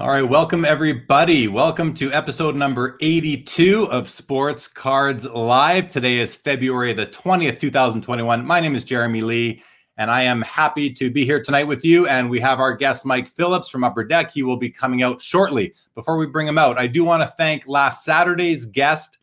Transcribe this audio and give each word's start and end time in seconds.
All 0.00 0.08
right, 0.08 0.26
welcome 0.26 0.64
everybody. 0.64 1.48
Welcome 1.48 1.92
to 1.94 2.10
episode 2.14 2.56
number 2.56 2.96
82 3.02 3.90
of 3.90 4.08
Sports 4.08 4.66
Cards 4.66 5.26
Live. 5.26 5.88
Today 5.88 6.16
is 6.16 6.34
February 6.34 6.94
the 6.94 7.04
20th, 7.04 7.60
2021. 7.60 8.46
My 8.46 8.58
name 8.58 8.74
is 8.74 8.86
Jeremy 8.86 9.20
Lee, 9.20 9.62
and 9.98 10.10
I 10.10 10.22
am 10.22 10.40
happy 10.40 10.90
to 10.94 11.10
be 11.10 11.26
here 11.26 11.42
tonight 11.42 11.64
with 11.64 11.84
you. 11.84 12.08
And 12.08 12.30
we 12.30 12.40
have 12.40 12.58
our 12.58 12.74
guest, 12.74 13.04
Mike 13.04 13.28
Phillips 13.28 13.68
from 13.68 13.84
Upper 13.84 14.02
Deck. 14.02 14.30
He 14.30 14.42
will 14.42 14.56
be 14.56 14.70
coming 14.70 15.02
out 15.02 15.20
shortly. 15.20 15.74
Before 15.94 16.16
we 16.16 16.24
bring 16.24 16.48
him 16.48 16.56
out, 16.56 16.78
I 16.78 16.86
do 16.86 17.04
want 17.04 17.22
to 17.22 17.28
thank 17.28 17.68
last 17.68 18.02
Saturday's 18.02 18.64
guest, 18.64 19.18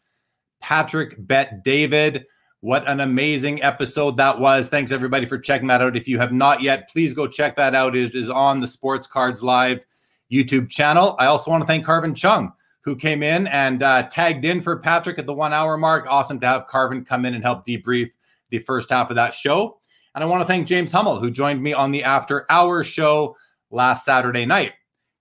Patrick 0.62 1.16
Bet 1.18 1.64
David. 1.64 2.28
What 2.60 2.88
an 2.88 3.00
amazing 3.00 3.64
episode 3.64 4.18
that 4.18 4.40
was. 4.40 4.70
Thanks 4.70 4.92
everybody 4.92 5.26
for 5.26 5.40
checking 5.40 5.70
that 5.70 5.82
out. 5.82 5.96
If 5.96 6.08
you 6.08 6.20
have 6.20 6.32
not 6.32 6.62
yet, 6.62 6.92
please 6.92 7.16
go 7.16 7.26
check 7.26 7.56
that 7.56 7.74
out. 7.74 7.96
It 7.96 8.14
is 8.14 8.30
on 8.30 8.60
the 8.60 8.68
Sports 8.68 9.08
Cards 9.08 9.42
Live 9.42 9.84
YouTube 10.32 10.70
channel. 10.70 11.16
I 11.20 11.26
also 11.26 11.52
want 11.52 11.62
to 11.62 11.68
thank 11.68 11.86
Carvin 11.86 12.16
Chung, 12.16 12.54
who 12.82 12.96
came 12.96 13.24
in 13.24 13.48
and 13.48 13.84
uh, 13.84 14.04
tagged 14.04 14.46
in 14.46 14.62
for 14.62 14.78
Patrick 14.78 15.20
at 15.20 15.26
the 15.26 15.34
one 15.34 15.54
hour 15.54 15.78
mark. 15.78 16.06
Awesome 16.08 16.40
to 16.40 16.48
have 16.48 16.68
Carvin 16.68 17.04
come 17.04 17.26
in 17.26 17.34
and 17.34 17.44
help 17.44 17.66
debrief 17.66 18.10
the 18.50 18.60
first 18.60 18.90
half 18.90 19.10
of 19.10 19.16
that 19.16 19.34
show. 19.34 19.80
And 20.16 20.24
I 20.24 20.28
want 20.28 20.42
to 20.42 20.46
thank 20.46 20.68
James 20.68 20.92
Hummel, 20.92 21.20
who 21.20 21.30
joined 21.32 21.62
me 21.62 21.74
on 21.74 21.92
the 21.92 22.04
After 22.04 22.46
Hours 22.50 22.88
show 22.88 23.36
last 23.72 24.06
Saturday 24.06 24.46
night. 24.46 24.74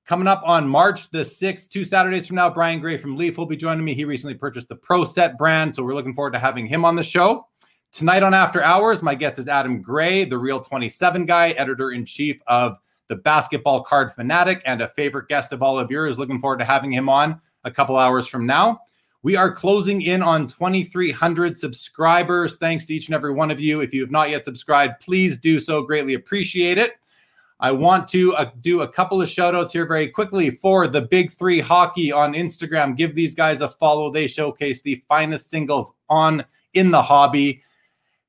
Coming 0.07 0.27
up 0.27 0.43
on 0.47 0.67
March 0.67 1.11
the 1.11 1.19
6th, 1.19 1.69
two 1.69 1.85
Saturdays 1.85 2.27
from 2.27 2.37
now, 2.37 2.49
Brian 2.49 2.81
Gray 2.81 2.97
from 2.97 3.15
Leaf 3.15 3.37
will 3.37 3.45
be 3.45 3.59
joining 3.59 3.85
me. 3.85 3.93
He 3.93 4.07
recently 4.07 4.35
purchased 4.35 4.71
the 4.71 4.77
Pro 4.77 5.05
Set 5.05 5.37
brand, 5.37 5.77
so 5.77 5.83
we're 5.83 5.93
looking 5.93 6.15
forward 6.15 6.33
to 6.33 6.39
having 6.39 6.67
him 6.67 6.87
on 6.87 6.97
the 6.97 7.03
show. 7.03 7.47
Tonight 7.93 8.23
on 8.23 8.33
After 8.33 8.63
Hours, 8.63 9.03
my 9.03 9.15
guest 9.15 9.39
is 9.39 9.49
Adam 9.49 9.83
Gray, 9.83 10.25
the 10.25 10.39
Real 10.39 10.61
27 10.61 11.27
guy, 11.27 11.51
editor 11.51 11.91
in 11.91 12.07
chief 12.07 12.41
of 12.47 12.79
the 13.09 13.17
Basketball 13.17 13.83
Card 13.83 14.13
Fanatic, 14.13 14.63
and 14.65 14.81
a 14.81 14.89
favorite 14.89 15.29
guest 15.29 15.53
of 15.53 15.63
all 15.63 15.79
of 15.79 15.91
yours. 15.91 16.19
Looking 16.19 16.39
forward 16.39 16.59
to 16.59 16.65
having 16.65 16.93
him 16.93 17.09
on 17.09 17.41
a 17.65 17.71
couple 17.71 17.97
hours 17.97 18.27
from 18.27 18.47
now. 18.47 18.81
We 19.23 19.35
are 19.35 19.53
closing 19.53 20.03
in 20.03 20.23
on 20.23 20.47
2,300 20.47 21.59
subscribers. 21.59 22.57
Thanks 22.57 22.87
to 22.87 22.95
each 22.95 23.09
and 23.09 23.15
every 23.15 23.33
one 23.33 23.51
of 23.51 23.61
you. 23.61 23.81
If 23.81 23.93
you 23.93 24.01
have 24.03 24.13
not 24.13 24.31
yet 24.31 24.45
subscribed, 24.45 25.01
please 25.01 25.39
do 25.39 25.59
so. 25.59 25.83
Greatly 25.83 26.15
appreciate 26.15 26.79
it. 26.79 26.93
I 27.61 27.73
want 27.73 28.07
to 28.11 28.37
uh, 28.37 28.53
do 28.61 28.83
a 28.83 28.89
couple 28.89 29.21
of 29.21 29.29
shout 29.29 29.57
outs 29.57 29.73
here 29.73 29.87
very 29.87 30.09
quickly 30.09 30.51
for 30.51 30.87
the 30.87 31.03
Big 31.03 31.33
Three 31.33 31.59
Hockey 31.59 32.13
on 32.13 32.35
Instagram. 32.35 32.97
Give 32.97 33.17
these 33.17 33.35
guys 33.35 33.61
a 33.61 33.69
follow. 33.69 34.13
They 34.13 34.29
showcase 34.29 34.81
the 34.81 35.03
finest 35.09 35.51
singles 35.51 35.93
on 36.09 36.45
in 36.75 36.93
the 36.93 37.03
hobby. 37.03 37.63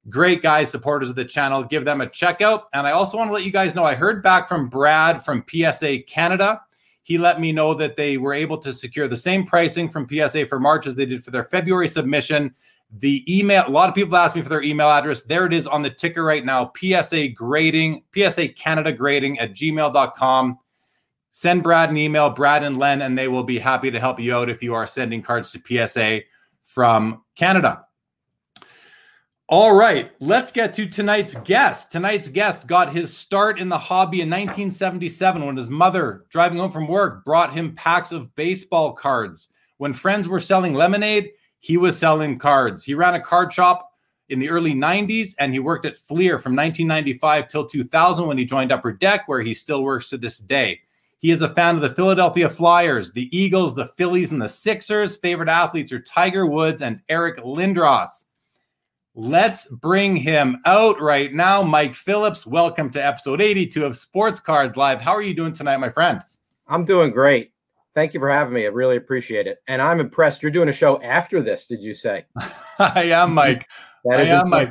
Great 0.07 0.41
guys, 0.41 0.69
supporters 0.69 1.09
of 1.09 1.15
the 1.15 1.25
channel. 1.25 1.63
Give 1.63 1.83
them 1.83 2.01
a 2.01 2.09
check 2.09 2.41
out. 2.41 2.69
And 2.73 2.87
I 2.87 2.91
also 2.91 3.17
want 3.17 3.29
to 3.29 3.33
let 3.33 3.43
you 3.43 3.51
guys 3.51 3.75
know 3.75 3.83
I 3.83 3.95
heard 3.95 4.23
back 4.23 4.47
from 4.47 4.69
Brad 4.69 5.23
from 5.23 5.43
PSA 5.49 6.03
Canada. 6.03 6.61
He 7.03 7.17
let 7.17 7.41
me 7.41 7.51
know 7.51 7.73
that 7.73 7.95
they 7.95 8.17
were 8.17 8.33
able 8.33 8.57
to 8.59 8.71
secure 8.71 9.07
the 9.07 9.17
same 9.17 9.43
pricing 9.43 9.89
from 9.89 10.07
PSA 10.07 10.45
for 10.45 10.59
March 10.59 10.87
as 10.87 10.95
they 10.95 11.05
did 11.05 11.23
for 11.23 11.31
their 11.31 11.43
February 11.43 11.87
submission. 11.87 12.53
The 12.97 13.23
email, 13.27 13.65
a 13.67 13.69
lot 13.69 13.89
of 13.89 13.95
people 13.95 14.15
asked 14.15 14.35
me 14.35 14.41
for 14.41 14.49
their 14.49 14.63
email 14.63 14.89
address. 14.89 15.23
There 15.23 15.45
it 15.45 15.53
is 15.53 15.67
on 15.67 15.81
the 15.81 15.89
ticker 15.89 16.23
right 16.23 16.45
now 16.45 16.71
PSA 16.75 17.29
grading, 17.29 18.03
PSA 18.15 18.49
Canada 18.49 18.91
grading 18.91 19.39
at 19.39 19.53
gmail.com. 19.53 20.59
Send 21.31 21.63
Brad 21.63 21.89
an 21.89 21.97
email, 21.97 22.29
Brad 22.29 22.63
and 22.63 22.77
Len, 22.77 23.01
and 23.01 23.17
they 23.17 23.27
will 23.27 23.43
be 23.43 23.59
happy 23.59 23.91
to 23.91 23.99
help 23.99 24.19
you 24.19 24.35
out 24.35 24.49
if 24.49 24.63
you 24.63 24.73
are 24.73 24.87
sending 24.87 25.21
cards 25.21 25.51
to 25.51 25.87
PSA 25.87 26.21
from 26.63 27.23
Canada. 27.35 27.85
All 29.51 29.73
right, 29.73 30.11
let's 30.19 30.51
get 30.51 30.75
to 30.75 30.85
tonight's 30.85 31.33
guest. 31.33 31.91
Tonight's 31.91 32.27
guest 32.27 32.67
got 32.67 32.93
his 32.93 33.17
start 33.17 33.59
in 33.59 33.67
the 33.67 33.79
hobby 33.79 34.21
in 34.21 34.29
1977 34.29 35.43
when 35.43 35.57
his 35.57 35.71
mother, 35.71 36.27
driving 36.29 36.59
home 36.59 36.71
from 36.71 36.87
work, 36.87 37.25
brought 37.25 37.51
him 37.51 37.73
packs 37.73 38.11
of 38.11 38.35
baseball 38.35 38.93
cards. 38.93 39.47
When 39.77 39.91
friends 39.91 40.27
were 40.27 40.39
selling 40.39 40.75
lemonade, 40.75 41.31
he 41.61 41.77
was 41.77 41.97
selling 41.97 42.37
cards. 42.37 42.83
He 42.83 42.93
ran 42.93 43.15
a 43.15 43.19
card 43.19 43.51
shop 43.51 43.91
in 44.29 44.37
the 44.37 44.51
early 44.51 44.75
90s 44.75 45.33
and 45.39 45.51
he 45.51 45.57
worked 45.57 45.87
at 45.87 45.95
Fleer 45.95 46.37
from 46.37 46.55
1995 46.55 47.47
till 47.47 47.65
2000 47.65 48.27
when 48.27 48.37
he 48.37 48.45
joined 48.45 48.71
Upper 48.71 48.91
Deck, 48.91 49.27
where 49.27 49.41
he 49.41 49.55
still 49.55 49.81
works 49.81 50.11
to 50.11 50.19
this 50.19 50.37
day. 50.37 50.79
He 51.17 51.31
is 51.31 51.41
a 51.41 51.49
fan 51.49 51.73
of 51.73 51.81
the 51.81 51.89
Philadelphia 51.89 52.51
Flyers, 52.51 53.13
the 53.13 53.35
Eagles, 53.35 53.73
the 53.73 53.87
Phillies, 53.87 54.31
and 54.31 54.39
the 54.39 54.47
Sixers. 54.47 55.17
Favorite 55.17 55.49
athletes 55.49 55.91
are 55.91 56.01
Tiger 56.01 56.45
Woods 56.45 56.83
and 56.83 57.01
Eric 57.09 57.39
Lindros. 57.39 58.25
Let's 59.15 59.67
bring 59.67 60.15
him 60.15 60.61
out 60.65 61.01
right 61.01 61.33
now. 61.33 61.63
Mike 61.63 61.95
Phillips, 61.95 62.45
welcome 62.45 62.91
to 62.91 63.03
episode 63.03 63.41
82 63.41 63.83
of 63.83 63.97
Sports 63.97 64.39
Cards 64.39 64.77
Live. 64.77 65.01
How 65.01 65.13
are 65.13 65.21
you 65.21 65.33
doing 65.33 65.51
tonight, 65.51 65.77
my 65.77 65.89
friend? 65.89 66.21
I'm 66.67 66.85
doing 66.85 67.09
great. 67.11 67.51
Thank 67.95 68.13
you 68.13 68.19
for 68.19 68.29
having 68.29 68.53
me. 68.53 68.65
I 68.65 68.69
really 68.69 68.97
appreciate 68.97 69.47
it. 69.47 69.57
And 69.67 69.81
I'm 69.81 69.99
impressed. 69.99 70.43
You're 70.43 70.51
doing 70.51 70.69
a 70.69 70.73
show 70.73 71.01
after 71.01 71.41
this, 71.41 71.65
did 71.65 71.81
you 71.81 71.95
say? 71.95 72.25
I 72.79 73.05
am, 73.05 73.33
Mike. 73.33 73.67
that 74.05 74.19
is 74.19 74.29
I 74.29 74.41
am, 74.41 74.49
Mike. 74.49 74.69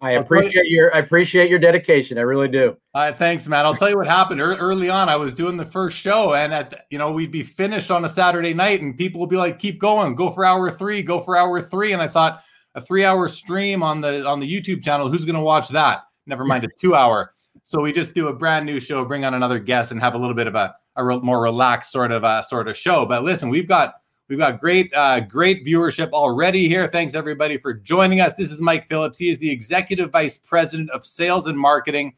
I 0.00 0.12
appreciate 0.12 0.66
your 0.66 0.94
I 0.94 1.00
appreciate 1.00 1.50
your 1.50 1.58
dedication. 1.58 2.16
I 2.16 2.22
really 2.22 2.48
do. 2.48 2.76
Uh, 2.94 3.12
thanks, 3.12 3.46
man. 3.46 3.66
I'll 3.66 3.74
tell 3.74 3.90
you 3.90 3.98
what 3.98 4.06
happened 4.06 4.40
early 4.40 4.88
on. 4.88 5.10
I 5.10 5.16
was 5.16 5.34
doing 5.34 5.58
the 5.58 5.64
first 5.64 5.94
show, 5.94 6.32
and 6.34 6.54
at 6.54 6.86
you 6.88 6.96
know 6.96 7.12
we'd 7.12 7.30
be 7.30 7.42
finished 7.42 7.90
on 7.90 8.04
a 8.06 8.08
Saturday 8.08 8.54
night, 8.54 8.80
and 8.80 8.96
people 8.96 9.20
would 9.20 9.28
be 9.28 9.36
like, 9.36 9.58
"Keep 9.58 9.78
going, 9.78 10.14
go 10.14 10.30
for 10.30 10.42
hour 10.42 10.70
three, 10.70 11.02
go 11.02 11.20
for 11.20 11.36
hour 11.36 11.60
three. 11.60 11.92
And 11.92 12.00
I 12.00 12.08
thought, 12.08 12.42
a 12.74 12.80
three 12.80 13.04
hour 13.04 13.28
stream 13.28 13.82
on 13.82 14.00
the 14.00 14.26
on 14.26 14.40
the 14.40 14.50
YouTube 14.50 14.82
channel. 14.82 15.10
Who's 15.10 15.24
going 15.24 15.36
to 15.36 15.40
watch 15.40 15.68
that? 15.70 16.02
Never 16.26 16.44
mind 16.44 16.64
a 16.64 16.68
two 16.78 16.94
hour. 16.94 17.32
So 17.62 17.80
we 17.80 17.92
just 17.92 18.14
do 18.14 18.28
a 18.28 18.34
brand 18.34 18.66
new 18.66 18.80
show, 18.80 19.04
bring 19.04 19.24
on 19.24 19.34
another 19.34 19.58
guest, 19.58 19.90
and 19.90 20.00
have 20.00 20.14
a 20.14 20.18
little 20.18 20.34
bit 20.34 20.46
of 20.46 20.54
a, 20.54 20.74
a 20.96 21.04
re- 21.04 21.20
more 21.20 21.42
relaxed 21.42 21.92
sort 21.92 22.12
of 22.12 22.24
uh, 22.24 22.42
sort 22.42 22.68
of 22.68 22.76
show. 22.76 23.04
But 23.04 23.24
listen, 23.24 23.48
we've 23.48 23.68
got 23.68 23.94
we've 24.28 24.38
got 24.38 24.60
great 24.60 24.92
uh, 24.94 25.20
great 25.20 25.64
viewership 25.64 26.10
already 26.12 26.68
here. 26.68 26.86
Thanks 26.88 27.14
everybody 27.14 27.58
for 27.58 27.74
joining 27.74 28.20
us. 28.20 28.34
This 28.34 28.50
is 28.50 28.60
Mike 28.60 28.86
Phillips. 28.86 29.18
He 29.18 29.30
is 29.30 29.38
the 29.38 29.50
executive 29.50 30.10
vice 30.10 30.38
president 30.38 30.90
of 30.90 31.04
sales 31.04 31.46
and 31.46 31.58
marketing 31.58 32.14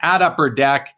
at 0.00 0.20
Upper 0.20 0.50
Deck 0.50 0.94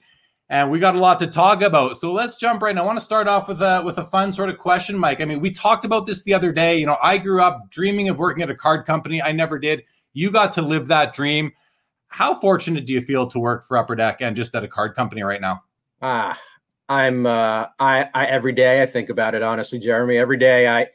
and 0.54 0.70
we 0.70 0.78
got 0.78 0.94
a 0.94 1.00
lot 1.00 1.18
to 1.18 1.26
talk 1.26 1.62
about. 1.62 1.96
So 1.96 2.12
let's 2.12 2.36
jump 2.36 2.62
right. 2.62 2.70
In. 2.70 2.78
I 2.78 2.82
want 2.82 2.96
to 2.96 3.04
start 3.04 3.26
off 3.26 3.48
with 3.48 3.60
a 3.60 3.82
with 3.84 3.98
a 3.98 4.04
fun 4.04 4.32
sort 4.32 4.50
of 4.50 4.56
question, 4.56 4.96
Mike. 4.96 5.20
I 5.20 5.24
mean, 5.24 5.40
we 5.40 5.50
talked 5.50 5.84
about 5.84 6.06
this 6.06 6.22
the 6.22 6.32
other 6.32 6.52
day. 6.52 6.78
You 6.78 6.86
know, 6.86 6.96
I 7.02 7.18
grew 7.18 7.42
up 7.42 7.68
dreaming 7.70 8.08
of 8.08 8.20
working 8.20 8.40
at 8.44 8.50
a 8.50 8.54
card 8.54 8.86
company. 8.86 9.20
I 9.20 9.32
never 9.32 9.58
did. 9.58 9.82
You 10.12 10.30
got 10.30 10.52
to 10.52 10.62
live 10.62 10.86
that 10.86 11.12
dream. 11.12 11.50
How 12.06 12.38
fortunate 12.38 12.86
do 12.86 12.92
you 12.92 13.00
feel 13.00 13.26
to 13.26 13.40
work 13.40 13.66
for 13.66 13.76
Upper 13.76 13.96
Deck 13.96 14.20
and 14.20 14.36
just 14.36 14.54
at 14.54 14.62
a 14.62 14.68
card 14.68 14.94
company 14.94 15.24
right 15.24 15.40
now? 15.40 15.64
Ah, 16.00 16.40
I'm 16.88 17.26
uh, 17.26 17.66
I, 17.80 18.08
I 18.14 18.26
every 18.26 18.52
day 18.52 18.80
I 18.80 18.86
think 18.86 19.10
about 19.10 19.34
it 19.34 19.42
honestly, 19.42 19.80
Jeremy. 19.80 20.18
Every 20.18 20.38
day 20.38 20.68
I, 20.68 20.86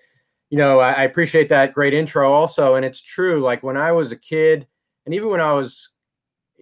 you 0.51 0.57
know, 0.57 0.79
I, 0.79 0.93
I 0.93 1.03
appreciate 1.03 1.49
that 1.49 1.73
great 1.73 1.93
intro 1.93 2.31
also, 2.31 2.75
and 2.75 2.85
it's 2.85 3.01
true. 3.01 3.41
Like 3.41 3.61
when 3.61 3.75
I 3.75 3.91
was 3.91 4.13
a 4.13 4.15
kid, 4.15 4.67
and 5.05 5.13
even 5.13 5.27
when 5.27 5.41
I 5.41 5.51
was, 5.51 5.91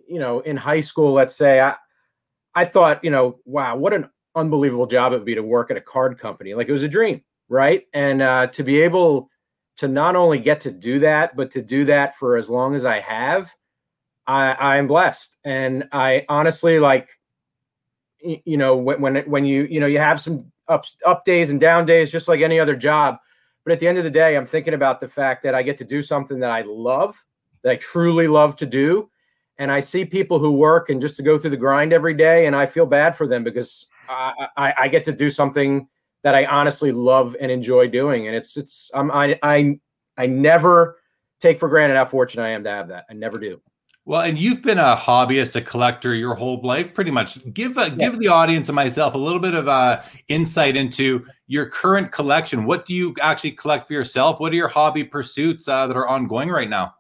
you 0.09 0.17
know, 0.17 0.39
in 0.39 0.57
high 0.57 0.81
school, 0.81 1.13
let's 1.13 1.35
say 1.35 1.61
I 1.61 1.75
I 2.57 2.65
thought, 2.65 3.03
you 3.03 3.11
know, 3.11 3.37
wow, 3.45 3.75
what 3.75 3.93
an 3.93 4.09
unbelievable 4.35 4.87
job 4.87 5.13
it 5.13 5.17
would 5.17 5.25
be 5.25 5.35
to 5.35 5.43
work 5.43 5.69
at 5.69 5.77
a 5.77 5.81
card 5.81 6.17
company. 6.17 6.55
Like 6.55 6.67
it 6.67 6.71
was 6.71 6.81
a 6.81 6.87
dream, 6.87 7.23
right? 7.49 7.83
And 7.93 8.23
uh, 8.23 8.47
to 8.47 8.63
be 8.63 8.81
able 8.81 9.29
to 9.77 9.87
not 9.87 10.15
only 10.15 10.39
get 10.39 10.61
to 10.61 10.71
do 10.71 10.97
that, 10.99 11.35
but 11.35 11.51
to 11.51 11.61
do 11.61 11.85
that 11.85 12.15
for 12.15 12.35
as 12.35 12.49
long 12.49 12.73
as 12.73 12.83
I 12.83 12.99
have, 12.99 13.53
I, 14.25 14.53
I'm 14.53 14.87
blessed. 14.87 15.37
And 15.43 15.87
I 15.91 16.25
honestly 16.29 16.79
like, 16.79 17.09
you 18.23 18.57
know, 18.57 18.75
when 18.75 19.01
when 19.01 19.17
when 19.29 19.45
you 19.45 19.67
you 19.69 19.79
know 19.79 19.85
you 19.85 19.99
have 19.99 20.19
some 20.19 20.51
ups, 20.67 20.97
up 21.05 21.25
days 21.25 21.51
and 21.51 21.59
down 21.59 21.85
days, 21.85 22.11
just 22.11 22.27
like 22.27 22.41
any 22.41 22.59
other 22.59 22.75
job. 22.75 23.17
But 23.63 23.73
at 23.73 23.79
the 23.79 23.87
end 23.87 23.99
of 23.99 24.03
the 24.03 24.09
day, 24.09 24.35
I'm 24.35 24.47
thinking 24.47 24.73
about 24.73 24.99
the 24.99 25.07
fact 25.07 25.43
that 25.43 25.53
I 25.53 25.61
get 25.61 25.77
to 25.77 25.85
do 25.85 26.01
something 26.01 26.39
that 26.39 26.49
I 26.49 26.63
love, 26.63 27.23
that 27.61 27.73
I 27.73 27.75
truly 27.75 28.27
love 28.27 28.55
to 28.55 28.65
do, 28.65 29.11
and 29.59 29.71
I 29.71 29.79
see 29.79 30.05
people 30.05 30.39
who 30.39 30.51
work 30.51 30.89
and 30.89 31.01
just 31.01 31.17
to 31.17 31.23
go 31.23 31.37
through 31.37 31.51
the 31.51 31.57
grind 31.57 31.93
every 31.93 32.13
day, 32.13 32.45
and 32.45 32.55
I 32.55 32.65
feel 32.65 32.85
bad 32.85 33.15
for 33.15 33.27
them 33.27 33.43
because 33.43 33.87
I, 34.07 34.47
I, 34.57 34.73
I 34.79 34.87
get 34.87 35.03
to 35.05 35.11
do 35.11 35.29
something 35.29 35.87
that 36.23 36.35
I 36.35 36.45
honestly 36.45 36.91
love 36.91 37.35
and 37.39 37.51
enjoy 37.51 37.87
doing, 37.87 38.27
and 38.27 38.35
it's 38.35 38.57
it's 38.57 38.91
I'm, 38.93 39.11
I 39.11 39.39
I 39.43 39.79
I 40.17 40.27
never 40.27 40.99
take 41.39 41.59
for 41.59 41.69
granted 41.69 41.95
how 41.95 42.05
fortunate 42.05 42.43
I 42.43 42.49
am 42.49 42.63
to 42.63 42.69
have 42.69 42.87
that. 42.89 43.05
I 43.09 43.13
never 43.13 43.39
do. 43.39 43.61
Well, 44.05 44.21
and 44.21 44.37
you've 44.37 44.61
been 44.61 44.77
a 44.79 44.95
hobbyist, 44.95 45.57
a 45.57 45.61
collector 45.61 46.15
your 46.15 46.33
whole 46.33 46.61
life, 46.63 46.93
pretty 46.93 47.11
much. 47.11 47.39
Give 47.53 47.77
uh, 47.77 47.89
give 47.89 48.19
the 48.19 48.29
audience 48.29 48.69
and 48.69 48.75
myself 48.75 49.15
a 49.15 49.17
little 49.17 49.39
bit 49.39 49.53
of 49.53 49.67
uh, 49.67 50.01
insight 50.29 50.77
into 50.77 51.25
your 51.47 51.65
current 51.65 52.11
collection. 52.11 52.65
What 52.65 52.85
do 52.85 52.95
you 52.95 53.13
actually 53.21 53.51
collect 53.51 53.85
for 53.85 53.93
yourself? 53.93 54.39
What 54.39 54.53
are 54.53 54.55
your 54.55 54.69
hobby 54.69 55.03
pursuits 55.03 55.67
uh, 55.67 55.87
that 55.87 55.97
are 55.97 56.07
ongoing 56.07 56.49
right 56.49 56.69
now? 56.69 56.95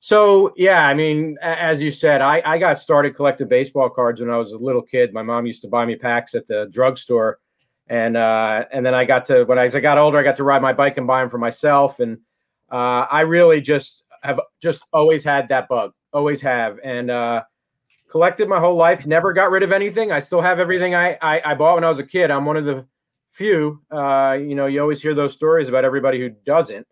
So 0.00 0.52
yeah, 0.56 0.86
I 0.86 0.94
mean, 0.94 1.36
as 1.42 1.82
you 1.82 1.90
said, 1.90 2.20
I, 2.20 2.42
I 2.44 2.58
got 2.58 2.78
started 2.78 3.16
collecting 3.16 3.48
baseball 3.48 3.90
cards 3.90 4.20
when 4.20 4.30
I 4.30 4.36
was 4.36 4.52
a 4.52 4.58
little 4.58 4.82
kid. 4.82 5.12
My 5.12 5.22
mom 5.22 5.46
used 5.46 5.62
to 5.62 5.68
buy 5.68 5.84
me 5.84 5.96
packs 5.96 6.34
at 6.34 6.46
the 6.46 6.68
drugstore, 6.70 7.40
and 7.88 8.16
uh, 8.16 8.64
and 8.72 8.86
then 8.86 8.94
I 8.94 9.04
got 9.04 9.24
to 9.26 9.44
when 9.44 9.58
I, 9.58 9.64
as 9.64 9.74
I 9.74 9.80
got 9.80 9.98
older, 9.98 10.18
I 10.18 10.22
got 10.22 10.36
to 10.36 10.44
ride 10.44 10.62
my 10.62 10.72
bike 10.72 10.98
and 10.98 11.06
buy 11.06 11.20
them 11.20 11.28
for 11.30 11.38
myself. 11.38 11.98
And 12.00 12.18
uh, 12.70 13.06
I 13.10 13.22
really 13.22 13.60
just 13.60 14.04
have 14.22 14.40
just 14.60 14.86
always 14.92 15.24
had 15.24 15.48
that 15.48 15.68
bug 15.68 15.92
always 16.12 16.40
have, 16.40 16.78
and 16.82 17.10
uh, 17.10 17.42
collected 18.08 18.48
my 18.48 18.58
whole 18.58 18.76
life. 18.76 19.06
Never 19.06 19.32
got 19.32 19.50
rid 19.50 19.62
of 19.62 19.72
anything. 19.72 20.12
I 20.12 20.18
still 20.18 20.40
have 20.40 20.58
everything 20.58 20.94
I, 20.94 21.18
I, 21.20 21.42
I 21.44 21.54
bought 21.54 21.74
when 21.74 21.84
I 21.84 21.88
was 21.88 21.98
a 21.98 22.04
kid. 22.04 22.30
I'm 22.30 22.44
one 22.44 22.56
of 22.56 22.64
the 22.64 22.86
few. 23.30 23.80
Uh, 23.90 24.38
you 24.40 24.54
know, 24.54 24.66
you 24.66 24.80
always 24.80 25.02
hear 25.02 25.14
those 25.14 25.34
stories 25.34 25.68
about 25.68 25.84
everybody 25.84 26.18
who 26.18 26.30
doesn't. 26.30 26.86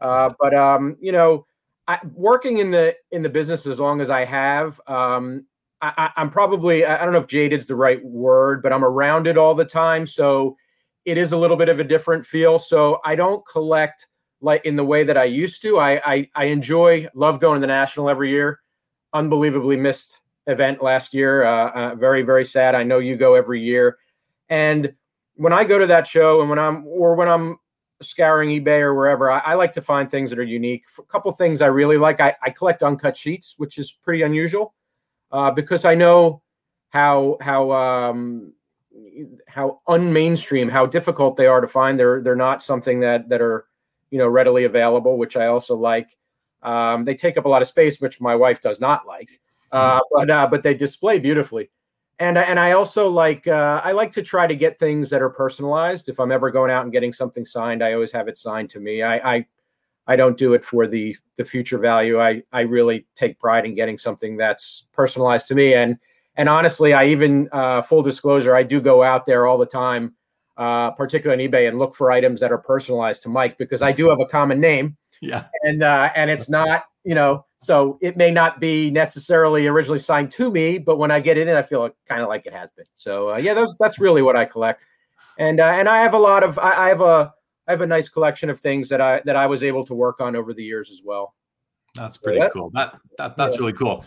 Uh, 0.00 0.30
but 0.38 0.54
um, 0.54 0.96
you 1.00 1.12
know, 1.12 1.46
I, 1.90 1.98
working 2.14 2.58
in 2.58 2.70
the 2.70 2.94
in 3.10 3.22
the 3.22 3.28
business 3.28 3.66
as 3.66 3.80
long 3.80 4.00
as 4.00 4.10
I 4.10 4.24
have, 4.24 4.80
um, 4.86 5.44
I, 5.82 6.10
am 6.16 6.30
probably 6.30 6.86
I 6.86 7.02
don't 7.02 7.12
know 7.12 7.18
if 7.18 7.26
jaded's 7.26 7.66
the 7.66 7.74
right 7.74 8.04
word, 8.04 8.62
but 8.62 8.72
I'm 8.72 8.84
around 8.84 9.26
it 9.26 9.36
all 9.36 9.56
the 9.56 9.64
time, 9.64 10.06
so 10.06 10.56
it 11.04 11.18
is 11.18 11.32
a 11.32 11.36
little 11.36 11.56
bit 11.56 11.68
of 11.68 11.80
a 11.80 11.84
different 11.84 12.24
feel. 12.24 12.60
So 12.60 13.00
I 13.04 13.16
don't 13.16 13.44
collect 13.44 14.06
like 14.40 14.64
in 14.64 14.76
the 14.76 14.84
way 14.84 15.02
that 15.02 15.16
I 15.16 15.24
used 15.24 15.62
to. 15.62 15.80
I 15.80 16.00
I, 16.04 16.30
I 16.36 16.44
enjoy 16.44 17.08
love 17.12 17.40
going 17.40 17.56
to 17.56 17.60
the 17.60 17.66
national 17.66 18.08
every 18.08 18.30
year. 18.30 18.60
Unbelievably 19.12 19.76
missed 19.76 20.20
event 20.46 20.84
last 20.84 21.12
year. 21.12 21.42
Uh, 21.42 21.70
uh, 21.70 21.94
very 21.96 22.22
very 22.22 22.44
sad. 22.44 22.76
I 22.76 22.84
know 22.84 23.00
you 23.00 23.16
go 23.16 23.34
every 23.34 23.60
year, 23.60 23.98
and 24.48 24.92
when 25.34 25.52
I 25.52 25.64
go 25.64 25.76
to 25.76 25.86
that 25.86 26.06
show 26.06 26.40
and 26.40 26.48
when 26.48 26.60
I'm 26.60 26.86
or 26.86 27.16
when 27.16 27.26
I'm 27.26 27.58
scouring 28.02 28.50
eBay 28.50 28.80
or 28.80 28.94
wherever, 28.94 29.30
I, 29.30 29.38
I 29.40 29.54
like 29.54 29.72
to 29.74 29.82
find 29.82 30.10
things 30.10 30.30
that 30.30 30.38
are 30.38 30.44
unique. 30.44 30.84
A 30.98 31.02
couple 31.02 31.30
things 31.32 31.60
I 31.60 31.66
really 31.66 31.96
like. 31.96 32.20
I, 32.20 32.34
I 32.42 32.50
collect 32.50 32.82
uncut 32.82 33.16
sheets, 33.16 33.54
which 33.58 33.78
is 33.78 33.92
pretty 33.92 34.22
unusual 34.22 34.74
uh, 35.32 35.50
because 35.50 35.84
I 35.84 35.94
know 35.94 36.42
how 36.90 37.36
how 37.40 37.70
um, 37.72 38.52
how 39.48 39.78
unmainstream, 39.88 40.70
how 40.70 40.86
difficult 40.86 41.36
they 41.36 41.46
are 41.46 41.60
to 41.60 41.68
find. 41.68 41.98
They're 41.98 42.20
they're 42.22 42.36
not 42.36 42.62
something 42.62 43.00
that 43.00 43.28
that 43.28 43.40
are 43.40 43.66
you 44.10 44.18
know 44.18 44.28
readily 44.28 44.64
available, 44.64 45.16
which 45.16 45.36
I 45.36 45.46
also 45.46 45.76
like. 45.76 46.16
Um, 46.62 47.04
they 47.04 47.14
take 47.14 47.38
up 47.38 47.46
a 47.46 47.48
lot 47.48 47.62
of 47.62 47.68
space, 47.68 48.00
which 48.00 48.20
my 48.20 48.36
wife 48.36 48.60
does 48.60 48.80
not 48.80 49.06
like, 49.06 49.40
uh, 49.72 50.00
mm-hmm. 50.00 50.04
but 50.12 50.30
uh, 50.30 50.46
but 50.46 50.62
they 50.62 50.74
display 50.74 51.18
beautifully. 51.18 51.70
And 52.20 52.38
and 52.38 52.60
I 52.60 52.72
also 52.72 53.08
like 53.08 53.48
uh, 53.48 53.80
I 53.82 53.92
like 53.92 54.12
to 54.12 54.22
try 54.22 54.46
to 54.46 54.54
get 54.54 54.78
things 54.78 55.10
that 55.10 55.22
are 55.22 55.30
personalized. 55.30 56.08
If 56.08 56.20
I'm 56.20 56.30
ever 56.30 56.50
going 56.50 56.70
out 56.70 56.84
and 56.84 56.92
getting 56.92 57.12
something 57.12 57.44
signed, 57.44 57.82
I 57.82 57.94
always 57.94 58.12
have 58.12 58.28
it 58.28 58.36
signed 58.36 58.70
to 58.70 58.80
me. 58.80 59.02
I 59.02 59.36
I, 59.36 59.46
I 60.06 60.16
don't 60.16 60.36
do 60.36 60.52
it 60.52 60.64
for 60.64 60.86
the 60.86 61.16
the 61.36 61.44
future 61.44 61.78
value. 61.78 62.20
I 62.20 62.42
I 62.52 62.60
really 62.60 63.06
take 63.14 63.38
pride 63.38 63.64
in 63.64 63.74
getting 63.74 63.98
something 63.98 64.36
that's 64.36 64.86
personalized 64.92 65.48
to 65.48 65.54
me. 65.54 65.74
And 65.74 65.96
and 66.36 66.48
honestly, 66.48 66.92
I 66.92 67.06
even 67.06 67.48
uh, 67.52 67.82
full 67.82 68.02
disclosure, 68.02 68.54
I 68.54 68.62
do 68.62 68.80
go 68.80 69.02
out 69.02 69.26
there 69.26 69.46
all 69.46 69.58
the 69.58 69.66
time 69.66 70.14
uh, 70.60 70.90
particularly 70.90 71.42
on 71.42 71.50
eBay, 71.50 71.68
and 71.68 71.78
look 71.78 71.94
for 71.94 72.12
items 72.12 72.38
that 72.40 72.52
are 72.52 72.58
personalized 72.58 73.22
to 73.22 73.30
Mike 73.30 73.56
because 73.56 73.80
I 73.80 73.92
do 73.92 74.10
have 74.10 74.20
a 74.20 74.26
common 74.26 74.60
name. 74.60 74.94
Yeah. 75.22 75.46
And 75.62 75.82
uh, 75.82 76.10
and 76.14 76.30
it's 76.30 76.50
not, 76.50 76.84
you 77.02 77.14
know, 77.14 77.46
so 77.60 77.98
it 78.00 78.16
may 78.16 78.30
not 78.30 78.58
be 78.58 78.90
necessarily 78.90 79.66
originally 79.66 79.98
signed 79.98 80.30
to 80.32 80.50
me, 80.50 80.78
but 80.78 80.96
when 80.96 81.10
I 81.10 81.20
get 81.20 81.36
in 81.36 81.46
it, 81.46 81.56
I 81.56 81.62
feel 81.62 81.90
kind 82.08 82.22
of 82.22 82.28
like 82.28 82.46
it 82.46 82.54
has 82.54 82.70
been. 82.70 82.86
So 82.94 83.34
uh, 83.34 83.36
yeah, 83.36 83.52
those, 83.52 83.76
that's 83.78 83.98
really 83.98 84.22
what 84.22 84.34
I 84.34 84.46
collect. 84.46 84.82
And 85.38 85.60
uh, 85.60 85.66
and 85.66 85.88
I 85.88 85.98
have 85.98 86.14
a 86.14 86.18
lot 86.18 86.42
of 86.42 86.58
I, 86.58 86.86
I 86.86 86.88
have 86.88 87.00
a 87.00 87.32
I 87.68 87.72
have 87.72 87.82
a 87.82 87.86
nice 87.86 88.08
collection 88.08 88.50
of 88.50 88.58
things 88.58 88.88
that 88.88 89.00
I 89.00 89.20
that 89.26 89.36
I 89.36 89.46
was 89.46 89.62
able 89.62 89.84
to 89.86 89.94
work 89.94 90.20
on 90.20 90.36
over 90.36 90.54
the 90.54 90.64
years 90.64 90.90
as 90.90 91.02
well. 91.04 91.34
That's 91.94 92.16
pretty 92.16 92.40
cool. 92.52 92.70
That, 92.74 92.98
that 93.18 93.36
that's 93.36 93.56
yeah. 93.56 93.60
really 93.60 93.72
cool. 93.74 94.04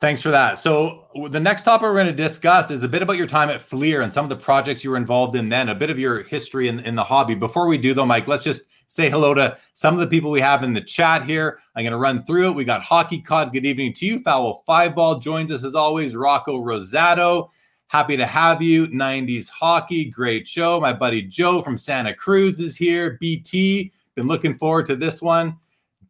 Thanks 0.00 0.22
for 0.22 0.30
that. 0.30 0.58
So 0.58 1.08
the 1.28 1.40
next 1.40 1.64
topic 1.64 1.82
we're 1.82 1.94
going 1.94 2.06
to 2.06 2.12
discuss 2.12 2.70
is 2.70 2.84
a 2.84 2.88
bit 2.88 3.02
about 3.02 3.16
your 3.16 3.26
time 3.26 3.50
at 3.50 3.60
Fleer 3.60 4.02
and 4.02 4.12
some 4.12 4.24
of 4.24 4.28
the 4.28 4.36
projects 4.36 4.84
you 4.84 4.90
were 4.90 4.96
involved 4.96 5.34
in 5.34 5.48
then, 5.48 5.70
a 5.70 5.74
bit 5.74 5.90
of 5.90 5.98
your 5.98 6.22
history 6.22 6.68
in, 6.68 6.78
in 6.80 6.94
the 6.94 7.02
hobby. 7.02 7.34
Before 7.34 7.66
we 7.66 7.78
do 7.78 7.94
though, 7.94 8.06
Mike, 8.06 8.28
let's 8.28 8.44
just 8.44 8.62
say 8.86 9.10
hello 9.10 9.34
to 9.34 9.58
some 9.72 9.94
of 9.94 10.00
the 10.00 10.06
people 10.06 10.30
we 10.30 10.40
have 10.40 10.62
in 10.62 10.72
the 10.72 10.80
chat 10.80 11.24
here. 11.24 11.58
I'm 11.74 11.82
going 11.82 11.90
to 11.90 11.98
run 11.98 12.24
through 12.24 12.50
it. 12.50 12.54
We 12.54 12.64
got 12.64 12.82
Hockey 12.82 13.20
Cod. 13.20 13.52
Good 13.52 13.66
evening 13.66 13.92
to 13.94 14.06
you. 14.06 14.20
Foul 14.20 14.62
Five 14.66 14.94
Ball 14.94 15.18
joins 15.18 15.50
us 15.50 15.64
as 15.64 15.74
always. 15.74 16.14
Rocco 16.14 16.62
Rosato. 16.62 17.50
Happy 17.88 18.16
to 18.16 18.26
have 18.26 18.62
you. 18.62 18.86
90s 18.88 19.48
hockey. 19.48 20.04
Great 20.04 20.46
show. 20.46 20.80
My 20.80 20.92
buddy 20.92 21.22
Joe 21.22 21.60
from 21.60 21.76
Santa 21.76 22.14
Cruz 22.14 22.60
is 22.60 22.76
here. 22.76 23.18
BT. 23.20 23.92
Been 24.14 24.28
looking 24.28 24.54
forward 24.54 24.86
to 24.86 24.96
this 24.96 25.20
one. 25.20 25.56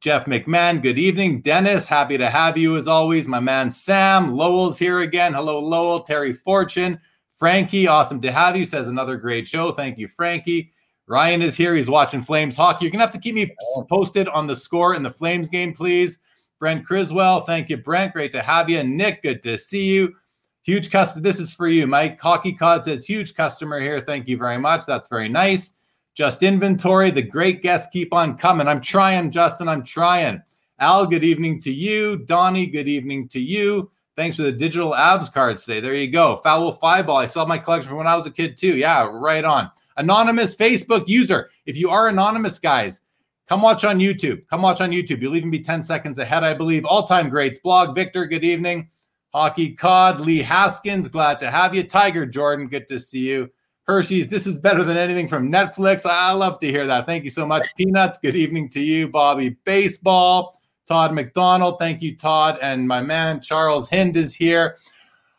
Jeff 0.01 0.27
McMahon, 0.27 0.81
good 0.81 0.99
evening. 0.99 1.41
Dennis, 1.41 1.89
happy 1.89 2.17
to 2.19 2.31
have 2.31 2.57
you 2.57 2.77
as 2.77 2.87
always. 2.87 3.27
My 3.27 3.41
man 3.41 3.69
Sam, 3.69 4.33
Lowell's 4.33 4.79
here 4.79 5.01
again. 5.01 5.35
Hello, 5.35 5.59
Lowell. 5.59 6.01
Terry 6.01 6.33
Fortune, 6.33 7.01
Frankie, 7.35 7.89
awesome 7.89 8.21
to 8.21 8.31
have 8.31 8.57
you. 8.57 8.65
Says 8.65 8.89
another 8.89 9.17
great 9.17 9.49
show. 9.49 9.73
Thank 9.73 9.99
you, 9.99 10.07
Frankie. 10.07 10.73
Ryan 11.09 11.43
is 11.43 11.57
here. 11.57 11.75
He's 11.75 11.91
watching 11.91 12.23
Flames 12.23 12.57
hockey. 12.57 12.85
You're 12.85 12.93
going 12.93 13.01
to 13.01 13.07
have 13.07 13.15
to 13.15 13.21
keep 13.21 13.35
me 13.35 13.53
posted 13.89 14.29
on 14.29 14.47
the 14.47 14.55
score 14.55 14.95
in 14.95 15.03
the 15.03 15.11
Flames 15.11 15.49
game, 15.49 15.75
please. 15.75 16.21
Brent 16.61 16.87
Criswell, 16.87 17.41
thank 17.41 17.69
you, 17.69 17.79
Brent. 17.79 18.13
Great 18.13 18.31
to 18.33 18.43
have 18.43 18.71
you. 18.71 18.83
Nick, 18.85 19.23
good 19.23 19.43
to 19.43 19.59
see 19.59 19.87
you. 19.87 20.15
Huge 20.63 20.91
customer. 20.91 21.23
This 21.23 21.41
is 21.41 21.53
for 21.53 21.67
you, 21.67 21.87
Mike. 21.87 22.21
Hockey 22.21 22.53
Cod 22.53 22.85
says 22.85 23.05
huge 23.05 23.35
customer 23.35 23.81
here. 23.81 24.01
Thank 24.01 24.29
you 24.29 24.37
very 24.37 24.59
much. 24.59 24.85
That's 24.87 25.09
very 25.09 25.29
nice. 25.29 25.75
Just 26.19 26.43
inventory. 26.43 27.13
The 27.13 27.23
great 27.23 27.63
guests 27.63 27.91
keep 27.93 28.13
on 28.13 28.37
coming. 28.37 28.67
I'm 28.67 28.81
trying, 28.81 29.31
Justin. 29.31 29.69
I'm 29.69 29.85
trying. 29.85 30.43
Al, 30.81 31.07
good 31.07 31.23
evening 31.23 31.61
to 31.61 31.73
you. 31.73 32.17
Donnie, 32.17 32.67
good 32.67 32.89
evening 32.89 33.29
to 33.29 33.41
you. 33.41 33.89
Thanks 34.17 34.35
for 34.35 34.43
the 34.43 34.51
digital 34.51 34.97
abs 34.97 35.31
cards 35.31 35.65
today. 35.65 35.79
There 35.79 35.95
you 35.95 36.11
go. 36.11 36.39
Foul 36.39 36.73
five 36.73 37.07
ball. 37.07 37.19
I 37.19 37.27
saw 37.27 37.47
my 37.47 37.57
collection 37.57 37.91
from 37.91 37.99
when 37.99 38.09
I 38.09 38.17
was 38.17 38.27
a 38.27 38.33
kid 38.33 38.57
too. 38.57 38.77
Yeah, 38.77 39.09
right 39.13 39.45
on. 39.45 39.71
Anonymous 39.97 40.57
Facebook 40.57 41.05
user. 41.07 41.51
If 41.67 41.79
you 41.79 41.89
are 41.91 42.09
anonymous, 42.09 42.59
guys, 42.59 43.03
come 43.49 43.63
watch 43.63 43.85
on 43.85 44.01
YouTube. 44.01 44.45
Come 44.49 44.63
watch 44.63 44.81
on 44.81 44.91
YouTube. 44.91 45.23
You'll 45.23 45.37
even 45.37 45.53
be 45.53 45.61
10 45.61 45.85
seconds 45.85 46.19
ahead, 46.19 46.43
I 46.43 46.53
believe. 46.53 46.85
All 46.85 47.05
time 47.05 47.29
greats. 47.29 47.61
Blog 47.61 47.95
Victor, 47.95 48.27
good 48.27 48.43
evening. 48.43 48.91
Hockey 49.33 49.71
Cod, 49.71 50.19
Lee 50.19 50.39
Haskins, 50.39 51.07
glad 51.07 51.39
to 51.39 51.49
have 51.49 51.77
you. 51.77 51.85
Tiger 51.85 52.27
Jordan, 52.27 52.67
good 52.67 52.89
to 52.89 52.99
see 52.99 53.21
you. 53.21 53.49
Hershey's, 53.89 54.29
this 54.29 54.47
is 54.47 54.59
better 54.59 54.85
than 54.85 54.99
anything 54.99 55.27
from 55.27 55.51
Netflix. 55.51 56.05
I 56.05 56.33
love 56.33 56.61
to 56.61 56.67
hear 56.67 56.87
that. 56.87 57.07
Thank 57.07 57.25
you 57.25 57.31
so 57.31 57.47
much. 57.47 57.67
Peanuts, 57.75 58.19
good 58.19 58.37
evening 58.37 58.69
to 58.69 58.81
you. 58.81 59.09
Bobby 59.09 59.57
Baseball, 59.65 60.61
Todd 60.87 61.15
McDonald, 61.15 61.79
thank 61.79 62.03
you, 62.03 62.15
Todd. 62.15 62.59
And 62.61 62.87
my 62.87 63.01
man 63.01 63.41
Charles 63.41 63.89
Hind 63.89 64.19
is 64.19 64.35
here. 64.35 64.77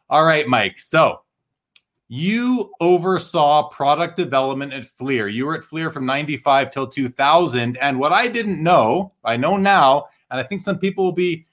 All 0.10 0.26
right, 0.26 0.48
Mike. 0.48 0.80
So 0.80 1.22
you 2.08 2.74
oversaw 2.82 3.70
product 3.70 4.16
development 4.16 4.74
at 4.74 4.88
Fleer. 4.88 5.28
You 5.28 5.46
were 5.46 5.56
at 5.56 5.64
Fleer 5.64 5.92
from 5.92 6.08
95 6.08 6.72
till 6.72 6.88
2000. 6.88 7.78
And 7.78 8.00
what 8.00 8.14
I 8.14 8.28
didn't 8.28 8.64
know, 8.64 9.14
I 9.24 9.38
know 9.38 9.58
now, 9.58 10.08
and 10.32 10.40
I 10.40 10.44
think 10.44 10.62
some 10.62 10.80
people 10.80 11.04
will 11.04 11.12
be 11.12 11.46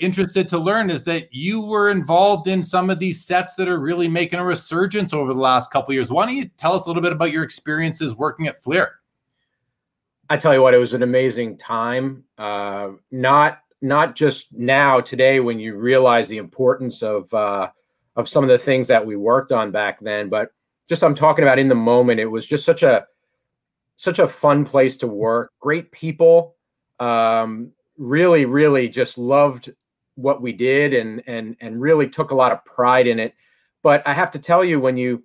interested 0.00 0.48
to 0.48 0.58
learn 0.58 0.90
is 0.90 1.04
that 1.04 1.32
you 1.32 1.60
were 1.60 1.90
involved 1.90 2.48
in 2.48 2.62
some 2.62 2.90
of 2.90 2.98
these 2.98 3.24
sets 3.24 3.54
that 3.54 3.68
are 3.68 3.78
really 3.78 4.08
making 4.08 4.38
a 4.38 4.44
resurgence 4.44 5.12
over 5.12 5.32
the 5.32 5.40
last 5.40 5.70
couple 5.70 5.94
years. 5.94 6.10
Why 6.10 6.26
don't 6.26 6.36
you 6.36 6.48
tell 6.56 6.74
us 6.74 6.86
a 6.86 6.88
little 6.88 7.02
bit 7.02 7.12
about 7.12 7.32
your 7.32 7.42
experiences 7.42 8.14
working 8.14 8.46
at 8.46 8.62
Fleer? 8.62 9.00
I 10.28 10.36
tell 10.36 10.52
you 10.52 10.62
what, 10.62 10.74
it 10.74 10.78
was 10.78 10.94
an 10.94 11.02
amazing 11.02 11.56
time. 11.56 12.24
Uh, 12.36 12.90
not 13.10 13.60
not 13.82 14.16
just 14.16 14.52
now 14.52 15.00
today 15.00 15.38
when 15.40 15.60
you 15.60 15.76
realize 15.76 16.28
the 16.28 16.38
importance 16.38 17.02
of 17.02 17.32
uh, 17.32 17.70
of 18.16 18.28
some 18.28 18.42
of 18.42 18.50
the 18.50 18.58
things 18.58 18.88
that 18.88 19.04
we 19.04 19.16
worked 19.16 19.52
on 19.52 19.70
back 19.70 20.00
then, 20.00 20.28
but 20.28 20.50
just 20.88 21.04
I'm 21.04 21.14
talking 21.14 21.44
about 21.44 21.58
in 21.58 21.68
the 21.68 21.74
moment. 21.74 22.20
It 22.20 22.26
was 22.26 22.46
just 22.46 22.64
such 22.64 22.82
a 22.82 23.06
such 23.96 24.18
a 24.18 24.28
fun 24.28 24.64
place 24.64 24.96
to 24.98 25.06
work. 25.06 25.52
Great 25.60 25.92
people. 25.92 26.56
Um, 26.98 27.72
really, 27.98 28.44
really 28.44 28.88
just 28.88 29.18
loved 29.18 29.72
what 30.16 30.42
we 30.42 30.52
did 30.52 30.92
and 30.92 31.22
and 31.26 31.56
and 31.60 31.80
really 31.80 32.08
took 32.08 32.30
a 32.30 32.34
lot 32.34 32.52
of 32.52 32.64
pride 32.64 33.06
in 33.06 33.20
it. 33.20 33.34
But 33.82 34.06
I 34.06 34.12
have 34.12 34.32
to 34.32 34.38
tell 34.38 34.64
you, 34.64 34.80
when 34.80 34.96
you 34.96 35.22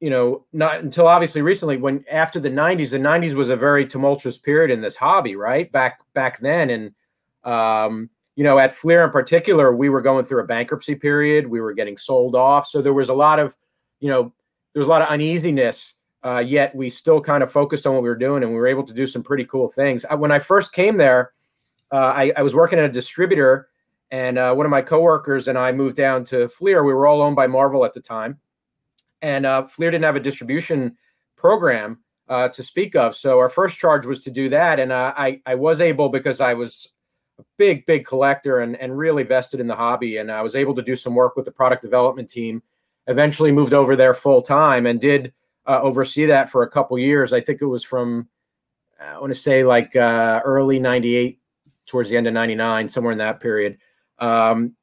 you 0.00 0.10
know, 0.10 0.44
not 0.52 0.80
until 0.80 1.08
obviously 1.08 1.40
recently, 1.40 1.78
when 1.78 2.04
after 2.10 2.38
the 2.38 2.50
'90s, 2.50 2.90
the 2.90 2.98
'90s 2.98 3.34
was 3.34 3.48
a 3.48 3.56
very 3.56 3.86
tumultuous 3.86 4.36
period 4.36 4.70
in 4.70 4.82
this 4.82 4.96
hobby, 4.96 5.36
right? 5.36 5.72
Back 5.72 6.00
back 6.12 6.38
then, 6.40 6.70
and 6.70 6.94
um, 7.44 8.10
you 8.34 8.44
know, 8.44 8.58
at 8.58 8.74
Fleer 8.74 9.04
in 9.04 9.10
particular, 9.10 9.74
we 9.74 9.88
were 9.88 10.02
going 10.02 10.24
through 10.24 10.42
a 10.42 10.46
bankruptcy 10.46 10.94
period. 10.94 11.46
We 11.46 11.60
were 11.60 11.72
getting 11.72 11.96
sold 11.96 12.36
off, 12.36 12.66
so 12.66 12.82
there 12.82 12.92
was 12.92 13.08
a 13.08 13.14
lot 13.14 13.38
of, 13.38 13.56
you 14.00 14.10
know, 14.10 14.34
there 14.74 14.80
was 14.80 14.86
a 14.86 14.90
lot 14.90 15.02
of 15.02 15.08
uneasiness. 15.08 15.94
Uh, 16.22 16.40
yet 16.40 16.74
we 16.74 16.90
still 16.90 17.20
kind 17.20 17.42
of 17.42 17.52
focused 17.52 17.86
on 17.86 17.94
what 17.94 18.02
we 18.02 18.08
were 18.08 18.16
doing, 18.16 18.42
and 18.42 18.52
we 18.52 18.58
were 18.58 18.66
able 18.66 18.82
to 18.82 18.92
do 18.92 19.06
some 19.06 19.22
pretty 19.22 19.44
cool 19.44 19.68
things. 19.68 20.04
I, 20.04 20.14
when 20.14 20.32
I 20.32 20.40
first 20.40 20.72
came 20.72 20.96
there, 20.96 21.30
uh, 21.92 22.12
I, 22.14 22.32
I 22.36 22.42
was 22.42 22.54
working 22.54 22.78
at 22.78 22.84
a 22.84 22.92
distributor 22.92 23.68
And 24.10 24.38
uh, 24.38 24.54
one 24.54 24.66
of 24.66 24.70
my 24.70 24.82
coworkers 24.82 25.48
and 25.48 25.58
I 25.58 25.72
moved 25.72 25.96
down 25.96 26.24
to 26.26 26.48
Fleer. 26.48 26.84
We 26.84 26.94
were 26.94 27.06
all 27.06 27.22
owned 27.22 27.36
by 27.36 27.46
Marvel 27.46 27.84
at 27.84 27.92
the 27.92 28.00
time, 28.00 28.38
and 29.20 29.44
uh, 29.44 29.66
Fleer 29.66 29.90
didn't 29.90 30.04
have 30.04 30.16
a 30.16 30.20
distribution 30.20 30.96
program 31.36 31.98
uh, 32.28 32.48
to 32.50 32.62
speak 32.62 32.96
of. 32.96 33.16
So 33.16 33.38
our 33.38 33.48
first 33.48 33.78
charge 33.78 34.06
was 34.06 34.20
to 34.20 34.30
do 34.30 34.48
that, 34.50 34.80
and 34.80 34.92
uh, 34.92 35.12
I 35.16 35.40
I 35.46 35.54
was 35.56 35.80
able 35.80 36.08
because 36.08 36.40
I 36.40 36.54
was 36.54 36.88
a 37.38 37.44
big 37.56 37.86
big 37.86 38.06
collector 38.06 38.60
and 38.60 38.76
and 38.76 38.96
really 38.96 39.22
vested 39.22 39.60
in 39.60 39.66
the 39.66 39.76
hobby, 39.76 40.18
and 40.18 40.30
I 40.30 40.42
was 40.42 40.56
able 40.56 40.74
to 40.74 40.82
do 40.82 40.96
some 40.96 41.14
work 41.14 41.36
with 41.36 41.44
the 41.44 41.52
product 41.52 41.82
development 41.82 42.30
team. 42.30 42.62
Eventually 43.08 43.52
moved 43.52 43.72
over 43.72 43.94
there 43.94 44.14
full 44.14 44.42
time 44.42 44.86
and 44.86 45.00
did 45.00 45.32
uh, 45.66 45.80
oversee 45.80 46.26
that 46.26 46.50
for 46.50 46.62
a 46.62 46.70
couple 46.70 46.98
years. 46.98 47.32
I 47.32 47.40
think 47.40 47.62
it 47.62 47.66
was 47.66 47.84
from 47.84 48.28
I 49.00 49.18
want 49.18 49.32
to 49.32 49.38
say 49.38 49.64
like 49.64 49.94
uh, 49.94 50.40
early 50.44 50.78
'98 50.78 51.38
towards 51.86 52.10
the 52.10 52.16
end 52.16 52.26
of 52.26 52.34
'99, 52.34 52.88
somewhere 52.88 53.12
in 53.12 53.18
that 53.18 53.40
period. 53.40 53.78
Um, 54.18 54.74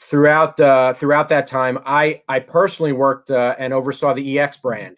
throughout 0.00 0.58
uh, 0.60 0.94
throughout 0.94 1.28
that 1.30 1.46
time, 1.46 1.78
I 1.84 2.22
I 2.28 2.40
personally 2.40 2.92
worked 2.92 3.30
uh, 3.30 3.54
and 3.58 3.72
oversaw 3.72 4.14
the 4.14 4.38
EX 4.38 4.56
brand. 4.56 4.96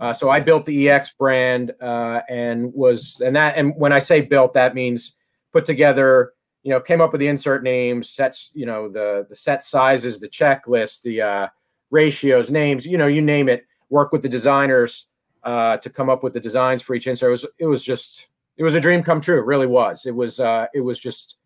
Uh, 0.00 0.12
so 0.12 0.30
I 0.30 0.40
built 0.40 0.64
the 0.64 0.88
EX 0.88 1.12
brand 1.14 1.72
uh, 1.80 2.20
and 2.28 2.72
was 2.72 3.20
and 3.24 3.34
that 3.36 3.56
and 3.56 3.74
when 3.76 3.92
I 3.92 3.98
say 3.98 4.20
built, 4.20 4.54
that 4.54 4.74
means 4.74 5.16
put 5.52 5.64
together. 5.64 6.32
You 6.64 6.70
know, 6.70 6.80
came 6.80 7.00
up 7.00 7.12
with 7.12 7.20
the 7.20 7.28
insert 7.28 7.62
names, 7.62 8.10
sets. 8.10 8.52
You 8.54 8.66
know, 8.66 8.88
the 8.88 9.26
the 9.28 9.36
set 9.36 9.62
sizes, 9.62 10.20
the 10.20 10.28
checklist, 10.28 11.02
the 11.02 11.22
uh, 11.22 11.48
ratios, 11.90 12.50
names. 12.50 12.84
You 12.84 12.98
know, 12.98 13.06
you 13.06 13.22
name 13.22 13.48
it. 13.48 13.64
Work 13.90 14.12
with 14.12 14.22
the 14.22 14.28
designers 14.28 15.06
uh, 15.44 15.78
to 15.78 15.88
come 15.88 16.10
up 16.10 16.22
with 16.22 16.34
the 16.34 16.40
designs 16.40 16.82
for 16.82 16.94
each 16.94 17.06
insert. 17.06 17.28
It 17.28 17.30
was 17.30 17.46
it 17.58 17.66
was 17.66 17.84
just 17.84 18.28
it 18.56 18.64
was 18.64 18.74
a 18.74 18.80
dream 18.80 19.02
come 19.02 19.20
true. 19.20 19.38
It 19.38 19.46
really 19.46 19.66
was. 19.66 20.04
It 20.04 20.14
was 20.14 20.40
uh, 20.40 20.66
it 20.74 20.80
was 20.80 20.98
just 20.98 21.38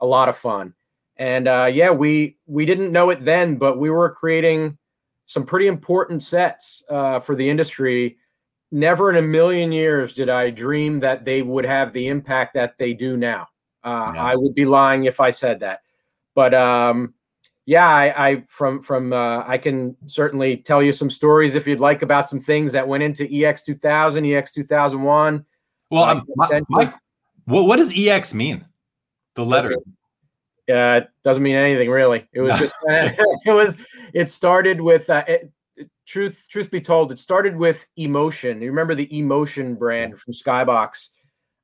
a 0.00 0.06
lot 0.06 0.28
of 0.28 0.36
fun. 0.36 0.74
And 1.20 1.48
uh, 1.48 1.68
yeah, 1.70 1.90
we 1.90 2.38
we 2.46 2.64
didn't 2.64 2.92
know 2.92 3.10
it 3.10 3.22
then, 3.26 3.56
but 3.56 3.78
we 3.78 3.90
were 3.90 4.08
creating 4.08 4.78
some 5.26 5.44
pretty 5.44 5.66
important 5.66 6.22
sets 6.22 6.82
uh, 6.88 7.20
for 7.20 7.36
the 7.36 7.48
industry. 7.48 8.16
Never 8.72 9.10
in 9.10 9.16
a 9.16 9.22
million 9.22 9.70
years 9.70 10.14
did 10.14 10.30
I 10.30 10.48
dream 10.48 10.98
that 11.00 11.26
they 11.26 11.42
would 11.42 11.66
have 11.66 11.92
the 11.92 12.08
impact 12.08 12.54
that 12.54 12.78
they 12.78 12.94
do 12.94 13.18
now. 13.18 13.48
Uh, 13.84 14.14
I 14.16 14.34
would 14.34 14.54
be 14.54 14.64
lying 14.64 15.04
if 15.04 15.20
I 15.20 15.28
said 15.28 15.60
that. 15.60 15.80
But 16.34 16.54
um, 16.54 17.12
yeah, 17.66 17.86
I, 17.86 18.28
I, 18.28 18.44
from 18.48 18.82
from 18.82 19.12
uh, 19.12 19.44
I 19.46 19.58
can 19.58 19.96
certainly 20.06 20.56
tell 20.56 20.82
you 20.82 20.92
some 20.92 21.10
stories 21.10 21.54
if 21.54 21.66
you'd 21.66 21.80
like 21.80 22.00
about 22.00 22.30
some 22.30 22.40
things 22.40 22.72
that 22.72 22.88
went 22.88 23.02
into 23.02 23.28
EX 23.30 23.62
2000, 23.62 24.24
EX 24.24 24.52
2001. 24.52 25.44
Well, 25.90 26.24
uh, 26.40 26.60
Mike, 26.70 26.94
what, 27.44 27.66
what 27.66 27.76
does 27.76 27.92
EX 27.94 28.32
mean? 28.32 28.64
The 29.34 29.44
letter. 29.44 29.76
Uh, 30.70 31.02
doesn't 31.22 31.42
mean 31.42 31.56
anything 31.56 31.90
really. 31.90 32.26
It 32.32 32.40
was 32.40 32.58
just 32.58 32.74
it 32.86 33.52
was 33.52 33.84
it 34.14 34.28
started 34.28 34.80
with 34.80 35.08
uh, 35.10 35.24
it, 35.26 35.50
truth. 36.06 36.46
Truth 36.50 36.70
be 36.70 36.80
told, 36.80 37.12
it 37.12 37.18
started 37.18 37.56
with 37.56 37.86
emotion. 37.96 38.60
You 38.60 38.68
remember 38.68 38.94
the 38.94 39.16
emotion 39.18 39.74
brand 39.74 40.18
from 40.18 40.32
Skybox? 40.32 41.08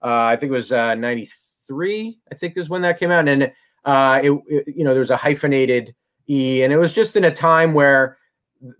Uh, 0.02 0.30
I 0.32 0.36
think 0.36 0.50
it 0.50 0.54
was 0.54 0.70
'93. 0.70 2.08
Uh, 2.08 2.34
I 2.34 2.34
think 2.34 2.56
is 2.56 2.68
when 2.68 2.82
that 2.82 2.98
came 2.98 3.10
out, 3.10 3.28
and 3.28 3.52
uh, 3.84 4.20
it, 4.22 4.32
it, 4.46 4.74
you 4.76 4.84
know 4.84 4.92
there 4.92 5.00
was 5.00 5.10
a 5.10 5.16
hyphenated 5.16 5.94
e, 6.28 6.62
and 6.62 6.72
it 6.72 6.78
was 6.78 6.92
just 6.92 7.16
in 7.16 7.24
a 7.24 7.34
time 7.34 7.74
where 7.74 8.18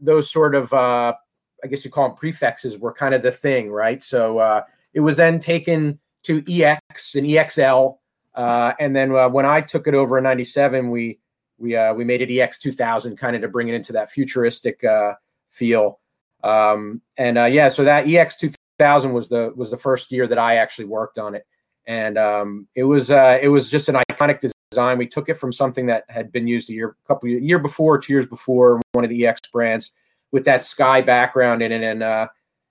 those 0.00 0.30
sort 0.30 0.54
of 0.54 0.72
uh, 0.72 1.14
I 1.62 1.66
guess 1.66 1.84
you 1.84 1.90
call 1.90 2.08
them 2.08 2.16
prefixes 2.16 2.78
were 2.78 2.92
kind 2.92 3.14
of 3.14 3.22
the 3.22 3.32
thing, 3.32 3.70
right? 3.70 4.02
So 4.02 4.38
uh, 4.38 4.62
it 4.94 5.00
was 5.00 5.16
then 5.16 5.38
taken 5.38 5.98
to 6.24 6.42
EX 6.48 7.14
and 7.14 7.26
EXL 7.26 7.98
uh, 8.36 8.74
and 8.78 8.94
then 8.94 9.14
uh, 9.14 9.28
when 9.28 9.46
I 9.46 9.62
took 9.62 9.86
it 9.88 9.94
over 9.94 10.18
in 10.18 10.24
'97, 10.24 10.90
we 10.90 11.18
we 11.58 11.74
uh, 11.74 11.94
we 11.94 12.04
made 12.04 12.20
it 12.20 12.30
EX 12.30 12.58
2000, 12.58 13.16
kind 13.16 13.34
of 13.34 13.42
to 13.42 13.48
bring 13.48 13.68
it 13.68 13.74
into 13.74 13.92
that 13.94 14.10
futuristic 14.10 14.84
uh, 14.84 15.14
feel. 15.50 16.00
Um, 16.44 17.00
and 17.16 17.38
uh, 17.38 17.46
yeah, 17.46 17.70
so 17.70 17.82
that 17.84 18.06
EX 18.06 18.36
2000 18.78 19.12
was 19.12 19.30
the 19.30 19.52
was 19.56 19.70
the 19.70 19.78
first 19.78 20.12
year 20.12 20.26
that 20.26 20.38
I 20.38 20.56
actually 20.56 20.84
worked 20.84 21.18
on 21.18 21.34
it, 21.34 21.46
and 21.86 22.18
um, 22.18 22.68
it 22.74 22.84
was 22.84 23.10
uh, 23.10 23.38
it 23.40 23.48
was 23.48 23.70
just 23.70 23.88
an 23.88 23.96
iconic 24.10 24.46
design. 24.70 24.98
We 24.98 25.08
took 25.08 25.30
it 25.30 25.40
from 25.40 25.50
something 25.50 25.86
that 25.86 26.04
had 26.10 26.30
been 26.30 26.46
used 26.46 26.68
a 26.68 26.74
year, 26.74 26.96
couple 27.08 27.30
year, 27.30 27.38
year 27.38 27.58
before, 27.58 27.98
two 27.98 28.12
years 28.12 28.26
before, 28.26 28.82
one 28.92 29.04
of 29.04 29.10
the 29.10 29.26
EX 29.26 29.40
brands 29.50 29.92
with 30.30 30.44
that 30.44 30.62
sky 30.62 31.00
background 31.00 31.62
in 31.62 31.72
it, 31.72 31.82
and 31.82 32.28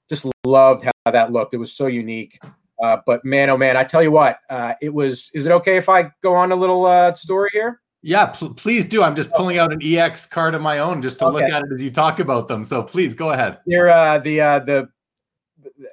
just 0.10 0.28
loved 0.46 0.84
how 0.84 1.12
that 1.12 1.32
looked. 1.32 1.56
It 1.56 1.58
was 1.58 1.74
so 1.74 1.88
unique. 1.88 2.40
Uh, 2.84 2.98
but 3.06 3.24
man, 3.24 3.50
oh 3.50 3.58
man, 3.58 3.78
I 3.78 3.84
tell 3.84 4.04
you 4.04 4.12
what, 4.12 4.40
uh, 4.50 4.74
it 4.82 4.94
was. 4.94 5.32
Is 5.34 5.46
it 5.46 5.52
okay 5.52 5.78
if 5.78 5.88
I 5.88 6.12
go 6.22 6.34
on 6.36 6.52
a 6.52 6.56
little 6.56 6.86
uh, 6.86 7.14
story 7.14 7.50
here? 7.54 7.82
Yeah, 8.02 8.28
pl- 8.28 8.54
please 8.54 8.88
do. 8.88 9.02
I'm 9.02 9.16
just 9.16 9.32
pulling 9.32 9.58
out 9.58 9.72
an 9.72 9.80
EX 9.82 10.26
card 10.26 10.54
of 10.54 10.62
my 10.62 10.80
own 10.80 11.02
just 11.02 11.20
to 11.20 11.26
okay. 11.26 11.34
look 11.34 11.52
at 11.52 11.64
it 11.64 11.74
as 11.74 11.82
you 11.82 11.90
talk 11.90 12.20
about 12.20 12.48
them. 12.48 12.66
So 12.66 12.84
please 12.84 13.16
go 13.16 13.32
ahead. 13.32 13.60
Here, 13.66 13.90
uh, 13.90 14.20
the 14.20 14.42
uh, 14.42 14.60
the 14.60 14.90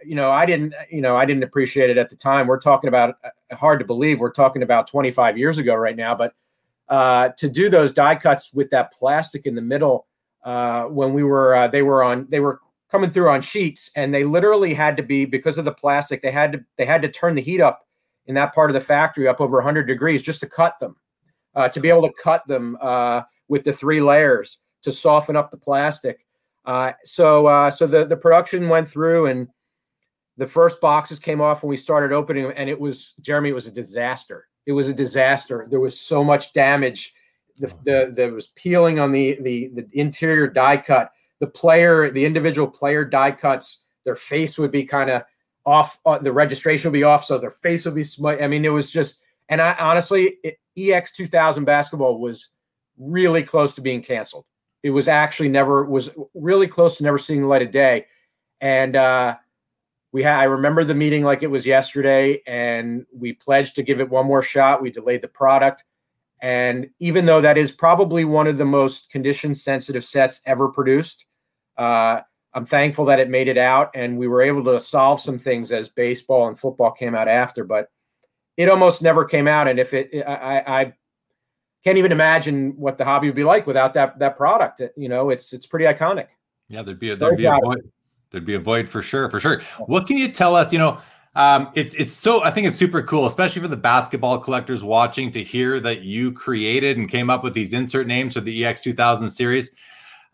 you 0.05 0.15
know, 0.15 0.31
I 0.31 0.47
didn't, 0.47 0.75
you 0.91 1.01
know, 1.01 1.17
I 1.17 1.25
didn't 1.25 1.43
appreciate 1.43 1.91
it 1.91 1.99
at 1.99 2.11
the 2.11 2.17
time. 2.17 2.47
We're 2.47 2.61
talking 2.61 2.89
about 2.89 3.17
uh, 3.25 3.57
hard 3.57 3.81
to 3.81 3.85
believe. 3.85 4.21
We're 4.21 4.31
talking 4.31 4.63
about 4.63 4.87
25 4.87 5.39
years 5.39 5.59
ago 5.59 5.75
right 5.75 5.97
now, 5.97 6.15
but 6.15 6.35
uh, 6.89 7.31
to 7.39 7.49
do 7.49 7.69
those 7.69 7.93
die 7.93 8.15
cuts 8.15 8.53
with 8.53 8.71
that 8.71 8.93
plastic 8.93 9.47
in 9.47 9.55
the 9.55 9.63
middle 9.63 10.07
uh, 10.45 10.85
when 10.85 11.13
we 11.13 11.23
were, 11.23 11.55
uh, 11.55 11.69
they 11.69 11.83
were 11.83 12.03
on, 12.03 12.27
they 12.29 12.41
were 12.41 12.61
coming 12.93 13.11
through 13.11 13.31
on 13.31 13.41
sheets 13.41 13.91
and 13.97 14.15
they 14.15 14.23
literally 14.23 14.75
had 14.75 14.99
to 14.99 15.03
be 15.03 15.25
because 15.25 15.57
of 15.57 15.65
the 15.65 15.73
plastic 15.73 16.21
they 16.21 16.31
had 16.31 16.53
to 16.53 16.65
they 16.77 16.85
had 16.85 17.01
to 17.01 17.09
turn 17.09 17.35
the 17.35 17.41
heat 17.41 17.61
up 17.61 17.87
in 18.27 18.35
that 18.35 18.55
part 18.55 18.69
of 18.69 18.75
the 18.75 18.81
factory 18.81 19.27
up 19.27 19.41
over 19.41 19.57
100 19.57 19.85
degrees 19.85 20.21
just 20.21 20.41
to 20.41 20.47
cut 20.47 20.79
them 20.79 20.95
uh, 21.55 21.71
to 21.71 21.81
be 21.81 21.89
able 21.89 22.03
to 22.03 22.13
cut 22.23 22.47
them 22.47 22.77
uh, 22.83 23.23
with 23.49 23.65
the 23.65 23.73
three 23.73 24.03
layers 24.03 24.59
to 24.83 24.93
soften 24.93 25.37
up 25.37 25.51
the 25.51 25.57
plastic. 25.57 26.27
Uh, 26.67 26.93
so 27.03 27.47
uh, 27.47 27.71
so 27.71 27.87
the 27.87 28.05
the 28.05 28.17
production 28.17 28.69
went 28.69 28.87
through 28.87 29.25
and 29.27 29.49
the 30.37 30.47
first 30.47 30.79
boxes 30.79 31.19
came 31.19 31.41
off 31.41 31.63
and 31.63 31.71
we 31.71 31.77
started 31.77 32.13
opening 32.13 32.45
them 32.45 32.53
and 32.57 32.69
it 32.69 32.79
was 32.79 33.15
jeremy 33.23 33.49
it 33.49 33.55
was 33.55 33.67
a 33.67 33.73
disaster. 33.73 34.49
It 34.67 34.73
was 34.73 34.87
a 34.87 34.95
disaster. 34.95 35.67
There 35.71 35.81
was 35.81 35.99
so 35.99 36.23
much 36.23 36.53
damage. 36.53 37.15
The, 37.57 37.67
the 37.85 38.13
there 38.15 38.33
was 38.35 38.49
peeling 38.49 39.01
on 39.01 39.13
the 39.13 39.39
the 39.41 39.71
the 39.75 39.89
interior 39.93 40.47
die 40.47 40.77
cut 40.77 41.11
the 41.43 41.49
player, 41.49 42.09
the 42.09 42.25
individual 42.25 42.69
player 42.69 43.05
die 43.05 43.33
cuts, 43.33 43.81
their 44.05 44.15
face 44.15 44.57
would 44.59 44.71
be 44.71 44.85
kind 44.85 45.11
of 45.11 45.23
off. 45.67 45.99
Uh, 46.07 46.19
the 46.19 46.33
registration 46.33 46.89
would 46.89 46.97
be 46.97 47.03
off, 47.03 47.25
so 47.25 47.37
their 47.37 47.51
face 47.51 47.85
would 47.85 47.97
be 47.97 48.05
smut. 48.05 48.41
I 48.41 48.47
mean, 48.47 48.65
it 48.65 48.69
was 48.69 48.93
just. 48.93 49.23
And 49.49 49.61
I 49.61 49.75
honestly, 49.75 50.37
it, 50.45 50.61
EX 50.77 51.17
2000 51.17 51.65
basketball 51.65 52.21
was 52.21 52.51
really 52.97 53.43
close 53.43 53.75
to 53.75 53.81
being 53.81 54.03
canceled. 54.03 54.45
It 54.85 54.91
was 54.91 55.09
actually 55.09 55.49
never 55.49 55.85
was 55.85 56.11
really 56.33 56.69
close 56.69 56.99
to 56.99 57.03
never 57.03 57.19
seeing 57.19 57.41
the 57.41 57.49
light 57.49 57.63
of 57.63 57.73
day. 57.73 58.07
And 58.61 58.95
uh, 58.95 59.35
we 60.13 60.23
had 60.23 60.39
I 60.39 60.45
remember 60.45 60.85
the 60.85 60.95
meeting 60.95 61.25
like 61.25 61.43
it 61.43 61.49
was 61.49 61.67
yesterday, 61.67 62.41
and 62.47 63.05
we 63.13 63.33
pledged 63.33 63.75
to 63.75 63.83
give 63.83 64.01
it 64.01 64.09
one 64.09 64.27
more 64.27 64.43
shot. 64.45 64.81
We 64.81 64.93
delayed 64.93 65.23
the 65.23 65.29
product. 65.29 65.83
And 66.41 66.91
even 67.01 67.27
though 67.27 67.41
that 67.41 67.59
is 67.59 67.73
probably 67.73 68.25
one 68.25 68.47
of 68.47 68.59
the 68.59 68.65
most 68.65 69.11
condition 69.11 69.57
sensitive 69.57 70.05
sets 70.05 70.41
ever 70.47 70.69
produced, 70.69 71.27
uh, 71.83 72.23
I'm 72.55 72.65
thankful 72.65 73.07
that 73.07 73.19
it 73.19 73.29
made 73.29 73.49
it 73.49 73.59
out 73.59 73.91
and 73.95 74.17
we 74.17 74.29
were 74.29 74.41
able 74.41 74.63
to 74.65 74.79
solve 74.79 75.21
some 75.21 75.39
things 75.39 75.73
as 75.73 75.89
baseball 75.89 76.47
and 76.47 76.59
football 76.59 76.93
came 76.93 77.15
out 77.15 77.27
after, 77.27 77.65
but 77.65 77.89
it 78.57 78.69
almost 78.69 79.03
never 79.03 79.25
came 79.25 79.49
out. 79.49 79.67
And 79.67 79.81
if 79.81 79.93
it, 79.93 80.11
I, 80.25 80.63
I 80.83 80.93
can't 81.83 81.99
even 81.99 82.13
imagine 82.13 82.75
what 82.77 82.99
the 82.99 83.05
hobby 83.05 83.27
would 83.27 83.35
be 83.35 83.43
like 83.43 83.67
without 83.67 83.95
that, 83.95 84.19
that 84.21 84.37
product. 84.37 84.81
You 84.97 85.09
know, 85.09 85.31
it's, 85.31 85.53
it's 85.53 85.67
pretty 85.67 85.87
iconic. 85.87 86.29
Yeah. 86.69 86.83
There'd 86.83 87.01
be 87.01 87.11
a, 87.11 87.17
there'd 87.17 87.37
be 87.37 87.47
a 87.47 87.59
void. 87.65 87.91
There'd 88.31 88.47
be 88.47 88.55
a 88.55 88.61
void 88.61 88.89
for 88.89 89.03
sure. 89.03 89.29
For 89.29 89.41
sure. 89.41 89.61
What 89.87 90.07
can 90.07 90.17
you 90.17 90.31
tell 90.31 90.55
us, 90.55 90.73
you 90.73 90.79
know, 90.79 90.99
um, 91.35 91.71
it's 91.75 91.95
it's 91.95 92.13
so 92.13 92.45
I 92.45 92.51
think 92.51 92.67
it's 92.67 92.77
super 92.77 93.03
cool, 93.03 93.25
especially 93.25 93.63
for 93.63 93.69
the 93.69 93.77
basketball 93.77 94.39
collectors 94.39 94.83
watching 94.83 95.31
to 95.31 95.43
hear 95.43 95.81
that 95.81 96.03
you 96.03 96.31
created 96.31 96.99
and 96.99 97.09
came 97.09 97.31
up 97.31 97.43
with 97.43 97.55
these 97.55 97.73
insert 97.73 98.07
names 98.07 98.35
for 98.35 98.43
the 98.43 98.65
EX 98.65 98.83
2000 98.83 99.31
series. 99.31 99.71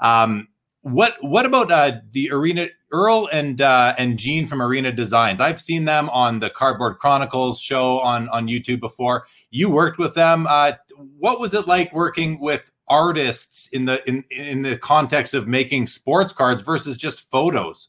Um, 0.00 0.48
what 0.92 1.16
what 1.20 1.46
about 1.46 1.70
uh, 1.70 2.00
the 2.12 2.30
arena 2.30 2.68
Earl 2.90 3.28
and 3.32 3.60
uh, 3.60 3.94
and 3.98 4.18
Gene 4.18 4.46
from 4.46 4.62
Arena 4.62 4.92
Designs? 4.92 5.40
I've 5.40 5.60
seen 5.60 5.84
them 5.84 6.08
on 6.10 6.38
the 6.38 6.50
Cardboard 6.50 6.98
Chronicles 6.98 7.60
show 7.60 8.00
on 8.00 8.28
on 8.30 8.46
YouTube 8.46 8.80
before. 8.80 9.26
You 9.50 9.70
worked 9.70 9.98
with 9.98 10.14
them. 10.14 10.46
Uh, 10.48 10.72
what 11.18 11.40
was 11.40 11.54
it 11.54 11.66
like 11.66 11.92
working 11.92 12.40
with 12.40 12.70
artists 12.88 13.68
in 13.68 13.84
the 13.84 14.06
in 14.08 14.24
in 14.30 14.62
the 14.62 14.76
context 14.76 15.34
of 15.34 15.46
making 15.46 15.86
sports 15.86 16.32
cards 16.32 16.62
versus 16.62 16.96
just 16.96 17.30
photos? 17.30 17.88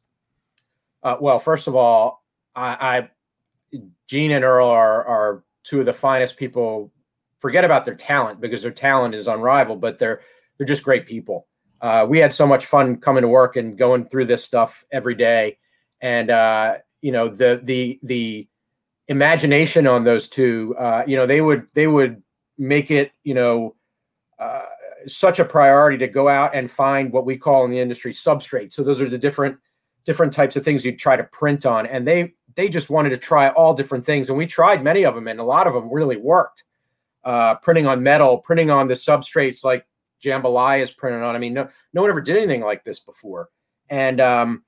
Uh, 1.04 1.18
well, 1.20 1.40
first 1.40 1.68
of 1.68 1.76
all, 1.76 2.24
I, 2.56 3.10
I 3.74 3.80
Gene 4.08 4.32
and 4.32 4.44
Earl 4.44 4.68
are 4.68 5.06
are 5.06 5.44
two 5.64 5.80
of 5.80 5.86
the 5.86 5.94
finest 5.94 6.38
people. 6.38 6.92
Forget 7.40 7.64
about 7.64 7.86
their 7.86 7.96
talent 7.96 8.42
because 8.42 8.64
their 8.64 8.72
talent 8.72 9.16
is 9.16 9.28
unrivaled, 9.28 9.80
but 9.80 9.98
they're 9.98 10.22
they're 10.58 10.68
just 10.68 10.84
great 10.84 11.06
people 11.06 11.48
uh, 11.82 12.06
we 12.10 12.20
had 12.20 12.34
so 12.34 12.46
much 12.46 12.66
fun 12.66 12.98
coming 12.98 13.22
to 13.22 13.28
work 13.28 13.56
and 13.56 13.78
going 13.78 14.06
through 14.06 14.26
this 14.26 14.44
stuff 14.44 14.86
every 14.92 15.16
day. 15.16 15.58
And 16.02 16.30
uh, 16.30 16.78
you 17.02 17.12
know, 17.12 17.30
the 17.30 17.62
the 17.64 18.00
the 18.04 18.48
imagination 19.08 19.88
on 19.88 20.04
those 20.04 20.28
two, 20.28 20.76
uh, 20.78 21.04
you 21.08 21.16
know, 21.16 21.26
they 21.26 21.42
would 21.42 21.68
they 21.74 21.88
would 21.88 22.22
make 22.58 22.92
it, 22.92 23.12
you 23.24 23.34
know, 23.34 23.76
uh, 24.40 24.66
such 25.08 25.40
a 25.40 25.46
priority 25.46 25.98
to 25.98 26.08
go 26.08 26.28
out 26.28 26.54
and 26.54 26.70
find 26.70 27.12
what 27.12 27.26
we 27.26 27.38
call 27.38 27.66
in 27.66 27.72
the 27.72 27.80
industry 27.80 28.12
substrate. 28.12 28.74
So 28.74 28.84
those 28.84 29.02
are 29.02 29.10
the 29.10 29.18
different 29.18 29.58
different 30.06 30.34
types 30.34 30.56
of 30.56 30.64
things 30.64 30.86
you'd 30.86 31.00
try 31.00 31.16
to 31.16 31.24
print 31.26 31.66
on, 31.66 31.86
and 31.86 32.08
they 32.08 32.34
they 32.56 32.70
just 32.70 32.90
wanted 32.90 33.10
to 33.10 33.18
try 33.18 33.50
all 33.50 33.74
different 33.74 34.06
things, 34.06 34.30
and 34.30 34.38
we 34.38 34.46
tried 34.46 34.84
many 34.84 35.06
of 35.06 35.16
them, 35.16 35.28
and 35.28 35.40
a 35.40 35.44
lot 35.44 35.68
of 35.68 35.74
them 35.74 35.92
really 35.92 36.18
worked. 36.18 36.64
Uh, 37.24 37.56
printing 37.56 37.86
on 37.86 38.02
metal, 38.02 38.38
printing 38.38 38.72
on 38.72 38.88
the 38.88 38.94
substrates 38.94 39.64
like 39.64 39.86
Jambalaya 40.24 40.82
is 40.82 40.92
printed 40.92 41.24
on. 41.24 41.36
I 41.36 41.40
mean, 41.40 41.54
no 41.54 41.70
no 41.94 42.02
one 42.02 42.10
ever 42.10 42.22
did 42.22 42.38
anything 42.38 42.62
like 42.62 42.84
this 42.84 43.00
before, 43.00 43.50
and 43.90 44.20
um, 44.22 44.64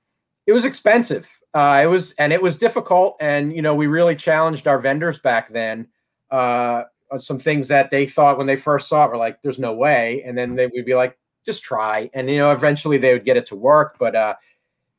it 0.46 0.52
was 0.52 0.64
expensive. 0.64 1.28
Uh, 1.54 1.80
it 1.82 1.86
was 1.86 2.12
and 2.12 2.32
it 2.32 2.42
was 2.42 2.58
difficult, 2.58 3.16
and 3.20 3.54
you 3.54 3.62
know 3.62 3.74
we 3.74 3.86
really 3.86 4.16
challenged 4.16 4.66
our 4.66 4.78
vendors 4.78 5.18
back 5.18 5.52
then. 5.52 5.88
Uh, 6.30 6.84
some 7.18 7.38
things 7.38 7.68
that 7.68 7.90
they 7.90 8.06
thought 8.06 8.38
when 8.38 8.46
they 8.46 8.56
first 8.56 8.88
saw 8.88 9.04
it 9.04 9.10
were 9.10 9.16
like, 9.16 9.42
"There's 9.42 9.58
no 9.58 9.72
way," 9.72 10.22
and 10.24 10.36
then 10.36 10.54
they 10.56 10.66
would 10.66 10.84
be 10.84 10.94
like, 10.94 11.18
"Just 11.44 11.62
try," 11.62 12.10
and 12.14 12.30
you 12.30 12.38
know, 12.38 12.52
eventually 12.52 12.98
they 12.98 13.12
would 13.12 13.24
get 13.24 13.36
it 13.36 13.46
to 13.46 13.56
work. 13.56 13.96
But 13.98 14.16
uh, 14.16 14.34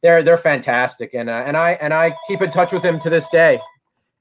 they're 0.02 0.22
they're 0.22 0.38
fantastic, 0.38 1.14
and 1.14 1.30
uh, 1.30 1.44
and 1.46 1.58
I 1.58 1.72
and 1.74 1.94
I 1.94 2.16
keep 2.28 2.42
in 2.42 2.52
touch 2.52 2.72
with 2.72 2.84
them 2.84 3.00
to 3.00 3.10
this 3.10 3.28
day, 3.30 3.60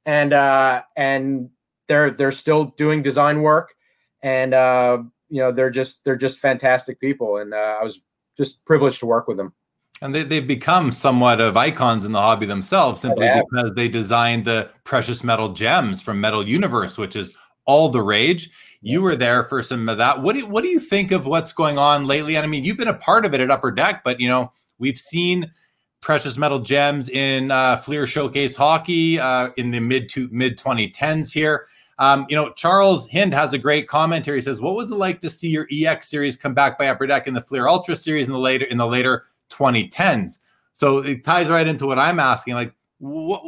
and 0.06 0.32
uh, 0.32 0.82
and 0.96 1.50
they're 1.88 2.10
they're 2.10 2.32
still 2.32 2.66
doing 2.76 3.02
design 3.02 3.42
work, 3.42 3.74
and 4.22 4.54
uh, 4.54 5.02
you 5.32 5.40
know 5.40 5.50
they're 5.50 5.70
just 5.70 6.04
they're 6.04 6.14
just 6.14 6.38
fantastic 6.38 7.00
people, 7.00 7.38
and 7.38 7.54
uh, 7.54 7.78
I 7.80 7.82
was 7.82 8.02
just 8.36 8.62
privileged 8.66 9.00
to 9.00 9.06
work 9.06 9.26
with 9.26 9.38
them. 9.38 9.54
And 10.02 10.14
they, 10.14 10.24
they've 10.24 10.46
become 10.46 10.92
somewhat 10.92 11.40
of 11.40 11.56
icons 11.56 12.04
in 12.04 12.12
the 12.12 12.20
hobby 12.20 12.44
themselves 12.44 13.00
simply 13.00 13.28
because 13.34 13.72
they 13.74 13.88
designed 13.88 14.44
the 14.44 14.68
precious 14.84 15.24
metal 15.24 15.50
gems 15.50 16.02
from 16.02 16.20
Metal 16.20 16.46
Universe, 16.46 16.98
which 16.98 17.16
is 17.16 17.34
all 17.64 17.88
the 17.88 18.02
rage. 18.02 18.50
You 18.82 19.00
were 19.00 19.16
there 19.16 19.44
for 19.44 19.62
some 19.62 19.88
of 19.88 19.96
that. 19.98 20.20
What 20.20 20.34
do 20.34 20.44
what 20.46 20.62
do 20.62 20.68
you 20.68 20.78
think 20.78 21.12
of 21.12 21.24
what's 21.24 21.54
going 21.54 21.78
on 21.78 22.06
lately? 22.06 22.36
And 22.36 22.44
I 22.44 22.46
mean, 22.46 22.64
you've 22.64 22.76
been 22.76 22.88
a 22.88 22.94
part 22.94 23.24
of 23.24 23.32
it 23.32 23.40
at 23.40 23.50
Upper 23.50 23.70
Deck, 23.70 24.02
but 24.04 24.20
you 24.20 24.28
know, 24.28 24.52
we've 24.78 24.98
seen 24.98 25.50
precious 26.02 26.36
metal 26.36 26.58
gems 26.58 27.08
in 27.08 27.50
uh, 27.50 27.78
Fleer 27.78 28.06
Showcase 28.06 28.54
Hockey 28.54 29.18
uh, 29.18 29.48
in 29.56 29.70
the 29.70 29.80
mid 29.80 30.10
to 30.10 30.28
mid 30.30 30.58
2010s 30.58 31.32
here. 31.32 31.64
Um, 32.02 32.26
you 32.28 32.34
know, 32.34 32.50
Charles 32.54 33.08
Hind 33.12 33.32
has 33.32 33.52
a 33.52 33.58
great 33.58 33.86
comment 33.86 34.24
here. 34.24 34.34
He 34.34 34.40
says, 34.40 34.60
"What 34.60 34.74
was 34.74 34.90
it 34.90 34.96
like 34.96 35.20
to 35.20 35.30
see 35.30 35.48
your 35.48 35.68
EX 35.70 36.08
series 36.08 36.36
come 36.36 36.52
back 36.52 36.76
by 36.76 36.88
Upper 36.88 37.06
Deck 37.06 37.28
in 37.28 37.34
the 37.34 37.40
Fleer 37.40 37.68
Ultra 37.68 37.94
series 37.94 38.26
in 38.26 38.32
the 38.32 38.40
later 38.40 38.64
in 38.64 38.76
the 38.76 38.86
later 38.86 39.26
2010s?" 39.50 40.40
So 40.72 40.98
it 40.98 41.22
ties 41.22 41.48
right 41.48 41.64
into 41.64 41.86
what 41.86 42.00
I'm 42.00 42.18
asking. 42.18 42.54
Like, 42.54 42.74
what 42.98 43.40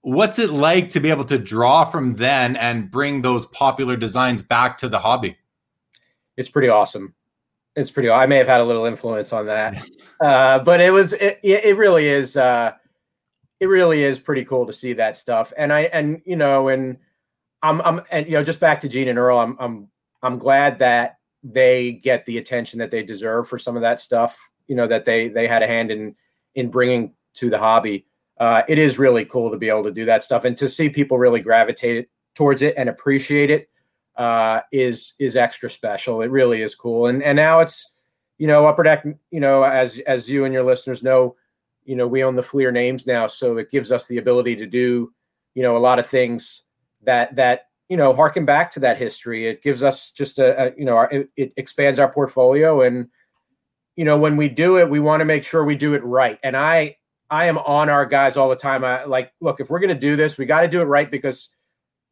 what's 0.00 0.40
it 0.40 0.50
like 0.50 0.90
to 0.90 0.98
be 0.98 1.08
able 1.08 1.22
to 1.26 1.38
draw 1.38 1.84
from 1.84 2.16
then 2.16 2.56
and 2.56 2.90
bring 2.90 3.20
those 3.20 3.46
popular 3.46 3.96
designs 3.96 4.42
back 4.42 4.76
to 4.78 4.88
the 4.88 4.98
hobby? 4.98 5.36
It's 6.36 6.48
pretty 6.48 6.68
awesome. 6.68 7.14
It's 7.76 7.92
pretty. 7.92 8.10
I 8.10 8.26
may 8.26 8.38
have 8.38 8.48
had 8.48 8.60
a 8.60 8.64
little 8.64 8.86
influence 8.86 9.32
on 9.32 9.46
that, 9.46 9.80
uh, 10.20 10.58
but 10.58 10.80
it 10.80 10.92
was. 10.92 11.12
It, 11.12 11.38
it 11.44 11.76
really 11.76 12.08
is. 12.08 12.36
Uh, 12.36 12.72
it 13.60 13.66
really 13.66 14.02
is 14.02 14.18
pretty 14.18 14.44
cool 14.44 14.66
to 14.66 14.72
see 14.72 14.94
that 14.94 15.16
stuff. 15.16 15.52
And 15.56 15.72
I 15.72 15.82
and 15.82 16.20
you 16.24 16.34
know 16.34 16.70
and 16.70 16.96
I'm 17.62 17.80
I'm 17.82 18.02
and 18.10 18.26
you 18.26 18.32
know 18.32 18.44
just 18.44 18.60
back 18.60 18.80
to 18.80 18.88
Gene 18.88 19.08
and 19.08 19.18
Earl. 19.18 19.38
I'm 19.38 19.56
I'm 19.58 19.88
I'm 20.22 20.38
glad 20.38 20.78
that 20.80 21.16
they 21.42 21.92
get 21.92 22.26
the 22.26 22.38
attention 22.38 22.78
that 22.80 22.90
they 22.90 23.02
deserve 23.02 23.48
for 23.48 23.58
some 23.58 23.76
of 23.76 23.82
that 23.82 24.00
stuff. 24.00 24.38
You 24.66 24.76
know 24.76 24.86
that 24.86 25.04
they 25.04 25.28
they 25.28 25.46
had 25.46 25.62
a 25.62 25.66
hand 25.66 25.90
in 25.90 26.14
in 26.54 26.70
bringing 26.70 27.14
to 27.34 27.48
the 27.48 27.58
hobby 27.58 28.06
uh, 28.40 28.62
it 28.68 28.78
is 28.78 28.98
really 28.98 29.26
cool 29.26 29.50
to 29.50 29.58
be 29.58 29.68
able 29.68 29.84
to 29.84 29.90
do 29.92 30.06
that 30.06 30.24
stuff 30.24 30.46
and 30.46 30.56
to 30.56 30.66
see 30.66 30.88
people 30.88 31.18
really 31.18 31.40
gravitate 31.40 32.08
towards 32.34 32.62
it 32.62 32.74
and 32.78 32.88
appreciate 32.88 33.50
it 33.50 33.68
uh, 34.16 34.60
is 34.72 35.12
is 35.18 35.36
extra 35.36 35.68
special. 35.68 36.22
It 36.22 36.30
really 36.30 36.62
is 36.62 36.74
cool. 36.74 37.06
And 37.06 37.22
and 37.22 37.36
now 37.36 37.60
it's 37.60 37.92
you 38.38 38.46
know 38.46 38.64
upper 38.64 38.82
deck. 38.82 39.04
You 39.30 39.40
know 39.40 39.62
as 39.62 39.98
as 40.00 40.28
you 40.28 40.46
and 40.46 40.54
your 40.54 40.64
listeners 40.64 41.02
know, 41.02 41.36
you 41.84 41.96
know 41.96 42.08
we 42.08 42.24
own 42.24 42.34
the 42.34 42.42
Fleer 42.42 42.72
names 42.72 43.06
now, 43.06 43.26
so 43.26 43.58
it 43.58 43.70
gives 43.70 43.92
us 43.92 44.06
the 44.06 44.16
ability 44.16 44.56
to 44.56 44.66
do 44.66 45.12
you 45.54 45.62
know 45.62 45.76
a 45.76 45.78
lot 45.78 45.98
of 45.98 46.06
things 46.06 46.62
that 47.02 47.36
that 47.36 47.66
you 47.88 47.96
know 47.96 48.12
harken 48.12 48.44
back 48.44 48.70
to 48.72 48.80
that 48.80 48.98
history. 48.98 49.46
It 49.46 49.62
gives 49.62 49.82
us 49.82 50.10
just 50.10 50.38
a, 50.38 50.68
a 50.68 50.74
you 50.76 50.84
know 50.84 50.96
our, 50.96 51.10
it, 51.10 51.30
it 51.36 51.52
expands 51.56 51.98
our 51.98 52.12
portfolio 52.12 52.82
and 52.82 53.08
you 53.96 54.04
know 54.04 54.18
when 54.18 54.36
we 54.36 54.48
do 54.48 54.78
it 54.78 54.88
we 54.88 55.00
want 55.00 55.20
to 55.20 55.24
make 55.24 55.44
sure 55.44 55.64
we 55.64 55.74
do 55.74 55.94
it 55.94 56.04
right 56.04 56.38
and 56.42 56.56
i 56.56 56.96
I 57.30 57.46
am 57.46 57.58
on 57.58 57.88
our 57.88 58.04
guys 58.04 58.36
all 58.36 58.48
the 58.48 58.56
time. 58.56 58.84
I 58.84 59.04
like, 59.04 59.32
look, 59.40 59.60
if 59.60 59.70
we're 59.70 59.78
going 59.78 59.94
to 59.94 60.00
do 60.00 60.16
this, 60.16 60.36
we 60.36 60.46
got 60.46 60.62
to 60.62 60.68
do 60.68 60.80
it 60.80 60.86
right 60.86 61.08
because 61.08 61.50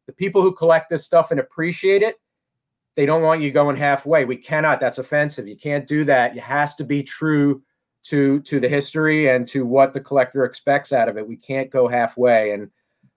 the 0.07 0.13
people 0.13 0.41
who 0.41 0.53
collect 0.53 0.89
this 0.89 1.05
stuff 1.05 1.31
and 1.31 1.39
appreciate 1.39 2.01
it, 2.01 2.15
they 2.95 3.05
don't 3.05 3.21
want 3.21 3.41
you 3.41 3.51
going 3.51 3.75
halfway. 3.75 4.23
We 4.25 4.37
cannot. 4.37 4.79
That's 4.79 4.97
offensive. 4.97 5.47
You 5.47 5.57
can't 5.57 5.85
do 5.85 6.05
that. 6.05 6.37
It 6.37 6.41
has 6.41 6.75
to 6.75 6.85
be 6.85 7.03
true 7.03 7.61
to 8.03 8.39
to 8.41 8.61
the 8.61 8.69
history 8.69 9.27
and 9.27 9.45
to 9.49 9.65
what 9.65 9.93
the 9.93 9.99
collector 9.99 10.45
expects 10.45 10.93
out 10.93 11.09
of 11.09 11.17
it. 11.17 11.27
We 11.27 11.35
can't 11.35 11.69
go 11.69 11.87
halfway. 11.87 12.51
And 12.51 12.71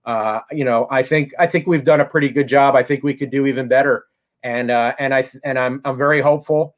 uh, 0.04 0.40
you 0.50 0.64
know, 0.64 0.86
I 0.90 1.02
think 1.02 1.32
I 1.38 1.46
think 1.46 1.66
we've 1.66 1.84
done 1.84 2.00
a 2.00 2.04
pretty 2.04 2.28
good 2.28 2.48
job. 2.48 2.74
I 2.74 2.82
think 2.82 3.02
we 3.02 3.14
could 3.14 3.30
do 3.30 3.46
even 3.46 3.68
better. 3.68 4.06
And 4.42 4.70
uh, 4.70 4.94
and 4.98 5.14
I 5.14 5.28
and 5.44 5.58
I'm 5.58 5.80
I'm 5.84 5.96
very 5.96 6.20
hopeful. 6.20 6.76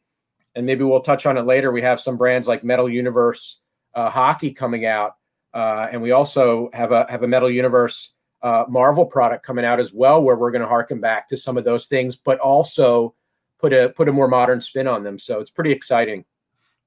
And 0.54 0.66
maybe 0.66 0.84
we'll 0.84 1.00
touch 1.00 1.26
on 1.26 1.36
it 1.36 1.42
later. 1.42 1.72
We 1.72 1.82
have 1.82 2.00
some 2.00 2.16
brands 2.16 2.46
like 2.46 2.62
Metal 2.62 2.88
Universe 2.88 3.60
uh, 3.94 4.08
hockey 4.08 4.52
coming 4.52 4.86
out, 4.86 5.16
uh, 5.52 5.88
and 5.90 6.00
we 6.00 6.12
also 6.12 6.70
have 6.72 6.92
a 6.92 7.06
have 7.08 7.22
a 7.22 7.28
Metal 7.28 7.50
Universe 7.50 8.14
uh, 8.42 8.64
Marvel 8.68 9.06
product 9.06 9.44
coming 9.44 9.64
out 9.64 9.80
as 9.80 9.92
well, 9.92 10.22
where 10.22 10.36
we're 10.36 10.52
going 10.52 10.62
to 10.62 10.68
harken 10.68 11.00
back 11.00 11.26
to 11.28 11.36
some 11.36 11.56
of 11.56 11.64
those 11.64 11.86
things, 11.86 12.14
but 12.14 12.38
also 12.38 13.14
put 13.58 13.72
a 13.72 13.88
put 13.88 14.08
a 14.08 14.12
more 14.12 14.28
modern 14.28 14.60
spin 14.60 14.86
on 14.86 15.02
them. 15.02 15.18
So 15.18 15.40
it's 15.40 15.50
pretty 15.50 15.72
exciting. 15.72 16.24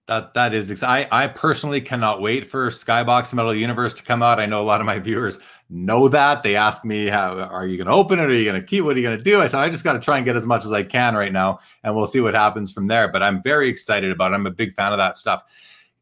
That 0.08 0.34
that 0.36 0.54
is 0.54 0.84
I 0.84 1.08
I 1.12 1.28
personally 1.28 1.82
cannot 1.82 2.22
wait 2.22 2.48
for 2.48 2.70
Skybox 2.70 3.34
Metal 3.34 3.54
Universe 3.54 3.93
to 3.96 4.04
come 4.04 4.24
out. 4.24 4.39
I 4.39 4.46
know 4.46 4.62
a 4.62 4.63
lot 4.63 4.80
of 4.80 4.86
my 4.86 5.00
viewers 5.08 5.38
know 5.70 6.08
that. 6.08 6.43
They 6.43 6.56
ask 6.56 6.86
me 6.86 7.08
how 7.08 7.38
are 7.38 7.67
you 7.67 7.76
going 7.76 7.88
to 7.88 7.93
open 7.93 8.20
it? 8.20 8.24
Are 8.24 8.34
you 8.34 8.46
going 8.46 8.60
to 8.60 8.65
keep 8.65 8.86
what 8.86 8.96
are 8.96 9.00
you 9.00 9.06
going 9.06 9.17
to 9.17 9.24
do? 9.24 9.41
I 9.41 9.48
said 9.48 9.60
I 9.60 9.70
just 9.70 9.84
got 9.84 9.93
to 9.93 10.00
try 10.00 10.17
and 10.17 10.26
get 10.26 10.38
as 10.38 10.46
much 10.46 10.63
as 10.63 10.72
I 10.72 10.84
can 10.84 11.15
right 11.15 11.34
now 11.34 11.60
and 11.84 11.93
we'll 11.93 12.06
see 12.06 12.22
what 12.22 12.34
happens 12.34 12.72
from 12.72 12.88
there, 12.88 13.10
but 13.10 13.22
I'm 13.22 13.43
very 13.43 13.67
excited 13.67 14.12
about 14.12 14.32
it. 14.32 14.36
I'm 14.36 14.48
a 14.48 14.52
big 14.52 14.74
fan 14.76 14.93
of 14.93 14.98
that 14.98 15.17
stuff. 15.17 15.43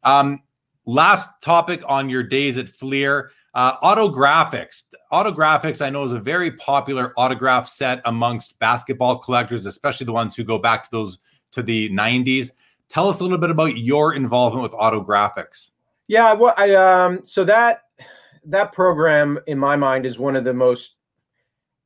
Um, 0.03 0.43
last 0.85 1.29
topic 1.41 1.81
on 1.87 2.09
your 2.09 2.21
days 2.21 2.57
at 2.57 2.69
Fleer 2.69 3.31
uh, 3.55 3.77
autographics. 3.79 4.83
Autographics, 5.11 5.83
I 5.83 5.89
know, 5.89 6.03
is 6.03 6.11
a 6.11 6.19
very 6.19 6.51
popular 6.51 7.13
autograph 7.17 7.67
set 7.67 8.01
amongst 8.05 8.59
basketball 8.59 9.17
collectors, 9.17 9.65
especially 9.65 10.05
the 10.05 10.11
ones 10.11 10.35
who 10.35 10.43
go 10.43 10.59
back 10.59 10.83
to 10.83 10.91
those 10.91 11.17
to 11.51 11.63
the 11.63 11.89
90s. 11.89 12.51
Tell 12.89 13.09
us 13.09 13.19
a 13.19 13.23
little 13.23 13.37
bit 13.37 13.49
about 13.49 13.77
your 13.77 14.13
involvement 14.13 14.63
with 14.63 14.73
autographics. 14.73 15.71
Yeah, 16.07 16.33
well, 16.33 16.53
I 16.57 16.75
um, 16.75 17.25
so 17.25 17.43
that 17.45 17.81
that 18.45 18.71
program 18.71 19.39
in 19.47 19.57
my 19.57 19.75
mind 19.75 20.05
is 20.05 20.19
one 20.19 20.35
of 20.35 20.43
the 20.43 20.53
most 20.53 20.97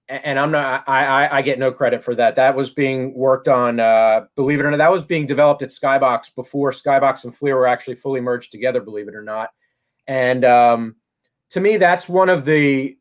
and 0.10 0.40
I'm 0.40 0.50
not 0.50 0.84
I, 0.88 1.38
I 1.38 1.42
get 1.42 1.60
no 1.60 1.72
credit 1.72 2.04
for 2.04 2.16
that. 2.16 2.36
That 2.36 2.56
was 2.56 2.72
being 2.72 3.14
worked 3.14 3.48
on, 3.48 3.80
uh, 3.80 4.26
believe 4.36 4.60
it 4.60 4.66
or 4.66 4.72
not, 4.72 4.78
that 4.78 4.92
was 4.92 5.04
being 5.04 5.28
developed 5.28 5.62
at 5.62 5.70
Skybox 5.70 6.34
before 6.36 6.72
Skybox 6.72 7.24
and 7.24 7.36
Fleer 7.36 7.56
were 7.56 7.68
actually 7.68 7.96
fully 7.96 8.20
merged 8.20 8.52
together, 8.52 8.82
believe 8.82 9.08
it 9.08 9.16
or 9.16 9.22
not. 9.22 9.52
And 10.08 10.44
um, 10.44 10.96
to 11.52 11.60
me, 11.60 11.78
that's 11.78 12.10
one 12.10 12.30
of 12.30 12.44
the 12.44 12.98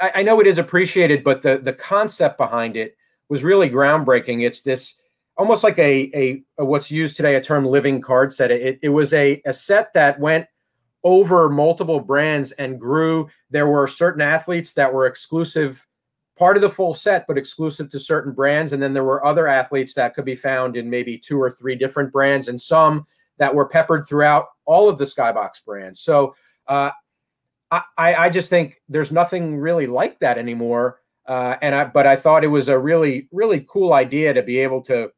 I, 0.00 0.12
I 0.16 0.22
know 0.22 0.40
it 0.40 0.46
is 0.46 0.58
appreciated, 0.58 1.22
but 1.22 1.42
the 1.42 1.58
the 1.58 1.74
concept 1.74 2.38
behind 2.38 2.76
it 2.76 2.96
was 3.28 3.44
really 3.44 3.68
groundbreaking. 3.68 4.44
It's 4.44 4.62
this 4.62 4.94
almost 5.40 5.64
like 5.64 5.78
a, 5.78 6.10
a, 6.14 6.42
a 6.58 6.64
what's 6.66 6.90
used 6.90 7.16
today 7.16 7.34
a 7.34 7.40
term 7.40 7.64
living 7.64 7.98
card 7.98 8.30
set. 8.30 8.50
It, 8.50 8.78
it 8.82 8.90
was 8.90 9.14
a, 9.14 9.40
a 9.46 9.54
set 9.54 9.90
that 9.94 10.20
went 10.20 10.46
over 11.02 11.48
multiple 11.48 11.98
brands 11.98 12.52
and 12.52 12.78
grew. 12.78 13.26
There 13.48 13.66
were 13.66 13.86
certain 13.86 14.20
athletes 14.20 14.74
that 14.74 14.92
were 14.92 15.06
exclusive, 15.06 15.86
part 16.38 16.56
of 16.56 16.60
the 16.60 16.68
full 16.68 16.92
set, 16.92 17.26
but 17.26 17.38
exclusive 17.38 17.88
to 17.88 17.98
certain 17.98 18.34
brands. 18.34 18.74
And 18.74 18.82
then 18.82 18.92
there 18.92 19.04
were 19.04 19.24
other 19.24 19.48
athletes 19.48 19.94
that 19.94 20.12
could 20.12 20.26
be 20.26 20.36
found 20.36 20.76
in 20.76 20.90
maybe 20.90 21.16
two 21.16 21.40
or 21.40 21.50
three 21.50 21.74
different 21.74 22.12
brands, 22.12 22.48
and 22.48 22.60
some 22.60 23.06
that 23.38 23.54
were 23.54 23.66
peppered 23.66 24.06
throughout 24.06 24.48
all 24.66 24.90
of 24.90 24.98
the 24.98 25.06
Skybox 25.06 25.64
brands. 25.64 26.00
So 26.00 26.34
uh, 26.66 26.90
I, 27.70 27.82
I 27.96 28.28
just 28.28 28.50
think 28.50 28.82
there's 28.90 29.10
nothing 29.10 29.56
really 29.56 29.86
like 29.86 30.18
that 30.18 30.36
anymore. 30.36 30.98
Uh, 31.24 31.56
and 31.62 31.74
I, 31.74 31.84
but 31.84 32.06
I 32.06 32.16
thought 32.16 32.44
it 32.44 32.48
was 32.48 32.68
a 32.68 32.78
really, 32.78 33.28
really 33.32 33.64
cool 33.66 33.94
idea 33.94 34.34
to 34.34 34.42
be 34.42 34.58
able 34.58 34.82
to, 34.82 35.10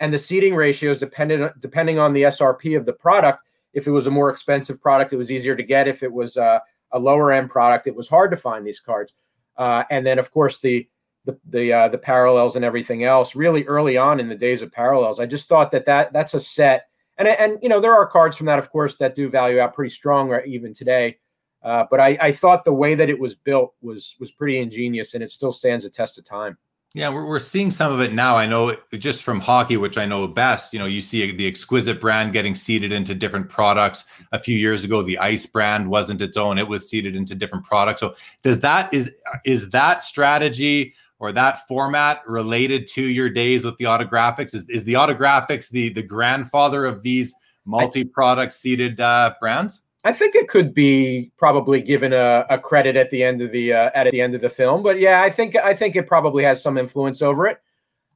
and 0.00 0.12
the 0.12 0.18
seating 0.18 0.54
ratios 0.54 0.98
depended 0.98 1.52
depending 1.60 1.98
on 1.98 2.12
the 2.12 2.22
SRP 2.22 2.76
of 2.76 2.86
the 2.86 2.92
product 2.92 3.44
if 3.72 3.86
it 3.86 3.90
was 3.90 4.06
a 4.06 4.10
more 4.10 4.30
expensive 4.30 4.80
product, 4.80 5.12
it 5.12 5.16
was 5.16 5.30
easier 5.30 5.54
to 5.54 5.62
get. 5.62 5.88
If 5.88 6.02
it 6.02 6.12
was 6.12 6.36
a, 6.36 6.62
a 6.92 6.98
lower 6.98 7.32
end 7.32 7.50
product, 7.50 7.86
it 7.86 7.94
was 7.94 8.08
hard 8.08 8.30
to 8.32 8.36
find 8.36 8.66
these 8.66 8.80
cards. 8.80 9.14
Uh, 9.56 9.84
and 9.90 10.06
then, 10.06 10.18
of 10.18 10.30
course, 10.30 10.60
the 10.60 10.88
the 11.26 11.38
the, 11.50 11.72
uh, 11.72 11.88
the 11.88 11.98
parallels 11.98 12.56
and 12.56 12.64
everything 12.64 13.04
else. 13.04 13.36
Really 13.36 13.64
early 13.64 13.96
on 13.96 14.20
in 14.20 14.28
the 14.28 14.34
days 14.34 14.62
of 14.62 14.72
parallels, 14.72 15.20
I 15.20 15.26
just 15.26 15.48
thought 15.48 15.70
that 15.72 15.84
that 15.84 16.12
that's 16.12 16.34
a 16.34 16.40
set. 16.40 16.86
And 17.18 17.28
and 17.28 17.58
you 17.62 17.68
know 17.68 17.80
there 17.80 17.94
are 17.94 18.06
cards 18.06 18.36
from 18.36 18.46
that, 18.46 18.58
of 18.58 18.70
course, 18.70 18.96
that 18.96 19.14
do 19.14 19.28
value 19.28 19.60
out 19.60 19.74
pretty 19.74 19.90
strong 19.90 20.34
even 20.46 20.72
today. 20.72 21.18
Uh, 21.62 21.84
but 21.90 22.00
I, 22.00 22.16
I 22.22 22.32
thought 22.32 22.64
the 22.64 22.72
way 22.72 22.94
that 22.94 23.10
it 23.10 23.20
was 23.20 23.34
built 23.34 23.74
was 23.82 24.16
was 24.18 24.32
pretty 24.32 24.58
ingenious, 24.58 25.14
and 25.14 25.22
it 25.22 25.30
still 25.30 25.52
stands 25.52 25.84
a 25.84 25.90
test 25.90 26.18
of 26.18 26.24
time. 26.24 26.56
Yeah, 26.92 27.08
we're, 27.08 27.24
we're 27.24 27.38
seeing 27.38 27.70
some 27.70 27.92
of 27.92 28.00
it 28.00 28.12
now. 28.12 28.36
I 28.36 28.46
know 28.46 28.76
just 28.94 29.22
from 29.22 29.38
hockey, 29.38 29.76
which 29.76 29.96
I 29.96 30.06
know 30.06 30.26
best, 30.26 30.72
you 30.72 30.78
know, 30.80 30.86
you 30.86 31.00
see 31.00 31.30
the 31.30 31.46
exquisite 31.46 32.00
brand 32.00 32.32
getting 32.32 32.52
seeded 32.52 32.90
into 32.90 33.14
different 33.14 33.48
products. 33.48 34.04
A 34.32 34.40
few 34.40 34.58
years 34.58 34.82
ago, 34.82 35.00
the 35.00 35.16
ice 35.18 35.46
brand 35.46 35.88
wasn't 35.88 36.20
its 36.20 36.36
own. 36.36 36.58
It 36.58 36.66
was 36.66 36.90
seeded 36.90 37.14
into 37.14 37.36
different 37.36 37.64
products. 37.64 38.00
So 38.00 38.14
does 38.42 38.60
that 38.62 38.92
is 38.92 39.08
is 39.44 39.70
that 39.70 40.02
strategy 40.02 40.94
or 41.20 41.30
that 41.30 41.68
format 41.68 42.22
related 42.26 42.88
to 42.88 43.02
your 43.02 43.30
days 43.30 43.64
with 43.64 43.76
the 43.76 43.84
autographics? 43.84 44.52
Is, 44.52 44.68
is 44.68 44.82
the 44.82 44.94
autographics 44.94 45.70
the 45.70 45.90
the 45.90 46.02
grandfather 46.02 46.86
of 46.86 47.02
these 47.02 47.32
multi-product 47.66 48.52
seeded 48.52 49.00
uh, 49.00 49.34
brands? 49.38 49.82
I 50.02 50.12
think 50.12 50.34
it 50.34 50.48
could 50.48 50.72
be 50.72 51.30
probably 51.36 51.82
given 51.82 52.12
a, 52.12 52.46
a 52.48 52.58
credit 52.58 52.96
at 52.96 53.10
the 53.10 53.22
end 53.22 53.42
of 53.42 53.52
the 53.52 53.72
uh, 53.72 53.90
at 53.94 54.10
the 54.10 54.20
end 54.20 54.34
of 54.34 54.40
the 54.40 54.48
film, 54.48 54.82
but 54.82 54.98
yeah, 54.98 55.22
I 55.22 55.30
think 55.30 55.56
I 55.56 55.74
think 55.74 55.94
it 55.94 56.06
probably 56.06 56.42
has 56.44 56.62
some 56.62 56.78
influence 56.78 57.20
over 57.20 57.46
it. 57.46 57.60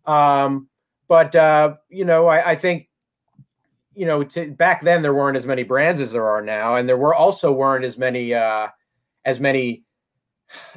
Um, 0.07 0.69
but 1.09 1.37
uh, 1.37 1.75
you 1.91 2.05
know, 2.05 2.27
I, 2.27 2.53
I 2.53 2.57
think 2.57 2.89
you 3.95 4.07
know 4.07 4.25
to, 4.25 4.51
back 4.53 4.81
then 4.81 5.03
there 5.03 5.15
weren't 5.15 5.37
as 5.37 5.47
many 5.47 5.63
brands 5.63 6.01
as 6.01 6.13
there 6.13 6.27
are 6.27 6.43
now, 6.43 6.77
and 6.77 6.89
there 6.89 6.97
were 6.97 7.15
also 7.15 7.53
weren't 7.53 7.85
as 7.85 7.99
many 7.99 8.33
uh, 8.33 8.69
as 9.27 9.39
many 9.39 9.85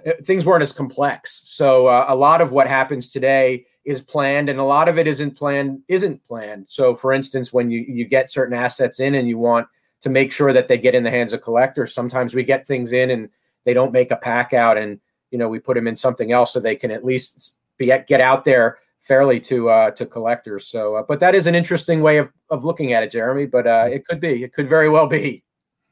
uh, 0.05 0.11
things 0.23 0.43
weren't 0.43 0.63
as 0.63 0.73
complex. 0.73 1.41
So 1.45 1.87
uh, 1.87 2.05
a 2.09 2.15
lot 2.15 2.41
of 2.41 2.51
what 2.51 2.67
happens 2.67 3.11
today 3.11 3.65
is 3.85 4.01
planned, 4.01 4.49
and 4.49 4.59
a 4.59 4.63
lot 4.63 4.89
of 4.89 4.97
it 4.97 5.07
isn't 5.07 5.37
planned 5.37 5.79
isn't 5.87 6.21
planned. 6.27 6.67
So 6.67 6.95
for 6.95 7.13
instance, 7.13 7.53
when 7.53 7.71
you 7.71 7.85
you 7.87 8.03
get 8.03 8.29
certain 8.29 8.57
assets 8.57 8.99
in 8.99 9.15
and 9.15 9.29
you 9.29 9.37
want 9.37 9.67
to 10.07 10.13
make 10.13 10.31
sure 10.31 10.53
that 10.53 10.67
they 10.67 10.77
get 10.77 10.95
in 10.95 11.03
the 11.03 11.11
hands 11.11 11.33
of 11.33 11.41
collectors. 11.41 11.93
Sometimes 11.93 12.33
we 12.33 12.43
get 12.43 12.65
things 12.65 12.93
in 12.93 13.11
and 13.11 13.29
they 13.65 13.73
don't 13.73 13.91
make 13.91 14.11
a 14.11 14.15
pack 14.15 14.53
out, 14.53 14.77
and 14.77 14.99
you 15.31 15.37
know 15.37 15.49
we 15.49 15.59
put 15.59 15.75
them 15.75 15.87
in 15.87 15.95
something 15.95 16.31
else 16.31 16.53
so 16.53 16.59
they 16.59 16.75
can 16.75 16.91
at 16.91 17.03
least 17.03 17.59
be 17.77 17.87
get 17.87 18.21
out 18.21 18.45
there 18.45 18.79
fairly 19.01 19.39
to 19.41 19.69
uh, 19.69 19.91
to 19.91 20.05
collectors. 20.05 20.65
So, 20.65 20.95
uh, 20.95 21.03
but 21.03 21.19
that 21.19 21.35
is 21.35 21.47
an 21.47 21.55
interesting 21.55 22.01
way 22.01 22.17
of 22.17 22.31
of 22.49 22.63
looking 22.63 22.93
at 22.93 23.03
it, 23.03 23.11
Jeremy. 23.11 23.45
But 23.45 23.67
uh, 23.67 23.89
it 23.91 24.05
could 24.05 24.21
be, 24.21 24.43
it 24.43 24.53
could 24.53 24.69
very 24.69 24.89
well 24.89 25.07
be. 25.07 25.43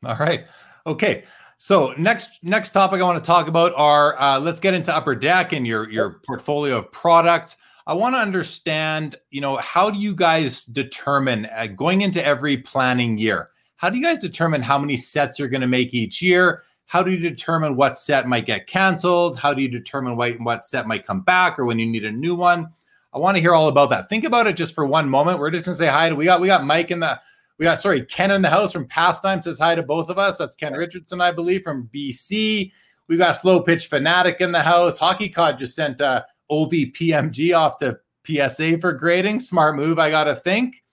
All 0.05 0.15
right, 0.15 0.47
okay. 0.87 1.23
So 1.57 1.93
next 1.97 2.39
next 2.43 2.69
topic 2.69 3.01
I 3.01 3.03
want 3.03 3.21
to 3.21 3.27
talk 3.27 3.47
about 3.47 3.73
are 3.75 4.19
uh, 4.19 4.39
let's 4.39 4.61
get 4.61 4.73
into 4.73 4.95
Upper 4.95 5.15
Deck 5.15 5.51
and 5.51 5.67
your 5.67 5.89
your 5.89 6.21
portfolio 6.25 6.77
of 6.77 6.91
products. 6.91 7.57
I 7.87 7.93
want 7.93 8.15
to 8.15 8.19
understand, 8.19 9.15
you 9.29 9.41
know, 9.41 9.57
how 9.57 9.91
do 9.91 9.99
you 9.99 10.15
guys 10.15 10.65
determine 10.65 11.45
uh, 11.55 11.67
going 11.67 12.01
into 12.01 12.25
every 12.25 12.57
planning 12.57 13.17
year? 13.19 13.49
How 13.77 13.89
do 13.89 13.97
you 13.97 14.03
guys 14.03 14.19
determine 14.19 14.61
how 14.61 14.77
many 14.77 14.97
sets 14.97 15.37
you're 15.37 15.49
going 15.49 15.61
to 15.61 15.67
make 15.67 15.93
each 15.93 16.21
year? 16.21 16.63
How 16.85 17.03
do 17.03 17.11
you 17.11 17.17
determine 17.17 17.75
what 17.75 17.97
set 17.97 18.27
might 18.27 18.45
get 18.45 18.67
canceled? 18.67 19.37
How 19.37 19.53
do 19.53 19.61
you 19.61 19.67
determine 19.67 20.15
what, 20.15 20.39
what 20.39 20.65
set 20.65 20.87
might 20.87 21.05
come 21.05 21.21
back 21.21 21.57
or 21.57 21.65
when 21.65 21.79
you 21.79 21.85
need 21.85 22.05
a 22.05 22.11
new 22.11 22.35
one? 22.35 22.69
I 23.13 23.17
want 23.17 23.37
to 23.37 23.41
hear 23.41 23.53
all 23.53 23.69
about 23.69 23.89
that. 23.91 24.09
Think 24.09 24.23
about 24.23 24.45
it 24.45 24.55
just 24.55 24.75
for 24.75 24.85
one 24.85 25.09
moment. 25.09 25.39
We're 25.39 25.49
just 25.49 25.65
going 25.65 25.73
to 25.73 25.79
say 25.79 25.87
hi 25.87 26.09
to 26.09 26.15
we 26.15 26.25
got 26.25 26.41
we 26.41 26.47
got 26.47 26.65
Mike 26.65 26.91
in 26.91 26.99
the 26.99 27.19
we 27.57 27.63
got 27.63 27.79
sorry 27.79 28.03
Ken 28.05 28.31
in 28.31 28.41
the 28.41 28.49
house 28.49 28.73
from 28.73 28.87
Pastime 28.87 29.41
says 29.41 29.57
hi 29.57 29.73
to 29.73 29.83
both 29.83 30.09
of 30.09 30.19
us. 30.19 30.37
That's 30.37 30.55
Ken 30.55 30.73
Richardson, 30.73 31.21
I 31.21 31.31
believe, 31.31 31.63
from 31.63 31.89
BC. 31.93 32.71
We 33.07 33.17
got 33.17 33.33
Slow 33.33 33.61
Pitch 33.61 33.87
Fanatic 33.87 34.41
in 34.41 34.51
the 34.51 34.61
house. 34.61 34.99
Hockey 34.99 35.29
Cod 35.29 35.57
just 35.57 35.75
sent 35.75 36.01
uh, 36.01 36.23
OVPMG 36.51 37.57
off 37.57 37.77
to 37.77 37.97
PSA 38.25 38.79
for 38.79 38.93
grading. 38.93 39.39
Smart 39.39 39.75
move, 39.75 39.97
I 39.97 40.09
got 40.09 40.25
to 40.25 40.35
think. 40.35 40.83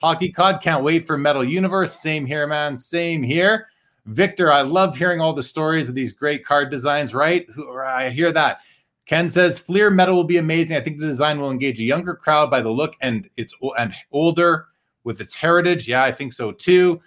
Hockey 0.00 0.32
Cod, 0.32 0.62
can't 0.62 0.82
wait 0.82 1.06
for 1.06 1.18
Metal 1.18 1.44
Universe. 1.44 1.92
Same 1.92 2.24
here, 2.24 2.46
man. 2.46 2.76
Same 2.76 3.22
here. 3.22 3.68
Victor, 4.06 4.50
I 4.50 4.62
love 4.62 4.96
hearing 4.96 5.20
all 5.20 5.34
the 5.34 5.42
stories 5.42 5.88
of 5.88 5.94
these 5.94 6.12
great 6.12 6.44
card 6.44 6.70
designs, 6.70 7.14
right? 7.14 7.46
I 7.84 8.08
hear 8.08 8.32
that. 8.32 8.60
Ken 9.04 9.28
says 9.28 9.58
Fleer 9.58 9.90
Metal 9.90 10.14
will 10.14 10.24
be 10.24 10.38
amazing. 10.38 10.76
I 10.76 10.80
think 10.80 10.98
the 10.98 11.06
design 11.06 11.38
will 11.38 11.50
engage 11.50 11.80
a 11.80 11.84
younger 11.84 12.14
crowd 12.14 12.50
by 12.50 12.60
the 12.60 12.70
look 12.70 12.94
and 13.00 13.28
it's 13.36 13.54
and 13.76 13.92
older 14.12 14.68
with 15.04 15.20
its 15.20 15.34
heritage. 15.34 15.88
Yeah, 15.88 16.04
I 16.04 16.12
think 16.12 16.32
so 16.32 16.52
too. 16.52 17.00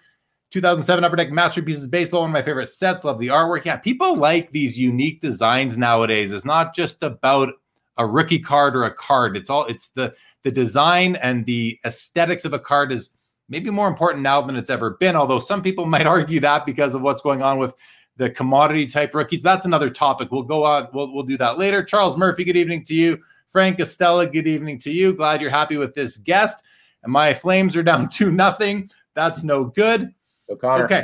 2007 0.52 1.04
Upper 1.04 1.16
Deck 1.16 1.32
Masterpieces 1.32 1.88
Baseball, 1.88 2.22
one 2.22 2.30
of 2.30 2.34
my 2.34 2.42
favorite 2.42 2.68
sets. 2.68 3.04
Love 3.04 3.20
the 3.20 3.30
artwork. 3.30 3.66
Yeah, 3.66 3.78
people 3.78 4.16
like 4.18 4.52
these 4.52 4.78
unique 4.78 5.20
designs 5.20 5.80
nowadays. 5.80 6.32
It's 6.32 6.46
not 6.46 6.76
just 6.76 7.02
about 7.02 7.54
a 7.98 8.06
rookie 8.06 8.40
card 8.40 8.76
or 8.76 8.84
a 8.84 8.94
card. 8.94 9.36
It's 9.36 9.50
all 9.50 9.66
it's 9.66 9.90
the 9.90 10.14
the 10.44 10.52
design 10.52 11.16
and 11.18 11.46
the 11.46 11.80
aesthetics 11.86 12.46
of 12.46 12.54
a 12.54 12.60
card 12.60 12.92
is 12.92 13.12
maybe 13.50 13.70
more 13.70 13.88
important 13.88 14.24
now 14.24 14.42
than 14.42 14.56
it's 14.56 14.70
ever 14.70 14.92
been. 14.92 15.16
Although 15.16 15.40
some 15.40 15.62
people 15.62 15.86
might 15.88 16.08
argue 16.08 16.40
that 16.42 16.66
because 16.66 16.96
of 16.96 17.02
what's 17.02 17.22
going 17.22 17.42
on 17.42 17.58
with 17.60 17.74
the 18.18 18.30
commodity 18.30 18.86
type 18.86 19.16
rookies. 19.16 19.42
That's 19.42 19.66
another 19.66 19.90
topic. 19.90 20.32
We'll 20.32 20.44
go 20.44 20.64
on. 20.64 20.88
We'll, 20.94 21.12
we'll 21.14 21.24
do 21.24 21.38
that 21.38 21.58
later. 21.58 21.84
Charles 21.84 22.18
Murphy, 22.18 22.44
good 22.44 22.58
evening 22.58 22.84
to 22.86 22.94
you. 22.94 23.20
Frank 23.50 23.80
Estella, 23.80 24.28
good 24.28 24.48
evening 24.48 24.80
to 24.80 24.92
you. 24.92 25.14
Glad 25.14 25.42
you're 25.42 25.50
happy 25.50 25.78
with 25.78 25.94
this 25.94 26.18
guest. 26.18 26.64
And 27.04 27.12
my 27.12 27.34
Flames 27.34 27.76
are 27.76 27.84
down 27.84 28.10
to 28.12 28.32
nothing. 28.32 28.90
That's 29.16 29.44
no 29.44 29.66
good. 29.66 30.14
O'Connor. 30.50 30.86
Okay. 30.86 31.04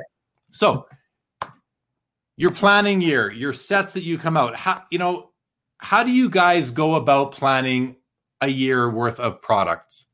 So 0.52 0.88
your 2.38 2.52
planning 2.52 3.02
year, 3.02 3.32
your 3.32 3.54
sets 3.54 3.94
that 3.94 4.04
you 4.04 4.18
come 4.18 4.38
out, 4.38 4.56
how 4.56 4.84
you 4.92 4.98
know, 4.98 5.32
how 5.78 6.04
do 6.04 6.12
you 6.12 6.30
guys 6.30 6.72
go 6.72 6.96
about 6.96 7.32
planning 7.32 7.96
a 8.42 8.48
year 8.48 8.90
worth 8.90 9.20
of 9.20 9.42
products? 9.42 10.06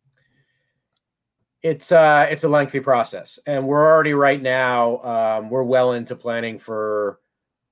It's 1.61 1.91
uh, 1.91 2.27
it's 2.29 2.43
a 2.43 2.49
lengthy 2.49 2.79
process, 2.79 3.39
and 3.47 3.65
we're 3.65 3.83
already 3.83 4.13
right 4.13 4.41
now 4.41 4.99
um, 4.99 5.49
we're 5.49 5.63
well 5.63 5.93
into 5.93 6.15
planning 6.15 6.59
for 6.59 7.19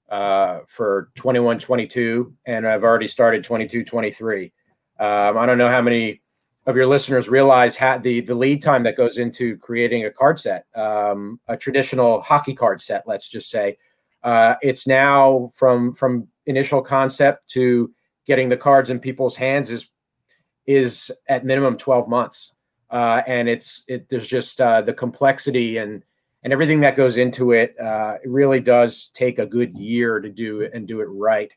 uh, 0.09 0.59
for 0.67 1.09
21 1.15 1.57
22 1.59 2.33
and 2.45 2.67
I've 2.67 2.83
already 2.83 3.07
started 3.07 3.43
22 3.43 3.83
23. 3.83 4.53
Um, 4.99 5.37
I 5.37 5.45
don't 5.45 5.57
know 5.57 5.69
how 5.69 5.81
many 5.81 6.21
of 6.65 6.75
your 6.75 6.85
listeners 6.85 7.27
realize 7.27 7.75
how 7.75 7.97
the 7.97 8.21
the 8.21 8.35
lead 8.35 8.61
time 8.61 8.83
that 8.83 8.95
goes 8.95 9.17
into 9.17 9.57
creating 9.57 10.05
a 10.05 10.11
card 10.11 10.39
set, 10.39 10.65
um, 10.75 11.39
a 11.47 11.57
traditional 11.57 12.21
hockey 12.21 12.53
card 12.53 12.79
set, 12.79 13.03
let's 13.07 13.27
just 13.27 13.49
say. 13.49 13.77
Uh, 14.23 14.55
it's 14.61 14.87
now 14.87 15.51
from 15.55 15.93
from 15.93 16.27
initial 16.45 16.81
concept 16.81 17.49
to 17.49 17.91
getting 18.25 18.49
the 18.49 18.57
cards 18.57 18.89
in 18.89 18.99
people's 18.99 19.35
hands 19.35 19.69
is 19.69 19.89
is 20.65 21.12
at 21.28 21.45
minimum 21.45 21.78
12 21.78 22.08
months. 22.08 22.54
Uh, 22.89 23.23
and 23.26 23.49
it's 23.49 23.84
it, 23.88 24.08
there's 24.10 24.28
just 24.28 24.62
uh, 24.62 24.82
the 24.82 24.93
complexity 24.93 25.78
and 25.78 26.04
and 26.43 26.52
everything 26.52 26.82
that 26.82 26.95
goes 26.95 27.17
into 27.17 27.52
it. 27.52 27.76
Uh, 27.80 28.17
it 28.23 28.30
really 28.30 28.60
does 28.60 29.10
take 29.13 29.39
a 29.39 29.45
good 29.45 29.76
year 29.78 30.19
to 30.19 30.30
do 30.30 30.69
and 30.73 30.88
do 30.88 31.02
it 31.02 31.06
right. 31.06 31.52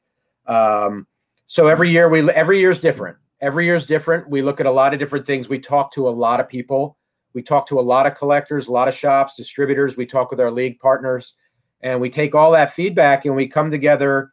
Um, 0.46 1.06
so 1.46 1.66
every 1.66 1.90
year 1.90 2.08
we 2.08 2.30
every 2.30 2.58
year 2.58 2.70
is 2.70 2.80
different. 2.80 3.16
Every 3.40 3.66
year 3.66 3.74
is 3.74 3.84
different. 3.84 4.30
We 4.30 4.40
look 4.40 4.60
at 4.60 4.66
a 4.66 4.70
lot 4.70 4.94
of 4.94 4.98
different 4.98 5.26
things. 5.26 5.48
We 5.48 5.58
talk 5.58 5.92
to 5.92 6.08
a 6.08 6.10
lot 6.10 6.40
of 6.40 6.48
people. 6.48 6.96
We 7.34 7.42
talk 7.42 7.66
to 7.68 7.78
a 7.78 7.82
lot 7.82 8.06
of 8.06 8.14
collectors, 8.14 8.68
a 8.68 8.72
lot 8.72 8.88
of 8.88 8.94
shops, 8.94 9.36
distributors. 9.36 9.96
We 9.96 10.06
talk 10.06 10.30
with 10.30 10.40
our 10.40 10.50
league 10.50 10.78
partners, 10.80 11.34
and 11.82 12.00
we 12.00 12.08
take 12.08 12.34
all 12.34 12.52
that 12.52 12.72
feedback 12.72 13.26
and 13.26 13.36
we 13.36 13.46
come 13.46 13.70
together 13.70 14.32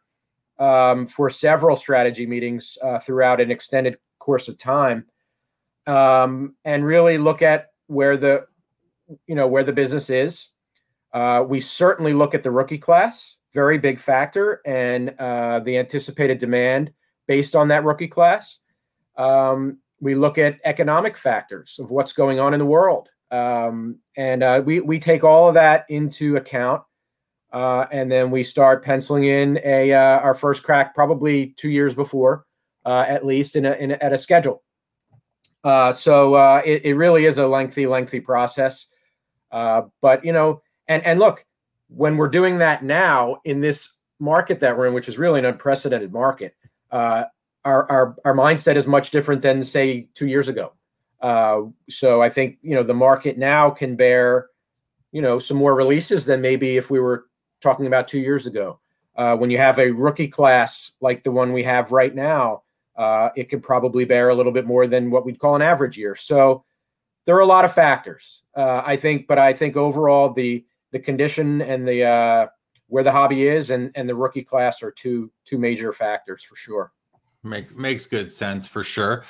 um, 0.58 1.06
for 1.06 1.28
several 1.28 1.76
strategy 1.76 2.26
meetings 2.26 2.78
uh, 2.82 2.98
throughout 2.98 3.40
an 3.40 3.50
extended 3.50 3.98
course 4.24 4.48
of 4.48 4.58
time 4.58 5.06
um, 5.86 6.54
and 6.64 6.84
really 6.84 7.18
look 7.18 7.42
at 7.42 7.68
where 7.86 8.16
the 8.16 8.46
you 9.26 9.34
know 9.34 9.46
where 9.46 9.64
the 9.64 9.72
business 9.72 10.08
is. 10.10 10.48
Uh, 11.12 11.44
we 11.46 11.60
certainly 11.60 12.12
look 12.12 12.34
at 12.34 12.42
the 12.42 12.50
rookie 12.50 12.78
class 12.78 13.36
very 13.54 13.78
big 13.78 14.00
factor 14.00 14.60
and 14.66 15.14
uh, 15.18 15.60
the 15.60 15.78
anticipated 15.78 16.38
demand 16.38 16.92
based 17.26 17.54
on 17.54 17.68
that 17.68 17.84
rookie 17.84 18.08
class. 18.08 18.58
Um, 19.16 19.78
we 20.00 20.16
look 20.16 20.36
at 20.36 20.58
economic 20.64 21.16
factors 21.16 21.78
of 21.78 21.90
what's 21.90 22.12
going 22.12 22.40
on 22.40 22.52
in 22.52 22.58
the 22.58 22.66
world 22.66 23.08
um, 23.30 23.98
and 24.16 24.42
uh, 24.42 24.60
we, 24.64 24.80
we 24.80 24.98
take 24.98 25.22
all 25.22 25.48
of 25.48 25.54
that 25.54 25.86
into 25.88 26.36
account 26.36 26.82
uh, 27.52 27.86
and 27.92 28.10
then 28.10 28.32
we 28.32 28.42
start 28.42 28.84
penciling 28.84 29.24
in 29.24 29.60
a 29.64 29.92
uh, 29.92 30.18
our 30.18 30.34
first 30.34 30.64
crack 30.64 30.94
probably 30.94 31.54
two 31.56 31.70
years 31.70 31.94
before 31.94 32.44
uh, 32.84 33.04
at 33.06 33.24
least 33.24 33.56
in 33.56 33.64
a, 33.64 33.72
in 33.72 33.90
a, 33.92 33.94
at 33.94 34.12
a 34.12 34.18
schedule. 34.18 34.62
Uh, 35.64 35.90
so 35.90 36.34
uh, 36.34 36.60
it, 36.64 36.84
it, 36.84 36.94
really 36.94 37.24
is 37.24 37.38
a 37.38 37.48
lengthy, 37.48 37.86
lengthy 37.86 38.20
process. 38.20 38.88
Uh, 39.50 39.82
but 40.02 40.22
you 40.24 40.32
know, 40.32 40.60
and 40.88 41.02
and 41.04 41.18
look, 41.18 41.46
when 41.88 42.18
we're 42.18 42.28
doing 42.28 42.58
that 42.58 42.84
now 42.84 43.38
in 43.44 43.60
this 43.60 43.94
market 44.20 44.60
that 44.60 44.76
we're 44.76 44.86
in, 44.86 44.92
which 44.92 45.08
is 45.08 45.16
really 45.16 45.38
an 45.38 45.46
unprecedented 45.46 46.12
market, 46.12 46.54
uh, 46.90 47.24
our 47.64 47.90
our 47.90 48.16
our 48.26 48.34
mindset 48.34 48.76
is 48.76 48.86
much 48.86 49.10
different 49.10 49.40
than 49.40 49.64
say 49.64 50.06
two 50.12 50.26
years 50.26 50.48
ago. 50.48 50.74
Uh, 51.22 51.62
so 51.88 52.20
I 52.20 52.28
think 52.28 52.58
you 52.60 52.74
know 52.74 52.82
the 52.82 52.92
market 52.92 53.38
now 53.38 53.70
can 53.70 53.96
bear, 53.96 54.48
you 55.12 55.22
know, 55.22 55.38
some 55.38 55.56
more 55.56 55.74
releases 55.74 56.26
than 56.26 56.42
maybe 56.42 56.76
if 56.76 56.90
we 56.90 57.00
were 57.00 57.24
talking 57.62 57.86
about 57.86 58.06
two 58.06 58.20
years 58.20 58.46
ago. 58.46 58.80
when 59.16 59.50
you 59.50 59.56
have 59.56 59.78
a 59.78 59.92
rookie 59.92 60.28
class 60.28 60.92
like 61.00 61.24
the 61.24 61.32
one 61.32 61.54
we 61.54 61.62
have 61.62 61.90
right 61.90 62.14
now, 62.14 62.63
uh, 62.96 63.30
it 63.36 63.44
could 63.44 63.62
probably 63.62 64.04
bear 64.04 64.28
a 64.28 64.34
little 64.34 64.52
bit 64.52 64.66
more 64.66 64.86
than 64.86 65.10
what 65.10 65.24
we'd 65.24 65.38
call 65.38 65.56
an 65.56 65.62
average 65.62 65.98
year. 65.98 66.14
So 66.14 66.64
there 67.24 67.36
are 67.36 67.40
a 67.40 67.46
lot 67.46 67.64
of 67.64 67.72
factors, 67.72 68.42
uh, 68.54 68.82
I 68.84 68.96
think, 68.96 69.26
but 69.26 69.38
I 69.38 69.52
think 69.52 69.76
overall 69.76 70.32
the 70.32 70.64
the 70.92 70.98
condition 70.98 71.60
and 71.60 71.88
the 71.88 72.04
uh, 72.04 72.46
where 72.88 73.02
the 73.02 73.12
hobby 73.12 73.48
is 73.48 73.70
and 73.70 73.90
and 73.94 74.08
the 74.08 74.14
rookie 74.14 74.44
class 74.44 74.82
are 74.82 74.90
two 74.90 75.30
two 75.44 75.58
major 75.58 75.92
factors 75.92 76.42
for 76.42 76.56
sure. 76.56 76.92
Make, 77.42 77.76
makes 77.76 78.06
good 78.06 78.32
sense 78.32 78.66
for 78.66 78.82
sure. 78.82 79.24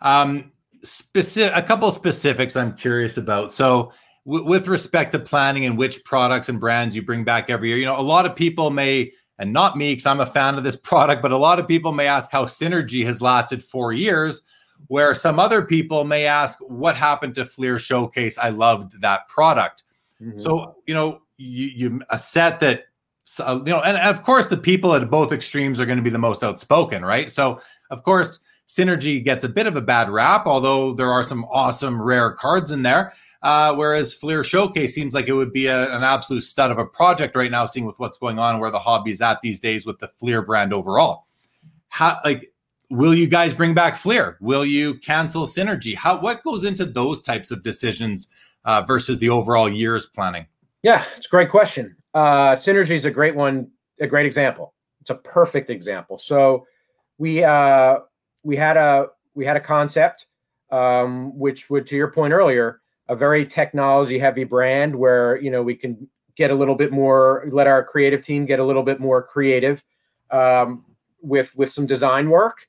Um, 0.00 0.52
specific, 0.84 1.56
a 1.56 1.62
couple 1.62 1.90
specifics 1.90 2.56
I'm 2.56 2.74
curious 2.74 3.16
about. 3.16 3.50
So, 3.50 3.92
with 4.24 4.68
respect 4.68 5.12
to 5.12 5.18
planning 5.18 5.64
and 5.64 5.78
which 5.78 6.04
products 6.04 6.48
and 6.48 6.58
brands 6.60 6.96
you 6.96 7.02
bring 7.02 7.24
back 7.24 7.48
every 7.48 7.68
year, 7.68 7.78
you 7.78 7.84
know, 7.84 7.98
a 7.98 8.02
lot 8.02 8.26
of 8.26 8.34
people 8.34 8.70
may, 8.70 9.12
and 9.38 9.52
not 9.52 9.76
me, 9.76 9.92
because 9.92 10.06
I'm 10.06 10.20
a 10.20 10.26
fan 10.26 10.56
of 10.56 10.64
this 10.64 10.76
product, 10.82 11.22
but 11.22 11.32
a 11.32 11.36
lot 11.36 11.58
of 11.58 11.68
people 11.68 11.92
may 11.92 12.06
ask 12.06 12.30
how 12.30 12.44
Synergy 12.44 13.04
has 13.04 13.20
lasted 13.20 13.62
four 13.62 13.92
years, 13.92 14.42
where 14.88 15.14
some 15.14 15.38
other 15.38 15.62
people 15.62 16.04
may 16.04 16.26
ask 16.26 16.58
what 16.60 16.96
happened 16.96 17.34
to 17.36 17.44
Fleer 17.44 17.78
Showcase. 17.78 18.38
I 18.38 18.50
loved 18.50 19.00
that 19.00 19.28
product. 19.28 19.84
Mm-hmm. 20.20 20.38
So, 20.38 20.76
you 20.86 20.94
know, 20.94 21.22
you, 21.36 21.66
you 21.66 22.02
a 22.10 22.18
set 22.18 22.60
that 22.60 22.84
so, 23.28 23.56
you 23.66 23.72
know, 23.72 23.80
and, 23.80 23.96
and, 23.96 24.08
of 24.08 24.22
course, 24.22 24.46
the 24.46 24.56
people 24.56 24.94
at 24.94 25.10
both 25.10 25.32
extremes 25.32 25.80
are 25.80 25.86
going 25.86 25.98
to 25.98 26.02
be 26.02 26.10
the 26.10 26.18
most 26.18 26.44
outspoken, 26.44 27.04
right? 27.04 27.28
So, 27.28 27.60
of 27.90 28.04
course, 28.04 28.38
Synergy 28.68 29.22
gets 29.22 29.42
a 29.42 29.48
bit 29.48 29.66
of 29.66 29.74
a 29.74 29.80
bad 29.80 30.10
rap, 30.10 30.46
although 30.46 30.94
there 30.94 31.12
are 31.12 31.24
some 31.24 31.44
awesome 31.50 32.00
rare 32.00 32.32
cards 32.32 32.70
in 32.70 32.82
there. 32.82 33.12
Uh, 33.46 33.72
whereas 33.76 34.12
Fleer 34.12 34.42
Showcase 34.42 34.92
seems 34.92 35.14
like 35.14 35.28
it 35.28 35.32
would 35.32 35.52
be 35.52 35.68
a, 35.68 35.94
an 35.94 36.02
absolute 36.02 36.40
stud 36.40 36.72
of 36.72 36.78
a 36.78 36.84
project 36.84 37.36
right 37.36 37.48
now, 37.48 37.64
seeing 37.64 37.86
with 37.86 37.96
what's 38.00 38.18
going 38.18 38.40
on, 38.40 38.58
where 38.58 38.72
the 38.72 38.78
hobby 38.80 39.12
is 39.12 39.20
at 39.20 39.40
these 39.40 39.60
days 39.60 39.86
with 39.86 40.00
the 40.00 40.08
Fleer 40.18 40.42
brand 40.42 40.72
overall. 40.72 41.26
How 41.86 42.18
like 42.24 42.52
will 42.90 43.14
you 43.14 43.28
guys 43.28 43.54
bring 43.54 43.72
back 43.72 43.96
Fleer? 43.96 44.36
Will 44.40 44.66
you 44.66 44.98
cancel 44.98 45.46
Synergy? 45.46 45.94
How 45.94 46.20
what 46.20 46.42
goes 46.42 46.64
into 46.64 46.84
those 46.84 47.22
types 47.22 47.52
of 47.52 47.62
decisions 47.62 48.26
uh, 48.64 48.82
versus 48.82 49.20
the 49.20 49.28
overall 49.28 49.68
years 49.68 50.06
planning? 50.06 50.46
Yeah, 50.82 51.04
it's 51.16 51.26
a 51.26 51.30
great 51.30 51.48
question. 51.48 51.94
Uh, 52.14 52.56
Synergy 52.56 52.96
is 52.96 53.04
a 53.04 53.12
great 53.12 53.36
one, 53.36 53.70
a 54.00 54.08
great 54.08 54.26
example. 54.26 54.74
It's 55.00 55.10
a 55.10 55.14
perfect 55.14 55.70
example. 55.70 56.18
So 56.18 56.66
we 57.18 57.44
uh, 57.44 58.00
we 58.42 58.56
had 58.56 58.76
a 58.76 59.06
we 59.34 59.44
had 59.44 59.56
a 59.56 59.60
concept, 59.60 60.26
um, 60.72 61.38
which 61.38 61.70
would, 61.70 61.86
to 61.86 61.96
your 61.96 62.10
point 62.10 62.32
earlier, 62.32 62.80
a 63.08 63.16
very 63.16 63.44
technology 63.46 64.18
heavy 64.18 64.44
brand 64.44 64.94
where 64.96 65.40
you 65.40 65.50
know 65.50 65.62
we 65.62 65.74
can 65.74 66.08
get 66.36 66.50
a 66.50 66.54
little 66.54 66.74
bit 66.74 66.92
more, 66.92 67.46
let 67.50 67.66
our 67.66 67.82
creative 67.82 68.20
team 68.20 68.44
get 68.44 68.58
a 68.58 68.64
little 68.64 68.82
bit 68.82 69.00
more 69.00 69.22
creative 69.22 69.82
um, 70.30 70.84
with 71.22 71.56
with 71.56 71.70
some 71.70 71.86
design 71.86 72.30
work. 72.30 72.66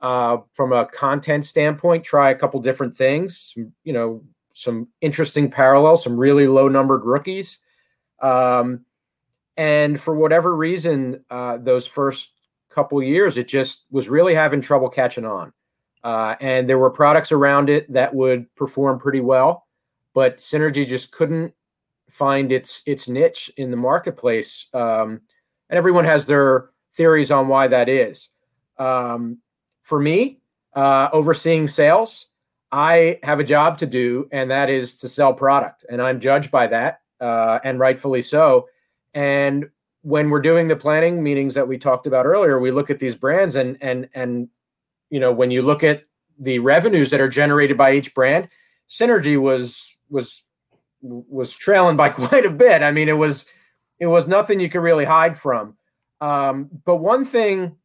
Uh, 0.00 0.38
from 0.54 0.72
a 0.72 0.86
content 0.86 1.44
standpoint, 1.44 2.02
try 2.02 2.30
a 2.30 2.34
couple 2.34 2.58
different 2.60 2.96
things. 2.96 3.54
You 3.84 3.92
know, 3.92 4.22
some 4.50 4.88
interesting 5.00 5.50
parallels, 5.50 6.02
some 6.02 6.18
really 6.18 6.46
low 6.48 6.68
numbered 6.68 7.04
rookies. 7.04 7.58
Um, 8.22 8.84
and 9.56 10.00
for 10.00 10.14
whatever 10.14 10.56
reason, 10.56 11.24
uh, 11.30 11.58
those 11.58 11.86
first 11.86 12.32
couple 12.70 13.02
years, 13.02 13.36
it 13.36 13.48
just 13.48 13.84
was 13.90 14.08
really 14.08 14.34
having 14.34 14.60
trouble 14.60 14.88
catching 14.88 15.26
on. 15.26 15.52
Uh, 16.02 16.34
and 16.40 16.68
there 16.68 16.78
were 16.78 16.90
products 16.90 17.30
around 17.30 17.68
it 17.68 17.92
that 17.92 18.14
would 18.14 18.54
perform 18.54 18.98
pretty 18.98 19.20
well, 19.20 19.66
but 20.14 20.38
Synergy 20.38 20.86
just 20.86 21.12
couldn't 21.12 21.54
find 22.08 22.52
its 22.52 22.82
its 22.86 23.08
niche 23.08 23.50
in 23.56 23.70
the 23.70 23.76
marketplace. 23.76 24.66
Um, 24.74 25.20
and 25.68 25.78
everyone 25.78 26.04
has 26.04 26.26
their 26.26 26.70
theories 26.94 27.30
on 27.30 27.48
why 27.48 27.68
that 27.68 27.88
is. 27.88 28.30
Um, 28.78 29.38
for 29.82 30.00
me, 30.00 30.40
uh, 30.74 31.08
overseeing 31.12 31.68
sales, 31.68 32.26
I 32.72 33.18
have 33.22 33.40
a 33.40 33.44
job 33.44 33.78
to 33.78 33.86
do, 33.86 34.28
and 34.32 34.50
that 34.50 34.70
is 34.70 34.98
to 34.98 35.08
sell 35.08 35.34
product, 35.34 35.84
and 35.88 36.00
I'm 36.00 36.20
judged 36.20 36.50
by 36.50 36.66
that, 36.68 37.00
uh, 37.20 37.58
and 37.64 37.78
rightfully 37.78 38.22
so. 38.22 38.68
And 39.14 39.70
when 40.02 40.30
we're 40.30 40.40
doing 40.40 40.68
the 40.68 40.76
planning 40.76 41.22
meetings 41.22 41.54
that 41.54 41.68
we 41.68 41.78
talked 41.78 42.06
about 42.06 42.26
earlier, 42.26 42.58
we 42.58 42.70
look 42.70 42.90
at 42.90 42.98
these 42.98 43.14
brands 43.14 43.56
and 43.56 43.76
and 43.80 44.08
and 44.14 44.48
you 45.10 45.20
know 45.20 45.32
when 45.32 45.50
you 45.50 45.62
look 45.62 45.82
at 45.82 46.04
the 46.38 46.58
revenues 46.58 47.10
that 47.10 47.20
are 47.20 47.28
generated 47.28 47.76
by 47.76 47.92
each 47.92 48.14
brand, 48.14 48.48
Synergy 48.88 49.40
was 49.40 49.89
was 50.10 50.44
was 51.02 51.52
trailing 51.52 51.96
by 51.96 52.08
quite 52.10 52.44
a 52.44 52.50
bit. 52.50 52.82
I 52.82 52.92
mean, 52.92 53.08
it 53.08 53.16
was 53.16 53.46
it 53.98 54.06
was 54.06 54.26
nothing 54.26 54.60
you 54.60 54.68
could 54.68 54.82
really 54.82 55.04
hide 55.04 55.38
from. 55.38 55.76
Um, 56.20 56.68
but 56.84 56.96
one 56.96 57.24
thing, 57.24 57.76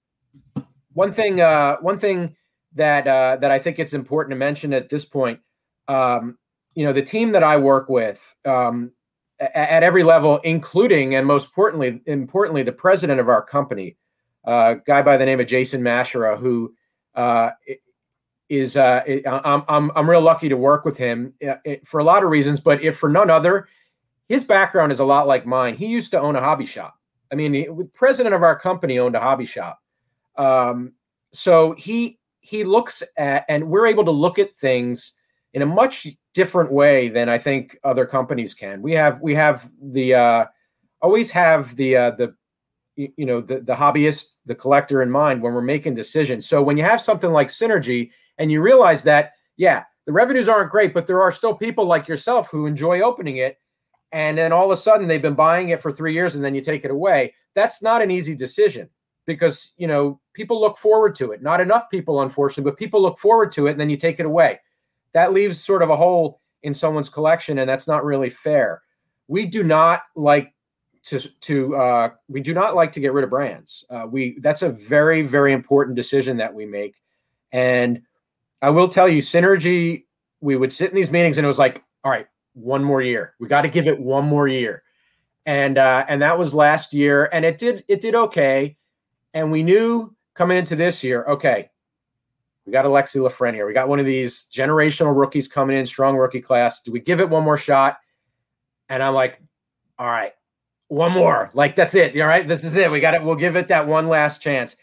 one 0.93 1.11
thing, 1.11 1.39
uh, 1.39 1.77
one 1.77 1.99
thing 1.99 2.35
that 2.73 3.07
uh, 3.07 3.37
that 3.37 3.51
I 3.51 3.59
think 3.59 3.79
it's 3.79 3.93
important 3.93 4.31
to 4.31 4.37
mention 4.37 4.73
at 4.73 4.89
this 4.89 5.05
point, 5.05 5.39
um, 5.87 6.37
you 6.73 6.85
know, 6.85 6.93
the 6.93 7.01
team 7.01 7.31
that 7.33 7.43
I 7.43 7.57
work 7.57 7.89
with, 7.89 8.35
um, 8.45 8.91
at 9.39 9.83
every 9.83 10.03
level, 10.03 10.39
including 10.39 11.15
and 11.15 11.27
most 11.27 11.45
importantly, 11.45 12.01
importantly, 12.05 12.63
the 12.63 12.71
president 12.71 13.19
of 13.19 13.29
our 13.29 13.41
company, 13.41 13.97
uh, 14.47 14.75
a 14.77 14.81
guy 14.85 15.01
by 15.01 15.17
the 15.17 15.25
name 15.25 15.39
of 15.39 15.47
Jason 15.47 15.81
Masherah, 15.81 16.37
who 16.37 16.73
uh, 17.15 17.51
is 18.49 18.77
uh, 18.77 19.01
I'm, 19.25 19.63
I'm 19.67 19.91
I'm 19.95 20.09
real 20.09 20.21
lucky 20.21 20.49
to 20.49 20.57
work 20.57 20.85
with 20.85 20.97
him 20.97 21.33
uh, 21.47 21.55
for 21.83 21.99
a 21.99 22.03
lot 22.03 22.23
of 22.23 22.29
reasons, 22.29 22.59
but 22.59 22.81
if 22.83 22.97
for 22.97 23.09
none 23.09 23.29
other, 23.29 23.67
his 24.29 24.43
background 24.43 24.91
is 24.91 24.99
a 24.99 25.05
lot 25.05 25.27
like 25.27 25.45
mine. 25.45 25.75
He 25.75 25.87
used 25.87 26.11
to 26.11 26.19
own 26.19 26.35
a 26.35 26.41
hobby 26.41 26.65
shop. 26.65 26.95
I 27.31 27.35
mean, 27.35 27.51
the 27.51 27.89
president 27.93 28.35
of 28.35 28.43
our 28.43 28.57
company 28.57 28.99
owned 28.99 29.15
a 29.15 29.19
hobby 29.19 29.45
shop. 29.45 29.79
Um, 30.37 30.93
so 31.31 31.73
he 31.73 32.19
he 32.39 32.63
looks 32.63 33.01
at, 33.17 33.45
and 33.49 33.69
we're 33.69 33.87
able 33.87 34.05
to 34.05 34.11
look 34.11 34.37
at 34.37 34.55
things 34.55 35.13
in 35.53 35.61
a 35.61 35.65
much 35.65 36.07
different 36.33 36.71
way 36.71 37.09
than 37.09 37.29
I 37.29 37.37
think 37.37 37.79
other 37.83 38.05
companies 38.05 38.53
can. 38.53 38.81
We 38.81 38.93
have 38.93 39.21
we 39.21 39.33
have 39.35 39.71
the 39.81 40.13
uh, 40.13 40.45
always 41.01 41.31
have 41.31 41.75
the 41.75 41.97
uh, 41.97 42.11
the 42.11 42.35
you 42.95 43.25
know 43.25 43.41
the 43.41 43.61
the 43.61 43.73
hobbyist, 43.75 44.35
the 44.45 44.55
collector 44.55 45.01
in 45.01 45.09
mind 45.09 45.41
when 45.41 45.53
we're 45.53 45.61
making 45.61 45.95
decisions. 45.95 46.47
So 46.47 46.61
when 46.61 46.77
you 46.77 46.83
have 46.83 47.01
something 47.01 47.31
like 47.31 47.49
synergy 47.49 48.11
and 48.37 48.51
you 48.51 48.61
realize 48.61 49.03
that 49.03 49.33
yeah, 49.57 49.83
the 50.05 50.11
revenues 50.11 50.49
aren't 50.49 50.71
great, 50.71 50.93
but 50.93 51.07
there 51.07 51.21
are 51.21 51.31
still 51.31 51.55
people 51.55 51.85
like 51.85 52.07
yourself 52.07 52.49
who 52.49 52.65
enjoy 52.65 53.01
opening 53.01 53.37
it. 53.37 53.57
And 54.11 54.37
then 54.37 54.51
all 54.51 54.71
of 54.71 54.77
a 54.77 54.81
sudden 54.81 55.07
they've 55.07 55.21
been 55.21 55.33
buying 55.35 55.69
it 55.69 55.81
for 55.81 55.91
three 55.91 56.13
years 56.13 56.35
and 56.35 56.43
then 56.43 56.55
you 56.55 56.61
take 56.61 56.85
it 56.85 56.91
away. 56.91 57.33
That's 57.53 57.81
not 57.81 58.01
an 58.01 58.11
easy 58.11 58.35
decision 58.35 58.89
because 59.25 59.73
you 59.77 59.87
know 59.87 60.19
people 60.33 60.59
look 60.59 60.77
forward 60.77 61.15
to 61.15 61.31
it. 61.31 61.41
Not 61.41 61.61
enough 61.61 61.89
people, 61.89 62.21
unfortunately, 62.21 62.69
but 62.69 62.77
people 62.77 63.01
look 63.01 63.17
forward 63.17 63.51
to 63.53 63.67
it 63.67 63.71
and 63.71 63.79
then 63.79 63.89
you 63.89 63.97
take 63.97 64.19
it 64.19 64.25
away 64.25 64.59
that 65.15 65.31
leaves 65.31 65.63
sort 65.63 65.81
of 65.81 65.89
a 65.89 65.95
hole 65.95 66.41
in 66.61 66.73
someone's 66.73 67.07
collection, 67.07 67.59
and 67.59 67.69
that's 67.69 67.87
not 67.87 68.03
really 68.03 68.29
fair. 68.29 68.81
We 69.29 69.45
do 69.45 69.63
not 69.63 70.01
like 70.13 70.53
to 71.05 71.19
to 71.19 71.75
uh, 71.77 72.09
we 72.27 72.41
do 72.41 72.53
not 72.53 72.75
like 72.75 72.91
to 72.91 72.99
get 72.99 73.13
rid 73.13 73.23
of 73.23 73.29
brands. 73.29 73.85
Uh, 73.89 74.05
we 74.11 74.37
that's 74.41 74.61
a 74.61 74.69
very 74.69 75.21
very 75.21 75.53
important 75.53 75.95
decision 75.95 76.35
that 76.37 76.53
we 76.53 76.65
make, 76.65 76.95
and 77.53 78.01
I 78.61 78.69
will 78.69 78.87
tell 78.87 79.07
you, 79.07 79.21
synergy. 79.21 80.05
We 80.41 80.55
would 80.55 80.73
sit 80.73 80.89
in 80.89 80.95
these 80.95 81.11
meetings, 81.11 81.37
and 81.37 81.45
it 81.45 81.47
was 81.47 81.59
like, 81.59 81.83
all 82.03 82.11
right, 82.11 82.27
one 82.53 82.83
more 82.83 83.01
year. 83.01 83.33
We 83.39 83.47
got 83.47 83.61
to 83.63 83.69
give 83.69 83.87
it 83.87 83.99
one 83.99 84.25
more 84.25 84.47
year, 84.47 84.83
and 85.45 85.77
uh, 85.77 86.05
and 86.07 86.21
that 86.21 86.37
was 86.37 86.53
last 86.53 86.93
year, 86.93 87.29
and 87.31 87.45
it 87.45 87.57
did 87.57 87.83
it 87.87 88.01
did 88.01 88.15
okay, 88.15 88.77
and 89.33 89.51
we 89.51 89.63
knew 89.63 90.15
coming 90.33 90.57
into 90.57 90.75
this 90.75 91.03
year, 91.03 91.25
okay, 91.25 91.69
we 92.65 92.71
got 92.71 92.85
Alexis 92.85 93.21
Lafreniere. 93.21 93.67
We 93.67 93.73
got 93.73 93.87
one 93.87 93.99
of 93.99 94.05
these 94.05 94.47
generational 94.51 95.15
rookies 95.15 95.47
coming 95.47 95.77
in, 95.77 95.85
strong 95.85 96.15
rookie 96.15 96.41
class. 96.41 96.81
Do 96.81 96.91
we 96.91 96.99
give 96.99 97.19
it 97.19 97.29
one 97.29 97.43
more 97.43 97.57
shot? 97.57 97.99
And 98.89 99.03
I'm 99.03 99.13
like, 99.13 99.41
all 99.99 100.07
right, 100.07 100.33
one 100.87 101.11
more. 101.11 101.51
Like 101.53 101.75
that's 101.75 101.95
it. 101.95 102.19
All 102.19 102.27
right, 102.27 102.47
this 102.47 102.63
is 102.63 102.75
it. 102.75 102.91
We 102.91 102.99
got 102.99 103.13
it. 103.13 103.23
We'll 103.23 103.35
give 103.35 103.55
it 103.55 103.67
that 103.67 103.87
one 103.87 104.07
last 104.07 104.41
chance. 104.41 104.75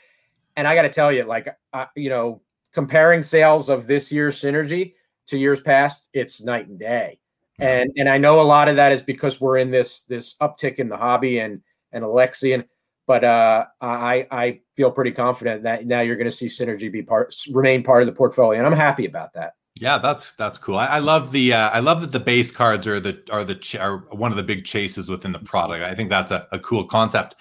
And 0.57 0.69
I 0.69 0.75
got 0.75 0.83
to 0.83 0.91
tell 0.91 1.11
you, 1.11 1.25
like, 1.25 1.49
uh, 1.73 1.87
you 1.97 2.11
know, 2.11 2.42
comparing 2.73 3.23
sales 3.23 3.69
of 3.69 3.87
this 3.87 4.11
year's 4.11 4.41
synergy 4.41 4.95
to 5.27 5.39
years 5.39 5.61
past, 5.61 6.09
it's 6.13 6.43
night 6.43 6.69
and 6.69 6.79
day. 6.79 7.19
And 7.59 7.93
and 7.97 8.09
I 8.09 8.19
know 8.19 8.41
a 8.41 8.43
lot 8.43 8.69
of 8.69 8.77
that 8.77 8.93
is 8.93 9.03
because 9.03 9.41
we're 9.41 9.59
in 9.59 9.71
this 9.71 10.03
this 10.03 10.35
uptick 10.41 10.77
in 10.77 10.89
the 10.89 10.97
hobby 10.97 11.39
and 11.39 11.61
and 11.93 12.03
Alexis 12.03 12.53
and 12.53 12.65
but 13.07 13.25
uh, 13.25 13.67
I 13.81 14.27
I 14.31 14.61
feel 14.75 14.91
pretty 14.91 15.13
confident 15.13 15.65
that 15.65 15.87
now 15.87 16.01
you're 16.01 16.17
going 16.17 16.31
to 16.31 16.37
see 16.37 16.47
synergy 16.47 16.91
be 16.91 17.03
part 17.03 17.35
remain 17.53 17.83
part 17.83 18.03
of 18.03 18.07
the 18.07 18.13
portfolio, 18.13 18.59
and 18.59 18.67
I'm 18.67 18.73
happy 18.73 19.07
about 19.07 19.33
that. 19.35 19.55
Yeah, 19.81 19.99
that's 19.99 20.35
that's 20.35 20.59
cool. 20.59 20.77
I, 20.77 20.87
I 20.87 20.99
love 21.01 21.33
the 21.33 21.53
uh, 21.53 21.71
I 21.71 21.81
love 21.81 22.01
that 22.03 22.13
the 22.13 22.21
base 22.21 22.51
cards 22.51 22.87
are 22.87 23.01
the 23.01 23.21
are 23.33 23.45
the 23.45 23.57
ch- 23.57 23.75
are 23.77 23.99
one 24.11 24.31
of 24.31 24.37
the 24.37 24.43
big 24.43 24.65
chases 24.65 25.09
within 25.09 25.33
the 25.33 25.41
product. 25.41 25.85
I 25.85 25.95
think 25.95 26.11
that's 26.11 26.31
a, 26.31 26.47
a 26.53 26.59
cool 26.59 26.85
concept. 26.85 27.37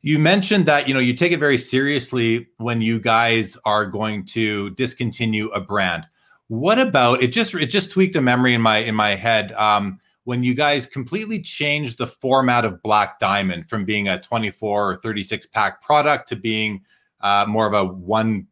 You 0.00 0.18
mentioned 0.18 0.66
that 0.66 0.86
you 0.86 0.94
know 0.94 1.00
you 1.00 1.14
take 1.14 1.32
it 1.32 1.40
very 1.40 1.58
seriously 1.58 2.48
when 2.58 2.80
you 2.80 3.00
guys 3.00 3.58
are 3.64 3.84
going 3.84 4.24
to 4.26 4.70
discontinue 4.70 5.48
a 5.48 5.60
brand. 5.60 6.06
What 6.48 6.78
about 6.78 7.22
it? 7.22 7.28
Just 7.28 7.54
it 7.54 7.66
just 7.66 7.90
tweaked 7.90 8.16
a 8.16 8.20
memory 8.20 8.54
in 8.54 8.62
my 8.62 8.78
in 8.78 8.94
my 8.94 9.10
head. 9.10 9.52
Um, 9.52 10.00
when 10.28 10.42
you 10.42 10.52
guys 10.52 10.84
completely 10.84 11.40
changed 11.40 11.96
the 11.96 12.06
format 12.06 12.66
of 12.66 12.82
Black 12.82 13.18
Diamond 13.18 13.66
from 13.68 13.86
being 13.86 14.08
a 14.08 14.20
24 14.20 14.90
or 14.90 14.94
36 14.96 15.46
pack 15.46 15.80
product 15.80 16.28
to 16.28 16.36
being 16.36 16.84
uh, 17.22 17.46
more 17.48 17.66
of 17.66 17.72
a 17.72 17.82
one 17.82 18.46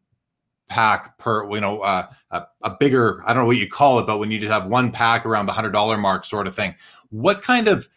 pack 0.69 1.19
per, 1.19 1.47
you 1.53 1.61
know, 1.61 1.81
uh, 1.81 2.07
a, 2.31 2.47
a, 2.63 2.75
bigger, 2.79 3.21
I 3.27 3.33
don't 3.33 3.43
know 3.43 3.47
what 3.47 3.57
you 3.57 3.69
call 3.69 3.99
it, 3.99 4.07
but 4.07 4.17
when 4.17 4.31
you 4.31 4.39
just 4.39 4.51
have 4.51 4.65
one 4.65 4.91
pack 4.91 5.23
around 5.23 5.45
the 5.45 5.53
$100 5.53 5.99
mark 5.99 6.25
sort 6.25 6.47
of 6.47 6.55
thing. 6.55 6.73
What 7.09 7.43
kind 7.43 7.67
of, 7.67 7.87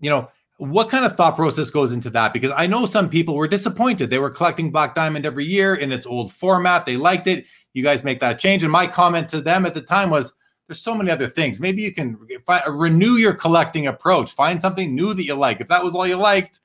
you 0.00 0.10
know, 0.10 0.30
what 0.58 0.88
kind 0.88 1.04
of 1.04 1.16
thought 1.16 1.36
process 1.36 1.70
goes 1.70 1.92
into 1.92 2.10
that? 2.10 2.32
Because 2.32 2.52
I 2.56 2.66
know 2.66 2.86
some 2.86 3.08
people 3.08 3.34
were 3.34 3.48
disappointed. 3.48 4.10
They 4.10 4.18
were 4.18 4.30
collecting 4.30 4.70
Black 4.70 4.94
Diamond 4.94 5.26
every 5.26 5.44
year 5.44 5.74
in 5.74 5.92
its 5.92 6.06
old 6.06 6.32
format. 6.32 6.86
They 6.86 6.96
liked 6.96 7.26
it. 7.26 7.46
You 7.72 7.82
guys 7.82 8.04
make 8.04 8.20
that 8.20 8.38
change. 8.38 8.62
And 8.62 8.70
my 8.70 8.86
comment 8.86 9.28
to 9.30 9.40
them 9.40 9.66
at 9.66 9.74
the 9.74 9.80
time 9.80 10.10
was 10.10 10.32
there's 10.68 10.80
so 10.80 10.94
many 10.94 11.10
other 11.10 11.26
things. 11.26 11.60
Maybe 11.60 11.82
you 11.82 11.92
can 11.92 12.16
find, 12.46 12.62
renew 12.68 13.16
your 13.16 13.34
collecting 13.34 13.88
approach. 13.88 14.32
Find 14.32 14.60
something 14.60 14.94
new 14.94 15.12
that 15.12 15.24
you 15.24 15.34
like. 15.34 15.60
If 15.60 15.68
that 15.68 15.82
was 15.82 15.94
all 15.94 16.06
you 16.06 16.16
liked, 16.16 16.60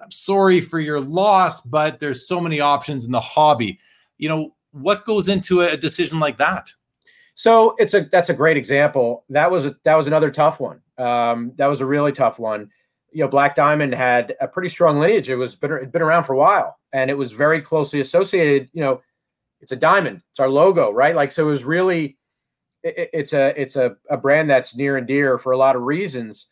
I'm 0.00 0.10
sorry 0.10 0.60
for 0.60 0.78
your 0.78 1.00
loss, 1.00 1.60
but 1.60 1.98
there's 1.98 2.26
so 2.26 2.40
many 2.40 2.60
options 2.60 3.04
in 3.04 3.10
the 3.10 3.20
hobby. 3.20 3.80
You 4.18 4.28
know, 4.28 4.54
what 4.70 5.04
goes 5.04 5.28
into 5.28 5.60
a 5.60 5.76
decision 5.76 6.20
like 6.20 6.38
that? 6.38 6.72
So 7.34 7.74
it's 7.78 7.94
a 7.94 8.02
that's 8.02 8.28
a 8.28 8.34
great 8.34 8.56
example. 8.56 9.24
That 9.28 9.50
was 9.50 9.66
a, 9.66 9.76
that 9.84 9.96
was 9.96 10.06
another 10.06 10.30
tough 10.30 10.60
one. 10.60 10.80
Um, 10.98 11.52
that 11.56 11.66
was 11.66 11.80
a 11.80 11.86
really 11.86 12.12
tough 12.12 12.38
one 12.38 12.70
you 13.12 13.22
know, 13.22 13.28
Black 13.28 13.54
Diamond 13.54 13.94
had 13.94 14.34
a 14.40 14.48
pretty 14.48 14.68
strong 14.68 14.98
lineage. 14.98 15.30
It 15.30 15.36
was 15.36 15.54
been, 15.54 15.90
been 15.90 16.02
around 16.02 16.24
for 16.24 16.32
a 16.32 16.38
while, 16.38 16.78
and 16.92 17.10
it 17.10 17.18
was 17.18 17.32
very 17.32 17.60
closely 17.60 18.00
associated. 18.00 18.68
You 18.72 18.82
know, 18.82 19.02
it's 19.60 19.72
a 19.72 19.76
diamond. 19.76 20.22
It's 20.30 20.40
our 20.40 20.48
logo, 20.48 20.90
right? 20.90 21.14
Like, 21.14 21.30
so 21.30 21.46
it 21.46 21.50
was 21.50 21.64
really, 21.64 22.18
it, 22.82 23.10
it's 23.12 23.32
a 23.32 23.60
it's 23.60 23.76
a, 23.76 23.96
a 24.10 24.16
brand 24.16 24.50
that's 24.50 24.74
near 24.74 24.96
and 24.96 25.06
dear 25.06 25.38
for 25.38 25.52
a 25.52 25.56
lot 25.58 25.76
of 25.76 25.82
reasons. 25.82 26.48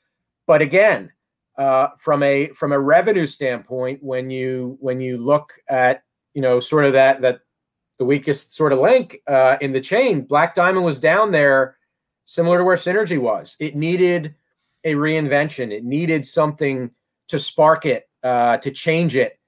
But 0.46 0.62
again, 0.62 1.12
uh, 1.58 1.88
from 1.98 2.22
a 2.22 2.48
from 2.48 2.72
a 2.72 2.78
revenue 2.78 3.26
standpoint, 3.26 4.02
when 4.02 4.30
you 4.30 4.76
when 4.80 5.00
you 5.00 5.18
look 5.18 5.54
at 5.68 6.02
you 6.34 6.42
know 6.42 6.60
sort 6.60 6.84
of 6.84 6.92
that 6.92 7.20
that 7.22 7.40
the 7.98 8.04
weakest 8.04 8.52
sort 8.52 8.72
of 8.72 8.78
link 8.78 9.18
uh, 9.26 9.56
in 9.60 9.72
the 9.72 9.80
chain, 9.80 10.22
Black 10.22 10.54
Diamond 10.54 10.84
was 10.84 10.98
down 10.98 11.32
there, 11.32 11.76
similar 12.24 12.58
to 12.58 12.64
where 12.64 12.76
Synergy 12.76 13.18
was. 13.18 13.56
It 13.60 13.76
needed 13.76 14.34
a 14.84 14.94
reinvention. 14.94 15.72
It 15.72 15.84
needed 15.84 16.24
something 16.24 16.90
to 17.28 17.38
spark 17.38 17.86
it, 17.86 18.08
uh, 18.22 18.56
to 18.58 18.70
change 18.70 19.16
it. 19.16 19.38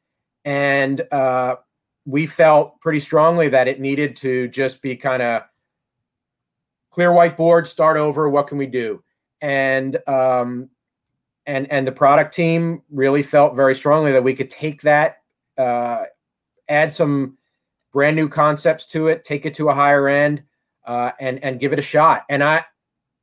And 0.44 1.00
uh, 1.12 1.56
we 2.04 2.26
felt 2.26 2.80
pretty 2.80 3.00
strongly 3.00 3.48
that 3.50 3.68
it 3.68 3.80
needed 3.80 4.16
to 4.16 4.48
just 4.48 4.82
be 4.82 4.96
kind 4.96 5.22
of 5.22 5.42
clear 6.90 7.10
whiteboard, 7.10 7.66
start 7.66 7.96
over. 7.96 8.28
What 8.28 8.46
can 8.46 8.58
we 8.58 8.66
do? 8.66 9.02
And 9.40 9.96
um, 10.06 10.68
and 11.46 11.70
and 11.72 11.86
the 11.86 11.92
product 11.92 12.34
team 12.34 12.82
really 12.90 13.22
felt 13.22 13.56
very 13.56 13.74
strongly 13.74 14.12
that 14.12 14.24
we 14.24 14.34
could 14.34 14.50
take 14.50 14.82
that, 14.82 15.22
uh, 15.58 16.04
add 16.68 16.92
some 16.92 17.38
brand 17.92 18.16
new 18.16 18.28
concepts 18.28 18.86
to 18.88 19.08
it, 19.08 19.24
take 19.24 19.44
it 19.44 19.54
to 19.54 19.68
a 19.68 19.74
higher 19.74 20.08
end, 20.08 20.42
uh, 20.86 21.12
and 21.18 21.42
and 21.42 21.60
give 21.60 21.72
it 21.72 21.78
a 21.78 21.82
shot. 21.82 22.24
And 22.28 22.42
I 22.42 22.64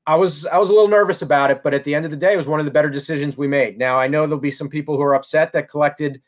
I 0.09 0.15
was 0.15 0.47
I 0.47 0.57
was 0.57 0.69
a 0.69 0.73
little 0.73 0.87
nervous 0.87 1.21
about 1.21 1.51
it, 1.51 1.61
but 1.61 1.75
at 1.75 1.83
the 1.83 1.93
end 1.93 2.03
of 2.03 2.09
the 2.09 2.17
day, 2.17 2.33
it 2.33 2.37
was 2.37 2.47
one 2.47 2.59
of 2.59 2.65
the 2.65 2.71
better 2.71 2.89
decisions 2.89 3.37
we 3.37 3.47
made. 3.47 3.77
Now 3.77 3.99
I 3.99 4.07
know 4.07 4.25
there'll 4.25 4.41
be 4.41 4.49
some 4.49 4.67
people 4.67 4.95
who 4.97 5.03
are 5.03 5.13
upset 5.13 5.53
that 5.53 5.69
collected, 5.69 6.19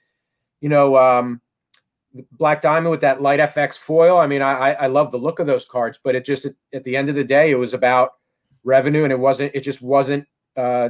you 0.60 0.70
know, 0.70 0.96
um, 0.98 1.42
Black 2.34 2.62
Diamond 2.62 2.92
with 2.92 3.02
that 3.02 3.24
light 3.24 3.40
FX 3.40 3.76
foil. 3.76 4.20
I 4.20 4.28
mean, 4.28 4.44
I 4.44 4.74
I 4.74 4.86
love 4.86 5.10
the 5.10 5.18
look 5.18 5.40
of 5.40 5.48
those 5.48 5.66
cards, 5.66 6.00
but 6.04 6.14
it 6.14 6.24
just 6.26 6.46
at 6.72 6.84
the 6.84 6.96
end 6.96 7.10
of 7.10 7.16
the 7.16 7.24
day, 7.24 7.50
it 7.50 7.56
was 7.56 7.74
about 7.74 8.12
revenue, 8.64 9.04
and 9.04 9.12
it 9.12 9.20
wasn't. 9.20 9.52
It 9.56 9.62
just 9.62 9.82
wasn't 9.82 10.28
uh, 10.56 10.90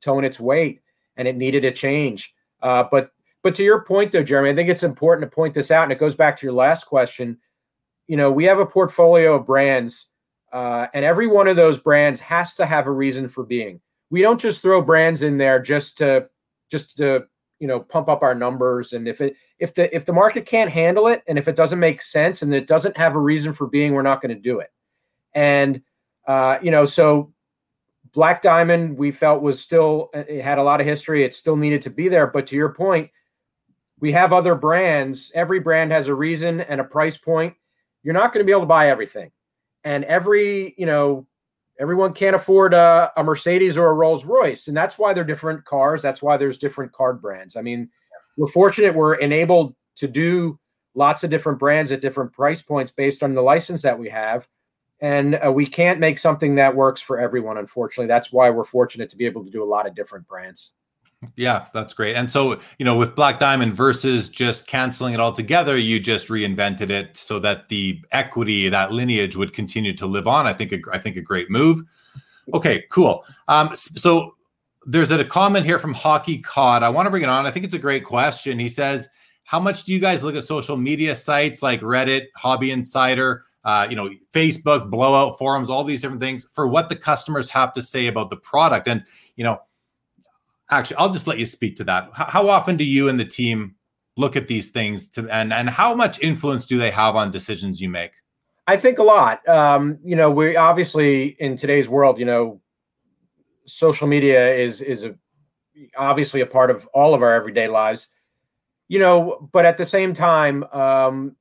towing 0.00 0.24
its 0.24 0.38
weight, 0.38 0.80
and 1.16 1.26
it 1.26 1.36
needed 1.36 1.64
a 1.64 1.72
change. 1.72 2.36
Uh, 2.62 2.84
but 2.88 3.10
but 3.42 3.56
to 3.56 3.64
your 3.64 3.82
point, 3.82 4.12
though, 4.12 4.22
Jeremy, 4.22 4.50
I 4.50 4.54
think 4.54 4.68
it's 4.68 4.84
important 4.84 5.28
to 5.28 5.34
point 5.34 5.54
this 5.54 5.72
out, 5.72 5.82
and 5.82 5.92
it 5.92 5.98
goes 5.98 6.14
back 6.14 6.36
to 6.36 6.46
your 6.46 6.54
last 6.54 6.84
question. 6.86 7.38
You 8.06 8.16
know, 8.16 8.30
we 8.30 8.44
have 8.44 8.60
a 8.60 8.66
portfolio 8.66 9.34
of 9.34 9.44
brands 9.44 10.06
uh, 10.52 10.86
and 10.94 11.04
every 11.04 11.26
one 11.26 11.48
of 11.48 11.56
those 11.56 11.78
brands 11.78 12.20
has 12.20 12.54
to 12.54 12.66
have 12.66 12.86
a 12.86 12.92
reason 12.92 13.28
for 13.28 13.44
being. 13.44 13.80
We 14.10 14.22
don't 14.22 14.40
just 14.40 14.62
throw 14.62 14.80
brands 14.80 15.22
in 15.22 15.38
there 15.38 15.60
just 15.60 15.98
to 15.98 16.28
just 16.70 16.96
to 16.98 17.26
you 17.58 17.66
know 17.66 17.80
pump 17.80 18.08
up 18.08 18.22
our 18.22 18.34
numbers. 18.34 18.92
And 18.92 19.06
if 19.06 19.20
it 19.20 19.36
if 19.58 19.74
the 19.74 19.94
if 19.94 20.06
the 20.06 20.12
market 20.12 20.46
can't 20.46 20.70
handle 20.70 21.08
it, 21.08 21.22
and 21.26 21.38
if 21.38 21.48
it 21.48 21.56
doesn't 21.56 21.78
make 21.78 22.00
sense, 22.00 22.42
and 22.42 22.52
it 22.54 22.66
doesn't 22.66 22.96
have 22.96 23.14
a 23.14 23.20
reason 23.20 23.52
for 23.52 23.66
being, 23.66 23.92
we're 23.92 24.02
not 24.02 24.20
going 24.20 24.34
to 24.34 24.40
do 24.40 24.60
it. 24.60 24.72
And 25.34 25.82
uh, 26.26 26.58
you 26.62 26.70
know, 26.70 26.86
so 26.86 27.32
Black 28.12 28.40
Diamond 28.40 28.96
we 28.96 29.10
felt 29.10 29.42
was 29.42 29.60
still 29.60 30.08
it 30.14 30.42
had 30.42 30.58
a 30.58 30.62
lot 30.62 30.80
of 30.80 30.86
history. 30.86 31.24
It 31.24 31.34
still 31.34 31.56
needed 31.56 31.82
to 31.82 31.90
be 31.90 32.08
there. 32.08 32.26
But 32.26 32.46
to 32.48 32.56
your 32.56 32.72
point, 32.72 33.10
we 34.00 34.12
have 34.12 34.32
other 34.32 34.54
brands. 34.54 35.30
Every 35.34 35.60
brand 35.60 35.92
has 35.92 36.08
a 36.08 36.14
reason 36.14 36.62
and 36.62 36.80
a 36.80 36.84
price 36.84 37.18
point. 37.18 37.54
You're 38.02 38.14
not 38.14 38.32
going 38.32 38.40
to 38.40 38.46
be 38.46 38.52
able 38.52 38.62
to 38.62 38.66
buy 38.66 38.88
everything 38.88 39.30
and 39.88 40.04
every 40.04 40.74
you 40.76 40.84
know 40.84 41.26
everyone 41.80 42.12
can't 42.12 42.36
afford 42.36 42.74
a, 42.74 43.10
a, 43.16 43.24
mercedes 43.24 43.76
or 43.76 43.86
a 43.86 43.94
rolls 43.94 44.24
royce 44.24 44.68
and 44.68 44.76
that's 44.76 44.98
why 44.98 45.14
they're 45.14 45.24
different 45.24 45.64
cars. 45.64 46.02
That's 46.02 46.20
why 46.20 46.36
there's 46.36 46.58
different 46.58 46.92
card 46.92 47.22
brands. 47.22 47.56
I 47.56 47.62
mean 47.62 47.88
we're 48.36 48.48
fortunate 48.48 48.94
we're 48.94 49.14
enabled 49.14 49.74
to 49.96 50.06
do 50.06 50.58
lots 50.94 51.24
of 51.24 51.30
different 51.30 51.58
brands 51.58 51.90
at 51.90 52.02
different 52.02 52.32
price 52.32 52.60
points 52.60 52.90
based 52.90 53.22
on 53.22 53.32
the 53.32 53.42
license 53.42 53.80
that 53.82 53.98
we 53.98 54.10
have 54.10 54.46
and 55.00 55.40
uh, 55.44 55.50
we 55.50 55.64
can't 55.64 56.00
make 56.00 56.18
something 56.18 56.56
that 56.56 56.76
works 56.76 57.00
for 57.00 57.18
everyone 57.18 57.56
unfortunately. 57.56 58.08
That's 58.08 58.30
why 58.30 58.50
we're 58.50 58.64
fortunate 58.64 59.08
to 59.08 59.16
be 59.16 59.24
able 59.24 59.42
to 59.42 59.50
do 59.50 59.62
a 59.62 59.72
lot 59.72 59.86
of 59.86 59.94
different 59.94 60.28
brands 60.28 60.72
yeah, 61.36 61.66
that's 61.72 61.92
great. 61.92 62.14
And 62.14 62.30
so, 62.30 62.60
you 62.78 62.84
know, 62.84 62.96
with 62.96 63.14
Black 63.14 63.38
Diamond 63.38 63.74
versus 63.74 64.28
just 64.28 64.66
canceling 64.66 65.14
it 65.14 65.20
all 65.20 65.32
together, 65.32 65.76
you 65.76 65.98
just 65.98 66.28
reinvented 66.28 66.90
it 66.90 67.16
so 67.16 67.38
that 67.40 67.68
the 67.68 68.00
equity, 68.12 68.68
that 68.68 68.92
lineage 68.92 69.36
would 69.36 69.52
continue 69.52 69.96
to 69.96 70.06
live 70.06 70.28
on. 70.28 70.46
I 70.46 70.52
think 70.52 70.72
a, 70.72 70.78
I 70.92 70.98
think 70.98 71.16
a 71.16 71.20
great 71.20 71.50
move. 71.50 71.82
Okay, 72.54 72.84
cool. 72.90 73.24
Um, 73.48 73.74
so 73.74 74.34
there's 74.86 75.10
a 75.10 75.24
comment 75.24 75.64
here 75.64 75.78
from 75.78 75.92
Hockey 75.92 76.38
Cod. 76.38 76.82
I 76.82 76.88
want 76.88 77.06
to 77.06 77.10
bring 77.10 77.22
it 77.22 77.28
on. 77.28 77.46
I 77.46 77.50
think 77.50 77.64
it's 77.64 77.74
a 77.74 77.78
great 77.78 78.04
question. 78.04 78.58
He 78.58 78.68
says, 78.68 79.08
"How 79.44 79.60
much 79.60 79.84
do 79.84 79.92
you 79.92 79.98
guys 79.98 80.22
look 80.22 80.34
at 80.34 80.44
social 80.44 80.76
media 80.76 81.14
sites 81.14 81.62
like 81.62 81.80
Reddit, 81.80 82.26
Hobby 82.36 82.70
Insider, 82.70 83.44
uh, 83.64 83.86
you 83.90 83.96
know, 83.96 84.08
Facebook, 84.32 84.88
blowout 84.88 85.36
forums, 85.36 85.68
all 85.68 85.84
these 85.84 86.00
different 86.00 86.22
things 86.22 86.46
for 86.52 86.66
what 86.66 86.88
the 86.88 86.96
customers 86.96 87.50
have 87.50 87.72
to 87.74 87.82
say 87.82 88.06
about 88.06 88.30
the 88.30 88.36
product?" 88.36 88.88
And 88.88 89.04
you 89.36 89.44
know, 89.44 89.58
actually, 90.70 90.96
I'll 90.96 91.10
just 91.10 91.26
let 91.26 91.38
you 91.38 91.46
speak 91.46 91.76
to 91.76 91.84
that. 91.84 92.10
How 92.12 92.48
often 92.48 92.76
do 92.76 92.84
you 92.84 93.08
and 93.08 93.18
the 93.18 93.24
team 93.24 93.74
look 94.16 94.36
at 94.36 94.48
these 94.48 94.70
things 94.70 95.08
to, 95.10 95.28
and 95.30 95.52
and 95.52 95.70
how 95.70 95.94
much 95.94 96.20
influence 96.20 96.66
do 96.66 96.78
they 96.78 96.90
have 96.90 97.16
on 97.16 97.30
decisions 97.30 97.80
you 97.80 97.88
make? 97.88 98.12
I 98.66 98.76
think 98.76 98.98
a 98.98 99.02
lot. 99.02 99.48
Um, 99.48 99.98
you 100.02 100.14
know, 100.14 100.30
we 100.30 100.56
obviously 100.56 101.36
in 101.38 101.56
today's 101.56 101.88
world, 101.88 102.18
you 102.18 102.26
know, 102.26 102.60
social 103.64 104.06
media 104.06 104.52
is 104.54 104.80
is 104.82 105.04
a, 105.04 105.14
obviously 105.96 106.40
a 106.42 106.46
part 106.46 106.70
of 106.70 106.86
all 106.92 107.14
of 107.14 107.22
our 107.22 107.34
everyday 107.34 107.68
lives. 107.68 108.08
You 108.88 108.98
know, 108.98 109.48
but 109.52 109.64
at 109.64 109.78
the 109.78 109.86
same 109.86 110.12
time, 110.12 110.64
um, 110.64 111.36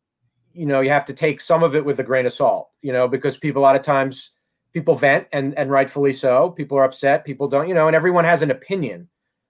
you 0.53 0.65
know, 0.65 0.81
you 0.81 0.89
have 0.89 1.05
to 1.05 1.13
take 1.13 1.39
some 1.39 1.63
of 1.63 1.75
it 1.75 1.83
with 1.83 1.99
a 1.99 2.03
grain 2.03 2.25
of 2.25 2.33
salt. 2.33 2.69
You 2.81 2.93
know, 2.93 3.07
because 3.07 3.37
people 3.37 3.61
a 3.61 3.63
lot 3.63 3.75
of 3.75 3.81
times 3.81 4.31
people 4.73 4.95
vent 4.95 5.27
and 5.33 5.57
and 5.57 5.71
rightfully 5.71 6.13
so. 6.13 6.51
People 6.51 6.77
are 6.77 6.83
upset. 6.83 7.25
People 7.25 7.47
don't. 7.47 7.67
You 7.67 7.73
know, 7.73 7.87
and 7.87 7.95
everyone 7.95 8.25
has 8.25 8.41
an 8.41 8.51
opinion. 8.51 9.09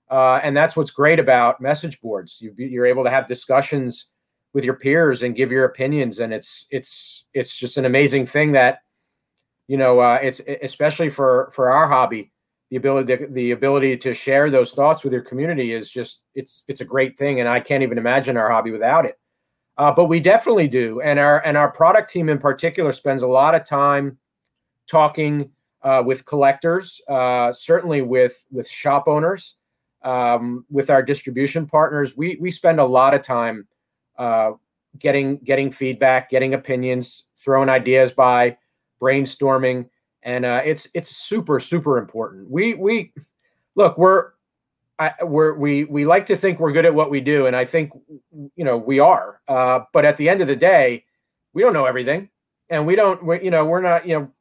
Uh, 0.09 0.39
and 0.43 0.55
that's 0.55 0.75
what's 0.75 0.91
great 0.91 1.19
about 1.19 1.59
message 1.59 1.99
boards. 2.01 2.41
You, 2.41 2.53
you're 2.57 2.85
able 2.85 3.03
to 3.03 3.09
have 3.09 3.27
discussions 3.27 4.09
with 4.53 4.63
your 4.63 4.75
peers 4.75 5.21
and 5.21 5.35
give 5.35 5.51
your 5.51 5.65
opinions, 5.65 6.19
and 6.19 6.33
it's 6.33 6.65
it's 6.71 7.25
it's 7.33 7.55
just 7.55 7.77
an 7.77 7.85
amazing 7.85 8.25
thing 8.25 8.53
that 8.53 8.79
you 9.67 9.77
know 9.77 9.99
uh, 9.99 10.19
it's 10.21 10.41
especially 10.61 11.09
for 11.09 11.51
for 11.53 11.69
our 11.69 11.87
hobby 11.87 12.31
the 12.69 12.77
ability 12.77 13.17
to, 13.17 13.27
the 13.27 13.51
ability 13.51 13.97
to 13.97 14.13
share 14.13 14.49
those 14.49 14.73
thoughts 14.73 15.03
with 15.03 15.13
your 15.13 15.21
community 15.21 15.73
is 15.73 15.89
just 15.89 16.25
it's 16.35 16.63
it's 16.67 16.81
a 16.81 16.85
great 16.85 17.17
thing 17.17 17.39
and 17.39 17.47
i 17.47 17.59
can't 17.59 17.83
even 17.83 17.97
imagine 17.97 18.37
our 18.37 18.49
hobby 18.49 18.71
without 18.71 19.05
it 19.05 19.17
uh, 19.77 19.91
but 19.91 20.05
we 20.05 20.19
definitely 20.19 20.67
do 20.67 20.99
and 21.01 21.19
our 21.19 21.45
and 21.45 21.55
our 21.55 21.71
product 21.71 22.09
team 22.09 22.29
in 22.29 22.37
particular 22.37 22.91
spends 22.91 23.21
a 23.21 23.27
lot 23.27 23.55
of 23.55 23.63
time 23.63 24.17
talking 24.87 25.49
uh, 25.83 26.03
with 26.05 26.25
collectors 26.25 27.01
uh, 27.07 27.53
certainly 27.53 28.01
with 28.01 28.43
with 28.51 28.67
shop 28.67 29.07
owners 29.07 29.55
um, 30.07 30.65
with 30.69 30.89
our 30.89 31.03
distribution 31.03 31.65
partners, 31.65 32.15
we 32.15 32.37
we 32.39 32.49
spend 32.49 32.79
a 32.79 32.85
lot 32.85 33.13
of 33.13 33.21
time 33.21 33.67
uh, 34.17 34.51
getting 34.97 35.37
getting 35.39 35.69
feedback, 35.69 36.29
getting 36.29 36.53
opinions, 36.53 37.27
throwing 37.35 37.67
ideas 37.67 38.13
by, 38.13 38.57
brainstorming, 39.01 39.89
and 40.23 40.45
uh, 40.45 40.61
it's 40.63 40.87
it's 40.93 41.09
super 41.09 41.59
super 41.59 41.97
important. 41.97 42.49
We 42.49 42.73
we 42.73 43.11
look 43.75 43.97
we're 43.97 44.31
I, 44.97 45.11
we're 45.23 45.53
we 45.55 45.83
we 45.83 46.05
like 46.05 46.25
to 46.27 46.37
think 46.37 46.61
we're 46.61 46.71
good 46.71 46.85
at 46.85 46.95
what 46.95 47.11
we 47.11 47.19
do, 47.19 47.45
and 47.45 47.53
I 47.55 47.65
think 47.65 47.91
you 48.55 48.63
know 48.63 48.77
we 48.77 49.01
are. 49.01 49.41
Uh, 49.49 49.81
but 49.91 50.05
at 50.05 50.15
the 50.15 50.29
end 50.29 50.39
of 50.39 50.47
the 50.47 50.55
day, 50.55 51.03
we 51.51 51.61
don't 51.61 51.73
know 51.73 51.85
everything, 51.85 52.29
and 52.69 52.87
we 52.87 52.95
don't. 52.95 53.21
We, 53.25 53.43
you 53.43 53.51
know, 53.51 53.65
we're 53.65 53.81
not. 53.81 54.07
You 54.07 54.19
know, 54.19 54.31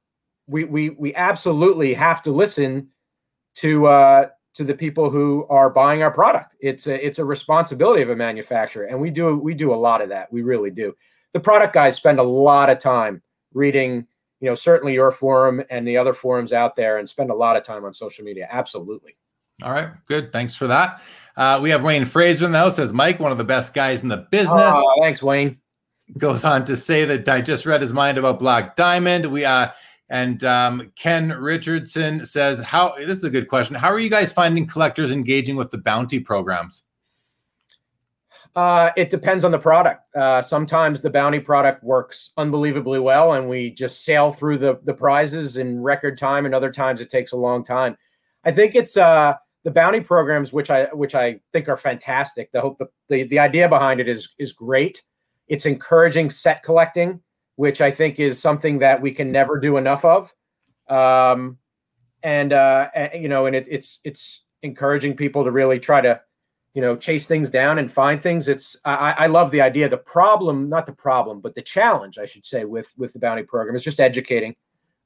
we 0.46 0.62
we 0.62 0.90
we 0.90 1.12
absolutely 1.16 1.92
have 1.94 2.22
to 2.22 2.30
listen 2.30 2.90
to 3.56 3.86
uh, 3.86 4.28
to 4.57 4.64
the 4.64 4.74
people 4.74 5.11
who 5.11 5.46
are 5.50 5.68
buying 5.68 6.02
our 6.02 6.11
product. 6.11 6.54
It's 6.61 6.86
a 6.86 7.07
it's 7.07 7.18
a 7.18 7.24
responsibility 7.24 8.02
of 8.02 8.09
a 8.09 8.16
manufacturer, 8.16 8.84
and 8.84 8.98
we 8.98 9.11
do 9.11 9.36
we 9.36 9.54
do 9.54 9.72
a 9.72 9.76
lot 9.76 10.00
of 10.00 10.09
that. 10.09 10.32
We 10.32 10.42
really 10.42 10.70
do. 10.70 10.94
The 11.34 11.40
product 11.40 11.74
guys 11.74 11.94
spend 11.96 12.18
a 12.18 12.22
lot 12.22 12.70
of 12.70 12.78
time 12.78 13.22
reading, 13.52 14.07
you 14.40 14.48
know, 14.48 14.54
certainly 14.54 14.94
your 14.94 15.11
forum 15.11 15.62
and 15.68 15.86
the 15.86 15.98
other 15.98 16.14
forums 16.14 16.54
out 16.54 16.74
there, 16.74 16.96
and 16.96 17.07
spend 17.07 17.30
a 17.30 17.34
lot 17.34 17.57
of 17.57 17.64
time 17.64 17.84
on 17.84 17.92
social 17.92 18.24
media. 18.24 18.48
Absolutely. 18.50 19.16
All 19.62 19.72
right, 19.72 19.90
good. 20.07 20.32
Thanks 20.32 20.54
for 20.54 20.66
that. 20.68 21.02
Uh, 21.36 21.59
we 21.62 21.68
have 21.68 21.82
Wayne 21.82 22.07
Fraser 22.07 22.46
in 22.46 22.52
the 22.52 22.59
house. 22.59 22.76
Says 22.76 22.94
Mike, 22.94 23.20
one 23.20 23.32
of 23.32 23.38
the 23.38 23.44
best 23.44 23.74
guys 23.74 24.02
in 24.02 24.09
the 24.09 24.26
business. 24.30 24.74
Oh, 24.74 24.94
thanks, 25.02 25.22
Wayne. 25.22 25.61
Goes 26.16 26.44
on 26.44 26.64
to 26.64 26.76
say 26.76 27.04
that 27.04 27.28
I 27.28 27.42
just 27.42 27.66
read 27.66 27.82
his 27.82 27.92
mind 27.92 28.16
about 28.16 28.38
Black 28.38 28.76
Diamond. 28.76 29.26
We 29.26 29.44
uh, 29.44 29.68
and 30.09 30.42
um, 30.44 30.92
Ken 30.96 31.30
Richardson 31.30 32.24
says, 32.24 32.59
"How 32.61 32.94
this 32.96 33.18
is 33.18 33.24
a 33.24 33.30
good 33.30 33.48
question. 33.48 33.74
How 33.76 33.90
are 33.92 33.98
you 33.98 34.11
guys 34.11 34.32
finding 34.32 34.66
collectors 34.66 35.11
engaging 35.11 35.57
with 35.57 35.70
the 35.70 35.78
bounty 35.78 36.20
programs?" 36.20 36.84
Uh, 38.54 38.90
it 38.96 39.11
depends 39.11 39.44
on 39.44 39.50
the 39.50 39.59
product. 39.59 40.02
Uh, 40.16 40.40
sometimes 40.40 41.02
the 41.02 41.11
bounty 41.11 41.38
product 41.38 41.84
works 41.84 42.30
unbelievably 42.38 42.98
well, 42.98 43.34
and 43.34 43.48
we 43.48 43.70
just 43.70 44.04
sail 44.04 44.32
through 44.32 44.57
the 44.59 44.80
the 44.84 44.94
prizes 44.94 45.57
in 45.57 45.82
record 45.82 46.16
time. 46.16 46.46
And 46.46 46.54
other 46.54 46.70
times 46.70 47.00
it 47.00 47.11
takes 47.11 47.32
a 47.32 47.36
long 47.36 47.62
time. 47.62 47.96
I 48.44 48.52
think 48.52 48.74
it's 48.74 48.96
uh, 48.96 49.34
the 49.64 49.70
bounty 49.70 50.00
programs, 50.00 50.52
which 50.52 50.70
I 50.70 50.84
which 50.86 51.14
I 51.14 51.40
think 51.52 51.68
are 51.68 51.76
fantastic. 51.76 52.50
The 52.52 52.61
hope 52.61 52.78
the, 52.78 52.86
the 53.09 53.24
the 53.24 53.38
idea 53.40 53.68
behind 53.68 54.00
it 54.00 54.09
is 54.09 54.32
is 54.38 54.52
great. 54.52 55.02
It's 55.48 55.66
encouraging 55.66 56.30
set 56.30 56.62
collecting, 56.62 57.20
which 57.57 57.80
I 57.80 57.90
think 57.90 58.20
is 58.20 58.40
something 58.40 58.78
that 58.78 59.00
we 59.00 59.12
can 59.12 59.32
never 59.32 59.59
do 59.59 59.76
enough 59.76 60.04
of. 60.04 60.34
Um, 60.88 61.59
and, 62.22 62.52
uh, 62.52 62.88
and 62.94 63.22
you 63.22 63.28
know, 63.28 63.46
and 63.46 63.54
it, 63.54 63.66
it's 63.70 64.00
it's 64.04 64.44
encouraging 64.62 65.14
people 65.16 65.44
to 65.44 65.50
really 65.50 65.78
try 65.78 66.00
to 66.00 66.20
you 66.74 66.82
know 66.82 66.96
chase 66.96 67.26
things 67.26 67.50
down 67.50 67.78
and 67.78 67.92
find 67.92 68.22
things. 68.22 68.48
It's 68.48 68.76
I, 68.84 69.14
I 69.18 69.26
love 69.26 69.50
the 69.50 69.61
idea. 69.61 69.88
The 69.88 69.98
problem 69.98 70.68
not 70.68 70.86
the 70.86 70.92
problem 70.92 71.40
but 71.40 71.54
the 71.54 71.62
challenge 71.62 72.18
i 72.18 72.26
should 72.26 72.44
say 72.44 72.64
with 72.64 72.92
with 72.96 73.12
the 73.12 73.18
bounty 73.18 73.42
program 73.42 73.76
is 73.76 73.84
just 73.84 74.00
educating 74.00 74.54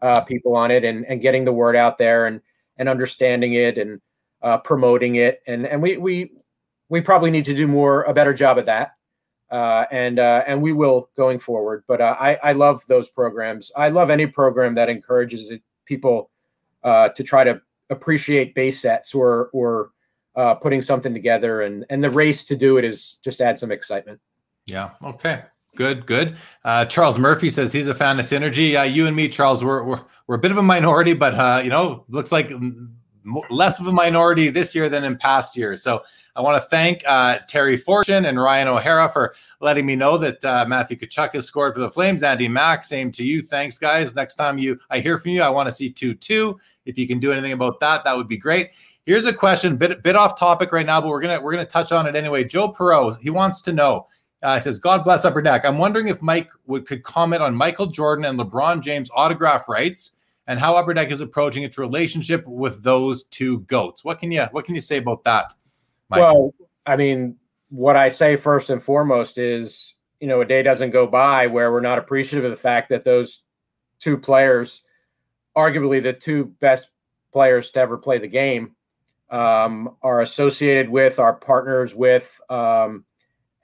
uh, 0.03 0.21
people 0.23 0.57
on 0.57 0.71
it 0.71 0.85
and 0.85 1.05
and 1.07 1.21
getting 1.21 1.45
the 1.45 1.53
word 1.53 1.77
out 1.77 1.99
there 1.99 2.27
and 2.27 2.41
and 2.77 2.89
understanding 2.89 3.55
it 3.55 3.79
and 3.79 4.01
uh, 4.43 4.59
promoting 4.59 5.17
it. 5.17 5.43
And 5.47 5.67
and 5.67 5.83
we 5.83 5.97
we 5.97 6.33
we 6.89 7.01
probably 7.01 7.31
need 7.31 7.45
to 7.45 7.55
do 7.55 7.69
more 7.69 8.03
a 8.03 8.13
better 8.13 8.35
job 8.35 8.59
at 8.59 8.67
that 8.67 8.93
uh, 9.51 9.85
and 9.91 10.19
uh, 10.19 10.45
and 10.47 10.63
we 10.63 10.73
will 10.73 11.11
going 11.17 11.39
forward. 11.39 11.85
But 11.87 12.01
uh, 12.01 12.17
i 12.19 12.39
i 12.43 12.53
love 12.53 12.85
those 12.87 13.09
programs. 13.09 13.71
I 13.77 13.89
love 13.89 14.11
any 14.11 14.27
program 14.27 14.75
that 14.77 14.89
encourages 14.89 15.53
people 15.85 16.31
uh, 16.83 17.11
to 17.11 17.23
try 17.23 17.45
to 17.45 17.61
appreciate 17.91 18.55
base 18.55 18.81
sets 18.81 19.15
or 19.15 19.51
or 19.53 19.91
uh, 20.37 20.55
putting 20.55 20.83
something 20.83 21.13
together. 21.13 21.63
And 21.63 21.85
and 21.91 22.03
the 22.03 22.11
race 22.11 22.45
to 22.47 22.57
do 22.57 22.79
it 22.79 22.85
is 22.85 23.19
just 23.25 23.41
add 23.41 23.59
some 23.59 23.73
excitement. 23.73 24.21
Yeah. 24.67 24.91
Okay. 25.03 25.43
Good 25.77 26.07
good. 26.07 26.37
Uh, 26.65 26.85
charles 26.85 27.19
murphy 27.19 27.51
says 27.51 27.73
he's 27.73 27.89
a 27.89 27.95
fan 27.95 28.19
of 28.19 28.27
synergy. 28.27 28.79
Uh, 28.79 28.83
you 28.83 29.07
and 29.07 29.17
me 29.17 29.29
charles 29.29 29.65
we're, 29.65 29.83
we're, 29.83 30.01
we're 30.27 30.37
a 30.37 30.41
bit 30.41 30.51
of 30.51 30.59
a 30.59 30.63
minority 30.63 31.13
but 31.13 31.35
uh, 31.35 31.61
you 31.63 31.71
know 31.71 32.05
looks 32.09 32.33
like 32.33 32.53
less 33.51 33.81
of 33.81 33.87
a 33.87 33.93
minority 33.93 34.49
this 34.49 34.75
year 34.75 34.89
than 34.89 35.05
in 35.05 35.17
past 35.17 35.57
years 35.57 35.83
so 35.83 36.03
i 36.37 36.41
want 36.41 36.61
to 36.61 36.69
thank 36.69 37.03
uh, 37.07 37.39
terry 37.49 37.77
fortune 37.77 38.27
and 38.27 38.41
ryan 38.41 38.69
o'hara 38.69 39.09
for 39.09 39.35
letting 39.61 39.85
me 39.85 39.95
know 39.95 40.17
that 40.17 40.45
uh, 40.45 40.65
matthew 40.67 40.97
Tkachuk 40.97 41.35
has 41.35 41.47
scored 41.47 41.75
for 41.75 41.81
the 41.81 41.91
flames 41.91 42.23
andy 42.23 42.49
mack 42.49 42.85
same 42.85 43.13
to 43.13 43.25
you 43.25 43.43
thanks 43.43 43.79
guys 43.79 44.15
next 44.15 44.37
time 44.37 44.59
you 44.59 44.79
i 44.91 45.01
hear 45.01 45.19
from 45.19 45.33
you 45.33 45.43
i 45.43 45.49
want 45.49 45.69
to 45.69 45.75
see 45.75 45.93
2-2 45.93 46.59
if 46.87 46.97
you 46.97 47.07
can 47.07 47.19
do 47.19 47.31
anything 47.33 47.53
about 47.53 47.79
that 47.81 48.05
that 48.05 48.17
would 48.17 48.29
be 48.29 48.39
great 48.39 48.71
Here's 49.07 49.25
a 49.25 49.33
question, 49.33 49.77
bit 49.77 50.03
bit 50.03 50.15
off 50.15 50.39
topic 50.39 50.73
right 50.73 50.85
now, 50.85 51.01
but 51.01 51.09
we're 51.09 51.21
gonna 51.21 51.41
we're 51.41 51.53
gonna 51.53 51.65
touch 51.65 51.91
on 51.91 52.07
it 52.07 52.15
anyway. 52.15 52.45
Joe 52.45 52.71
Perot, 52.71 53.19
he 53.21 53.31
wants 53.31 53.63
to 53.63 53.73
know. 53.73 54.07
Uh, 54.43 54.55
he 54.55 54.61
says, 54.61 54.79
"God 54.79 55.05
bless 55.05 55.25
Upper 55.25 55.43
Deck." 55.43 55.65
I'm 55.65 55.79
wondering 55.79 56.09
if 56.09 56.21
Mike 56.21 56.51
would 56.67 56.87
could 56.87 57.03
comment 57.03 57.43
on 57.43 57.55
Michael 57.55 57.87
Jordan 57.87 58.27
and 58.27 58.39
LeBron 58.39 58.83
James 58.83 59.11
autograph 59.15 59.69
rights 59.69 60.13
and 60.51 60.59
how 60.59 60.75
Upper 60.75 60.93
Deck 60.93 61.13
is 61.13 61.21
approaching 61.21 61.63
its 61.63 61.79
relationship 61.79 62.45
with 62.45 62.83
those 62.83 63.23
two 63.27 63.61
goats. 63.61 64.05
What 64.05 64.19
can 64.19 64.33
you 64.33 64.43
what 64.51 64.65
can 64.65 64.75
you 64.75 64.81
say 64.81 64.97
about 64.97 65.23
that? 65.23 65.55
Mike? 66.09 66.19
Well, 66.19 66.53
I 66.85 66.97
mean, 66.97 67.37
what 67.69 67.95
I 67.95 68.09
say 68.09 68.35
first 68.35 68.69
and 68.69 68.83
foremost 68.83 69.39
is, 69.39 69.95
you 70.19 70.27
know, 70.27 70.41
a 70.41 70.45
day 70.45 70.65
doesn't 70.65 70.91
go 70.91 71.07
by 71.07 71.47
where 71.47 71.71
we're 71.71 71.81
not 71.81 71.99
appreciative 71.99 72.45
of 72.45 72.51
the 72.51 72.57
fact 72.57 72.89
that 72.89 73.05
those 73.05 73.45
two 74.01 74.19
players, 74.19 74.83
arguably 75.57 76.03
the 76.03 76.13
two 76.13 76.47
best 76.47 76.91
players 77.33 77.71
to 77.71 77.81
ever 77.81 77.97
play 77.97 78.19
the 78.19 78.27
game, 78.27 78.75
um, 79.31 79.95
are 80.03 80.21
associated 80.21 80.91
with, 80.91 81.21
are 81.21 81.35
partners 81.35 81.95
with, 81.95 82.41
um, 82.51 83.05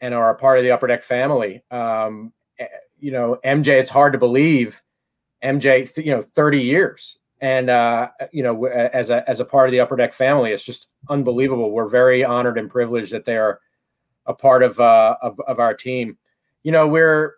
and 0.00 0.14
are 0.14 0.30
a 0.30 0.38
part 0.38 0.58
of 0.58 0.62
the 0.62 0.70
Upper 0.70 0.86
Deck 0.86 1.02
family. 1.02 1.64
Um, 1.68 2.32
eh, 2.60 2.68
you 3.00 3.10
know, 3.10 3.40
MJ, 3.44 3.80
it's 3.80 3.90
hard 3.90 4.12
to 4.12 4.20
believe 4.20 4.82
MJ, 5.42 5.90
you 6.04 6.14
know, 6.14 6.22
30 6.22 6.60
years. 6.60 7.18
And, 7.40 7.68
uh, 7.68 8.08
you 8.32 8.42
know, 8.42 8.66
as 8.66 9.10
a, 9.10 9.28
as 9.28 9.40
a 9.40 9.44
part 9.44 9.68
of 9.68 9.72
the 9.72 9.80
Upper 9.80 9.96
Deck 9.96 10.14
family, 10.14 10.52
it's 10.52 10.64
just 10.64 10.88
unbelievable. 11.10 11.70
We're 11.70 11.88
very 11.88 12.24
honored 12.24 12.58
and 12.58 12.70
privileged 12.70 13.12
that 13.12 13.26
they 13.26 13.36
are 13.36 13.60
a 14.24 14.32
part 14.34 14.62
of, 14.62 14.80
uh, 14.80 15.16
of, 15.20 15.38
of 15.40 15.60
our 15.60 15.74
team. 15.74 16.16
You 16.62 16.72
know, 16.72 16.88
we're, 16.88 17.34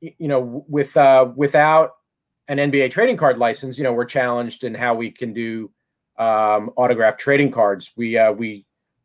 you 0.00 0.28
know, 0.28 0.64
with, 0.68 0.96
uh, 0.96 1.32
without 1.34 1.92
an 2.48 2.58
NBA 2.58 2.90
trading 2.90 3.16
card 3.16 3.38
license, 3.38 3.78
you 3.78 3.84
know, 3.84 3.94
we're 3.94 4.04
challenged 4.04 4.62
in 4.62 4.74
how 4.74 4.94
we 4.94 5.10
can 5.10 5.32
do, 5.32 5.70
um, 6.18 6.70
autograph 6.76 7.16
trading 7.16 7.50
cards. 7.50 7.92
We 7.96 8.16
uh, 8.16 8.32
we 8.32 8.64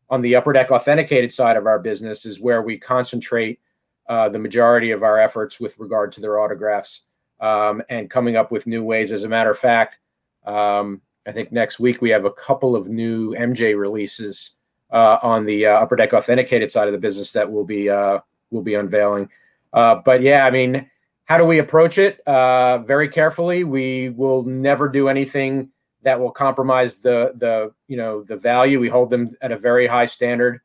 on 0.10 0.22
the 0.22 0.36
upper 0.36 0.54
deck 0.54 0.72
authenticated 0.72 1.34
side 1.34 1.58
of 1.58 1.66
our 1.66 1.80
business 1.80 2.26
is 2.26 2.40
where 2.40 2.62
we 2.62 2.78
concentrate 2.78 3.60
uh, 4.08 4.30
the 4.30 4.40
majority 4.40 4.92
of 4.92 5.04
our 5.04 5.20
efforts 5.20 5.60
with 5.60 5.78
regard 5.80 6.12
to 6.14 6.22
their 6.22 6.40
autographs 6.40 7.04
um, 7.40 7.82
and 7.90 8.10
coming 8.10 8.36
up 8.36 8.52
with 8.52 8.68
new 8.68 8.84
ways. 8.84 9.12
As 9.12 9.24
a 9.24 9.30
matter 9.30 9.52
of 9.52 9.58
fact, 9.58 10.00
um, 10.46 11.02
I 11.26 11.32
think 11.32 11.52
next 11.52 11.80
week 11.80 12.02
we 12.02 12.10
have 12.10 12.26
a 12.26 12.32
couple 12.32 12.76
of 12.76 12.88
new 12.88 13.36
MJ 13.36 13.78
releases 13.78 14.56
uh, 14.92 15.18
on 15.22 15.46
the 15.46 15.66
uh, 15.66 15.74
upper 15.80 15.96
deck 15.96 16.14
authenticated 16.14 16.72
side 16.72 16.88
of 16.88 16.94
the 16.94 17.00
business 17.00 17.34
that 17.34 17.52
we'll 17.52 17.66
be 17.66 17.90
uh, 17.90 18.20
we'll 18.52 18.64
be 18.64 18.76
unveiling. 18.76 19.30
Uh, 19.74 19.96
but 19.96 20.22
yeah, 20.22 20.46
I 20.46 20.52
mean, 20.52 20.90
how 21.26 21.38
do 21.38 21.46
we 21.46 21.60
approach 21.60 21.98
it? 21.98 22.22
Uh, 22.22 22.80
very 22.80 23.10
carefully. 23.10 23.64
We 23.66 24.10
will 24.10 24.44
never 24.44 24.88
do 24.88 25.10
anything 25.10 25.70
that 26.04 26.20
will 26.20 26.32
compromise 26.32 27.00
the 27.00 27.34
the 27.36 27.74
you 27.88 27.98
know 27.98 28.24
the 28.24 28.38
value. 28.38 28.80
We 28.80 28.88
hold 28.88 29.10
them 29.10 29.30
at 29.42 29.52
a 29.52 29.58
very 29.58 29.88
high 29.88 30.06
standard, 30.06 30.62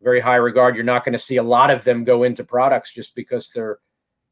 very 0.00 0.20
high 0.20 0.36
regard. 0.36 0.74
You're 0.74 0.84
not 0.84 1.04
going 1.04 1.12
to 1.12 1.18
see 1.18 1.36
a 1.36 1.42
lot 1.42 1.70
of 1.70 1.84
them 1.84 2.04
go 2.04 2.22
into 2.22 2.44
products 2.44 2.94
just 2.94 3.14
because 3.14 3.50
they're 3.50 3.78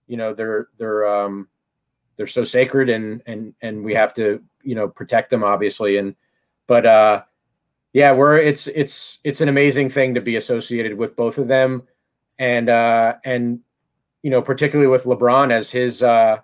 you 0.07 0.17
know 0.17 0.33
they're 0.33 0.69
they're 0.79 1.07
um 1.07 1.49
they're 2.17 2.27
so 2.27 2.45
sacred 2.45 2.89
and 2.89 3.23
and 3.27 3.55
and 3.61 3.85
we 3.85 3.95
have 3.95 4.15
to 4.15 4.43
you 4.63 4.75
know 4.75 4.89
protect 4.89 5.31
them 5.31 5.45
obviously. 5.45 5.97
And 5.97 6.15
but 6.67 6.87
uh 6.87 7.23
yeah 7.93 8.13
we're 8.13 8.39
it's 8.39 8.67
it's 8.69 9.19
it's 9.25 9.41
an 9.41 9.49
amazing 9.49 9.91
thing 9.91 10.15
to 10.15 10.21
be 10.21 10.37
associated 10.37 10.97
with 10.97 11.17
both 11.17 11.39
of 11.39 11.49
them. 11.49 11.83
And 12.39 12.69
uh 12.69 13.15
and 13.25 13.61
you 14.23 14.31
know 14.31 14.43
particularly 14.43 14.91
with 14.91 15.05
lebron 15.05 15.53
as 15.53 15.71
his 15.71 16.03
uh 16.03 16.39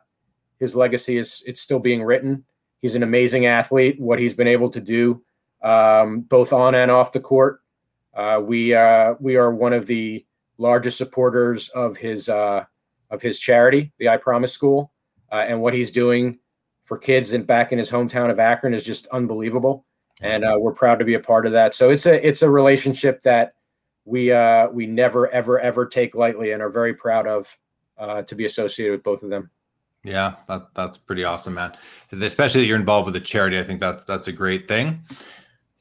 his 0.61 0.77
legacy 0.77 1.17
is 1.17 1.43
it's 1.47 1.61
still 1.61 1.81
being 1.81 2.05
written. 2.05 2.45
He's 2.81 2.95
an 2.95 3.03
amazing 3.03 3.47
athlete. 3.47 3.99
What 3.99 4.19
he's 4.19 4.35
been 4.35 4.47
able 4.47 4.71
to 4.71 4.81
do, 4.81 5.23
um, 5.63 6.21
both 6.21 6.53
on 6.53 6.75
and 6.75 6.91
off 6.91 7.13
the 7.13 7.21
court, 7.21 7.61
uh, 8.15 8.41
we 8.45 8.75
uh, 8.75 9.15
we 9.19 9.37
are 9.37 9.53
one 9.53 9.73
of 9.73 9.87
the 9.87 10.25
largest 10.59 10.99
supporters 10.99 11.69
of 11.71 11.97
his 11.97 12.29
uh, 12.29 12.65
of 13.11 13.23
his 13.23 13.39
charity, 13.39 13.93
the 13.99 14.09
I 14.09 14.19
Promise 14.19 14.53
School, 14.53 14.93
uh, 15.31 15.45
and 15.47 15.61
what 15.61 15.75
he's 15.75 15.93
doing 15.93 16.39
for 16.85 16.99
kids 16.99 17.33
and 17.33 17.47
back 17.47 17.73
in 17.73 17.79
his 17.79 17.91
hometown 17.91 18.31
of 18.31 18.39
Akron 18.39 18.75
is 18.75 18.85
just 18.85 19.07
unbelievable. 19.09 19.85
And 20.23 20.45
uh, 20.45 20.57
we're 20.59 20.73
proud 20.73 20.99
to 20.99 21.05
be 21.05 21.15
a 21.15 21.21
part 21.21 21.47
of 21.47 21.53
that. 21.53 21.75
So 21.75 21.91
it's 21.91 22.05
a 22.05 22.27
it's 22.27 22.43
a 22.43 22.51
relationship 22.51 23.23
that 23.23 23.55
we 24.05 24.31
uh, 24.33 24.69
we 24.69 24.87
never 24.87 25.29
ever 25.31 25.59
ever 25.59 25.87
take 25.87 26.15
lightly 26.15 26.53
and 26.53 26.63
are 26.63 26.69
very 26.69 26.93
proud 26.93 27.27
of 27.27 27.57
to 28.27 28.35
be 28.35 28.45
associated 28.45 28.93
with 28.93 29.03
both 29.03 29.23
of 29.23 29.31
them. 29.31 29.51
Yeah, 30.03 30.37
that 30.47 30.69
that's 30.75 30.99
pretty 30.99 31.25
awesome, 31.25 31.55
man. 31.55 31.77
Especially 32.13 32.63
that 32.63 32.67
you're 32.67 32.77
involved 32.77 33.07
with 33.07 33.17
a 33.17 33.21
charity. 33.21 33.59
I 33.59 33.63
think 33.63 33.81
that's 33.81 34.05
that's 34.05 34.29
a 34.29 34.33
great 34.33 34.67
thing. 34.67 35.03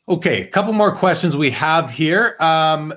Okay, 0.07 0.41
a 0.41 0.47
couple 0.47 0.73
more 0.73 0.95
questions 0.95 1.37
we 1.37 1.51
have 1.51 1.91
here. 1.91 2.35
Um, 2.39 2.93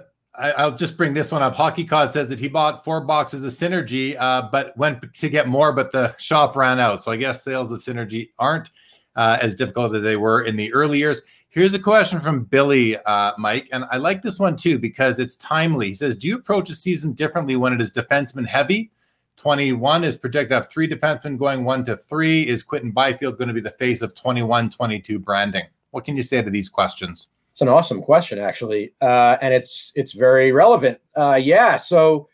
I, 0.50 0.66
will 0.66 0.76
just 0.76 0.96
bring 0.96 1.14
this 1.14 1.30
one 1.30 1.42
up. 1.42 1.54
Hockey 1.54 1.84
Cod 1.84 2.12
says 2.12 2.28
that 2.28 2.40
he 2.40 2.48
bought 2.48 2.84
four 2.84 3.00
boxes 3.00 3.44
of 3.44 3.52
Synergy, 3.52 4.16
uh, 4.18 4.48
but 4.50 4.76
went 4.76 5.14
to 5.14 5.28
get 5.28 5.46
more, 5.46 5.72
but 5.72 5.92
the 5.92 6.16
shop 6.16 6.56
ran 6.56 6.80
out. 6.80 7.02
So 7.02 7.12
I 7.12 7.16
guess 7.16 7.44
sales 7.44 7.70
of 7.70 7.80
Synergy 7.80 8.30
aren't 8.38 8.70
uh, 9.14 9.38
as 9.40 9.54
difficult 9.54 9.94
as 9.94 10.02
they 10.02 10.16
were 10.16 10.42
in 10.42 10.56
the 10.56 10.72
early 10.72 10.98
years. 10.98 11.22
Here's 11.48 11.74
a 11.74 11.78
question 11.78 12.18
from 12.18 12.44
Billy, 12.44 12.96
uh, 12.96 13.32
Mike, 13.38 13.68
and 13.72 13.84
I 13.90 13.98
like 13.98 14.22
this 14.22 14.38
one 14.38 14.56
too 14.56 14.78
because 14.78 15.18
it's 15.18 15.36
timely. 15.36 15.88
He 15.88 15.94
says, 15.94 16.16
"Do 16.16 16.26
you 16.26 16.36
approach 16.36 16.70
a 16.70 16.74
season 16.74 17.12
differently 17.12 17.56
when 17.56 17.72
it 17.72 17.80
is 17.80 17.92
defenseman 17.92 18.46
heavy?" 18.46 18.90
21 19.36 20.04
is 20.04 20.16
projected 20.16 20.50
to 20.50 20.54
have 20.56 20.70
three 20.70 20.88
defensemen 20.88 21.38
going 21.38 21.64
one 21.64 21.84
to 21.84 21.96
three. 21.96 22.46
Is 22.46 22.62
Quinton 22.62 22.90
Byfield 22.90 23.38
going 23.38 23.48
to 23.48 23.54
be 23.54 23.60
the 23.60 23.70
face 23.70 24.00
of 24.00 24.14
21 24.14 24.70
22 24.70 25.18
branding? 25.18 25.64
What 25.90 26.04
can 26.04 26.16
you 26.16 26.22
say 26.22 26.40
to 26.42 26.50
these 26.50 26.68
questions? 26.68 27.28
An 27.62 27.68
awesome 27.68 28.02
question, 28.02 28.40
actually, 28.40 28.92
uh, 29.00 29.36
and 29.40 29.54
it's 29.54 29.92
it's 29.94 30.12
very 30.12 30.50
relevant. 30.50 30.98
Uh, 31.16 31.38
yeah, 31.40 31.76
so 31.76 32.28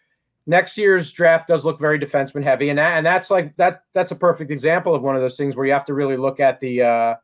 next 0.46 0.78
year's 0.78 1.12
draft 1.12 1.46
does 1.48 1.66
look 1.66 1.78
very 1.78 1.98
defenseman 1.98 2.42
heavy, 2.42 2.70
and 2.70 2.78
that, 2.78 2.96
and 2.96 3.04
that's 3.04 3.30
like 3.30 3.54
that 3.58 3.82
that's 3.92 4.10
a 4.10 4.16
perfect 4.16 4.50
example 4.50 4.94
of 4.94 5.02
one 5.02 5.16
of 5.16 5.20
those 5.20 5.36
things 5.36 5.54
where 5.54 5.66
you 5.66 5.72
have 5.72 5.84
to 5.84 5.92
really 5.92 6.16
look 6.16 6.40
at 6.40 6.60
the 6.60 6.80
uh, 6.80 7.14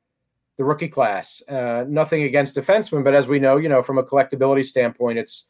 the 0.58 0.64
rookie 0.64 0.88
class. 0.88 1.42
Uh, 1.48 1.86
nothing 1.88 2.24
against 2.24 2.54
defensemen, 2.54 3.02
but 3.02 3.14
as 3.14 3.26
we 3.26 3.38
know, 3.38 3.56
you 3.56 3.70
know, 3.70 3.82
from 3.82 3.96
a 3.96 4.04
collectability 4.04 4.64
standpoint, 4.64 5.18
it's 5.18 5.48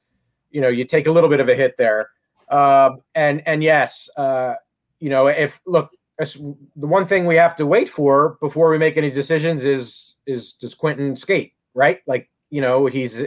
you 0.52 0.60
know 0.60 0.68
you 0.68 0.84
take 0.84 1.08
a 1.08 1.10
little 1.10 1.28
bit 1.28 1.40
of 1.40 1.48
a 1.48 1.56
hit 1.56 1.76
there. 1.76 2.10
Uh, 2.48 2.90
and 3.16 3.42
and 3.46 3.64
yes, 3.64 4.08
uh, 4.16 4.54
you 5.00 5.10
know, 5.10 5.26
if 5.26 5.60
look, 5.66 5.90
the 6.18 6.86
one 6.86 7.04
thing 7.04 7.26
we 7.26 7.34
have 7.34 7.56
to 7.56 7.66
wait 7.66 7.88
for 7.88 8.38
before 8.40 8.70
we 8.70 8.78
make 8.78 8.96
any 8.96 9.10
decisions 9.10 9.64
is 9.64 10.14
is 10.24 10.52
does 10.52 10.72
Quinton 10.74 11.16
skate 11.16 11.54
right? 11.74 11.98
Like 12.06 12.30
you 12.54 12.60
know 12.60 12.86
he's 12.86 13.20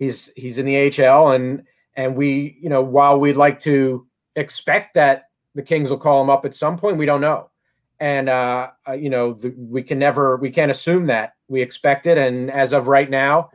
he's 0.00 0.32
he's 0.34 0.58
in 0.58 0.66
the 0.66 0.90
HL 0.90 1.32
and 1.32 1.62
and 1.94 2.16
we 2.16 2.58
you 2.60 2.68
know 2.68 2.82
while 2.82 3.20
we'd 3.20 3.36
like 3.36 3.60
to 3.60 4.04
expect 4.34 4.94
that 4.94 5.26
the 5.54 5.62
Kings 5.62 5.90
will 5.90 5.98
call 5.98 6.20
him 6.20 6.28
up 6.28 6.44
at 6.44 6.54
some 6.54 6.76
point, 6.76 6.96
we 6.96 7.06
don't 7.06 7.20
know. 7.20 7.50
And 8.00 8.28
uh, 8.28 8.70
uh, 8.88 8.92
you 8.92 9.10
know 9.10 9.32
the, 9.32 9.54
we 9.56 9.84
can 9.84 10.00
never 10.00 10.36
we 10.38 10.50
can't 10.50 10.72
assume 10.72 11.06
that 11.06 11.34
we 11.46 11.62
expect 11.62 12.06
it. 12.08 12.18
And 12.18 12.50
as 12.50 12.72
of 12.72 12.88
right 12.88 13.08
now, 13.08 13.50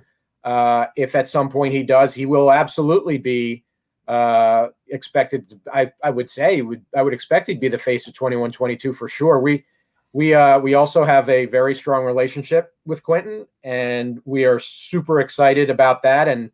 uh, 0.45 0.85
if 0.95 1.15
at 1.15 1.27
some 1.27 1.49
point 1.49 1.73
he 1.73 1.83
does, 1.83 2.13
he 2.13 2.25
will 2.25 2.49
absolutely 2.49 3.17
be 3.17 3.65
uh, 4.07 4.67
expected. 4.87 5.51
I 5.73 5.91
I 6.01 6.11
would 6.11 6.29
say 6.29 6.61
would 6.61 6.85
I 6.95 7.01
would 7.01 7.13
expect 7.13 7.47
he'd 7.47 7.59
be 7.59 7.67
the 7.67 7.77
face 7.77 8.07
of 8.07 8.13
21-22 8.13 8.95
for 8.95 9.09
sure. 9.09 9.39
We 9.41 9.65
we 10.13 10.35
uh, 10.35 10.59
we 10.59 10.75
also 10.75 11.03
have 11.03 11.27
a 11.27 11.47
very 11.47 11.73
strong 11.73 12.05
relationship 12.05 12.73
with 12.85 13.03
Quinton, 13.03 13.47
and 13.63 14.21
we 14.25 14.45
are 14.45 14.59
super 14.59 15.19
excited 15.19 15.71
about 15.71 16.03
that 16.03 16.27
and 16.27 16.51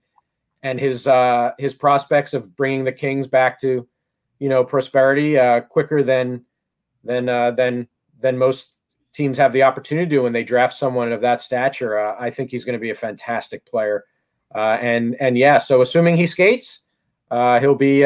and 0.63 0.79
his 0.79 1.05
uh, 1.05 1.51
his 1.59 1.73
prospects 1.73 2.33
of 2.33 2.55
bringing 2.55 2.85
the 2.85 2.91
Kings 2.93 3.27
back 3.27 3.59
to 3.59 3.85
you 4.39 4.49
know 4.49 4.63
prosperity 4.63 5.37
uh, 5.37 5.59
quicker 5.59 6.01
than 6.01 6.45
than 7.03 7.27
uh, 7.27 7.51
than 7.51 7.89
than 8.21 8.37
most 8.37 8.77
teams 9.11 9.37
have 9.37 9.51
the 9.51 9.63
opportunity 9.63 10.09
to 10.09 10.19
when 10.19 10.33
they 10.33 10.43
draft 10.43 10.75
someone 10.75 11.11
of 11.11 11.19
that 11.21 11.41
stature. 11.41 11.99
Uh, 11.99 12.15
I 12.17 12.29
think 12.29 12.51
he's 12.51 12.63
going 12.63 12.73
to 12.73 12.79
be 12.79 12.91
a 12.91 12.95
fantastic 12.95 13.65
player, 13.65 14.05
uh, 14.55 14.77
and 14.79 15.17
and 15.19 15.37
yeah, 15.37 15.57
so 15.57 15.81
assuming 15.81 16.15
he 16.15 16.27
skates, 16.27 16.83
he'll 17.29 17.75
be 17.75 18.03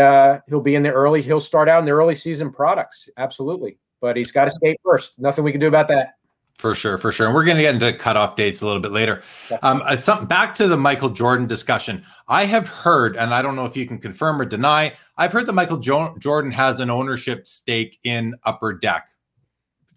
he'll 0.48 0.62
be 0.62 0.74
in 0.74 0.82
the 0.82 0.92
early. 0.92 1.22
He'll 1.22 1.40
start 1.40 1.70
out 1.70 1.78
in 1.78 1.86
the 1.86 1.92
early 1.92 2.16
season 2.16 2.52
products, 2.52 3.08
absolutely 3.18 3.78
but 4.04 4.18
he's 4.18 4.34
got 4.34 4.44
to 4.44 4.52
skate 4.52 4.78
first. 4.84 5.18
Nothing 5.18 5.46
we 5.46 5.52
can 5.52 5.62
do 5.62 5.70
about 5.70 5.88
that. 5.88 6.16
For 6.58 6.76
sure, 6.76 6.98
for 6.98 7.12
sure. 7.14 7.28
And 7.28 7.34
we're 7.34 7.46
going 7.46 7.56
to 7.56 7.64
get 7.64 7.74
into 7.74 7.94
cutoff 7.94 8.36
dates 8.36 8.62
a 8.62 8.66
little 8.66 8.82
bit 8.82 8.92
later. 8.92 9.24
Um, 9.64 9.82
uh, 9.86 9.96
something 9.96 10.28
back 10.28 10.54
to 10.56 10.68
the 10.68 10.76
Michael 10.76 11.10
Jordan 11.10 11.48
discussion. 11.48 12.04
I 12.28 12.44
have 12.44 12.68
heard, 12.68 13.16
and 13.16 13.34
I 13.34 13.42
don't 13.42 13.56
know 13.56 13.64
if 13.64 13.78
you 13.78 13.88
can 13.88 13.98
confirm 13.98 14.42
or 14.42 14.46
deny. 14.46 14.94
I've 15.18 15.32
heard 15.32 15.46
that 15.46 15.54
Michael 15.54 15.78
jo- 15.78 16.16
Jordan 16.20 16.52
has 16.52 16.82
an 16.82 16.90
ownership 16.90 17.48
stake 17.48 17.98
in 18.04 18.36
Upper 18.44 18.74
Deck. 18.74 19.10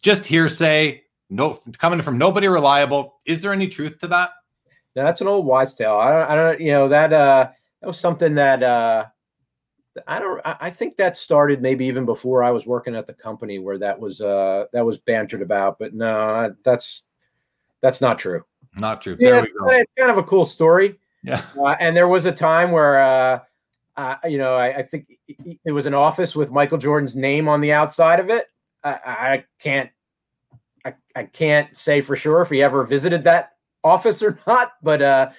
Just 0.02 0.24
hearsay, 0.24 1.02
no 1.28 1.59
coming 1.76 2.00
from 2.00 2.16
nobody 2.16 2.46
reliable. 2.46 3.20
Is 3.26 3.42
there 3.42 3.52
any 3.52 3.66
truth 3.66 3.98
to 3.98 4.07
that? 4.07 4.30
No, 4.94 5.02
that's 5.02 5.20
an 5.20 5.26
old 5.26 5.46
wise 5.46 5.74
tale. 5.74 5.96
I 5.96 6.12
don't, 6.12 6.30
I 6.30 6.34
don't, 6.36 6.61
you 6.61 6.70
know 6.70 6.86
that 6.88 7.12
uh, 7.12 7.50
that 7.80 7.86
was 7.86 7.98
something 7.98 8.34
that 8.36 8.62
uh, 8.62 9.07
I 10.07 10.18
don't. 10.18 10.40
I 10.44 10.70
think 10.70 10.97
that 10.97 11.16
started 11.16 11.62
maybe 11.62 11.86
even 11.86 12.05
before 12.05 12.42
I 12.42 12.51
was 12.51 12.66
working 12.66 12.94
at 12.94 13.07
the 13.07 13.14
company 13.14 13.59
where 13.59 13.78
that 13.78 13.99
was 13.99 14.20
uh 14.20 14.66
that 14.72 14.84
was 14.84 14.99
bantered 14.99 15.42
about. 15.42 15.78
But 15.78 15.94
no, 15.94 16.55
that's 16.64 17.05
that's 17.80 18.01
not 18.01 18.18
true. 18.18 18.44
Not 18.78 19.03
true. 19.03 19.16
Yeah, 19.18 19.40
it's, 19.40 19.53
it's, 19.55 19.92
kind 19.99 20.11
of 20.11 20.18
a 20.18 20.22
cool 20.22 20.44
story. 20.44 20.99
Yeah. 21.22 21.42
Uh, 21.59 21.76
and 21.80 21.97
there 21.97 22.09
was 22.09 22.24
a 22.24 22.32
time 22.32 22.70
where 22.70 23.01
uh, 23.01 23.40
uh 23.97 24.16
you 24.28 24.38
know 24.38 24.55
I, 24.55 24.78
I, 24.78 24.82
think 24.82 25.18
it 25.64 25.72
was 25.72 25.86
an 25.86 25.94
office 25.94 26.36
with 26.36 26.51
Michael 26.51 26.78
Jordan's 26.78 27.16
name 27.16 27.49
on 27.49 27.61
the 27.61 27.72
outside 27.72 28.20
of 28.20 28.30
it. 28.30 28.47
I, 28.84 28.99
I 29.05 29.44
can't 29.61 29.90
I, 30.84 30.94
I 31.14 31.24
can't 31.24 31.74
say 31.74 32.01
for 32.01 32.14
sure 32.14 32.42
if 32.42 32.51
he 32.51 32.62
ever 32.62 32.84
visited 32.84 33.24
that 33.24 33.53
office 33.82 34.22
or 34.22 34.38
not. 34.47 34.72
But 34.82 35.03
uh, 35.03 35.30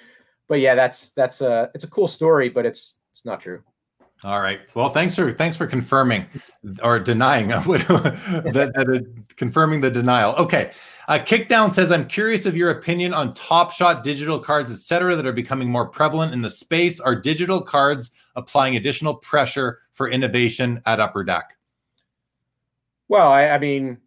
but 0.48 0.60
yeah, 0.60 0.74
that's 0.74 1.10
that's 1.10 1.40
a 1.40 1.70
it's 1.74 1.84
a 1.84 1.88
cool 1.90 2.08
story, 2.08 2.48
but 2.48 2.66
it's 2.66 2.96
it's 3.12 3.24
not 3.24 3.40
true. 3.40 3.62
All 4.24 4.40
right. 4.40 4.60
Well, 4.74 4.88
thanks 4.88 5.14
for 5.14 5.32
thanks 5.32 5.56
for 5.56 5.66
confirming 5.66 6.26
or 6.82 6.98
denying 6.98 7.48
that, 7.48 8.72
that 8.74 9.24
confirming 9.36 9.80
the 9.80 9.90
denial. 9.90 10.34
Okay. 10.34 10.72
Uh, 11.06 11.18
Kickdown 11.18 11.72
says, 11.72 11.92
"I'm 11.92 12.06
curious 12.06 12.44
of 12.44 12.56
your 12.56 12.70
opinion 12.70 13.14
on 13.14 13.32
Top 13.34 13.72
Shot 13.72 14.02
digital 14.02 14.40
cards, 14.40 14.72
etc., 14.72 15.14
that 15.14 15.24
are 15.24 15.32
becoming 15.32 15.70
more 15.70 15.86
prevalent 15.86 16.32
in 16.32 16.42
the 16.42 16.50
space. 16.50 16.98
Are 16.98 17.14
digital 17.14 17.62
cards 17.62 18.10
applying 18.34 18.76
additional 18.76 19.14
pressure 19.14 19.78
for 19.92 20.08
innovation 20.08 20.82
at 20.84 20.98
Upper 20.98 21.22
Deck?" 21.22 21.56
Well, 23.06 23.30
I, 23.30 23.50
I 23.50 23.58
mean, 23.58 23.98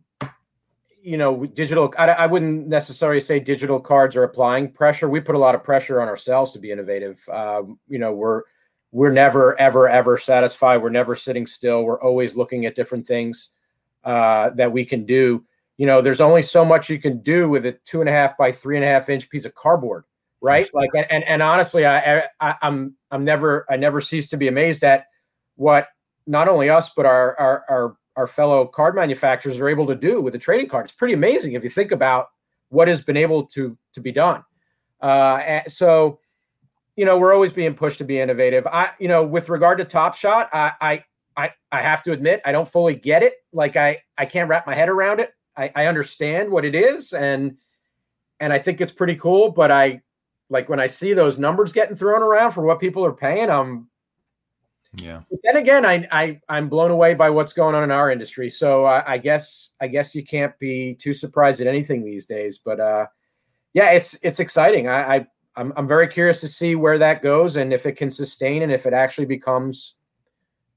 you 1.01 1.17
know, 1.17 1.45
digital. 1.45 1.93
I, 1.97 2.09
I, 2.09 2.25
wouldn't 2.27 2.67
necessarily 2.67 3.21
say 3.21 3.39
digital 3.39 3.79
cards 3.79 4.15
are 4.15 4.23
applying 4.23 4.71
pressure. 4.71 5.09
We 5.09 5.21
put 5.21 5.35
a 5.35 5.39
lot 5.39 5.55
of 5.55 5.63
pressure 5.63 6.01
on 6.01 6.07
ourselves 6.07 6.51
to 6.53 6.59
be 6.59 6.69
innovative. 6.69 7.27
Um, 7.29 7.79
you 7.87 7.97
know, 7.97 8.11
we're 8.13 8.43
we're 8.91 9.11
never 9.11 9.59
ever 9.59 9.87
ever 9.87 10.17
satisfied. 10.17 10.77
We're 10.77 10.89
never 10.89 11.15
sitting 11.15 11.47
still. 11.47 11.83
We're 11.83 12.01
always 12.01 12.35
looking 12.35 12.65
at 12.65 12.75
different 12.75 13.07
things 13.07 13.49
uh, 14.03 14.51
that 14.51 14.71
we 14.71 14.85
can 14.85 15.05
do. 15.05 15.45
You 15.77 15.87
know 15.87 16.01
there's 16.01 16.21
only 16.21 16.41
so 16.41 16.63
much 16.63 16.89
you 16.89 16.99
can 16.99 17.21
do 17.21 17.49
with 17.49 17.65
a 17.65 17.73
two 17.85 18.01
and 18.01 18.09
a 18.09 18.13
half 18.13 18.37
by 18.37 18.51
three 18.51 18.75
and 18.75 18.85
a 18.85 18.87
half 18.87 19.09
inch 19.09 19.29
piece 19.29 19.45
of 19.45 19.55
cardboard 19.55 20.03
right? 20.41 20.69
Like 20.73 20.89
and 20.95 21.23
and, 21.23 21.41
honestly 21.41 21.85
I, 21.85 22.27
I 22.39 22.55
i'm 22.61 22.95
i'm 23.11 23.23
never 23.23 23.65
i 23.69 23.77
never 23.77 24.01
cease 24.01 24.29
to 24.31 24.37
be 24.37 24.47
amazed 24.47 24.83
at 24.83 25.05
what 25.55 25.87
not 26.27 26.47
only 26.47 26.69
us 26.69 26.91
but 26.95 27.05
our 27.05 27.39
our 27.39 27.63
our, 27.69 27.97
our 28.15 28.27
fellow 28.27 28.65
card 28.65 28.95
manufacturers 28.95 29.59
are 29.59 29.69
able 29.69 29.87
to 29.87 29.95
do 29.95 30.21
with 30.21 30.35
a 30.35 30.39
trading 30.39 30.67
card. 30.67 30.85
It's 30.85 30.95
pretty 30.95 31.13
amazing 31.13 31.53
if 31.53 31.63
you 31.63 31.69
think 31.69 31.91
about 31.91 32.29
what 32.69 32.87
has 32.87 33.03
been 33.03 33.17
able 33.17 33.45
to 33.47 33.77
to 33.93 34.01
be 34.01 34.11
done. 34.11 34.43
Uh, 34.99 35.61
so 35.67 36.19
you 37.01 37.05
know, 37.05 37.17
we're 37.17 37.33
always 37.33 37.51
being 37.51 37.73
pushed 37.73 37.97
to 37.97 38.03
be 38.03 38.19
innovative. 38.19 38.67
I, 38.67 38.91
you 38.99 39.07
know, 39.07 39.25
with 39.25 39.49
regard 39.49 39.79
to 39.79 39.85
Top 39.85 40.13
Shot, 40.13 40.51
I, 40.53 40.73
I, 40.79 41.03
I, 41.35 41.51
I 41.71 41.81
have 41.81 42.03
to 42.03 42.11
admit, 42.11 42.43
I 42.45 42.51
don't 42.51 42.71
fully 42.71 42.93
get 42.93 43.23
it. 43.23 43.33
Like 43.51 43.75
I, 43.75 44.03
I 44.19 44.27
can't 44.27 44.47
wrap 44.47 44.67
my 44.67 44.75
head 44.75 44.87
around 44.87 45.19
it. 45.19 45.31
I, 45.57 45.71
I 45.75 45.87
understand 45.87 46.51
what 46.51 46.63
it 46.63 46.75
is, 46.75 47.11
and 47.11 47.57
and 48.39 48.53
I 48.53 48.59
think 48.59 48.81
it's 48.81 48.91
pretty 48.91 49.15
cool. 49.15 49.49
But 49.49 49.71
I, 49.71 50.03
like 50.51 50.69
when 50.69 50.79
I 50.79 50.85
see 50.85 51.13
those 51.13 51.39
numbers 51.39 51.71
getting 51.71 51.95
thrown 51.95 52.21
around 52.21 52.51
for 52.51 52.61
what 52.61 52.79
people 52.79 53.03
are 53.03 53.13
paying, 53.13 53.49
I'm 53.49 53.89
yeah. 55.01 55.21
But 55.31 55.39
then 55.43 55.57
again, 55.57 55.87
I, 55.87 56.07
I 56.11 56.39
I'm 56.49 56.69
blown 56.69 56.91
away 56.91 57.15
by 57.15 57.31
what's 57.31 57.51
going 57.51 57.73
on 57.73 57.83
in 57.83 57.89
our 57.89 58.11
industry. 58.11 58.51
So 58.51 58.85
I, 58.85 59.13
I 59.13 59.17
guess 59.17 59.73
I 59.81 59.87
guess 59.87 60.13
you 60.13 60.23
can't 60.23 60.53
be 60.59 60.93
too 60.93 61.15
surprised 61.15 61.61
at 61.61 61.67
anything 61.67 62.05
these 62.05 62.27
days. 62.27 62.59
But 62.59 62.79
uh, 62.79 63.07
yeah, 63.73 63.89
it's 63.89 64.19
it's 64.21 64.39
exciting. 64.39 64.87
I, 64.87 65.15
I 65.15 65.27
I'm, 65.55 65.73
I'm 65.75 65.87
very 65.87 66.07
curious 66.07 66.39
to 66.41 66.47
see 66.47 66.75
where 66.75 66.97
that 66.97 67.21
goes 67.21 67.55
and 67.55 67.73
if 67.73 67.85
it 67.85 67.93
can 67.93 68.09
sustain 68.09 68.61
and 68.61 68.71
if 68.71 68.85
it 68.85 68.93
actually 68.93 69.25
becomes 69.25 69.95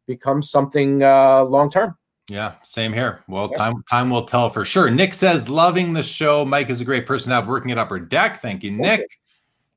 becomes 0.07 0.51
something 0.51 1.03
uh, 1.03 1.45
long 1.45 1.71
term. 1.71 1.97
Yeah, 2.29 2.55
same 2.63 2.93
here. 2.93 3.23
Well, 3.29 3.49
yeah. 3.51 3.59
time 3.59 3.85
time 3.91 4.11
will 4.11 4.25
tell 4.25 4.49
for 4.49 4.65
sure. 4.65 4.91
Nick 4.91 5.13
says, 5.15 5.49
loving 5.49 5.93
the 5.93 6.03
show. 6.03 6.45
Mike 6.45 6.71
is 6.71 6.81
a 6.81 6.85
great 6.85 7.07
person 7.07 7.31
to 7.31 7.37
have 7.37 7.49
working 7.49 7.71
at 7.71 7.79
Upper 7.79 7.99
Deck. 7.99 8.41
Thank 8.41 8.63
you, 8.63 8.71
Nick. 8.71 9.19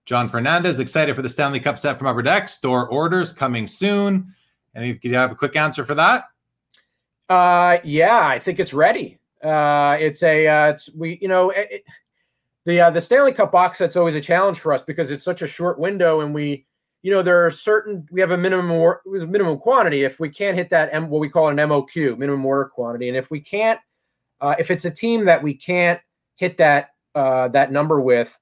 John 0.06 0.30
Fernandez, 0.30 0.80
excited 0.80 1.16
for 1.18 1.22
the 1.22 1.28
Stanley 1.28 1.60
Cup 1.60 1.78
set 1.78 1.98
from 1.98 2.08
Upper 2.08 2.22
Deck. 2.22 2.48
Store 2.48 2.88
orders 2.88 3.34
coming 3.34 3.68
soon. 3.68 4.34
Any, 4.74 4.93
do 4.93 5.10
you 5.10 5.16
have 5.16 5.34
a 5.34 5.36
quick 5.36 5.58
answer 5.58 5.84
for 5.84 5.95
that? 5.95 6.26
Uh, 7.28 7.80
yeah, 7.84 8.26
I 8.26 8.39
think 8.39 8.60
it's 8.60 8.74
ready. 8.74 9.20
Uh, 9.43 9.98
it's 10.00 10.24
a, 10.24 10.48
uh, 10.48 10.70
it's 10.70 10.89
we, 10.95 11.20
you 11.22 11.28
know, 11.28 11.50
it, 11.50 11.84
the 12.68 12.82
uh, 12.82 12.89
the 12.89 12.99
Stanley 12.99 13.32
Cup 13.32 13.53
box 13.53 13.78
set's 13.78 13.95
always 13.95 14.13
a 14.13 14.22
challenge 14.22 14.59
for 14.59 14.74
us 14.74 14.82
because 14.82 15.09
it's 15.09 15.24
such 15.24 15.41
a 15.41 15.47
short 15.47 15.80
window, 15.80 16.20
and 16.20 16.36
we, 16.36 16.65
you 17.01 17.11
know, 17.11 17.22
there 17.22 17.45
are 17.45 17.49
certain 17.49 18.05
we 18.11 18.20
have 18.20 18.32
a 18.32 18.38
minimum 18.38 18.70
or, 18.70 19.01
minimum 19.05 19.57
quantity. 19.57 20.03
If 20.03 20.20
we 20.20 20.28
can't 20.28 20.57
hit 20.57 20.70
that, 20.72 20.89
M, 20.91 21.07
what 21.07 21.22
we 21.22 21.30
call 21.30 21.47
an 21.47 21.55
MOQ, 21.55 22.18
minimum 22.18 22.45
order 22.45 22.65
quantity, 22.65 23.07
and 23.07 23.15
if 23.15 23.32
we 23.32 23.39
can't, 23.39 23.80
uh, 24.41 24.53
if 24.59 24.70
it's 24.70 24.84
a 24.84 24.91
team 24.91 25.24
that 25.26 25.41
we 25.41 25.53
can't 25.53 26.01
hit 26.36 26.57
that 26.57 26.89
uh, 27.15 27.47
that 27.47 27.72
number 27.72 28.01
with, 28.01 28.38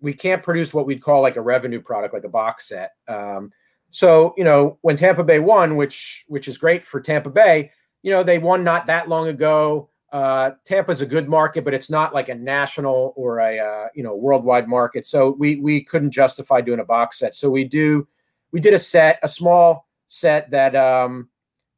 we 0.00 0.12
can't 0.12 0.42
produce 0.42 0.74
what 0.74 0.84
we'd 0.84 1.00
call 1.00 1.22
like 1.22 1.36
a 1.36 1.40
revenue 1.40 1.80
product, 1.80 2.12
like 2.12 2.24
a 2.24 2.28
box 2.28 2.68
set. 2.68 2.90
Um, 3.06 3.52
so 3.90 4.34
you 4.36 4.42
know, 4.42 4.78
when 4.80 4.96
Tampa 4.96 5.22
Bay 5.22 5.38
won, 5.38 5.76
which 5.76 6.24
which 6.26 6.48
is 6.48 6.58
great 6.58 6.84
for 6.84 7.00
Tampa 7.00 7.30
Bay, 7.30 7.70
you 8.02 8.10
know, 8.10 8.24
they 8.24 8.40
won 8.40 8.64
not 8.64 8.88
that 8.88 9.08
long 9.08 9.28
ago. 9.28 9.90
Uh, 10.14 10.52
Tampa's 10.64 11.00
a 11.00 11.06
good 11.06 11.28
market, 11.28 11.64
but 11.64 11.74
it's 11.74 11.90
not 11.90 12.14
like 12.14 12.28
a 12.28 12.36
national 12.36 13.12
or 13.16 13.40
a 13.40 13.58
uh, 13.58 13.88
you 13.96 14.04
know 14.04 14.14
worldwide 14.14 14.68
market. 14.68 15.04
So 15.04 15.30
we 15.30 15.56
we 15.56 15.82
couldn't 15.82 16.12
justify 16.12 16.60
doing 16.60 16.78
a 16.78 16.84
box 16.84 17.18
set. 17.18 17.34
So 17.34 17.50
we 17.50 17.64
do 17.64 18.06
we 18.52 18.60
did 18.60 18.74
a 18.74 18.78
set, 18.78 19.18
a 19.24 19.28
small 19.28 19.88
set 20.06 20.52
that 20.52 20.76
um, 20.76 21.30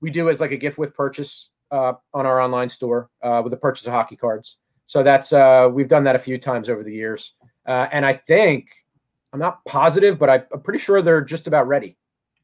we 0.03 0.11
do 0.11 0.29
as 0.29 0.39
like 0.39 0.51
a 0.51 0.59
gift 0.59 0.77
with 0.77 0.95
purchase 0.95 1.49
uh, 1.71 1.95
on 2.13 2.27
our 2.27 2.39
online 2.39 2.69
store 2.69 3.09
uh, 3.23 3.41
with 3.43 3.53
the 3.53 3.57
purchase 3.57 3.87
of 3.87 3.95
hockey 3.95 4.17
cards. 4.17 4.59
So 4.85 5.03
that's 5.03 5.33
uh, 5.33 5.71
we've 5.73 5.89
done 5.89 6.05
that 6.05 6.15
a 6.15 6.19
few 6.19 6.37
times 6.37 6.69
over 6.69 6.83
the 6.83 6.93
years, 6.93 7.33
uh, 7.65 7.89
and 7.91 8.05
I 8.05 8.13
think 8.13 8.69
I'm 9.33 9.41
not 9.41 9.65
positive, 9.65 10.19
but 10.19 10.29
I, 10.29 10.35
am 10.53 10.61
pretty 10.63 10.81
sure 10.81 11.01
they're 11.01 11.23
just 11.23 11.47
about 11.47 11.69
ready. 11.69 11.97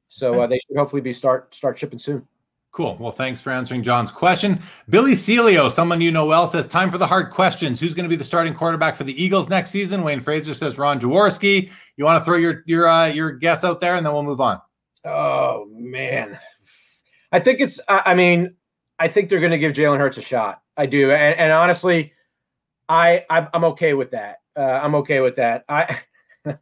So 0.08 0.40
uh, 0.40 0.46
they 0.46 0.58
should 0.58 0.78
hopefully 0.78 1.02
be 1.02 1.12
start 1.12 1.54
start 1.54 1.76
shipping 1.76 1.98
soon. 1.98 2.26
Cool. 2.72 2.96
Well, 2.98 3.12
thanks 3.12 3.38
for 3.42 3.50
answering 3.50 3.82
John's 3.82 4.10
question. 4.10 4.58
Billy 4.88 5.12
Celio, 5.12 5.70
someone 5.70 6.00
you 6.00 6.10
know 6.10 6.24
well, 6.24 6.46
says, 6.46 6.66
Time 6.66 6.90
for 6.90 6.96
the 6.96 7.06
hard 7.06 7.30
questions. 7.30 7.78
Who's 7.78 7.92
going 7.92 8.04
to 8.04 8.08
be 8.08 8.16
the 8.16 8.24
starting 8.24 8.54
quarterback 8.54 8.96
for 8.96 9.04
the 9.04 9.22
Eagles 9.22 9.50
next 9.50 9.70
season? 9.70 10.02
Wayne 10.02 10.20
Fraser 10.20 10.54
says, 10.54 10.78
Ron 10.78 10.98
Jaworski. 10.98 11.70
You 11.98 12.04
want 12.06 12.18
to 12.20 12.24
throw 12.24 12.38
your 12.38 12.62
your 12.64 12.88
uh, 12.88 13.06
your 13.08 13.32
guess 13.32 13.62
out 13.62 13.80
there 13.80 13.96
and 13.96 14.06
then 14.06 14.14
we'll 14.14 14.22
move 14.22 14.40
on. 14.40 14.58
Oh, 15.04 15.66
man. 15.70 16.38
I 17.30 17.40
think 17.40 17.60
it's, 17.60 17.78
I 17.88 18.14
mean, 18.14 18.56
I 18.98 19.08
think 19.08 19.28
they're 19.28 19.40
going 19.40 19.52
to 19.52 19.58
give 19.58 19.72
Jalen 19.72 19.98
Hurts 19.98 20.16
a 20.16 20.22
shot. 20.22 20.62
I 20.76 20.86
do. 20.86 21.10
And, 21.10 21.38
and 21.38 21.52
honestly, 21.52 22.12
I, 22.88 23.24
I'm 23.28 23.64
okay 23.64 23.94
with 23.94 24.12
that. 24.12 24.38
Uh, 24.56 24.80
I'm 24.82 24.94
okay 24.96 25.20
with 25.20 25.36
that. 25.36 25.64
I, 25.68 25.98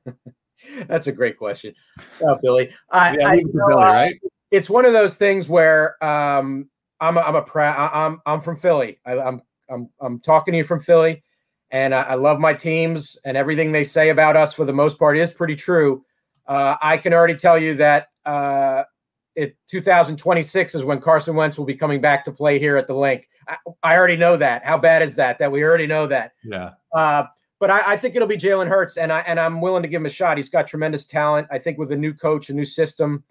that's 0.87 1.07
a 1.07 1.13
great 1.13 1.37
question, 1.37 1.75
oh, 2.23 2.39
Billy. 2.43 2.73
I, 2.91 3.17
yeah, 3.17 3.29
I, 3.29 3.35
you 3.35 3.51
know, 3.53 3.67
Billy, 3.69 3.85
right? 3.85 4.21
It's 4.51 4.69
one 4.69 4.85
of 4.85 4.93
those 4.93 5.15
things 5.15 5.49
where 5.49 6.03
um, 6.05 6.69
I'm 7.01 7.17
a, 7.17 7.21
I'm 7.21 7.37
a 7.37 7.43
proud 7.43 7.91
I'm 7.93 8.21
I'm 8.27 8.41
from 8.41 8.57
Philly. 8.57 8.99
I, 9.05 9.13
am 9.13 9.21
I'm, 9.21 9.43
I'm 9.69 9.89
I'm 10.01 10.21
talking 10.21 10.53
to 10.53 10.59
you 10.59 10.65
from 10.65 10.81
Philly, 10.81 11.23
and 11.71 11.95
I, 11.95 12.03
I, 12.03 12.15
love 12.15 12.41
my 12.41 12.53
teams 12.53 13.17
and 13.25 13.37
everything 13.37 13.73
they 13.73 13.85
say 13.85 14.11
about 14.11 14.37
us 14.37 14.53
for 14.53 14.65
the 14.65 14.73
most 14.73 14.99
part 14.99 15.17
is 15.17 15.31
pretty 15.31 15.57
true. 15.57 16.05
Uh, 16.47 16.77
I 16.83 16.97
can 16.97 17.15
already 17.15 17.37
tell 17.37 17.59
you 17.59 17.75
that 17.75 18.09
uh, 18.27 18.85
it 19.35 19.57
2026 19.69 20.75
is 20.75 20.85
when 20.85 21.01
Carson 21.01 21.35
Wentz 21.35 21.57
will 21.57 21.65
be 21.65 21.75
coming 21.75 22.01
back 22.01 22.25
to 22.25 22.33
play 22.33 22.59
here 22.59 22.77
at 22.77 22.87
the 22.87 22.95
Linc. 22.95 23.29
I, 23.49 23.57
I 23.83 23.97
already 23.97 24.17
know 24.17 24.37
that. 24.37 24.65
How 24.65 24.77
bad 24.77 25.03
is 25.03 25.17
that? 25.17 25.39
That 25.39 25.53
we 25.53 25.63
already 25.63 25.87
know 25.87 26.07
that. 26.07 26.33
Yeah. 26.45 26.73
Uh, 26.93 27.25
but 27.61 27.71
I, 27.71 27.93
I, 27.93 27.97
think 27.97 28.17
it'll 28.17 28.27
be 28.27 28.39
Jalen 28.39 28.69
Hurts, 28.69 28.97
and 28.97 29.13
I 29.13 29.21
and 29.21 29.39
I'm 29.39 29.61
willing 29.61 29.83
to 29.83 29.89
give 29.89 30.01
him 30.01 30.07
a 30.07 30.11
shot. 30.11 30.37
He's 30.39 30.49
got 30.49 30.67
tremendous 30.67 31.07
talent. 31.07 31.47
I 31.51 31.59
think 31.59 31.79
with 31.79 31.93
a 31.93 31.97
new 31.97 32.13
coach, 32.13 32.49
a 32.49 32.55
new 32.55 32.65
system, 32.65 33.23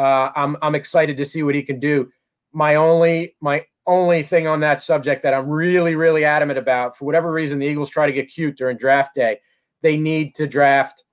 uh, 0.00 0.32
I'm 0.34 0.56
I'm 0.62 0.74
excited 0.74 1.18
to 1.18 1.26
see 1.26 1.42
what 1.42 1.54
he 1.54 1.62
can 1.62 1.78
do. 1.78 2.10
My 2.54 2.76
only 2.76 3.36
my 3.42 3.66
only 3.86 4.22
thing 4.22 4.46
on 4.46 4.60
that 4.60 4.80
subject 4.80 5.22
that 5.24 5.34
I'm 5.34 5.46
really 5.46 5.94
really 5.94 6.24
adamant 6.24 6.58
about, 6.58 6.96
for 6.96 7.04
whatever 7.04 7.30
reason, 7.30 7.58
the 7.58 7.66
Eagles 7.66 7.90
try 7.90 8.06
to 8.06 8.12
get 8.12 8.32
cute 8.32 8.56
during 8.56 8.78
draft 8.78 9.14
day. 9.14 9.40
They 9.82 9.98
need 9.98 10.34
to 10.36 10.46
draft 10.46 11.04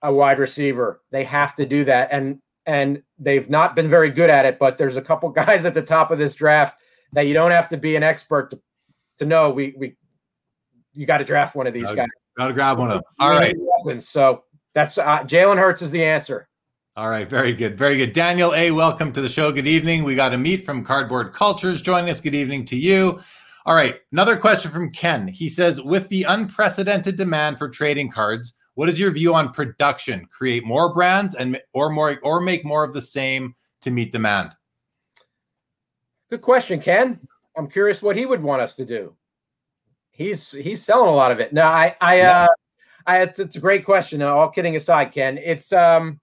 a 0.00 0.12
wide 0.12 0.38
receiver. 0.38 1.02
They 1.10 1.24
have 1.24 1.56
to 1.56 1.66
do 1.66 1.82
that, 1.86 2.10
and 2.12 2.40
and 2.66 3.02
they've 3.18 3.50
not 3.50 3.74
been 3.74 3.90
very 3.90 4.10
good 4.10 4.30
at 4.30 4.46
it. 4.46 4.60
But 4.60 4.78
there's 4.78 4.94
a 4.94 5.02
couple 5.02 5.28
guys 5.30 5.64
at 5.64 5.74
the 5.74 5.82
top 5.82 6.12
of 6.12 6.18
this 6.18 6.36
draft 6.36 6.80
that 7.14 7.26
you 7.26 7.34
don't 7.34 7.50
have 7.50 7.68
to 7.70 7.76
be 7.76 7.96
an 7.96 8.04
expert 8.04 8.50
to 8.52 8.60
to 9.16 9.26
know. 9.26 9.50
We 9.50 9.74
we 9.76 9.96
you 10.92 11.04
got 11.04 11.18
to 11.18 11.24
draft 11.24 11.56
one 11.56 11.66
of 11.66 11.74
these 11.74 11.82
gotta, 11.82 11.96
guys. 11.96 12.08
Got 12.38 12.46
to 12.46 12.54
grab 12.54 12.78
one 12.78 12.92
of 12.92 12.94
them. 12.94 13.02
All 13.18 13.30
right. 13.30 13.56
So 14.00 14.44
that's 14.72 14.98
uh, 14.98 15.24
Jalen 15.24 15.58
Hurts 15.58 15.82
is 15.82 15.90
the 15.90 16.04
answer. 16.04 16.48
All 16.96 17.10
right, 17.10 17.28
very 17.28 17.52
good, 17.52 17.76
very 17.76 17.96
good. 17.96 18.12
Daniel 18.12 18.54
A, 18.54 18.70
welcome 18.70 19.12
to 19.14 19.20
the 19.20 19.28
show. 19.28 19.50
Good 19.50 19.66
evening. 19.66 20.04
We 20.04 20.14
got 20.14 20.32
a 20.32 20.38
meet 20.38 20.64
from 20.64 20.84
Cardboard 20.84 21.32
Cultures 21.32 21.82
joining 21.82 22.08
us. 22.08 22.20
Good 22.20 22.36
evening 22.36 22.64
to 22.66 22.76
you. 22.76 23.18
All 23.66 23.74
right, 23.74 23.98
another 24.12 24.36
question 24.36 24.70
from 24.70 24.92
Ken. 24.92 25.26
He 25.26 25.48
says, 25.48 25.82
with 25.82 26.08
the 26.08 26.22
unprecedented 26.22 27.16
demand 27.16 27.58
for 27.58 27.68
trading 27.68 28.12
cards, 28.12 28.54
what 28.74 28.88
is 28.88 29.00
your 29.00 29.10
view 29.10 29.34
on 29.34 29.50
production? 29.50 30.28
Create 30.30 30.64
more 30.64 30.94
brands 30.94 31.34
and 31.34 31.60
or 31.72 31.90
more 31.90 32.16
or 32.22 32.40
make 32.40 32.64
more 32.64 32.84
of 32.84 32.92
the 32.92 33.00
same 33.00 33.56
to 33.80 33.90
meet 33.90 34.12
demand? 34.12 34.52
Good 36.30 36.42
question, 36.42 36.80
Ken. 36.80 37.18
I'm 37.56 37.68
curious 37.68 38.02
what 38.02 38.14
he 38.14 38.24
would 38.24 38.40
want 38.40 38.62
us 38.62 38.76
to 38.76 38.84
do. 38.84 39.16
He's 40.12 40.52
he's 40.52 40.84
selling 40.84 41.08
a 41.08 41.16
lot 41.16 41.32
of 41.32 41.40
it. 41.40 41.52
No, 41.52 41.64
I 41.64 41.96
I 42.00 42.20
uh 42.20 42.46
I 43.04 43.22
it's, 43.22 43.40
it's 43.40 43.56
a 43.56 43.60
great 43.60 43.84
question. 43.84 44.22
All 44.22 44.48
kidding 44.48 44.76
aside, 44.76 45.10
Ken, 45.10 45.38
it's 45.38 45.72
um 45.72 46.20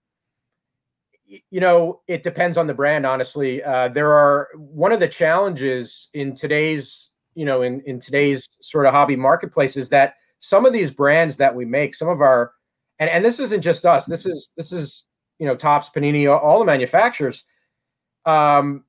you 1.49 1.61
know, 1.61 2.01
it 2.07 2.23
depends 2.23 2.57
on 2.57 2.67
the 2.67 2.73
brand, 2.73 3.05
honestly. 3.05 3.63
Uh, 3.63 3.87
there 3.87 4.11
are 4.11 4.49
one 4.55 4.91
of 4.91 4.99
the 4.99 5.07
challenges 5.07 6.09
in 6.13 6.35
today's, 6.35 7.11
you 7.35 7.45
know, 7.45 7.61
in, 7.61 7.81
in 7.85 7.99
today's 7.99 8.49
sort 8.59 8.85
of 8.85 8.93
hobby 8.93 9.15
marketplace 9.15 9.77
is 9.77 9.89
that 9.89 10.15
some 10.39 10.65
of 10.65 10.73
these 10.73 10.91
brands 10.91 11.37
that 11.37 11.55
we 11.55 11.63
make, 11.63 11.95
some 11.95 12.09
of 12.09 12.19
our, 12.19 12.51
and, 12.99 13.09
and 13.09 13.23
this 13.23 13.39
isn't 13.39 13.61
just 13.61 13.85
us, 13.85 14.05
this 14.05 14.25
is, 14.25 14.49
this 14.57 14.71
is, 14.71 15.05
you 15.39 15.45
know, 15.45 15.55
Topps, 15.55 15.89
Panini, 15.89 16.27
all 16.27 16.59
the 16.59 16.65
manufacturers. 16.65 17.45
Um, 18.25 18.83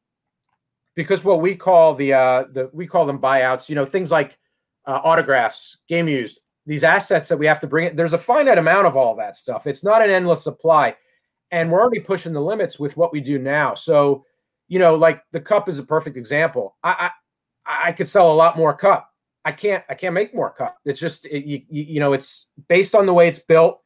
because 0.95 1.24
what 1.24 1.40
we 1.40 1.55
call 1.55 1.95
the, 1.95 2.12
uh, 2.12 2.45
the, 2.53 2.70
we 2.72 2.86
call 2.86 3.07
them 3.07 3.18
buyouts, 3.20 3.68
you 3.68 3.74
know, 3.74 3.84
things 3.84 4.11
like 4.11 4.38
uh, 4.86 5.01
autographs, 5.05 5.78
game 5.88 6.09
used, 6.09 6.40
these 6.66 6.84
assets 6.84 7.28
that 7.28 7.38
we 7.38 7.47
have 7.47 7.61
to 7.61 7.66
bring. 7.66 7.95
There's 7.97 8.12
a 8.12 8.18
finite 8.18 8.59
amount 8.59 8.86
of 8.86 8.97
all 8.97 9.14
that 9.16 9.36
stuff. 9.36 9.66
It's 9.66 9.84
not 9.84 10.03
an 10.03 10.11
endless 10.11 10.43
supply 10.43 10.97
and 11.53 11.70
we're 11.70 11.80
already 11.80 12.00
pushing 12.00 12.32
the 12.32 12.40
limits 12.40 12.80
with 12.80 12.96
what 12.96 13.12
we 13.12 13.20
do 13.20 13.38
now. 13.38 13.74
So, 13.74 14.24
you 14.68 14.78
know, 14.78 14.96
like 14.96 15.22
the 15.30 15.40
cup 15.40 15.68
is 15.68 15.78
a 15.78 15.84
perfect 15.84 16.16
example. 16.16 16.76
I 16.82 17.11
I, 17.66 17.88
I 17.88 17.92
could 17.92 18.09
sell 18.09 18.32
a 18.32 18.34
lot 18.34 18.57
more 18.57 18.74
cup. 18.74 19.11
I 19.44 19.53
can't 19.53 19.84
I 19.88 19.94
can't 19.94 20.14
make 20.14 20.34
more 20.34 20.50
cup. 20.50 20.78
It's 20.84 20.98
just 20.98 21.26
it, 21.26 21.44
you, 21.44 21.62
you 21.68 22.00
know 22.00 22.14
it's 22.14 22.48
based 22.68 22.94
on 22.94 23.07
the 23.07 23.12
way 23.12 23.28
it's 23.28 23.38
built. 23.38 23.80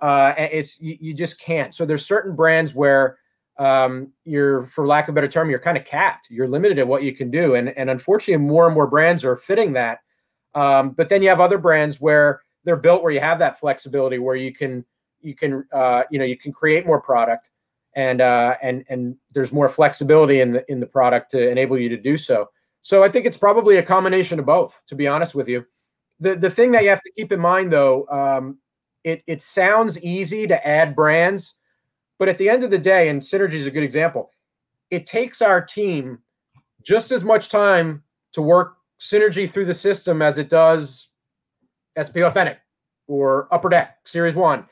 Uh, 0.00 0.32
it's 0.38 0.80
you, 0.80 0.96
you 0.98 1.14
just 1.14 1.38
can't. 1.38 1.74
So 1.74 1.84
there's 1.84 2.06
certain 2.06 2.34
brands 2.34 2.74
where 2.74 3.18
um, 3.58 4.12
you're, 4.24 4.64
for 4.64 4.86
lack 4.86 5.06
of 5.06 5.12
a 5.12 5.14
better 5.14 5.28
term, 5.28 5.50
you're 5.50 5.58
kind 5.58 5.76
of 5.76 5.84
capped. 5.84 6.28
You're 6.30 6.48
limited 6.48 6.78
at 6.78 6.88
what 6.88 7.02
you 7.02 7.14
can 7.14 7.30
do, 7.30 7.54
and 7.54 7.76
and 7.76 7.90
unfortunately, 7.90 8.46
more 8.46 8.64
and 8.64 8.74
more 8.74 8.86
brands 8.86 9.22
are 9.24 9.36
fitting 9.36 9.74
that. 9.74 9.98
Um, 10.54 10.90
but 10.90 11.10
then 11.10 11.22
you 11.22 11.28
have 11.28 11.40
other 11.40 11.58
brands 11.58 12.00
where 12.00 12.40
they're 12.64 12.76
built 12.76 13.02
where 13.02 13.12
you 13.12 13.20
have 13.20 13.38
that 13.40 13.60
flexibility, 13.60 14.18
where 14.18 14.36
you 14.36 14.54
can 14.54 14.86
you 15.22 15.34
can 15.34 15.64
uh, 15.72 16.04
you 16.10 16.18
know 16.18 16.24
you 16.24 16.36
can 16.36 16.52
create 16.52 16.86
more 16.86 17.00
product 17.00 17.50
and 17.94 18.20
uh, 18.20 18.56
and 18.62 18.84
and 18.88 19.16
there's 19.32 19.52
more 19.52 19.68
flexibility 19.68 20.40
in 20.40 20.52
the 20.52 20.64
in 20.70 20.80
the 20.80 20.86
product 20.86 21.30
to 21.32 21.50
enable 21.50 21.78
you 21.78 21.88
to 21.88 21.96
do 21.96 22.16
so. 22.16 22.48
So 22.82 23.02
I 23.02 23.08
think 23.08 23.26
it's 23.26 23.36
probably 23.36 23.76
a 23.76 23.82
combination 23.82 24.38
of 24.38 24.46
both. 24.46 24.82
To 24.88 24.94
be 24.94 25.06
honest 25.06 25.34
with 25.34 25.48
you, 25.48 25.66
the 26.18 26.36
the 26.36 26.50
thing 26.50 26.72
that 26.72 26.82
you 26.82 26.90
have 26.90 27.02
to 27.02 27.12
keep 27.16 27.32
in 27.32 27.40
mind 27.40 27.72
though, 27.72 28.06
um, 28.08 28.58
it 29.04 29.22
it 29.26 29.42
sounds 29.42 30.02
easy 30.02 30.46
to 30.46 30.66
add 30.66 30.94
brands, 30.94 31.56
but 32.18 32.28
at 32.28 32.38
the 32.38 32.48
end 32.48 32.62
of 32.62 32.70
the 32.70 32.78
day, 32.78 33.08
and 33.08 33.20
synergy 33.20 33.54
is 33.54 33.66
a 33.66 33.70
good 33.70 33.82
example. 33.82 34.30
It 34.90 35.06
takes 35.06 35.42
our 35.42 35.60
team 35.60 36.18
just 36.82 37.10
as 37.12 37.24
much 37.24 37.48
time 37.48 38.02
to 38.32 38.42
work 38.42 38.76
synergy 38.98 39.48
through 39.48 39.64
the 39.64 39.74
system 39.74 40.22
as 40.22 40.38
it 40.38 40.48
does 40.48 41.08
SP 41.98 42.22
Authentic 42.22 42.58
or 43.06 43.52
Upper 43.52 43.68
Deck 43.68 43.98
Series 44.04 44.34
One 44.34 44.66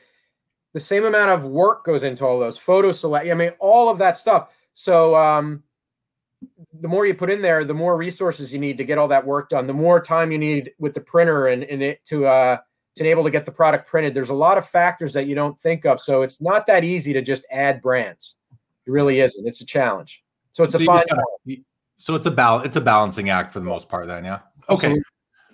the 0.73 0.79
same 0.79 1.05
amount 1.05 1.31
of 1.31 1.45
work 1.45 1.83
goes 1.83 2.03
into 2.03 2.25
all 2.25 2.39
those 2.39 2.57
photo 2.57 2.91
select. 2.91 3.29
I 3.29 3.33
mean, 3.33 3.51
all 3.59 3.89
of 3.89 3.97
that 3.99 4.17
stuff. 4.17 4.49
So 4.73 5.15
um, 5.15 5.63
the 6.79 6.87
more 6.87 7.05
you 7.05 7.13
put 7.13 7.29
in 7.29 7.41
there, 7.41 7.65
the 7.65 7.73
more 7.73 7.97
resources 7.97 8.53
you 8.53 8.59
need 8.59 8.77
to 8.77 8.83
get 8.83 8.97
all 8.97 9.07
that 9.09 9.25
work 9.25 9.49
done. 9.49 9.67
The 9.67 9.73
more 9.73 9.99
time 10.01 10.31
you 10.31 10.37
need 10.37 10.71
with 10.79 10.93
the 10.93 11.01
printer 11.01 11.47
and, 11.47 11.63
and 11.63 11.81
it 11.81 12.05
to 12.05 12.25
uh, 12.25 12.57
to 12.95 13.03
enable 13.03 13.23
to 13.23 13.31
get 13.31 13.45
the 13.45 13.51
product 13.51 13.87
printed. 13.87 14.13
There's 14.13 14.29
a 14.29 14.35
lot 14.35 14.57
of 14.57 14.67
factors 14.67 15.13
that 15.13 15.25
you 15.25 15.35
don't 15.35 15.59
think 15.59 15.85
of. 15.85 15.99
So 15.99 16.21
it's 16.21 16.41
not 16.41 16.67
that 16.67 16.83
easy 16.83 17.13
to 17.13 17.21
just 17.21 17.45
add 17.51 17.81
brands. 17.81 18.35
It 18.85 18.91
really 18.91 19.21
isn't. 19.21 19.47
It's 19.47 19.61
a 19.61 19.65
challenge. 19.65 20.23
So 20.51 20.63
it's 20.63 20.73
so 20.73 20.81
a 20.81 20.85
fine. 20.85 21.03
Gotta, 21.09 21.63
so 21.97 22.15
it's 22.15 22.25
a 22.25 22.31
bal- 22.31 22.61
It's 22.61 22.75
a 22.75 22.81
balancing 22.81 23.29
act 23.29 23.53
for 23.53 23.59
the 23.59 23.65
most 23.65 23.89
part. 23.89 24.07
Then, 24.07 24.25
yeah. 24.25 24.39
Okay. 24.69 24.87
Absolutely. 24.87 25.03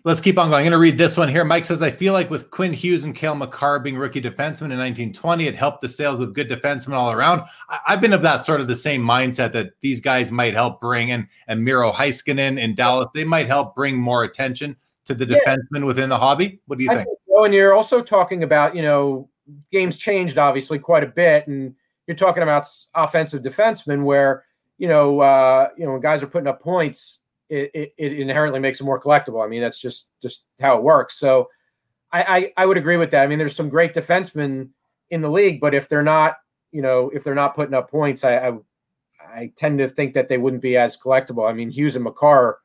Let's 0.06 0.22
keep 0.22 0.38
on 0.38 0.52
going. 0.52 0.60
I'm 0.60 0.66
going 0.66 0.72
to 0.74 0.78
read 0.78 1.00
this 1.00 1.18
one 1.18 1.30
here. 1.30 1.44
Mike 1.44 1.66
says, 1.66 1.82
I 1.82 1.90
feel 1.90 2.14
like 2.14 2.30
with 2.30 2.52
Quinn 2.52 2.74
Hughes 2.74 3.06
and 3.06 3.16
Cale 3.16 3.34
Makar 3.34 3.80
being 3.80 3.98
rookie 3.98 4.22
defensemen 4.22 4.70
in 4.70 4.78
1920, 4.78 5.48
it 5.48 5.56
helped 5.56 5.82
the 5.82 5.88
sales 5.88 6.22
of 6.22 6.34
good 6.34 6.48
defensemen 6.48 6.94
all 6.94 7.12
around. 7.12 7.42
I- 7.70 7.80
have 7.88 8.02
been 8.02 8.14
of 8.14 8.22
that 8.22 8.46
sort 8.46 8.62
of 8.62 8.68
the 8.68 8.76
same 8.76 9.02
mindset 9.04 9.52
that 9.54 9.72
these 9.82 10.02
guys 10.02 10.32
might 10.32 10.54
help 10.54 10.80
bring 10.80 11.10
in, 11.10 11.28
and 11.48 11.64
Miro 11.64 11.92
Heiskanen 11.92 12.60
in 12.60 12.76
Dallas, 12.76 13.10
they 13.16 13.24
might 13.24 13.48
help 13.48 13.76
bring 13.76 13.98
more 13.98 14.24
attention 14.24 14.76
to 15.06 15.16
the 15.16 15.26
defensemen 15.26 15.80
yeah. 15.80 15.86
within 15.86 16.10
the 16.10 16.20
hobby. 16.20 16.60
What 16.68 16.78
do 16.78 16.84
you 16.84 16.92
think? 16.92 17.08
think 17.08 17.20
so. 17.28 17.44
And 17.44 17.54
you're 17.54 17.74
also 17.74 18.04
talking 18.04 18.44
about, 18.44 18.76
you 18.76 18.84
know, 18.84 19.28
games 19.72 19.98
changed 19.98 20.38
obviously 20.38 20.78
quite 20.78 21.04
a 21.04 21.08
bit. 21.08 21.48
And 21.48 21.74
you're 22.06 22.16
talking 22.16 22.44
about 22.44 22.68
offensive 22.94 23.42
defensemen 23.42 24.04
where, 24.04 24.46
you 24.78 24.88
know, 24.88 25.20
uh, 25.22 25.70
you 25.76 25.84
know, 25.84 25.94
when 25.94 26.02
guys 26.02 26.22
are 26.22 26.28
putting 26.28 26.48
up 26.48 26.62
points, 26.62 27.22
it, 27.50 27.94
it, 27.98 28.14
inherently 28.14 28.60
makes 28.60 28.80
it 28.80 28.84
more 28.84 29.00
collectible. 29.00 29.44
I 29.44 29.48
mean, 29.48 29.62
that's 29.62 29.80
just 29.80 30.10
just 30.22 30.48
how 30.60 30.78
it 30.78 30.84
works. 30.84 31.20
So 31.20 31.50
I, 32.12 32.24
I, 32.58 32.64
I 32.64 32.66
would 32.66 32.78
agree 32.78 32.98
with 32.98 33.12
that. 33.12 33.24
I 33.24 33.28
mean, 33.28 33.40
there's 33.40 33.56
some 33.56 33.70
great 33.70 33.94
defensemen 33.94 34.70
in 35.10 35.22
the 35.22 35.30
league, 35.30 35.60
but 35.60 35.74
if 35.74 35.90
they're 35.90 36.04
not, 36.04 36.38
you 36.72 36.82
know, 36.82 37.10
if 37.14 37.24
they're 37.24 37.36
not 37.36 37.56
putting 37.56 37.74
up 37.74 37.90
points, 37.90 38.24
I, 38.24 38.38
I, 38.38 38.58
I 39.22 39.52
tend 39.56 39.80
to 39.80 39.88
think 39.88 40.14
that 40.14 40.30
they 40.30 40.38
wouldn't 40.38 40.62
be 40.62 40.78
as 40.78 40.98
collectible. 40.98 41.50
I 41.50 41.54
mean, 41.54 41.70
Hughes 41.70 41.96
and 41.96 42.04
Makar 42.04 42.60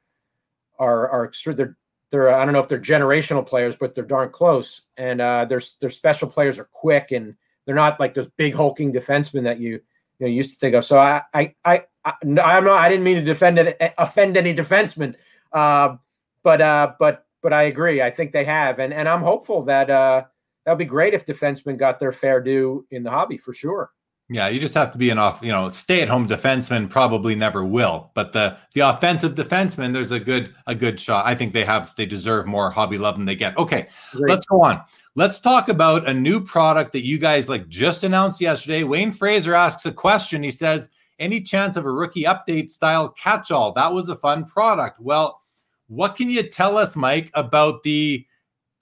are 0.78 1.08
are 1.08 1.32
they're 1.46 1.76
they're 2.10 2.34
I 2.34 2.44
don't 2.44 2.54
know 2.54 2.60
if 2.60 2.68
they're 2.68 2.78
generational 2.80 3.46
players, 3.46 3.76
but 3.76 3.94
they're 3.94 4.04
darn 4.04 4.30
close. 4.30 4.82
And 4.96 5.20
uh, 5.20 5.44
their 5.44 5.60
their 5.80 5.90
special 5.90 6.28
players 6.28 6.58
are 6.58 6.68
quick 6.72 7.12
and 7.12 7.34
they're 7.66 7.74
not 7.74 8.00
like 8.00 8.14
those 8.14 8.28
big 8.36 8.54
hulking 8.54 8.92
defensemen 8.92 9.44
that 9.44 9.60
you 9.60 9.80
you 10.20 10.26
know 10.26 10.32
used 10.32 10.50
to 10.50 10.56
think 10.56 10.74
of. 10.74 10.84
So 10.84 10.98
I 10.98 11.22
I 11.34 11.54
I 11.64 11.84
I, 12.04 12.14
am 12.22 12.34
not. 12.34 12.68
I 12.68 12.88
didn't 12.88 13.04
mean 13.04 13.16
to 13.16 13.22
defend 13.22 13.58
it, 13.58 13.76
eh, 13.80 13.90
offend 13.98 14.36
any 14.36 14.54
defenseman, 14.54 15.14
uh, 15.52 15.96
but 16.42 16.60
uh, 16.60 16.92
but 16.98 17.26
but 17.42 17.52
I 17.52 17.64
agree. 17.64 18.02
I 18.02 18.10
think 18.10 18.32
they 18.32 18.44
have, 18.44 18.78
and 18.78 18.92
and 18.92 19.08
I'm 19.08 19.22
hopeful 19.22 19.62
that 19.64 19.90
uh, 19.90 20.24
that'd 20.64 20.78
be 20.78 20.84
great 20.84 21.14
if 21.14 21.26
defensemen 21.26 21.78
got 21.78 21.98
their 21.98 22.12
fair 22.12 22.40
due 22.40 22.86
in 22.90 23.02
the 23.02 23.10
hobby 23.10 23.38
for 23.38 23.52
sure. 23.52 23.90
Yeah, 24.32 24.46
you 24.46 24.60
just 24.60 24.74
have 24.74 24.92
to 24.92 24.98
be 24.98 25.10
an 25.10 25.18
off, 25.18 25.40
you 25.42 25.50
know, 25.50 25.68
stay-at-home 25.68 26.28
defenseman 26.28 26.88
probably 26.88 27.34
never 27.34 27.64
will, 27.64 28.12
but 28.14 28.32
the 28.32 28.56
the 28.74 28.80
offensive 28.82 29.34
defenseman, 29.34 29.92
there's 29.92 30.12
a 30.12 30.20
good 30.20 30.54
a 30.68 30.74
good 30.74 31.00
shot. 31.00 31.26
I 31.26 31.34
think 31.34 31.52
they 31.52 31.64
have 31.64 31.92
they 31.96 32.06
deserve 32.06 32.46
more 32.46 32.70
hobby 32.70 32.96
love 32.96 33.16
than 33.16 33.24
they 33.24 33.34
get. 33.34 33.58
Okay, 33.58 33.88
Great. 34.12 34.30
let's 34.30 34.46
go 34.46 34.62
on. 34.62 34.80
Let's 35.16 35.40
talk 35.40 35.68
about 35.68 36.08
a 36.08 36.14
new 36.14 36.40
product 36.40 36.92
that 36.92 37.04
you 37.04 37.18
guys 37.18 37.48
like 37.48 37.66
just 37.66 38.04
announced 38.04 38.40
yesterday. 38.40 38.84
Wayne 38.84 39.10
Fraser 39.10 39.52
asks 39.52 39.84
a 39.86 39.92
question. 39.92 40.44
He 40.44 40.52
says, 40.52 40.90
"Any 41.18 41.40
chance 41.40 41.76
of 41.76 41.84
a 41.84 41.90
rookie 41.90 42.22
update 42.22 42.70
style 42.70 43.08
catch-all? 43.08 43.72
That 43.72 43.92
was 43.92 44.08
a 44.10 44.16
fun 44.16 44.44
product." 44.44 45.00
Well, 45.00 45.42
what 45.88 46.14
can 46.14 46.30
you 46.30 46.44
tell 46.44 46.78
us, 46.78 46.94
Mike, 46.94 47.32
about 47.34 47.82
the 47.82 48.24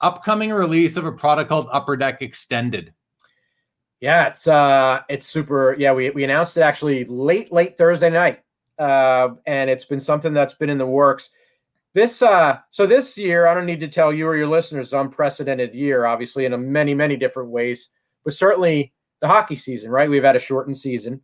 upcoming 0.03 0.53
release 0.53 0.99
of 0.99 1.07
a 1.07 1.13
product 1.13 1.49
called 1.49 1.69
Upper 1.73 1.97
Deck 1.97 2.21
Extended? 2.21 2.93
Yeah, 4.01 4.29
it's 4.29 4.47
uh 4.47 5.01
it's 5.09 5.27
super. 5.27 5.75
Yeah, 5.79 5.93
we 5.93 6.11
we 6.11 6.25
announced 6.25 6.57
it 6.57 6.61
actually 6.61 7.05
late 7.07 7.53
late 7.53 7.77
Thursday 7.77 8.11
night. 8.11 8.41
Uh 8.79 9.31
and 9.47 9.69
it's 9.69 9.85
been 9.85 10.01
something 10.01 10.33
that's 10.33 10.55
been 10.55 10.71
in 10.71 10.79
the 10.79 10.87
works. 10.87 11.31
This 11.95 12.23
uh 12.23 12.59
so 12.71 12.87
this 12.87 13.19
year, 13.19 13.47
I 13.47 13.55
don't 13.55 13.67
need 13.67 13.81
to 13.81 13.89
tell 13.89 14.13
you 14.13 14.27
or 14.29 14.37
your 14.37 14.47
listeners, 14.47 14.93
unprecedented 14.93 15.75
year, 15.75 16.07
obviously 16.07 16.45
in 16.45 16.53
a 16.53 16.59
many 16.59 16.95
many 16.95 17.17
different 17.17 17.51
ways, 17.51 17.89
but 18.25 18.35
certainly 18.35 18.93
the 19.21 19.29
hockey 19.29 19.57
season, 19.57 19.91
right? 19.91 20.09
We've 20.11 20.23
had 20.25 20.37
a 20.37 20.41
shortened 20.41 20.77
season. 20.77 21.21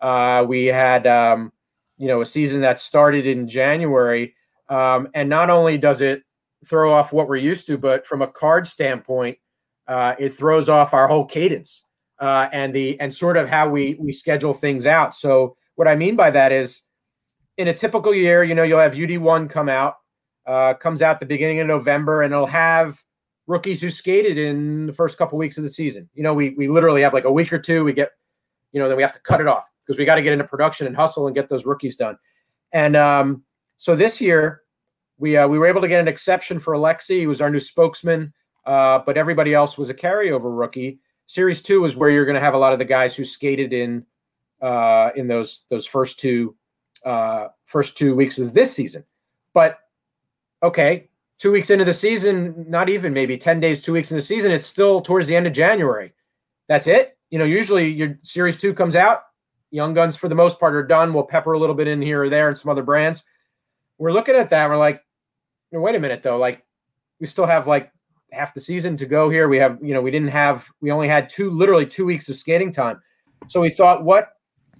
Uh 0.00 0.44
we 0.46 0.66
had 0.66 1.06
um 1.06 1.52
you 1.96 2.08
know 2.08 2.20
a 2.20 2.26
season 2.26 2.60
that 2.62 2.78
started 2.80 3.26
in 3.26 3.48
January 3.48 4.34
um 4.68 5.08
and 5.14 5.30
not 5.30 5.48
only 5.50 5.78
does 5.78 6.02
it 6.02 6.22
throw 6.66 6.92
off 6.92 7.12
what 7.12 7.28
we're 7.28 7.36
used 7.36 7.66
to, 7.68 7.78
but 7.78 8.06
from 8.06 8.20
a 8.20 8.26
card 8.28 8.66
standpoint, 8.66 9.38
uh, 9.86 10.14
it 10.18 10.30
throws 10.30 10.68
off 10.68 10.92
our 10.92 11.06
whole 11.08 11.24
cadence 11.24 11.84
uh, 12.20 12.48
and 12.52 12.74
the 12.74 12.98
and 13.00 13.12
sort 13.12 13.36
of 13.36 13.48
how 13.48 13.68
we 13.68 13.96
we 13.98 14.12
schedule 14.12 14.54
things 14.54 14.86
out. 14.86 15.14
So 15.14 15.56
what 15.76 15.88
I 15.88 15.94
mean 15.94 16.16
by 16.16 16.30
that 16.30 16.52
is, 16.52 16.82
in 17.56 17.68
a 17.68 17.74
typical 17.74 18.14
year, 18.14 18.42
you 18.44 18.54
know, 18.54 18.62
you'll 18.62 18.80
have 18.80 18.96
UD 18.96 19.18
one 19.18 19.48
come 19.48 19.68
out, 19.68 19.96
uh, 20.46 20.74
comes 20.74 21.02
out 21.02 21.20
the 21.20 21.26
beginning 21.26 21.60
of 21.60 21.66
November, 21.66 22.22
and 22.22 22.32
it'll 22.32 22.46
have 22.46 23.02
rookies 23.46 23.80
who 23.80 23.90
skated 23.90 24.38
in 24.38 24.86
the 24.86 24.92
first 24.92 25.18
couple 25.18 25.38
weeks 25.38 25.56
of 25.56 25.62
the 25.62 25.68
season. 25.68 26.08
You 26.14 26.22
know, 26.22 26.34
we 26.34 26.50
we 26.50 26.68
literally 26.68 27.02
have 27.02 27.14
like 27.14 27.24
a 27.24 27.32
week 27.32 27.52
or 27.52 27.58
two. 27.58 27.84
We 27.84 27.92
get, 27.92 28.10
you 28.72 28.80
know, 28.80 28.88
then 28.88 28.96
we 28.96 29.02
have 29.02 29.12
to 29.12 29.20
cut 29.20 29.40
it 29.40 29.46
off 29.46 29.64
because 29.80 29.98
we 29.98 30.04
got 30.04 30.16
to 30.16 30.22
get 30.22 30.32
into 30.32 30.44
production 30.44 30.86
and 30.86 30.96
hustle 30.96 31.26
and 31.26 31.34
get 31.34 31.48
those 31.48 31.64
rookies 31.64 31.96
done. 31.96 32.18
And 32.72 32.94
um, 32.94 33.42
so 33.76 33.96
this 33.96 34.20
year, 34.20 34.62
we 35.18 35.36
uh, 35.36 35.48
we 35.48 35.58
were 35.58 35.66
able 35.66 35.80
to 35.80 35.88
get 35.88 36.00
an 36.00 36.08
exception 36.08 36.60
for 36.60 36.74
Alexis. 36.74 37.20
He 37.20 37.26
was 37.26 37.40
our 37.40 37.50
new 37.50 37.60
spokesman, 37.60 38.32
uh, 38.66 39.00
but 39.00 39.16
everybody 39.16 39.54
else 39.54 39.78
was 39.78 39.90
a 39.90 39.94
carryover 39.94 40.56
rookie. 40.56 41.00
Series 41.28 41.62
two 41.62 41.84
is 41.84 41.94
where 41.94 42.08
you're 42.08 42.24
going 42.24 42.34
to 42.34 42.40
have 42.40 42.54
a 42.54 42.58
lot 42.58 42.72
of 42.72 42.78
the 42.78 42.86
guys 42.86 43.14
who 43.14 43.22
skated 43.22 43.74
in 43.74 44.04
uh, 44.62 45.10
in 45.14 45.28
those 45.28 45.66
those 45.68 45.84
first 45.84 46.18
two 46.18 46.56
uh, 47.04 47.48
first 47.66 47.98
two 47.98 48.16
weeks 48.16 48.38
of 48.38 48.54
this 48.54 48.72
season. 48.72 49.04
But 49.52 49.78
okay, 50.62 51.10
two 51.38 51.52
weeks 51.52 51.68
into 51.68 51.84
the 51.84 51.92
season, 51.92 52.64
not 52.66 52.88
even 52.88 53.12
maybe 53.12 53.36
ten 53.36 53.60
days, 53.60 53.82
two 53.82 53.92
weeks 53.92 54.10
in 54.10 54.16
the 54.16 54.22
season, 54.22 54.50
it's 54.50 54.66
still 54.66 55.02
towards 55.02 55.28
the 55.28 55.36
end 55.36 55.46
of 55.46 55.52
January. 55.52 56.14
That's 56.66 56.86
it. 56.86 57.18
You 57.28 57.38
know, 57.38 57.44
usually 57.44 57.88
your 57.88 58.18
series 58.22 58.56
two 58.56 58.72
comes 58.72 58.96
out. 58.96 59.24
Young 59.70 59.92
guns, 59.92 60.16
for 60.16 60.28
the 60.28 60.34
most 60.34 60.58
part, 60.58 60.74
are 60.74 60.82
done. 60.82 61.12
We'll 61.12 61.24
pepper 61.24 61.52
a 61.52 61.58
little 61.58 61.74
bit 61.74 61.88
in 61.88 62.00
here 62.00 62.22
or 62.22 62.30
there 62.30 62.48
and 62.48 62.56
some 62.56 62.70
other 62.70 62.82
brands. 62.82 63.22
We're 63.98 64.12
looking 64.12 64.34
at 64.34 64.48
that. 64.48 64.66
We're 64.70 64.78
like, 64.78 65.04
wait 65.70 65.94
a 65.94 66.00
minute, 66.00 66.22
though. 66.22 66.38
Like, 66.38 66.64
we 67.20 67.26
still 67.26 67.44
have 67.44 67.66
like 67.66 67.92
half 68.32 68.54
the 68.54 68.60
season 68.60 68.96
to 68.96 69.06
go 69.06 69.30
here. 69.30 69.48
We 69.48 69.58
have, 69.58 69.78
you 69.82 69.94
know, 69.94 70.00
we 70.00 70.10
didn't 70.10 70.28
have, 70.28 70.68
we 70.80 70.90
only 70.90 71.08
had 71.08 71.28
two, 71.28 71.50
literally 71.50 71.86
two 71.86 72.04
weeks 72.04 72.28
of 72.28 72.36
skating 72.36 72.72
time. 72.72 73.00
So 73.48 73.60
we 73.60 73.70
thought, 73.70 74.04
what, 74.04 74.30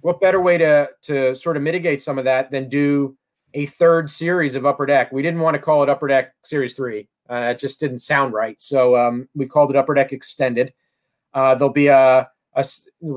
what 0.01 0.21
better 0.21 0.41
way 0.41 0.57
to 0.57 0.89
to 1.03 1.35
sort 1.35 1.57
of 1.57 1.63
mitigate 1.63 2.01
some 2.01 2.17
of 2.17 2.25
that 2.25 2.51
than 2.51 2.69
do 2.69 3.17
a 3.53 3.65
third 3.65 4.09
series 4.09 4.55
of 4.55 4.65
Upper 4.65 4.85
Deck? 4.85 5.11
We 5.11 5.21
didn't 5.21 5.41
want 5.41 5.55
to 5.55 5.59
call 5.59 5.83
it 5.83 5.89
Upper 5.89 6.07
Deck 6.07 6.33
Series 6.43 6.75
Three. 6.75 7.07
Uh, 7.29 7.53
it 7.53 7.59
just 7.59 7.79
didn't 7.79 7.99
sound 7.99 8.33
right. 8.33 8.59
So 8.59 8.95
um, 8.95 9.29
we 9.35 9.45
called 9.45 9.69
it 9.69 9.75
Upper 9.75 9.93
Deck 9.93 10.13
Extended. 10.13 10.73
Uh, 11.33 11.55
there'll 11.55 11.73
be 11.73 11.87
a, 11.87 12.27
a 12.55 12.65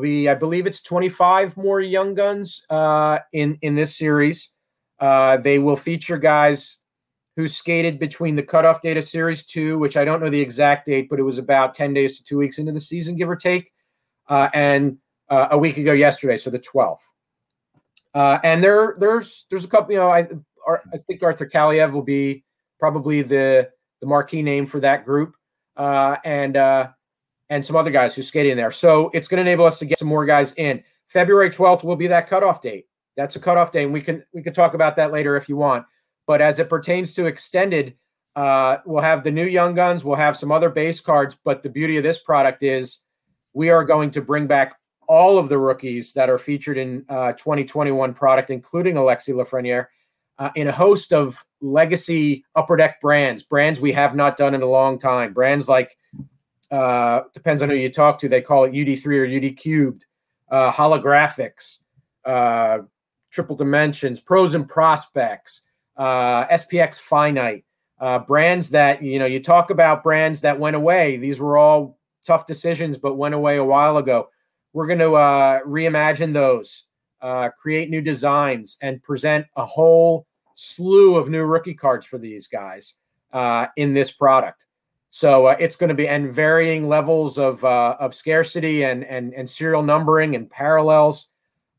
be, 0.01 0.29
I 0.29 0.35
believe 0.35 0.67
it's 0.67 0.83
25 0.83 1.57
more 1.57 1.81
young 1.81 2.15
guns 2.15 2.65
uh, 2.69 3.21
in 3.33 3.59
in 3.63 3.75
this 3.75 3.97
series. 3.97 4.51
Uh, 4.99 5.37
they 5.39 5.59
will 5.59 5.77
feature 5.77 6.19
guys 6.19 6.79
who 7.37 7.49
skated 7.49 7.99
between 7.99 8.37
the 8.37 8.43
cutoff 8.43 8.81
date 8.81 8.97
of 8.97 9.05
Series 9.05 9.47
2, 9.47 9.79
which 9.79 9.97
I 9.97 10.05
don't 10.05 10.21
know 10.21 10.29
the 10.29 10.41
exact 10.41 10.87
date, 10.87 11.09
but 11.09 11.19
it 11.19 11.23
was 11.23 11.39
about 11.39 11.75
10 11.75 11.95
days 11.95 12.19
to 12.19 12.25
two 12.25 12.39
weeks 12.39 12.59
into 12.59 12.73
the 12.73 12.81
season, 12.81 13.17
give 13.17 13.31
or 13.31 13.37
take, 13.37 13.73
uh, 14.29 14.49
and 14.53 14.99
uh, 15.29 15.49
a 15.51 15.59
week 15.59 15.79
ago 15.79 15.93
yesterday, 15.93 16.37
so 16.37 16.51
the 16.51 16.59
12th. 16.59 17.01
Uh, 18.15 18.39
and 18.45 18.63
there, 18.63 18.97
there's 18.99 19.47
there's 19.49 19.65
a 19.65 19.69
couple, 19.69 19.93
you 19.93 19.99
know, 19.99 20.11
I 20.11 20.29
I 20.69 20.99
think 21.07 21.23
Arthur 21.23 21.47
Kaliyev 21.47 21.93
will 21.93 22.03
be 22.03 22.45
probably 22.79 23.23
the 23.23 23.71
the 24.01 24.07
marquee 24.07 24.43
name 24.43 24.67
for 24.67 24.81
that 24.81 25.05
group, 25.05 25.35
uh, 25.77 26.17
and 26.25 26.57
uh, 26.57 26.91
and 27.49 27.65
some 27.65 27.77
other 27.77 27.91
guys 27.91 28.15
who 28.15 28.23
skate 28.23 28.47
in 28.47 28.57
there. 28.57 28.71
So 28.71 29.11
it's 29.15 29.29
going 29.29 29.43
to 29.43 29.51
enable 29.51 29.65
us 29.65 29.79
to 29.79 29.87
get 29.87 29.99
some 29.99 30.09
more 30.09 30.27
guys 30.27 30.53
in. 30.55 30.83
February 31.09 31.51
12th 31.51 31.85
will 31.85 31.97
be 31.97 32.07
that 32.09 32.27
cutoff 32.27 32.61
date. 32.61 32.87
That's 33.17 33.37
a 33.37 33.41
cutoff 33.41 33.73
date, 33.73 33.85
and 33.85 33.93
we 33.93 34.01
can 34.01 34.25
we 34.33 34.43
can 34.43 34.53
talk 34.53 34.75
about 34.75 34.97
that 34.97 35.13
later 35.13 35.37
if 35.37 35.49
you 35.49 35.57
want. 35.57 35.87
But 36.27 36.41
as 36.41 36.59
it 36.59 36.69
pertains 36.69 37.15
to 37.15 37.27
extended, 37.27 37.95
uh, 38.35 38.79
we'll 38.87 39.03
have 39.03 39.25
the 39.25 39.31
new 39.31 39.45
Young 39.45 39.75
Guns, 39.75 40.05
we'll 40.05 40.17
have 40.17 40.37
some 40.37 40.53
other 40.53 40.71
base 40.71 41.01
cards. 41.01 41.37
But 41.45 41.63
the 41.63 41.69
beauty 41.69 41.97
of 41.97 42.03
this 42.03 42.19
product 42.19 42.63
is 42.63 43.01
we 43.53 43.71
are 43.71 43.85
going 43.85 44.11
to 44.13 44.23
bring 44.23 44.47
back 44.47 44.75
all 45.09 45.39
of 45.39 45.49
the 45.49 45.59
rookies 45.59 46.13
that 46.15 46.31
are 46.31 46.39
featured 46.39 46.79
in 46.79 47.05
uh, 47.09 47.33
2021 47.33 48.15
product, 48.15 48.51
including 48.51 48.97
Alexis 48.97 49.35
Lafreniere, 49.35 49.87
uh, 50.39 50.51
in 50.55 50.69
a 50.69 50.73
host 50.73 51.13
of 51.13 51.45
legacy 51.61 52.45
upper 52.55 52.77
deck 52.77 53.01
brands, 53.01 53.43
brands 53.43 53.81
we 53.81 53.93
have 53.93 54.15
not 54.15 54.37
done 54.37 54.55
in 54.55 54.63
a 54.63 54.67
long 54.67 54.99
time. 54.99 55.33
Brands 55.33 55.69
like, 55.69 55.97
uh, 56.71 57.23
depends 57.35 57.61
on 57.61 57.69
who 57.69 57.77
you 57.77 57.91
talk 57.91 58.19
to, 58.21 58.29
they 58.29 58.41
call 58.41 58.65
it 58.65 58.73
UD3 58.73 59.07
or 59.07 59.47
UD 59.47 59.57
cubed, 59.57 60.07
uh, 60.51 60.73
holographics, 60.73 61.81
uh, 62.25 62.79
triple 63.31 63.57
dimensions, 63.57 64.21
pros 64.21 64.55
and 64.55 64.69
prospects 64.69 65.62
uh, 65.97 66.47
SPX 66.47 66.99
Finite, 66.99 67.65
uh, 67.99 68.19
brands 68.21 68.71
that 68.71 69.03
you 69.03 69.19
know 69.19 69.27
you 69.27 69.41
talk 69.41 69.71
about 69.71 70.03
brands 70.03 70.41
that 70.41 70.59
went 70.59 70.77
away. 70.77 71.17
These 71.17 71.41
were 71.41 71.57
all 71.57 71.99
tough 72.25 72.47
decisions, 72.47 72.99
but 72.99 73.15
went 73.15 73.35
away 73.35 73.57
a 73.57 73.65
while 73.65 73.99
ago. 73.99 74.29
We're 74.73 74.87
going 74.87 74.99
to 75.01 75.15
uh, 75.15 75.61
reimagine 75.61 76.33
those, 76.33 76.85
uh, 77.21 77.51
create 77.51 77.91
new 77.91 78.01
designs, 78.01 78.77
and 78.81 79.03
present 79.03 79.47
a 79.57 79.65
whole 79.65 80.27
slew 80.55 81.17
of 81.17 81.29
new 81.29 81.45
rookie 81.45 81.75
cards 81.75 82.07
for 82.07 82.19
these 82.19 82.47
guys 82.47 82.95
uh, 83.33 83.67
in 83.77 83.95
this 83.95 84.11
product. 84.11 84.67
So 85.11 85.47
uh, 85.47 85.57
it's 85.59 85.77
going 85.77 85.89
to 85.89 85.95
be 85.95 86.09
and 86.09 86.33
varying 86.33 86.89
levels 86.89 87.37
of 87.37 87.63
uh, 87.65 87.97
of 88.01 88.15
scarcity 88.15 88.85
and 88.85 89.05
and 89.05 89.35
and 89.35 89.49
serial 89.49 89.83
numbering 89.83 90.35
and 90.35 90.51
parallels. 90.51 91.29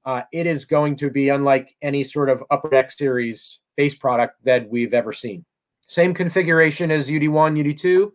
Uh, 0.06 0.22
it 0.32 0.46
is 0.46 0.66
going 0.66 0.98
to 0.98 1.10
be 1.10 1.30
unlike 1.30 1.76
any 1.82 2.04
sort 2.04 2.30
of 2.30 2.44
upper 2.52 2.70
deck 2.70 2.92
series 2.92 3.60
base 3.76 3.96
product 3.96 4.44
that 4.44 4.70
we've 4.70 4.94
ever 4.94 5.14
seen. 5.14 5.46
Same 5.88 6.14
configuration 6.14 6.92
as 6.92 7.10
UD1, 7.10 8.12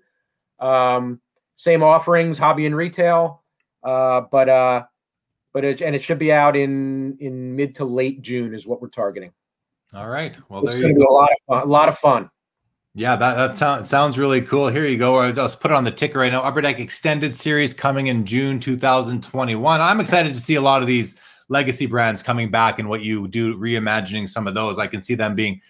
UD2, 0.61 0.65
um, 0.65 1.21
same 1.55 1.83
offerings, 1.83 2.39
hobby 2.39 2.67
and 2.67 2.77
retail, 2.77 3.43
uh, 3.83 4.23
but 4.23 4.49
uh, 4.49 4.85
but 5.53 5.65
it, 5.65 5.81
and 5.83 5.95
it 5.95 6.03
should 6.03 6.19
be 6.19 6.33
out 6.33 6.57
in 6.57 7.17
in 7.21 7.55
mid 7.55 7.75
to 7.77 7.85
late 7.85 8.23
June 8.23 8.55
is 8.55 8.67
what 8.67 8.81
we're 8.81 8.89
targeting. 8.89 9.33
All 9.95 10.09
right, 10.09 10.39
well, 10.49 10.63
it's 10.63 10.75
going 10.75 10.95
to 10.95 10.99
be 10.99 11.05
a 11.05 11.11
lot 11.11 11.31
of 11.31 11.39
fun, 11.47 11.63
a 11.63 11.67
lot 11.67 11.89
of 11.89 11.99
fun. 11.99 12.31
Yeah, 12.95 13.17
that 13.17 13.35
that 13.35 13.57
sounds 13.57 13.89
sounds 13.89 14.19
really 14.19 14.43
cool. 14.43 14.69
Here 14.69 14.87
you 14.87 14.99
go. 14.99 15.17
I'll 15.17 15.33
just 15.33 15.61
put 15.61 15.71
it 15.71 15.75
on 15.75 15.85
the 15.85 15.91
ticker 15.91 16.19
right 16.19 16.33
now. 16.33 16.43
Upper 16.43 16.61
Deck 16.61 16.81
Extended 16.81 17.37
Series 17.37 17.73
coming 17.73 18.09
in 18.09 18.25
June 18.25 18.59
2021. 18.59 19.81
I'm 19.81 20.01
excited 20.01 20.35
to 20.35 20.41
see 20.41 20.57
a 20.57 20.61
lot 20.61 20.81
of 20.83 20.89
these 20.89 21.15
legacy 21.49 21.87
brands 21.87 22.23
coming 22.23 22.51
back 22.51 22.79
and 22.79 22.89
what 22.89 23.03
you 23.03 23.29
do 23.29 23.57
reimagining 23.57 24.29
some 24.29 24.47
of 24.47 24.55
those. 24.55 24.79
I 24.79 24.87
can 24.87 25.03
see 25.03 25.15
them 25.15 25.35
being 25.35 25.61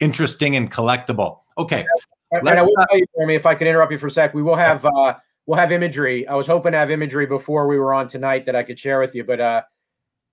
interesting 0.00 0.56
and 0.56 0.70
collectible. 0.70 1.40
Okay. 1.58 1.86
And 2.32 2.48
I 2.48 2.62
will 2.62 2.74
tell 2.88 2.98
you, 2.98 3.06
Jeremy, 3.16 3.34
if 3.34 3.46
I 3.46 3.54
could 3.54 3.66
interrupt 3.66 3.92
you 3.92 3.98
for 3.98 4.06
a 4.06 4.10
sec, 4.10 4.34
we 4.34 4.42
will 4.42 4.54
have 4.54 4.86
uh, 4.86 5.14
we'll 5.46 5.58
have 5.58 5.72
imagery. 5.72 6.26
I 6.28 6.34
was 6.34 6.46
hoping 6.46 6.72
to 6.72 6.78
have 6.78 6.90
imagery 6.90 7.26
before 7.26 7.66
we 7.66 7.78
were 7.78 7.92
on 7.92 8.06
tonight 8.06 8.46
that 8.46 8.54
I 8.54 8.62
could 8.62 8.78
share 8.78 9.00
with 9.00 9.14
you, 9.14 9.24
but 9.24 9.40
uh, 9.40 9.62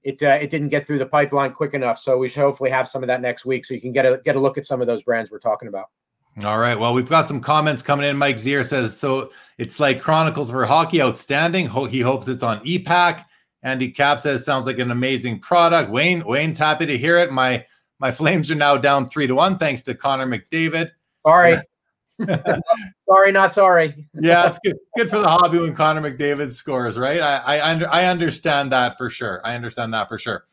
it 0.04 0.22
uh, 0.22 0.38
it 0.40 0.50
didn't 0.50 0.70
get 0.70 0.86
through 0.86 1.00
the 1.00 1.08
pipeline 1.08 1.54
quick 1.54 1.74
enough. 1.74 2.00
So 2.00 2.18
we 2.18 2.28
should 2.28 2.42
hopefully 2.42 2.70
have 2.70 2.88
some 2.88 3.04
of 3.04 3.08
that 3.08 3.22
next 3.22 3.46
week, 3.46 3.66
so 3.66 3.74
you 3.74 3.82
can 3.82 3.94
get 3.94 4.06
a 4.06 4.22
get 4.24 4.36
a 4.36 4.40
look 4.40 4.58
at 4.58 4.66
some 4.66 4.80
of 4.80 4.88
those 4.88 5.04
brands 5.04 5.32
we're 5.32 5.40
talking 5.40 5.68
about. 5.68 5.88
All 6.46 6.60
right. 6.60 6.78
Well, 6.78 6.94
we've 6.94 7.10
got 7.10 7.28
some 7.28 7.42
comments 7.42 7.82
coming 7.82 8.08
in. 8.08 8.16
Mike 8.16 8.36
Zier 8.36 8.64
says 8.64 8.96
so. 8.96 9.32
It's 9.58 9.80
like 9.80 10.00
Chronicles 10.00 10.52
for 10.52 10.66
Hockey, 10.66 11.02
outstanding. 11.02 11.68
He 11.90 12.00
hopes 12.02 12.28
it's 12.28 12.44
on 12.44 12.62
e-Pack. 12.64 13.27
Andy 13.68 13.92
Cap 13.92 14.20
says 14.22 14.46
sounds 14.46 14.66
like 14.66 14.80
an 14.80 14.92
amazing 14.92 15.40
product. 15.40 15.92
Wayne 15.92 16.24
Wayne's 16.26 16.58
happy 16.58 16.86
to 16.86 16.98
hear 16.98 17.18
it. 17.18 17.32
My 17.32 17.66
my 18.00 18.12
Flames 18.12 18.50
are 18.50 18.56
now 18.56 18.78
down 18.78 19.10
three 19.10 19.28
to 19.28 19.36
one 19.36 19.58
thanks 19.58 19.82
to 19.84 19.96
Connor 19.96 20.26
McDavid. 20.26 20.92
Sorry. 21.26 21.62
sorry, 23.10 23.32
not 23.32 23.54
sorry. 23.54 24.08
yeah, 24.14 24.48
it's 24.48 24.60
good. 24.64 24.78
Good 24.96 25.10
for 25.10 25.20
the 25.20 25.28
hobby 25.28 25.60
when 25.60 25.76
Connor 25.76 26.02
McDavid 26.02 26.54
scores, 26.54 26.98
right? 26.98 27.20
I 27.20 27.58
I, 27.58 27.72
under, 27.72 27.90
I 27.90 28.06
understand 28.06 28.72
that 28.72 28.98
for 28.98 29.10
sure. 29.10 29.42
I 29.44 29.54
understand 29.56 29.94
that 29.94 30.08
for 30.08 30.18
sure. 30.18 30.46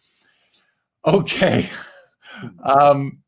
Okay. 1.06 1.70
Um, 2.64 3.22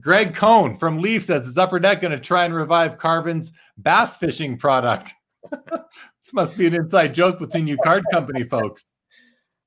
Greg 0.00 0.34
Cohn 0.34 0.76
from 0.76 0.98
Leaf 0.98 1.22
says, 1.22 1.46
"Is 1.46 1.56
Upper 1.56 1.78
Deck 1.78 2.00
going 2.00 2.10
to 2.10 2.18
try 2.18 2.44
and 2.44 2.52
revive 2.52 2.98
Carbon's 2.98 3.52
bass 3.76 4.16
fishing 4.16 4.58
product?" 4.58 5.14
this 6.28 6.34
must 6.34 6.58
be 6.58 6.66
an 6.66 6.74
inside 6.74 7.14
joke 7.14 7.38
between 7.38 7.66
you 7.66 7.78
card 7.78 8.04
company 8.12 8.44
folks. 8.44 8.84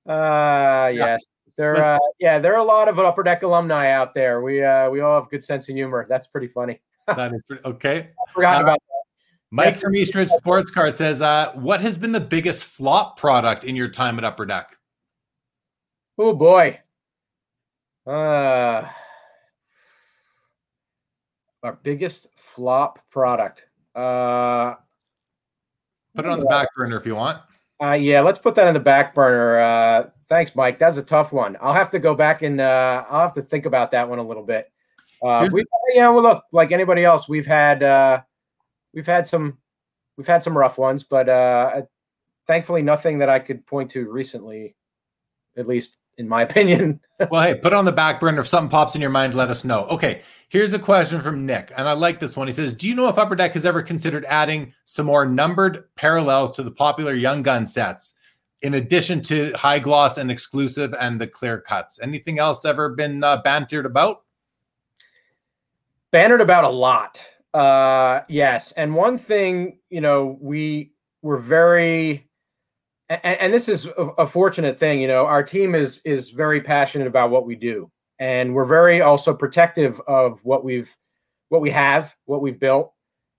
Uh, 0.06 0.92
yes. 0.94 1.26
There, 1.58 1.84
uh, 1.84 1.98
yeah, 2.20 2.38
there 2.38 2.54
are 2.54 2.60
a 2.60 2.64
lot 2.64 2.88
of 2.88 3.00
Upper 3.00 3.24
Deck 3.24 3.42
alumni 3.42 3.90
out 3.90 4.14
there. 4.14 4.42
We 4.42 4.64
uh, 4.64 4.90
we 4.92 5.02
all 5.02 5.20
have 5.20 5.30
good 5.32 5.44
sense 5.44 5.68
of 5.70 5.76
humor. 5.76 6.06
That's 6.08 6.28
pretty 6.28 6.48
funny. 6.48 6.80
that 7.08 7.34
is 7.34 7.42
pretty, 7.48 7.66
okay. 7.66 8.10
I 8.28 8.32
forgot 8.32 8.62
uh, 8.62 8.64
about 8.64 8.80
that. 8.80 9.04
Mike 9.50 9.76
from 9.76 9.96
Eastridge 9.96 10.30
Sports 10.30 10.70
Car 10.70 10.92
says, 10.92 11.22
uh, 11.22 11.52
"What 11.56 11.82
has 11.82 11.98
been 11.98 12.12
the 12.12 12.20
biggest 12.20 12.66
flop 12.66 13.18
product 13.18 13.64
in 13.64 13.76
your 13.76 13.90
time 13.90 14.20
at 14.20 14.24
Upper 14.24 14.46
Deck?" 14.46 14.78
Oh 16.18 16.34
boy, 16.34 16.80
uh, 18.06 18.88
our 21.64 21.74
biggest 21.84 22.28
flop 22.38 23.00
product. 23.10 23.68
Uh, 23.96 24.76
put 26.16 26.26
it 26.26 26.32
on 26.32 26.40
the 26.40 26.46
back 26.46 26.68
burner 26.76 26.98
if 26.98 27.06
you 27.06 27.16
want. 27.16 27.40
Uh, 27.82 27.94
yeah, 27.94 28.22
let's 28.22 28.38
put 28.38 28.54
that 28.56 28.68
in 28.68 28.74
the 28.74 28.80
back 28.80 29.16
burner. 29.16 29.60
Uh, 29.60 30.10
thanks, 30.30 30.56
Mike. 30.56 30.78
That's 30.78 30.98
a 30.98 31.04
tough 31.04 31.34
one. 31.34 31.58
I'll 31.60 31.74
have 31.74 31.90
to 31.92 32.00
go 32.00 32.14
back 32.14 32.44
and 32.44 32.62
uh, 32.62 33.06
I'll 33.10 33.22
have 33.22 33.34
to 33.34 33.42
think 33.42 33.66
about 33.66 33.92
that 33.92 34.08
one 34.08 34.20
a 34.20 34.24
little 34.24 34.44
bit. 34.44 34.72
Uh, 35.24 35.48
we, 35.52 35.64
yeah, 35.94 36.10
well, 36.10 36.22
look, 36.22 36.44
like 36.52 36.72
anybody 36.72 37.04
else, 37.04 37.28
we've 37.28 37.46
had 37.46 37.84
uh, 37.84 38.22
we've 38.94 39.06
had 39.06 39.26
some 39.28 39.58
we've 40.18 40.28
had 40.28 40.44
some 40.44 40.58
rough 40.58 40.78
ones, 40.78 41.04
but 41.04 41.30
uh, 41.30 41.82
thankfully, 42.48 42.82
nothing 42.82 43.20
that 43.20 43.30
I 43.30 43.40
could 43.40 43.66
point 43.66 43.92
to 43.92 44.10
recently, 44.10 44.76
at 45.58 45.68
least 45.68 45.98
in 46.22 46.30
my 46.30 46.44
opinion. 46.44 47.00
well, 47.30 47.42
hey, 47.42 47.56
put 47.56 47.74
it 47.74 47.76
on 47.76 47.86
the 47.86 47.92
back 47.92 48.20
burner. 48.20 48.40
If 48.40 48.48
something 48.48 48.70
pops 48.70 48.96
in 48.96 49.02
your 49.02 49.10
mind, 49.10 49.34
let 49.34 49.50
us 49.50 49.66
know. 49.66 49.86
Okay, 49.88 50.22
here's 50.48 50.72
a 50.72 50.80
question 50.80 51.22
from 51.22 51.46
Nick, 51.46 51.74
and 51.76 51.90
I 51.90 51.94
like 51.94 52.20
this 52.20 52.38
one. 52.38 52.48
He 52.48 52.54
says, 52.54 52.72
"Do 52.74 52.88
you 52.88 52.96
know 52.96 53.10
if 53.10 53.18
Upper 53.18 53.36
Deck 53.36 53.54
has 53.54 53.66
ever 53.66 53.82
considered 53.82 54.24
adding 54.26 54.74
some 54.86 55.08
more 55.08 55.26
numbered 55.26 55.84
parallels 55.96 56.54
to 56.54 56.64
the 56.64 56.72
popular 56.72 57.14
Young 57.14 57.42
Gun 57.42 57.66
sets, 57.66 58.16
in 58.62 58.76
addition 58.76 59.22
to 59.24 59.52
high 59.54 59.80
gloss 59.80 60.18
and 60.18 60.32
exclusive 60.32 60.94
and 61.00 61.20
the 61.20 61.28
clear 61.28 61.60
cuts? 61.60 62.00
Anything 62.02 62.40
else 62.40 62.64
ever 62.64 62.90
been 62.90 63.24
uh, 63.24 63.42
bantered 63.42 63.86
about?" 63.86 64.24
Bantered 66.12 66.42
about 66.42 66.64
a 66.64 66.70
lot. 66.70 67.26
Uh, 67.54 68.22
yes, 68.30 68.72
and 68.74 68.96
one 68.96 69.18
thing, 69.18 69.80
you 69.90 70.02
know, 70.02 70.38
we 70.40 70.94
were 71.22 71.38
very 71.38 72.31
and, 73.24 73.40
and 73.40 73.54
this 73.54 73.68
is 73.68 73.86
a, 73.86 74.08
a, 74.20 74.28
fortunate 74.28 74.80
thing. 74.80 75.02
You 75.02 75.08
know, 75.08 75.26
our 75.26 75.44
team 75.44 75.76
is 75.76 76.02
is 76.06 76.30
very 76.30 76.62
passionate 76.62 77.08
about 77.08 77.30
what 77.30 77.46
we 77.46 77.56
do, 77.56 77.92
and 78.20 78.56
we're 78.56 78.66
very 78.66 79.02
also 79.02 79.34
protective 79.34 80.00
of 80.08 80.44
what 80.44 80.64
we've 80.64 80.96
what 81.50 81.62
we 81.62 81.72
have, 81.72 82.16
what 82.26 82.42
we've 82.42 82.60
built, 82.60 82.94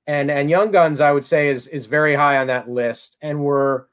and 0.06 0.30
and 0.30 0.50
Young 0.50 0.72
Guns, 0.72 1.00
I 1.00 1.12
would 1.12 1.24
say, 1.24 1.48
is 1.48 1.68
is 1.68 1.86
very 1.86 2.14
high 2.14 2.36
on 2.36 2.48
that 2.48 2.68
list. 2.68 3.16
And 3.22 3.42
we're, 3.42 3.84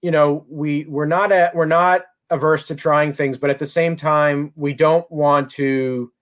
you 0.00 0.10
know, 0.10 0.46
we 0.48 0.86
we're 0.86 1.06
not 1.06 1.32
at 1.32 1.54
we're 1.54 1.66
not 1.66 2.04
averse 2.30 2.66
to 2.68 2.74
trying 2.74 3.12
things, 3.12 3.36
but 3.36 3.50
at 3.50 3.58
the 3.58 3.66
same 3.66 3.96
time, 3.96 4.52
we 4.54 4.72
don't 4.72 5.10
want 5.10 5.50
to, 5.50 6.12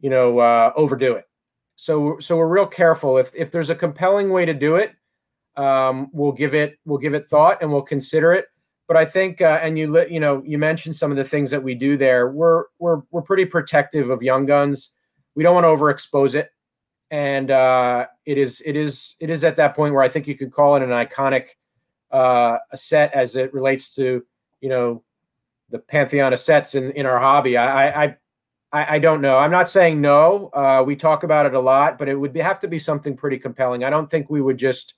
you 0.00 0.10
know, 0.10 0.38
uh, 0.38 0.72
overdo 0.74 1.14
it. 1.14 1.26
So 1.74 2.18
so 2.20 2.38
we're 2.38 2.48
real 2.48 2.66
careful. 2.66 3.18
If 3.18 3.34
if 3.34 3.50
there's 3.50 3.70
a 3.70 3.74
compelling 3.74 4.30
way 4.30 4.46
to 4.46 4.54
do 4.54 4.76
it, 4.76 4.95
um, 5.56 6.08
we'll 6.12 6.32
give 6.32 6.54
it 6.54 6.78
we'll 6.84 6.98
give 6.98 7.14
it 7.14 7.28
thought 7.28 7.62
and 7.62 7.72
we'll 7.72 7.82
consider 7.82 8.32
it. 8.32 8.46
But 8.88 8.96
I 8.96 9.04
think, 9.04 9.40
uh, 9.40 9.58
and 9.62 9.78
you 9.78 10.06
you 10.08 10.20
know 10.20 10.42
you 10.46 10.58
mentioned 10.58 10.94
some 10.94 11.10
of 11.10 11.16
the 11.16 11.24
things 11.24 11.50
that 11.50 11.62
we 11.62 11.74
do 11.74 11.96
there. 11.96 12.30
We're 12.30 12.64
we're 12.78 13.02
we're 13.10 13.22
pretty 13.22 13.44
protective 13.44 14.10
of 14.10 14.22
young 14.22 14.46
guns. 14.46 14.90
We 15.34 15.42
don't 15.42 15.54
want 15.54 15.64
to 15.64 15.68
overexpose 15.68 16.34
it, 16.34 16.50
and 17.10 17.50
uh, 17.50 18.06
it 18.24 18.38
is 18.38 18.62
it 18.64 18.76
is 18.76 19.16
it 19.18 19.30
is 19.30 19.42
at 19.44 19.56
that 19.56 19.74
point 19.74 19.94
where 19.94 20.02
I 20.02 20.08
think 20.08 20.28
you 20.28 20.36
could 20.36 20.52
call 20.52 20.76
it 20.76 20.82
an 20.82 20.90
iconic 20.90 21.48
uh, 22.12 22.58
a 22.70 22.76
set 22.76 23.12
as 23.12 23.34
it 23.34 23.52
relates 23.52 23.94
to 23.96 24.24
you 24.60 24.68
know 24.68 25.02
the 25.70 25.80
pantheon 25.80 26.32
of 26.32 26.38
sets 26.38 26.74
in 26.76 26.92
in 26.92 27.06
our 27.06 27.18
hobby. 27.18 27.56
I 27.56 28.04
I 28.04 28.16
I, 28.72 28.96
I 28.96 28.98
don't 28.98 29.20
know. 29.20 29.38
I'm 29.38 29.50
not 29.50 29.68
saying 29.68 30.00
no. 30.00 30.50
Uh, 30.52 30.84
we 30.86 30.96
talk 30.96 31.22
about 31.22 31.46
it 31.46 31.54
a 31.54 31.60
lot, 31.60 31.98
but 31.98 32.08
it 32.08 32.14
would 32.14 32.32
be, 32.32 32.40
have 32.40 32.58
to 32.60 32.68
be 32.68 32.78
something 32.78 33.16
pretty 33.16 33.38
compelling. 33.38 33.84
I 33.84 33.90
don't 33.90 34.10
think 34.10 34.28
we 34.28 34.40
would 34.40 34.58
just 34.58 34.94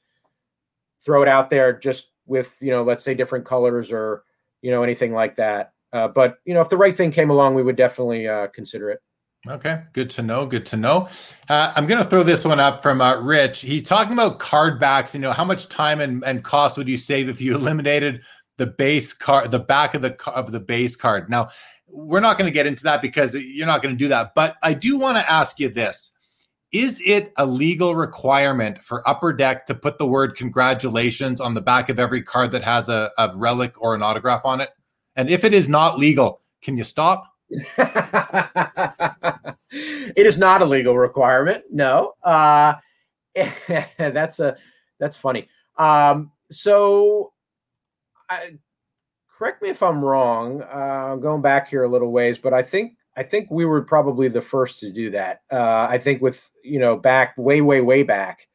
throw 1.08 1.22
it 1.22 1.28
out 1.28 1.48
there 1.48 1.72
just 1.72 2.10
with 2.26 2.58
you 2.60 2.70
know 2.70 2.82
let's 2.82 3.02
say 3.02 3.14
different 3.14 3.46
colors 3.46 3.90
or 3.90 4.24
you 4.60 4.70
know 4.70 4.82
anything 4.82 5.14
like 5.14 5.36
that. 5.36 5.72
Uh, 5.90 6.06
but 6.06 6.36
you 6.44 6.52
know 6.52 6.60
if 6.60 6.68
the 6.68 6.76
right 6.76 6.94
thing 6.94 7.10
came 7.10 7.30
along 7.30 7.54
we 7.54 7.62
would 7.62 7.76
definitely 7.76 8.28
uh, 8.28 8.46
consider 8.48 8.90
it. 8.90 9.00
Okay. 9.48 9.80
Good 9.94 10.10
to 10.10 10.22
know. 10.22 10.44
Good 10.44 10.66
to 10.66 10.76
know. 10.76 11.08
Uh, 11.48 11.72
i'm 11.76 11.86
going 11.86 12.02
to 12.02 12.08
throw 12.08 12.22
this 12.22 12.44
one 12.44 12.60
up 12.60 12.82
from 12.82 13.00
uh, 13.00 13.16
rich. 13.20 13.62
He's 13.62 13.88
talking 13.88 14.12
about 14.12 14.38
card 14.38 14.78
backs 14.78 15.14
you 15.14 15.20
know 15.20 15.32
how 15.32 15.46
much 15.46 15.68
time 15.70 16.02
and, 16.02 16.22
and 16.24 16.44
cost 16.44 16.76
would 16.76 16.88
you 16.88 16.98
save 16.98 17.30
if 17.30 17.40
you 17.40 17.54
eliminated 17.62 18.20
the 18.58 18.66
base 18.66 19.14
card 19.14 19.50
the 19.50 19.58
back 19.58 19.94
of 19.94 20.02
the 20.02 20.14
of 20.28 20.52
the 20.52 20.60
base 20.60 20.94
card? 20.94 21.30
Now 21.30 21.48
we're 21.90 22.20
not 22.20 22.36
going 22.36 22.50
to 22.50 22.54
get 22.54 22.66
into 22.66 22.82
that 22.82 23.00
because 23.00 23.34
you're 23.34 23.66
not 23.66 23.80
going 23.80 23.94
to 23.94 23.98
do 23.98 24.08
that 24.08 24.34
but 24.34 24.56
i 24.62 24.74
do 24.74 24.98
want 24.98 25.16
to 25.16 25.32
ask 25.32 25.58
you 25.58 25.70
this 25.70 26.12
is 26.72 27.00
it 27.04 27.32
a 27.36 27.46
legal 27.46 27.94
requirement 27.94 28.82
for 28.84 29.06
Upper 29.08 29.32
Deck 29.32 29.64
to 29.66 29.74
put 29.74 29.98
the 29.98 30.06
word 30.06 30.36
congratulations 30.36 31.40
on 31.40 31.54
the 31.54 31.60
back 31.60 31.88
of 31.88 31.98
every 31.98 32.22
card 32.22 32.52
that 32.52 32.62
has 32.62 32.88
a, 32.88 33.10
a 33.16 33.32
relic 33.34 33.80
or 33.80 33.94
an 33.94 34.02
autograph 34.02 34.44
on 34.44 34.60
it? 34.60 34.70
And 35.16 35.30
if 35.30 35.44
it 35.44 35.54
is 35.54 35.68
not 35.68 35.98
legal, 35.98 36.42
can 36.60 36.76
you 36.76 36.84
stop? 36.84 37.24
it 37.50 37.86
is 40.16 40.38
not 40.38 40.60
a 40.60 40.66
legal 40.66 40.98
requirement. 40.98 41.64
No. 41.70 42.14
Uh, 42.22 42.74
that's 43.96 44.40
a 44.40 44.56
that's 44.98 45.16
funny. 45.16 45.48
Um, 45.76 46.32
so 46.50 47.32
I, 48.28 48.58
correct 49.30 49.62
me 49.62 49.70
if 49.70 49.82
I'm 49.82 50.04
wrong. 50.04 50.62
Uh, 50.62 51.12
I'm 51.12 51.20
going 51.20 51.40
back 51.40 51.68
here 51.68 51.84
a 51.84 51.88
little 51.88 52.12
ways, 52.12 52.36
but 52.36 52.52
I 52.52 52.62
think 52.62 52.97
I 53.18 53.24
think 53.24 53.48
we 53.50 53.64
were 53.64 53.82
probably 53.82 54.28
the 54.28 54.40
first 54.40 54.78
to 54.78 54.92
do 54.92 55.10
that. 55.10 55.40
Uh, 55.50 55.88
I 55.90 55.98
think 55.98 56.22
with 56.22 56.48
you 56.62 56.78
know 56.78 56.96
back 56.96 57.36
way 57.36 57.60
way 57.60 57.80
way 57.80 58.04
back 58.04 58.46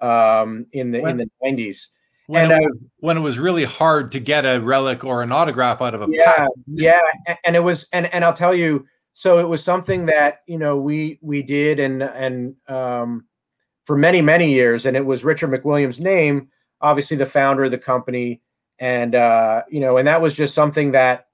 um, 0.00 0.66
in 0.70 0.92
the 0.92 1.00
when, 1.00 1.10
in 1.12 1.16
the 1.26 1.30
nineties. 1.42 1.88
When, 2.28 2.44
and, 2.44 2.52
it 2.52 2.60
was, 2.60 2.78
when 2.98 3.16
it 3.16 3.20
was 3.20 3.40
really 3.40 3.64
hard 3.64 4.12
to 4.12 4.20
get 4.20 4.46
a 4.46 4.60
relic 4.60 5.02
or 5.02 5.22
an 5.22 5.32
autograph 5.32 5.82
out 5.82 5.94
of 5.94 6.02
a 6.02 6.06
yeah 6.08 6.34
pack. 6.34 6.48
yeah 6.68 7.00
and 7.44 7.56
it 7.56 7.64
was 7.64 7.88
and 7.92 8.06
and 8.14 8.24
I'll 8.24 8.32
tell 8.32 8.54
you 8.54 8.86
so 9.12 9.38
it 9.38 9.48
was 9.48 9.64
something 9.64 10.06
that 10.06 10.42
you 10.46 10.56
know 10.56 10.76
we 10.76 11.18
we 11.20 11.42
did 11.42 11.80
and 11.80 12.00
and 12.04 12.54
um, 12.68 13.24
for 13.86 13.96
many 13.98 14.22
many 14.22 14.52
years 14.52 14.86
and 14.86 14.96
it 14.96 15.04
was 15.04 15.24
Richard 15.24 15.50
McWilliam's 15.50 15.98
name 15.98 16.48
obviously 16.80 17.16
the 17.16 17.26
founder 17.26 17.64
of 17.64 17.72
the 17.72 17.78
company 17.78 18.40
and 18.78 19.16
uh, 19.16 19.62
you 19.68 19.80
know 19.80 19.96
and 19.96 20.06
that 20.06 20.22
was 20.22 20.32
just 20.32 20.54
something 20.54 20.92
that 20.92 21.26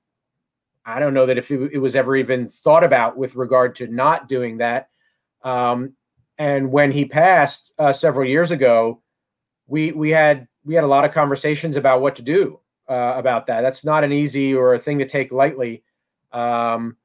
I 0.88 0.98
don't 0.98 1.14
know 1.14 1.26
that 1.26 1.38
if 1.38 1.50
it, 1.50 1.72
it 1.72 1.78
was 1.78 1.94
ever 1.94 2.16
even 2.16 2.48
thought 2.48 2.82
about 2.82 3.16
with 3.16 3.36
regard 3.36 3.74
to 3.76 3.86
not 3.86 4.28
doing 4.28 4.58
that. 4.58 4.88
Um, 5.42 5.94
and 6.38 6.72
when 6.72 6.90
he 6.90 7.04
passed 7.04 7.74
uh, 7.78 7.92
several 7.92 8.26
years 8.26 8.50
ago, 8.50 9.02
we 9.66 9.92
we 9.92 10.10
had 10.10 10.48
we 10.64 10.74
had 10.74 10.84
a 10.84 10.88
lot 10.88 11.04
of 11.04 11.12
conversations 11.12 11.76
about 11.76 12.00
what 12.00 12.16
to 12.16 12.22
do 12.22 12.60
uh, 12.88 13.12
about 13.16 13.46
that. 13.46 13.60
That's 13.60 13.84
not 13.84 14.02
an 14.02 14.12
easy 14.12 14.54
or 14.54 14.74
a 14.74 14.78
thing 14.78 14.98
to 15.00 15.04
take 15.04 15.30
lightly. 15.30 15.82
Um, 16.32 16.96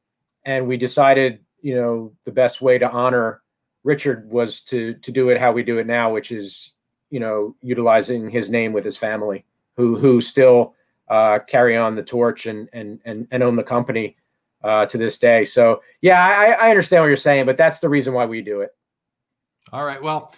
and 0.45 0.67
we 0.67 0.77
decided, 0.77 1.39
you 1.61 1.75
know, 1.75 2.13
the 2.23 2.31
best 2.31 2.61
way 2.61 2.77
to 2.77 2.89
honor 2.89 3.41
Richard 3.83 4.29
was 4.29 4.61
to 4.61 4.93
to 4.93 5.11
do 5.11 5.29
it 5.29 5.37
how 5.37 5.51
we 5.51 5.63
do 5.63 5.77
it 5.77 5.87
now, 5.87 6.13
which 6.13 6.31
is, 6.31 6.73
you 7.09 7.19
know, 7.19 7.55
utilizing 7.61 8.29
his 8.29 8.49
name 8.49 8.71
with 8.71 8.85
his 8.85 8.97
family, 8.97 9.45
who 9.75 9.97
who 9.97 10.21
still 10.21 10.75
uh, 11.13 11.37
carry 11.37 11.77
on 11.77 11.93
the 11.93 12.01
torch 12.01 12.47
and 12.47 12.67
and 12.73 12.99
and, 13.05 13.27
and 13.29 13.43
own 13.43 13.53
the 13.53 13.63
company 13.63 14.15
uh, 14.63 14.87
to 14.87 14.97
this 14.97 15.19
day. 15.19 15.45
So 15.45 15.83
yeah, 16.01 16.19
I, 16.19 16.67
I 16.67 16.69
understand 16.71 17.03
what 17.03 17.07
you're 17.07 17.17
saying, 17.17 17.45
but 17.45 17.55
that's 17.55 17.79
the 17.79 17.87
reason 17.87 18.15
why 18.15 18.25
we 18.25 18.41
do 18.41 18.61
it. 18.61 18.71
All 19.71 19.85
right. 19.85 20.01
Well, 20.01 20.33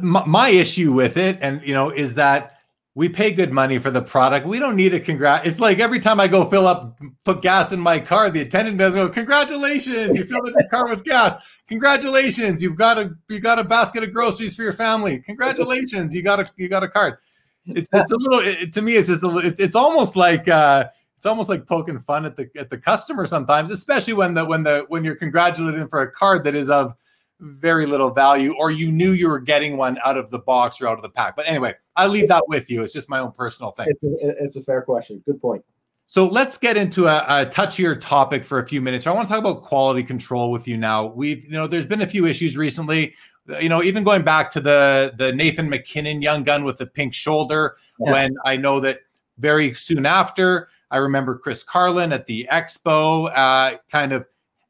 my, 0.00 0.24
my 0.24 0.48
issue 0.48 0.92
with 0.92 1.18
it, 1.18 1.36
and 1.42 1.62
you 1.62 1.74
know, 1.74 1.90
is 1.90 2.14
that 2.14 2.58
we 2.94 3.10
pay 3.10 3.32
good 3.32 3.52
money 3.52 3.76
for 3.76 3.90
the 3.90 4.00
product. 4.00 4.46
We 4.46 4.58
don't 4.58 4.76
need 4.76 4.94
a 4.94 5.00
congrat. 5.00 5.46
It's 5.46 5.60
like 5.60 5.78
every 5.78 6.00
time 6.00 6.20
I 6.20 6.26
go 6.26 6.46
fill 6.46 6.66
up, 6.66 6.98
put 7.26 7.42
gas 7.42 7.72
in 7.72 7.80
my 7.80 8.00
car, 8.00 8.30
the 8.30 8.40
attendant 8.40 8.78
does 8.78 8.94
go, 8.94 9.10
"Congratulations, 9.10 10.16
you 10.16 10.24
filled 10.24 10.48
up 10.48 10.54
your 10.58 10.68
car 10.70 10.88
with 10.88 11.04
gas. 11.04 11.34
Congratulations, 11.68 12.62
you've 12.62 12.76
got 12.76 12.96
a 12.96 13.10
you 13.28 13.40
got 13.40 13.58
a 13.58 13.64
basket 13.64 14.02
of 14.02 14.14
groceries 14.14 14.56
for 14.56 14.62
your 14.62 14.72
family. 14.72 15.18
Congratulations, 15.18 16.14
you 16.14 16.22
got 16.22 16.40
a 16.40 16.50
you 16.56 16.70
got 16.70 16.82
a 16.82 16.88
card." 16.88 17.18
It's 17.66 17.88
it's 17.92 18.12
a 18.12 18.16
little 18.16 18.40
it, 18.40 18.72
to 18.72 18.82
me 18.82 18.96
it's 18.96 19.08
just 19.08 19.22
a 19.22 19.38
it, 19.38 19.60
it's 19.60 19.76
almost 19.76 20.16
like 20.16 20.48
uh 20.48 20.88
it's 21.16 21.26
almost 21.26 21.48
like 21.48 21.66
poking 21.66 22.00
fun 22.00 22.24
at 22.24 22.36
the 22.36 22.50
at 22.56 22.70
the 22.70 22.78
customer 22.78 23.26
sometimes 23.26 23.70
especially 23.70 24.12
when 24.12 24.34
the 24.34 24.44
when 24.44 24.62
the 24.62 24.84
when 24.88 25.04
you're 25.04 25.14
congratulating 25.14 25.86
for 25.88 26.02
a 26.02 26.10
card 26.10 26.44
that 26.44 26.54
is 26.54 26.70
of 26.70 26.94
very 27.42 27.86
little 27.86 28.10
value, 28.10 28.54
or 28.58 28.70
you 28.70 28.90
knew 28.90 29.12
you 29.12 29.28
were 29.28 29.40
getting 29.40 29.76
one 29.76 29.98
out 30.04 30.16
of 30.16 30.30
the 30.30 30.38
box 30.38 30.80
or 30.80 30.86
out 30.86 30.96
of 30.96 31.02
the 31.02 31.08
pack. 31.08 31.36
But 31.36 31.48
anyway, 31.48 31.74
I 31.96 32.06
leave 32.06 32.28
that 32.28 32.44
with 32.46 32.70
you. 32.70 32.82
It's 32.82 32.92
just 32.92 33.10
my 33.10 33.18
own 33.18 33.32
personal 33.32 33.72
thing. 33.72 33.88
It's 33.90 34.04
a, 34.04 34.42
it's 34.42 34.56
a 34.56 34.62
fair 34.62 34.82
question. 34.82 35.22
Good 35.26 35.40
point. 35.40 35.64
So 36.06 36.26
let's 36.26 36.58
get 36.58 36.76
into 36.76 37.06
a, 37.06 37.18
a, 37.18 37.46
touchier 37.46 37.98
topic 37.98 38.44
for 38.44 38.58
a 38.58 38.66
few 38.66 38.80
minutes. 38.82 39.06
I 39.06 39.12
want 39.12 39.26
to 39.28 39.32
talk 39.32 39.40
about 39.40 39.62
quality 39.62 40.02
control 40.02 40.50
with 40.50 40.68
you 40.68 40.76
now. 40.76 41.06
We've, 41.06 41.42
you 41.44 41.52
know, 41.52 41.66
there's 41.66 41.86
been 41.86 42.02
a 42.02 42.06
few 42.06 42.26
issues 42.26 42.56
recently. 42.56 43.14
You 43.60 43.68
know, 43.68 43.82
even 43.82 44.04
going 44.04 44.22
back 44.22 44.50
to 44.52 44.60
the 44.60 45.14
the 45.16 45.32
Nathan 45.32 45.68
MacKinnon 45.68 46.22
young 46.22 46.44
gun 46.44 46.64
with 46.64 46.78
the 46.78 46.86
pink 46.86 47.12
shoulder, 47.12 47.76
yeah. 47.98 48.12
when 48.12 48.36
I 48.44 48.56
know 48.56 48.80
that 48.80 49.00
very 49.38 49.74
soon 49.74 50.06
after, 50.06 50.68
I 50.90 50.98
remember 50.98 51.36
Chris 51.38 51.62
Carlin 51.62 52.12
at 52.12 52.26
the 52.26 52.46
Expo, 52.50 53.32
uh, 53.34 53.78
kind 53.90 54.12
of 54.12 54.26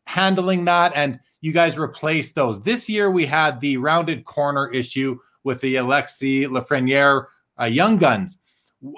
handling 0.06 0.64
that, 0.64 0.92
and 0.94 1.20
you 1.42 1.52
guys 1.52 1.78
replaced 1.78 2.34
those. 2.34 2.62
This 2.62 2.88
year 2.88 3.10
we 3.10 3.26
had 3.26 3.60
the 3.60 3.76
rounded 3.76 4.24
corner 4.24 4.70
issue 4.70 5.18
with 5.44 5.60
the 5.60 5.76
Alexis 5.76 6.46
Lafreniere 6.46 7.26
uh, 7.60 7.64
young 7.64 7.98
guns. 7.98 8.38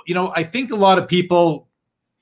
You 0.06 0.14
know, 0.14 0.32
I 0.36 0.44
think 0.44 0.70
a 0.70 0.76
lot 0.76 0.98
of 0.98 1.08
people 1.08 1.68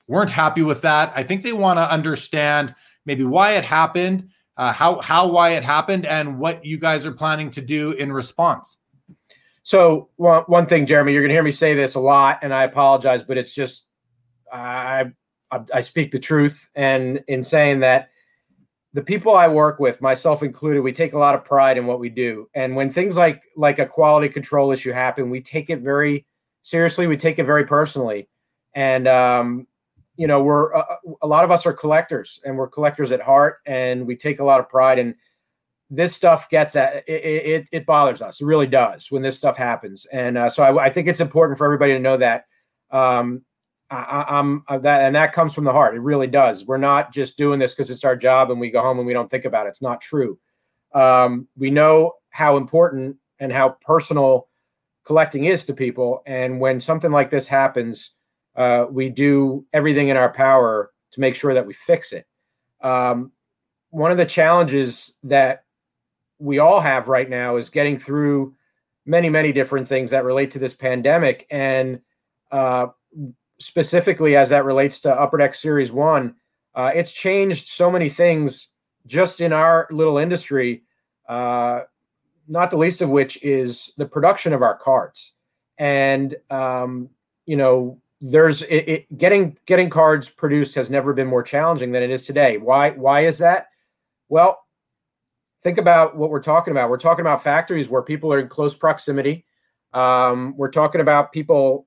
weren't 0.07 0.29
happy 0.29 0.63
with 0.63 0.81
that. 0.81 1.13
I 1.15 1.23
think 1.23 1.43
they 1.43 1.53
want 1.53 1.77
to 1.77 1.89
understand 1.89 2.73
maybe 3.05 3.23
why 3.23 3.51
it 3.51 3.63
happened, 3.63 4.29
uh, 4.57 4.71
how 4.71 4.99
how 5.01 5.27
why 5.27 5.49
it 5.49 5.63
happened, 5.63 6.05
and 6.05 6.39
what 6.39 6.63
you 6.65 6.77
guys 6.77 7.05
are 7.05 7.11
planning 7.11 7.51
to 7.51 7.61
do 7.61 7.91
in 7.93 8.11
response. 8.11 8.77
So 9.63 10.09
one 10.17 10.43
one 10.43 10.65
thing, 10.65 10.85
Jeremy, 10.85 11.13
you're 11.13 11.21
going 11.21 11.29
to 11.29 11.35
hear 11.35 11.43
me 11.43 11.51
say 11.51 11.73
this 11.73 11.95
a 11.95 11.99
lot, 11.99 12.39
and 12.41 12.53
I 12.53 12.63
apologize, 12.65 13.23
but 13.23 13.37
it's 13.37 13.53
just 13.53 13.87
I 14.51 15.05
I, 15.51 15.61
I 15.73 15.81
speak 15.81 16.11
the 16.11 16.19
truth, 16.19 16.69
and 16.75 17.23
in 17.27 17.43
saying 17.43 17.79
that 17.79 18.09
the 18.93 19.01
people 19.01 19.35
I 19.35 19.47
work 19.47 19.79
with, 19.79 20.01
myself 20.01 20.43
included, 20.43 20.81
we 20.81 20.91
take 20.91 21.13
a 21.13 21.17
lot 21.17 21.33
of 21.33 21.43
pride 21.43 21.79
in 21.79 21.87
what 21.87 21.99
we 21.99 22.09
do. 22.09 22.47
And 22.53 22.75
when 22.75 22.91
things 22.91 23.17
like 23.17 23.41
like 23.55 23.79
a 23.79 23.85
quality 23.85 24.29
control 24.29 24.71
issue 24.71 24.91
happen, 24.91 25.29
we 25.29 25.41
take 25.41 25.69
it 25.69 25.79
very 25.79 26.27
seriously. 26.61 27.07
We 27.07 27.17
take 27.17 27.39
it 27.39 27.45
very 27.45 27.65
personally, 27.65 28.29
and 28.75 29.07
um, 29.07 29.67
you 30.15 30.27
know 30.27 30.41
we're 30.41 30.75
uh, 30.75 30.85
a 31.21 31.27
lot 31.27 31.43
of 31.43 31.51
us 31.51 31.65
are 31.65 31.73
collectors 31.73 32.39
and 32.45 32.57
we're 32.57 32.67
collectors 32.67 33.11
at 33.11 33.21
heart 33.21 33.57
and 33.65 34.05
we 34.05 34.15
take 34.15 34.39
a 34.39 34.43
lot 34.43 34.59
of 34.59 34.69
pride 34.69 34.99
and 34.99 35.15
this 35.89 36.15
stuff 36.15 36.49
gets 36.49 36.75
at 36.75 37.07
it, 37.07 37.11
it, 37.11 37.67
it 37.71 37.85
bothers 37.85 38.21
us. 38.21 38.41
It 38.41 38.45
really 38.45 38.67
does 38.67 39.11
when 39.11 39.21
this 39.21 39.37
stuff 39.37 39.55
happens. 39.57 40.07
And 40.07 40.37
uh, 40.37 40.49
so 40.49 40.63
I, 40.63 40.85
I, 40.85 40.89
think 40.89 41.07
it's 41.07 41.19
important 41.19 41.57
for 41.57 41.65
everybody 41.65 41.93
to 41.93 41.99
know 41.99 42.17
that 42.17 42.45
um, 42.89 43.43
I, 43.91 44.25
i'm 44.27 44.63
uh, 44.67 44.79
that 44.79 45.01
and 45.01 45.15
that 45.15 45.33
comes 45.33 45.53
from 45.53 45.65
the 45.65 45.71
heart. 45.71 45.95
It 45.95 45.99
really 45.99 46.27
does. 46.27 46.65
We're 46.65 46.77
not 46.77 47.13
just 47.13 47.37
doing 47.37 47.59
this 47.59 47.73
because 47.73 47.91
it's 47.91 48.03
our 48.03 48.15
job 48.15 48.49
and 48.49 48.59
we 48.59 48.71
go 48.71 48.81
home 48.81 48.97
and 48.97 49.05
we 49.05 49.13
don't 49.13 49.29
think 49.29 49.45
about 49.45 49.67
it. 49.67 49.69
It's 49.69 49.81
not 49.83 50.01
true. 50.01 50.39
Um, 50.95 51.47
we 51.55 51.69
know 51.69 52.13
how 52.29 52.57
important 52.57 53.17
and 53.39 53.51
how 53.51 53.77
personal 53.85 54.47
collecting 55.05 55.45
is 55.45 55.65
to 55.65 55.73
people. 55.73 56.23
And 56.25 56.59
when 56.59 56.79
something 56.79 57.11
like 57.11 57.29
this 57.29 57.47
happens 57.47 58.11
uh, 58.55 58.85
we 58.89 59.09
do 59.09 59.65
everything 59.73 60.09
in 60.09 60.17
our 60.17 60.31
power 60.31 60.91
to 61.11 61.19
make 61.19 61.35
sure 61.35 61.53
that 61.53 61.65
we 61.65 61.73
fix 61.73 62.11
it. 62.11 62.27
Um, 62.81 63.31
one 63.89 64.11
of 64.11 64.17
the 64.17 64.25
challenges 64.25 65.13
that 65.23 65.63
we 66.39 66.59
all 66.59 66.79
have 66.79 67.07
right 67.07 67.29
now 67.29 67.55
is 67.55 67.69
getting 67.69 67.97
through 67.97 68.55
many, 69.05 69.29
many 69.29 69.51
different 69.51 69.87
things 69.87 70.09
that 70.11 70.25
relate 70.25 70.51
to 70.51 70.59
this 70.59 70.73
pandemic. 70.73 71.45
And 71.49 72.01
uh, 72.51 72.87
specifically 73.59 74.35
as 74.35 74.49
that 74.49 74.65
relates 74.65 75.01
to 75.01 75.13
Upper 75.13 75.37
Deck 75.37 75.55
Series 75.55 75.91
1, 75.91 76.35
uh, 76.75 76.91
it's 76.93 77.13
changed 77.13 77.67
so 77.67 77.91
many 77.91 78.09
things 78.09 78.69
just 79.05 79.41
in 79.41 79.53
our 79.53 79.87
little 79.91 80.17
industry, 80.17 80.83
uh, 81.27 81.81
not 82.47 82.71
the 82.71 82.77
least 82.77 83.01
of 83.01 83.09
which 83.09 83.41
is 83.43 83.93
the 83.97 84.05
production 84.05 84.53
of 84.53 84.61
our 84.61 84.75
cards. 84.75 85.33
And, 85.77 86.35
um, 86.49 87.09
you 87.45 87.57
know, 87.57 87.99
there's 88.25 88.61
it, 88.61 88.87
it, 88.87 89.17
getting 89.17 89.57
getting 89.65 89.89
cards 89.89 90.29
produced 90.29 90.75
has 90.75 90.89
never 90.89 91.13
been 91.13 91.27
more 91.27 91.43
challenging 91.43 91.91
than 91.91 92.01
it 92.01 92.09
is 92.09 92.25
today. 92.25 92.57
Why 92.57 92.91
why 92.91 93.25
is 93.25 93.39
that? 93.39 93.67
Well, 94.29 94.63
think 95.61 95.77
about 95.77 96.15
what 96.15 96.29
we're 96.29 96.41
talking 96.41 96.71
about. 96.71 96.89
We're 96.89 96.97
talking 96.97 97.19
about 97.19 97.43
factories 97.43 97.89
where 97.89 98.01
people 98.01 98.31
are 98.31 98.39
in 98.39 98.47
close 98.47 98.73
proximity. 98.75 99.45
Um, 99.91 100.55
we're 100.55 100.71
talking 100.71 101.01
about 101.01 101.33
people 101.33 101.85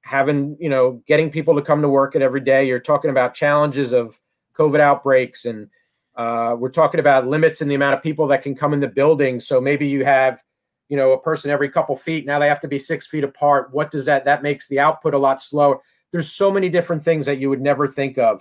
having 0.00 0.56
you 0.58 0.70
know 0.70 1.02
getting 1.06 1.30
people 1.30 1.54
to 1.56 1.62
come 1.62 1.82
to 1.82 1.90
work 1.90 2.16
at 2.16 2.22
every 2.22 2.40
day. 2.40 2.66
You're 2.66 2.80
talking 2.80 3.10
about 3.10 3.34
challenges 3.34 3.92
of 3.92 4.18
COVID 4.54 4.80
outbreaks 4.80 5.44
and 5.44 5.68
uh, 6.16 6.56
we're 6.58 6.70
talking 6.70 7.00
about 7.00 7.26
limits 7.26 7.60
in 7.60 7.68
the 7.68 7.74
amount 7.74 7.94
of 7.94 8.02
people 8.02 8.26
that 8.28 8.42
can 8.42 8.54
come 8.54 8.72
in 8.72 8.80
the 8.80 8.88
building. 8.88 9.38
So 9.38 9.60
maybe 9.60 9.86
you 9.86 10.06
have 10.06 10.42
you 10.88 10.96
know 10.96 11.12
a 11.12 11.20
person 11.20 11.50
every 11.50 11.68
couple 11.68 11.96
feet 11.96 12.26
now 12.26 12.38
they 12.38 12.48
have 12.48 12.60
to 12.60 12.68
be 12.68 12.78
six 12.78 13.06
feet 13.06 13.24
apart. 13.24 13.72
What 13.72 13.90
does 13.90 14.04
that 14.06 14.24
that 14.24 14.42
makes 14.42 14.68
the 14.68 14.80
output 14.80 15.14
a 15.14 15.18
lot 15.18 15.40
slower. 15.40 15.80
There's 16.12 16.30
so 16.30 16.50
many 16.50 16.68
different 16.68 17.02
things 17.02 17.26
that 17.26 17.38
you 17.38 17.50
would 17.50 17.60
never 17.60 17.86
think 17.86 18.18
of. 18.18 18.40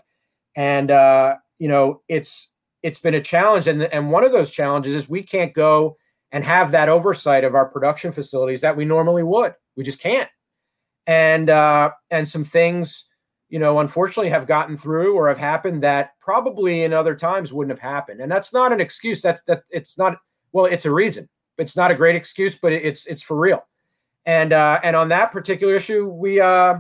And 0.56 0.92
uh 0.92 1.36
you 1.60 1.68
know 1.68 2.02
it's 2.08 2.52
it's 2.84 3.00
been 3.00 3.16
a 3.16 3.22
challenge. 3.22 3.68
And 3.68 3.84
and 3.84 4.12
one 4.12 4.24
of 4.24 4.32
those 4.32 4.52
challenges 4.52 4.94
is 4.94 5.10
we 5.10 5.24
can't 5.24 5.54
go 5.54 5.98
and 6.32 6.44
have 6.44 6.72
that 6.72 6.90
oversight 6.90 7.44
of 7.44 7.56
our 7.56 7.68
production 7.68 8.12
facilities 8.12 8.62
that 8.62 8.76
we 8.76 8.86
normally 8.86 9.24
would. 9.24 9.56
We 9.76 9.84
just 9.84 10.00
can't. 10.00 10.30
And 11.08 11.50
uh 11.50 11.92
and 12.12 12.28
some 12.28 12.44
things 12.44 13.06
you 13.50 13.60
know 13.60 13.80
unfortunately 13.80 14.30
have 14.30 14.48
gotten 14.48 14.78
through 14.78 15.16
or 15.16 15.28
have 15.28 15.38
happened 15.38 15.82
that 15.84 16.12
probably 16.20 16.84
in 16.84 16.94
other 16.94 17.16
times 17.16 17.52
wouldn't 17.52 17.78
have 17.78 17.92
happened. 17.92 18.22
And 18.22 18.32
that's 18.32 18.54
not 18.54 18.72
an 18.72 18.82
excuse. 18.82 19.22
That's 19.22 19.42
that 19.44 19.64
it's 19.72 19.98
not 19.98 20.18
well 20.52 20.66
it's 20.66 20.86
a 20.86 20.92
reason 20.92 21.28
it's 21.58 21.76
not 21.76 21.92
a 21.92 21.96
great 21.96 22.16
excuse, 22.16 22.58
but 22.60 22.74
it's 22.74 23.06
it's 23.06 23.22
for 23.22 23.38
real. 23.38 23.66
And 24.26 24.54
uh, 24.54 24.80
and 24.84 24.96
on 24.96 25.10
that 25.10 25.32
particular 25.32 25.76
issue, 25.76 26.08
we 26.08 26.40
uh, 26.40 26.76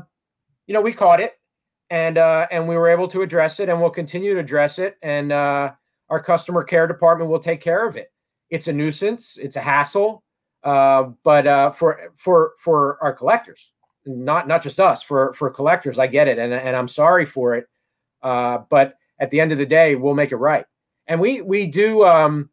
you 0.67 0.73
know 0.73 0.81
we 0.81 0.93
caught 0.93 1.19
it, 1.19 1.33
and 1.89 2.17
uh, 2.17 2.47
and 2.51 2.67
we 2.67 2.75
were 2.75 2.89
able 2.89 3.07
to 3.09 3.21
address 3.21 3.59
it, 3.59 3.69
and 3.69 3.79
we'll 3.79 3.89
continue 3.89 4.33
to 4.33 4.39
address 4.39 4.79
it, 4.79 4.97
and 5.01 5.31
uh, 5.31 5.71
our 6.09 6.19
customer 6.19 6.63
care 6.63 6.87
department 6.87 7.29
will 7.29 7.39
take 7.39 7.61
care 7.61 7.87
of 7.87 7.95
it. 7.97 8.11
It's 8.49 8.67
a 8.67 8.73
nuisance, 8.73 9.37
it's 9.37 9.55
a 9.55 9.61
hassle, 9.61 10.23
uh, 10.63 11.03
but 11.23 11.47
uh, 11.47 11.71
for 11.71 12.11
for 12.15 12.53
for 12.59 12.97
our 13.01 13.13
collectors, 13.13 13.71
not 14.05 14.47
not 14.47 14.61
just 14.63 14.79
us, 14.79 15.03
for 15.03 15.33
for 15.33 15.49
collectors, 15.49 15.99
I 15.99 16.07
get 16.07 16.27
it, 16.27 16.39
and 16.39 16.53
and 16.53 16.75
I'm 16.75 16.87
sorry 16.87 17.25
for 17.25 17.55
it, 17.55 17.67
uh, 18.23 18.59
but 18.69 18.95
at 19.19 19.29
the 19.29 19.39
end 19.39 19.51
of 19.51 19.57
the 19.57 19.65
day, 19.65 19.95
we'll 19.95 20.15
make 20.15 20.31
it 20.31 20.37
right. 20.37 20.65
And 21.07 21.19
we 21.19 21.41
we 21.41 21.67
do. 21.67 22.03
Um, 22.05 22.49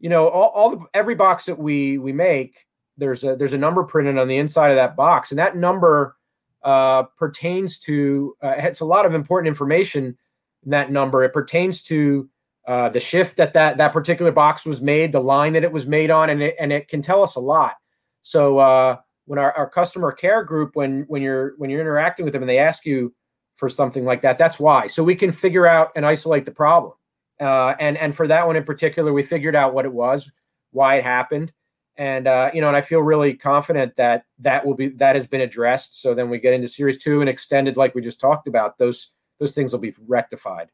you 0.00 0.08
know, 0.08 0.28
all, 0.28 0.48
all 0.48 0.70
the, 0.70 0.86
every 0.94 1.14
box 1.14 1.44
that 1.44 1.58
we 1.58 1.98
we 1.98 2.12
make, 2.12 2.66
there's 2.96 3.22
a 3.22 3.36
there's 3.36 3.52
a 3.52 3.58
number 3.58 3.84
printed 3.84 4.18
on 4.18 4.26
the 4.26 4.38
inside 4.38 4.70
of 4.70 4.76
that 4.76 4.96
box, 4.96 5.30
and 5.30 5.38
that 5.38 5.56
number 5.56 6.16
uh, 6.62 7.04
pertains 7.16 7.78
to 7.80 8.34
uh, 8.42 8.54
it's 8.56 8.80
a 8.80 8.84
lot 8.84 9.06
of 9.06 9.14
important 9.14 9.48
information. 9.48 10.16
In 10.64 10.70
that 10.70 10.90
number 10.90 11.22
it 11.22 11.32
pertains 11.32 11.82
to 11.84 12.28
uh, 12.66 12.88
the 12.88 13.00
shift 13.00 13.36
that, 13.36 13.54
that 13.54 13.76
that 13.78 13.92
particular 13.92 14.32
box 14.32 14.64
was 14.66 14.80
made, 14.80 15.12
the 15.12 15.20
line 15.20 15.52
that 15.52 15.64
it 15.64 15.72
was 15.72 15.86
made 15.86 16.10
on, 16.10 16.30
and 16.30 16.42
it 16.42 16.56
and 16.58 16.72
it 16.72 16.88
can 16.88 17.02
tell 17.02 17.22
us 17.22 17.36
a 17.36 17.40
lot. 17.40 17.76
So 18.22 18.58
uh, 18.58 18.96
when 19.26 19.38
our, 19.38 19.52
our 19.52 19.68
customer 19.68 20.12
care 20.12 20.44
group, 20.44 20.76
when 20.76 21.04
when 21.08 21.22
you're 21.22 21.54
when 21.58 21.70
you're 21.70 21.80
interacting 21.80 22.24
with 22.24 22.32
them 22.32 22.42
and 22.42 22.48
they 22.48 22.58
ask 22.58 22.84
you 22.84 23.14
for 23.56 23.68
something 23.68 24.04
like 24.04 24.22
that, 24.22 24.38
that's 24.38 24.58
why. 24.58 24.86
So 24.86 25.04
we 25.04 25.14
can 25.14 25.32
figure 25.32 25.66
out 25.66 25.90
and 25.94 26.06
isolate 26.06 26.44
the 26.46 26.50
problem. 26.50 26.94
Uh, 27.40 27.74
and 27.80 27.96
and 27.96 28.14
for 28.14 28.26
that 28.28 28.46
one 28.46 28.56
in 28.56 28.64
particular, 28.64 29.12
we 29.12 29.22
figured 29.22 29.56
out 29.56 29.72
what 29.72 29.86
it 29.86 29.92
was, 29.92 30.30
why 30.72 30.96
it 30.96 31.04
happened, 31.04 31.52
and 31.96 32.26
uh, 32.26 32.50
you 32.52 32.60
know, 32.60 32.68
and 32.68 32.76
I 32.76 32.82
feel 32.82 33.00
really 33.00 33.34
confident 33.34 33.96
that 33.96 34.24
that 34.40 34.66
will 34.66 34.74
be 34.74 34.88
that 34.88 35.16
has 35.16 35.26
been 35.26 35.40
addressed. 35.40 36.00
So 36.02 36.14
then 36.14 36.28
we 36.28 36.38
get 36.38 36.52
into 36.52 36.68
series 36.68 36.98
two 36.98 37.20
and 37.20 37.30
extended, 37.30 37.76
like 37.76 37.94
we 37.94 38.02
just 38.02 38.20
talked 38.20 38.46
about. 38.46 38.78
Those 38.78 39.12
those 39.38 39.54
things 39.54 39.72
will 39.72 39.80
be 39.80 39.94
rectified. 40.06 40.68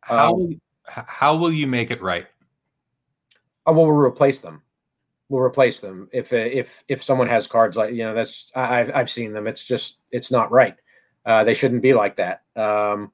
How 0.00 0.34
um, 0.34 0.60
how 0.84 1.36
will 1.36 1.52
you 1.52 1.66
make 1.66 1.90
it 1.90 2.02
right? 2.02 2.26
Oh, 3.66 3.72
well, 3.72 3.86
we'll 3.86 3.96
replace 3.96 4.40
them. 4.40 4.62
We'll 5.28 5.42
replace 5.42 5.80
them 5.80 6.08
if 6.12 6.32
if 6.32 6.82
if 6.88 7.04
someone 7.04 7.28
has 7.28 7.46
cards 7.46 7.76
like 7.76 7.94
you 7.94 8.02
know 8.02 8.14
that's 8.14 8.50
I've 8.56 8.90
I've 8.94 9.10
seen 9.10 9.32
them. 9.32 9.46
It's 9.46 9.64
just 9.64 9.98
it's 10.10 10.32
not 10.32 10.50
right. 10.50 10.74
Uh, 11.24 11.44
they 11.44 11.54
shouldn't 11.54 11.82
be 11.82 11.94
like 11.94 12.16
that. 12.16 12.42
Um, 12.56 13.12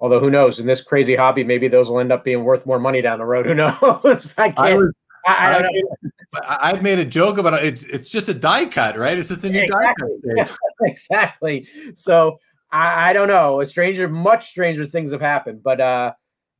Although 0.00 0.20
who 0.20 0.30
knows? 0.30 0.58
In 0.58 0.66
this 0.66 0.82
crazy 0.82 1.14
hobby, 1.16 1.44
maybe 1.44 1.68
those 1.68 1.88
will 1.88 2.00
end 2.00 2.12
up 2.12 2.24
being 2.24 2.44
worth 2.44 2.66
more 2.66 2.78
money 2.78 3.00
down 3.00 3.18
the 3.18 3.24
road. 3.24 3.46
Who 3.46 3.54
knows? 3.54 4.34
I 4.36 4.50
can't. 4.50 4.58
I, 4.58 4.74
was, 4.74 4.92
I, 5.26 6.58
I, 6.60 6.68
have 6.70 6.82
made 6.82 6.98
a 6.98 7.04
joke 7.04 7.38
about 7.38 7.54
it. 7.54 7.64
It's, 7.64 7.84
it's 7.84 8.08
just 8.08 8.28
a 8.28 8.34
die 8.34 8.66
cut, 8.66 8.98
right? 8.98 9.16
It's 9.16 9.28
just 9.28 9.44
a 9.44 9.50
new 9.50 9.62
exactly. 9.62 10.10
die 10.36 10.44
cut. 10.44 10.56
exactly. 10.82 11.66
So 11.94 12.38
I, 12.70 13.10
I 13.10 13.12
don't 13.12 13.28
know. 13.28 13.60
A 13.60 13.66
stranger, 13.66 14.08
much 14.08 14.50
stranger 14.50 14.84
things 14.84 15.12
have 15.12 15.20
happened, 15.20 15.62
but 15.62 15.80
uh, 15.80 16.12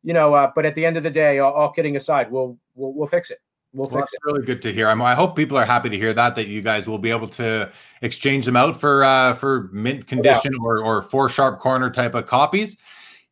you 0.03 0.15
know, 0.15 0.35
uh, 0.35 0.53
but 0.55 0.65
at 0.65 0.75
the 0.75 0.87
end 0.87 0.97
of 0.97 1.03
the 1.03 1.11
day, 1.11 1.41
all, 1.41 1.53
all 1.53 1.73
kidding 1.73 1.97
aside, 1.97 2.31
we'll 2.31 2.59
we'll, 2.75 2.93
we'll 2.95 3.09
fix 3.09 3.31
it. 3.31 3.39
We'll, 3.73 3.89
well, 3.91 4.03
fix 4.03 4.13
it. 4.13 4.21
Really 4.25 4.47
good 4.47 4.63
to 4.63 4.73
hear. 4.73 4.89
I, 4.89 4.95
mean, 4.95 5.03
I 5.03 5.15
hope 5.15 5.35
people 5.35 5.59
are 5.59 5.65
happy 5.65 5.89
to 5.89 5.99
hear 5.99 6.13
that. 6.13 6.37
That 6.37 6.47
you 6.47 6.63
guys 6.63 6.87
will 6.87 6.99
be 6.99 7.11
able 7.11 7.29
to 7.29 7.71
exchange 8.03 8.47
them 8.47 8.57
out 8.57 8.79
for 8.79 9.03
uh, 9.03 9.35
for 9.35 9.69
mint 9.73 10.07
condition 10.07 10.53
yeah. 10.53 10.65
or 10.65 10.85
or 10.85 11.03
four 11.03 11.29
sharp 11.29 11.59
corner 11.59 11.91
type 11.91 12.15
of 12.15 12.27
copies. 12.27 12.79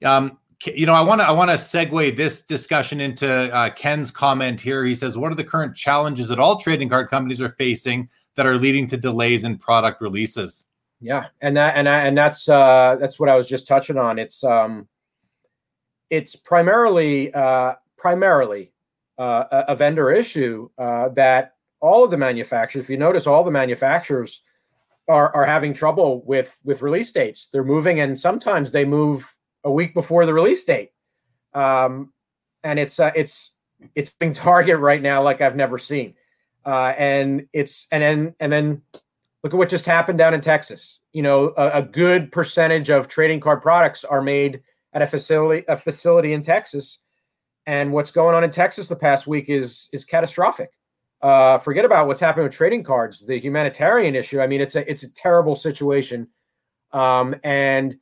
Um, 0.04 0.38
you 0.66 0.86
know, 0.86 0.94
I 0.94 1.02
want 1.02 1.20
to 1.20 1.26
I 1.26 1.32
want 1.32 1.50
to 1.50 1.56
segue 1.56 2.16
this 2.16 2.42
discussion 2.42 3.00
into 3.00 3.52
uh, 3.52 3.70
Ken's 3.70 4.10
comment 4.10 4.60
here. 4.60 4.84
He 4.84 4.94
says, 4.94 5.18
"What 5.18 5.32
are 5.32 5.34
the 5.34 5.44
current 5.44 5.76
challenges 5.76 6.28
that 6.28 6.38
all 6.38 6.58
trading 6.58 6.88
card 6.88 7.10
companies 7.10 7.40
are 7.40 7.48
facing 7.48 8.08
that 8.36 8.46
are 8.46 8.56
leading 8.56 8.86
to 8.88 8.96
delays 8.96 9.44
in 9.44 9.58
product 9.58 10.00
releases?" 10.00 10.64
Yeah, 11.00 11.26
and 11.40 11.56
that 11.56 11.76
and 11.76 11.88
I, 11.88 12.04
and 12.04 12.16
that's 12.16 12.48
uh, 12.48 12.96
that's 13.00 13.18
what 13.18 13.28
I 13.28 13.36
was 13.36 13.48
just 13.48 13.66
touching 13.66 13.98
on. 13.98 14.18
It's 14.18 14.44
um, 14.44 14.86
it's 16.10 16.36
primarily 16.36 17.34
uh, 17.34 17.74
primarily 17.96 18.72
uh, 19.18 19.44
a, 19.50 19.64
a 19.72 19.76
vendor 19.76 20.12
issue 20.12 20.68
uh, 20.78 21.08
that 21.10 21.56
all 21.80 22.04
of 22.04 22.10
the 22.12 22.18
manufacturers. 22.18 22.84
If 22.84 22.90
you 22.90 22.98
notice, 22.98 23.26
all 23.26 23.42
the 23.42 23.50
manufacturers 23.50 24.44
are 25.08 25.34
are 25.34 25.44
having 25.44 25.74
trouble 25.74 26.22
with 26.24 26.60
with 26.62 26.82
release 26.82 27.10
dates. 27.10 27.48
They're 27.48 27.64
moving, 27.64 27.98
and 27.98 28.16
sometimes 28.16 28.70
they 28.70 28.84
move 28.84 29.34
a 29.64 29.70
week 29.70 29.94
before 29.94 30.26
the 30.26 30.34
release 30.34 30.64
date. 30.64 30.90
Um, 31.54 32.12
and 32.64 32.78
it's 32.78 32.98
uh, 32.98 33.12
it's 33.14 33.52
it's 33.94 34.10
being 34.10 34.32
target 34.32 34.78
right 34.78 35.02
now 35.02 35.22
like 35.22 35.40
I've 35.40 35.56
never 35.56 35.78
seen. 35.78 36.14
Uh, 36.64 36.94
and 36.96 37.46
it's 37.52 37.88
and 37.90 38.02
then 38.02 38.34
and 38.40 38.52
then 38.52 38.82
look 39.42 39.52
at 39.52 39.58
what 39.58 39.68
just 39.68 39.86
happened 39.86 40.18
down 40.18 40.34
in 40.34 40.40
Texas. 40.40 41.00
You 41.12 41.22
know, 41.22 41.52
a, 41.56 41.78
a, 41.80 41.82
good 41.82 42.30
percentage 42.30 42.88
of 42.88 43.08
trading 43.08 43.40
card 43.40 43.60
products 43.60 44.04
are 44.04 44.22
made 44.22 44.62
at 44.92 45.02
a 45.02 45.06
facility 45.06 45.64
a 45.68 45.76
facility 45.76 46.32
in 46.32 46.42
Texas. 46.42 46.98
And 47.66 47.92
what's 47.92 48.10
going 48.10 48.34
on 48.34 48.44
in 48.44 48.50
Texas 48.50 48.88
the 48.88 48.96
past 48.96 49.26
week 49.26 49.48
is 49.48 49.88
is 49.92 50.04
catastrophic. 50.04 50.70
Uh, 51.20 51.58
forget 51.58 51.84
about 51.84 52.06
what's 52.06 52.20
happening 52.20 52.44
with 52.44 52.54
trading 52.54 52.82
cards, 52.82 53.20
the 53.20 53.38
humanitarian 53.38 54.16
issue. 54.16 54.40
I 54.40 54.46
mean, 54.46 54.60
it's 54.60 54.74
a 54.74 54.88
it's 54.88 55.02
a 55.02 55.12
terrible 55.12 55.54
situation. 55.54 56.28
Um, 56.92 57.34
and 57.42 57.96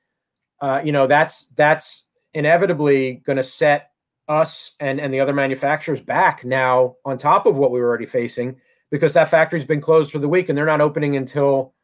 uh, 0.61 0.81
you 0.85 0.93
know 0.93 1.07
that's 1.07 1.49
that's 1.49 2.09
inevitably 2.35 3.15
going 3.25 3.37
to 3.37 3.43
set 3.43 3.91
us 4.29 4.75
and 4.79 5.01
and 5.01 5.13
the 5.13 5.21
other 5.21 5.33
manufacturers 5.33 6.01
back 6.01 6.45
now 6.45 6.95
on 7.05 7.19
top 7.19 7.47
of 7.47 7.57
what 7.57 7.73
we 7.73 7.81
were 7.81 7.89
already 7.89 8.07
facing 8.07 8.57
because 8.91 9.13
that 9.13 9.29
factory's 9.29 9.65
been 9.65 9.81
closed 9.81 10.13
for 10.13 10.19
the 10.19 10.29
week 10.29 10.49
and 10.49 10.57
they're 10.57 10.65
not 10.65 10.81
opening 10.81 11.17
until 11.17 11.75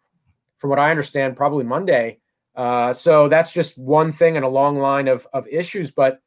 from 0.58 0.70
what 0.70 0.78
i 0.78 0.90
understand 0.90 1.36
probably 1.36 1.64
monday. 1.64 2.18
Uh, 2.54 2.90
so 2.90 3.28
that's 3.28 3.52
just 3.52 3.76
one 3.76 4.10
thing 4.10 4.36
in 4.36 4.42
a 4.42 4.48
long 4.48 4.76
line 4.76 5.08
of 5.08 5.26
of 5.34 5.46
issues 5.48 5.90
but 5.90 6.22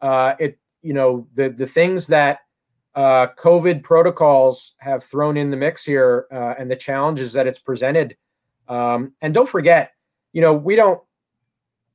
uh, 0.00 0.34
it 0.38 0.58
you 0.80 0.94
know 0.94 1.26
the 1.34 1.50
the 1.50 1.66
things 1.66 2.06
that 2.06 2.38
uh, 2.94 3.26
covid 3.36 3.82
protocols 3.82 4.74
have 4.78 5.02
thrown 5.02 5.36
in 5.36 5.50
the 5.50 5.56
mix 5.56 5.84
here 5.84 6.26
uh, 6.32 6.54
and 6.58 6.70
the 6.70 6.76
challenges 6.76 7.32
that 7.32 7.46
it's 7.46 7.58
presented 7.58 8.16
um, 8.68 9.12
and 9.20 9.34
don't 9.34 9.48
forget 9.48 9.92
you 10.32 10.40
know 10.40 10.54
we 10.54 10.76
don't 10.76 11.02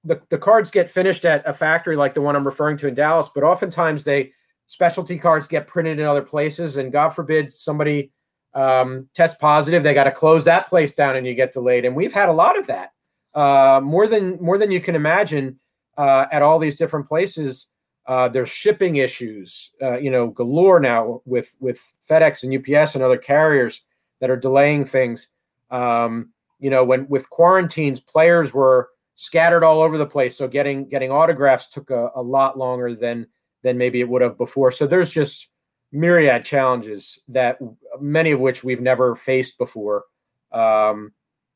the, 0.03 0.21
the 0.29 0.37
cards 0.37 0.71
get 0.71 0.89
finished 0.89 1.25
at 1.25 1.47
a 1.47 1.53
factory 1.53 1.95
like 1.95 2.13
the 2.13 2.21
one 2.21 2.35
I'm 2.35 2.45
referring 2.45 2.77
to 2.77 2.87
in 2.87 2.93
Dallas, 2.93 3.29
but 3.33 3.43
oftentimes 3.43 4.03
they 4.03 4.31
specialty 4.67 5.17
cards 5.17 5.47
get 5.47 5.67
printed 5.67 5.99
in 5.99 6.05
other 6.05 6.21
places, 6.21 6.77
and 6.77 6.91
God 6.91 7.09
forbid 7.09 7.51
somebody 7.51 8.11
um, 8.53 9.07
test 9.13 9.39
positive, 9.39 9.83
they 9.83 9.93
got 9.93 10.05
to 10.05 10.11
close 10.11 10.45
that 10.45 10.67
place 10.67 10.95
down, 10.95 11.15
and 11.15 11.25
you 11.27 11.33
get 11.33 11.53
delayed. 11.53 11.85
And 11.85 11.95
we've 11.95 12.13
had 12.13 12.29
a 12.29 12.33
lot 12.33 12.57
of 12.57 12.67
that, 12.67 12.91
uh, 13.33 13.79
more 13.83 14.07
than 14.07 14.41
more 14.41 14.57
than 14.57 14.71
you 14.71 14.81
can 14.81 14.95
imagine 14.95 15.59
uh, 15.97 16.25
at 16.31 16.41
all 16.41 16.59
these 16.59 16.77
different 16.77 17.07
places. 17.07 17.67
Uh, 18.07 18.27
there's 18.27 18.49
shipping 18.49 18.95
issues, 18.95 19.71
uh, 19.81 19.97
you 19.99 20.09
know, 20.09 20.27
galore 20.27 20.79
now 20.79 21.21
with 21.25 21.55
with 21.59 21.93
FedEx 22.09 22.43
and 22.43 22.55
UPS 22.55 22.95
and 22.95 23.03
other 23.03 23.17
carriers 23.17 23.83
that 24.19 24.31
are 24.31 24.37
delaying 24.37 24.83
things. 24.83 25.27
Um, 25.69 26.31
you 26.59 26.69
know, 26.69 26.83
when 26.83 27.07
with 27.07 27.29
quarantines, 27.29 27.99
players 27.99 28.53
were 28.53 28.89
scattered 29.19 29.65
all 29.65 29.81
over 29.81 29.97
the 29.97 30.05
place. 30.05 30.37
So 30.37 30.47
getting 30.47 30.87
getting 30.87 31.11
autographs 31.11 31.69
took 31.69 31.89
a, 31.89 32.09
a 32.15 32.21
lot 32.21 32.57
longer 32.57 32.95
than 32.95 33.27
than 33.63 33.77
maybe 33.77 33.99
it 33.99 34.07
would 34.07 34.21
have 34.21 34.37
before. 34.37 34.71
So 34.71 34.87
there's 34.87 35.09
just 35.09 35.49
myriad 35.91 36.45
challenges 36.45 37.19
that 37.27 37.59
many 37.99 38.31
of 38.31 38.39
which 38.39 38.63
we've 38.63 38.81
never 38.81 39.15
faced 39.15 39.57
before. 39.57 40.05
Um, 40.53 41.11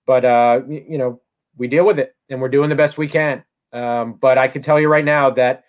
but 0.05 0.25
uh, 0.25 0.61
you 0.67 0.97
know, 0.97 1.21
we 1.57 1.67
deal 1.67 1.85
with 1.85 1.99
it 1.99 2.13
and 2.29 2.41
we're 2.41 2.49
doing 2.49 2.69
the 2.69 2.75
best 2.75 2.97
we 2.97 3.07
can. 3.07 3.45
Um, 3.71 4.15
but 4.15 4.37
I 4.37 4.49
can 4.49 4.61
tell 4.61 4.79
you 4.79 4.89
right 4.89 5.05
now 5.05 5.29
that 5.31 5.63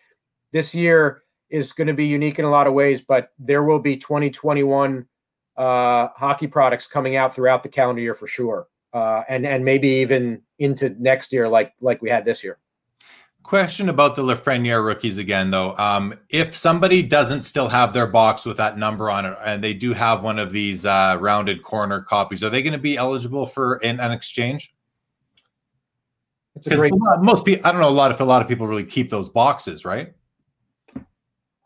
this 0.51 0.75
year 0.75 1.23
is 1.49 1.73
going 1.73 1.87
to 1.87 1.95
be 1.95 2.07
unique 2.07 2.41
in 2.41 2.45
a 2.45 2.51
lot 2.51 2.67
of 2.67 2.75
ways. 2.75 3.03
But 3.03 3.29
there 3.39 3.63
will 3.63 3.79
be 3.79 3.97
2021 3.97 5.07
uh, 5.57 6.09
hockey 6.17 6.49
products 6.49 6.89
coming 6.89 7.15
out 7.15 7.37
throughout 7.37 7.63
the 7.63 7.69
calendar 7.69 8.03
year 8.03 8.15
for 8.15 8.27
sure 8.27 8.67
uh, 8.95 9.25
and 9.29 9.45
and 9.45 9.65
maybe 9.65 9.89
even 9.89 10.41
into 10.59 10.91
next 10.99 11.33
year, 11.33 11.49
like 11.49 11.75
like 11.81 12.01
we 12.01 12.09
had 12.09 12.25
this 12.25 12.43
year. 12.43 12.59
Question 13.43 13.91
about 13.91 14.15
the 14.15 14.23
Lafreniere 14.23 14.83
rookies 14.83 15.19
again, 15.19 15.51
though. 15.51 15.77
Um, 15.77 16.15
if 16.31 16.57
somebody 16.57 17.03
doesn't 17.03 17.43
still 17.43 17.69
have 17.69 17.93
their 17.93 18.07
box 18.07 18.47
with 18.47 18.57
that 18.57 18.79
number 18.79 19.11
on 19.11 19.27
it, 19.27 19.37
and 19.45 19.63
they 19.63 19.75
do 19.75 19.93
have 19.93 20.23
one 20.23 20.39
of 20.39 20.51
these 20.51 20.87
uh, 20.87 21.19
rounded 21.21 21.63
corner 21.63 22.01
copies, 22.01 22.43
are 22.43 22.49
they 22.49 22.63
going 22.63 22.73
to 22.73 22.79
be 22.79 22.97
eligible 22.97 23.45
for 23.45 23.75
an, 23.85 24.01
an 24.01 24.13
exchange? 24.13 24.75
It's 26.57 26.69
a 26.69 26.77
great. 26.77 26.95
Most 27.21 27.45
people, 27.45 27.67
I 27.67 27.73
don't 27.73 27.83
know, 27.83 27.89
a 27.89 27.91
lot 27.91 28.13
of 28.13 28.21
a 28.21 28.25
lot 28.25 28.41
of 28.41 28.49
people 28.49 28.67
really 28.67 28.85
keep 28.85 29.11
those 29.11 29.29
boxes, 29.29 29.85
right? 29.85 30.15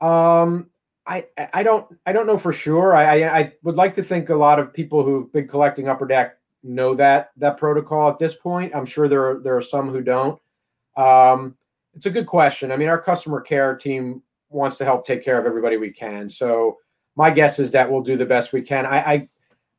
Um, 0.01 0.71
I 1.07 1.27
I 1.53 1.63
don't 1.63 1.87
I 2.07 2.13
don't 2.13 2.27
know 2.27 2.39
for 2.39 2.53
sure. 2.53 2.97
I, 2.97 3.21
I 3.21 3.39
I 3.39 3.53
would 3.63 3.77
like 3.77 3.95
to 3.95 4.03
think 4.03 4.31
a 4.31 4.35
lot 4.35 4.59
of 4.59 4.73
people 4.73 5.05
who've 5.05 5.31
been 5.33 5.47
collecting 5.47 5.89
Upper 5.89 6.07
Deck 6.07 6.38
know 6.63 6.95
that 6.95 7.31
that 7.37 7.57
protocol 7.57 8.09
at 8.09 8.19
this 8.19 8.35
point. 8.35 8.75
I'm 8.75 8.85
sure 8.87 9.09
there 9.09 9.31
are, 9.31 9.41
there 9.41 9.57
are 9.57 9.63
some 9.63 9.89
who 9.89 10.03
don't. 10.03 10.41
Um, 10.97 11.57
it's 11.95 12.07
a 12.07 12.11
good 12.11 12.27
question. 12.27 12.73
I 12.73 12.77
mean, 12.77 12.89
our 12.89 13.01
customer 13.01 13.41
care 13.41 13.77
team 13.77 14.23
wants 14.51 14.77
to 14.79 14.85
help 14.85 15.07
take 15.07 15.25
care 15.25 15.39
of 15.39 15.47
everybody 15.47 15.77
we 15.77 15.91
can. 15.91 16.29
So 16.29 16.79
my 17.17 17.31
guess 17.31 17.59
is 17.59 17.73
that 17.73 17.91
we'll 17.91 18.03
do 18.03 18.17
the 18.17 18.27
best 18.27 18.53
we 18.53 18.63
can. 18.63 18.87
I 18.87 19.29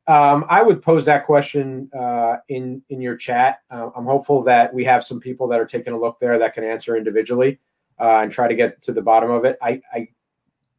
I, 0.06 0.32
um, 0.32 0.44
I 0.48 0.62
would 0.62 0.82
pose 0.82 1.04
that 1.04 1.24
question 1.24 1.90
uh, 1.98 2.36
in 2.48 2.82
in 2.88 3.00
your 3.00 3.16
chat. 3.16 3.60
Uh, 3.70 3.90
I'm 3.96 4.04
hopeful 4.04 4.42
that 4.44 4.72
we 4.72 4.84
have 4.84 5.04
some 5.04 5.20
people 5.20 5.46
that 5.48 5.60
are 5.60 5.66
taking 5.66 5.92
a 5.92 5.98
look 5.98 6.18
there 6.18 6.38
that 6.38 6.52
can 6.52 6.64
answer 6.64 6.96
individually 6.96 7.58
uh, 8.00 8.20
and 8.22 8.32
try 8.32 8.48
to 8.48 8.54
get 8.54 8.80
to 8.82 8.92
the 8.92 9.02
bottom 9.02 9.30
of 9.30 9.44
it. 9.44 9.58
I, 9.62 9.80
I 9.92 10.08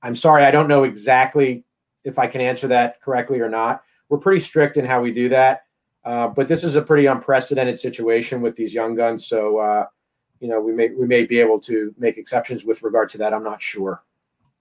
I'm 0.04 0.16
sorry, 0.16 0.44
I 0.44 0.52
don't 0.52 0.68
know 0.68 0.84
exactly 0.84 1.64
if 2.04 2.18
I 2.18 2.28
can 2.28 2.42
answer 2.42 2.68
that 2.68 3.02
correctly 3.02 3.40
or 3.40 3.50
not. 3.50 3.84
We're 4.10 4.18
pretty 4.18 4.40
strict 4.40 4.78
in 4.78 4.86
how 4.86 5.02
we 5.02 5.14
do 5.14 5.30
that. 5.30 5.64
Uh, 6.04 6.28
but 6.28 6.48
this 6.48 6.64
is 6.64 6.76
a 6.76 6.82
pretty 6.82 7.06
unprecedented 7.06 7.78
situation 7.78 8.42
with 8.42 8.56
these 8.56 8.74
young 8.74 8.96
guns. 8.96 9.26
So, 9.28 9.58
uh, 9.58 9.86
you 10.40 10.48
know, 10.48 10.60
we 10.60 10.74
may 10.74 10.90
we 10.90 11.06
may 11.06 11.26
be 11.26 11.40
able 11.40 11.60
to 11.62 11.94
make 11.98 12.18
exceptions 12.18 12.66
with 12.66 12.82
regard 12.82 13.10
to 13.10 13.18
that. 13.20 13.34
I'm 13.34 13.44
not 13.44 13.62
sure. 13.62 14.04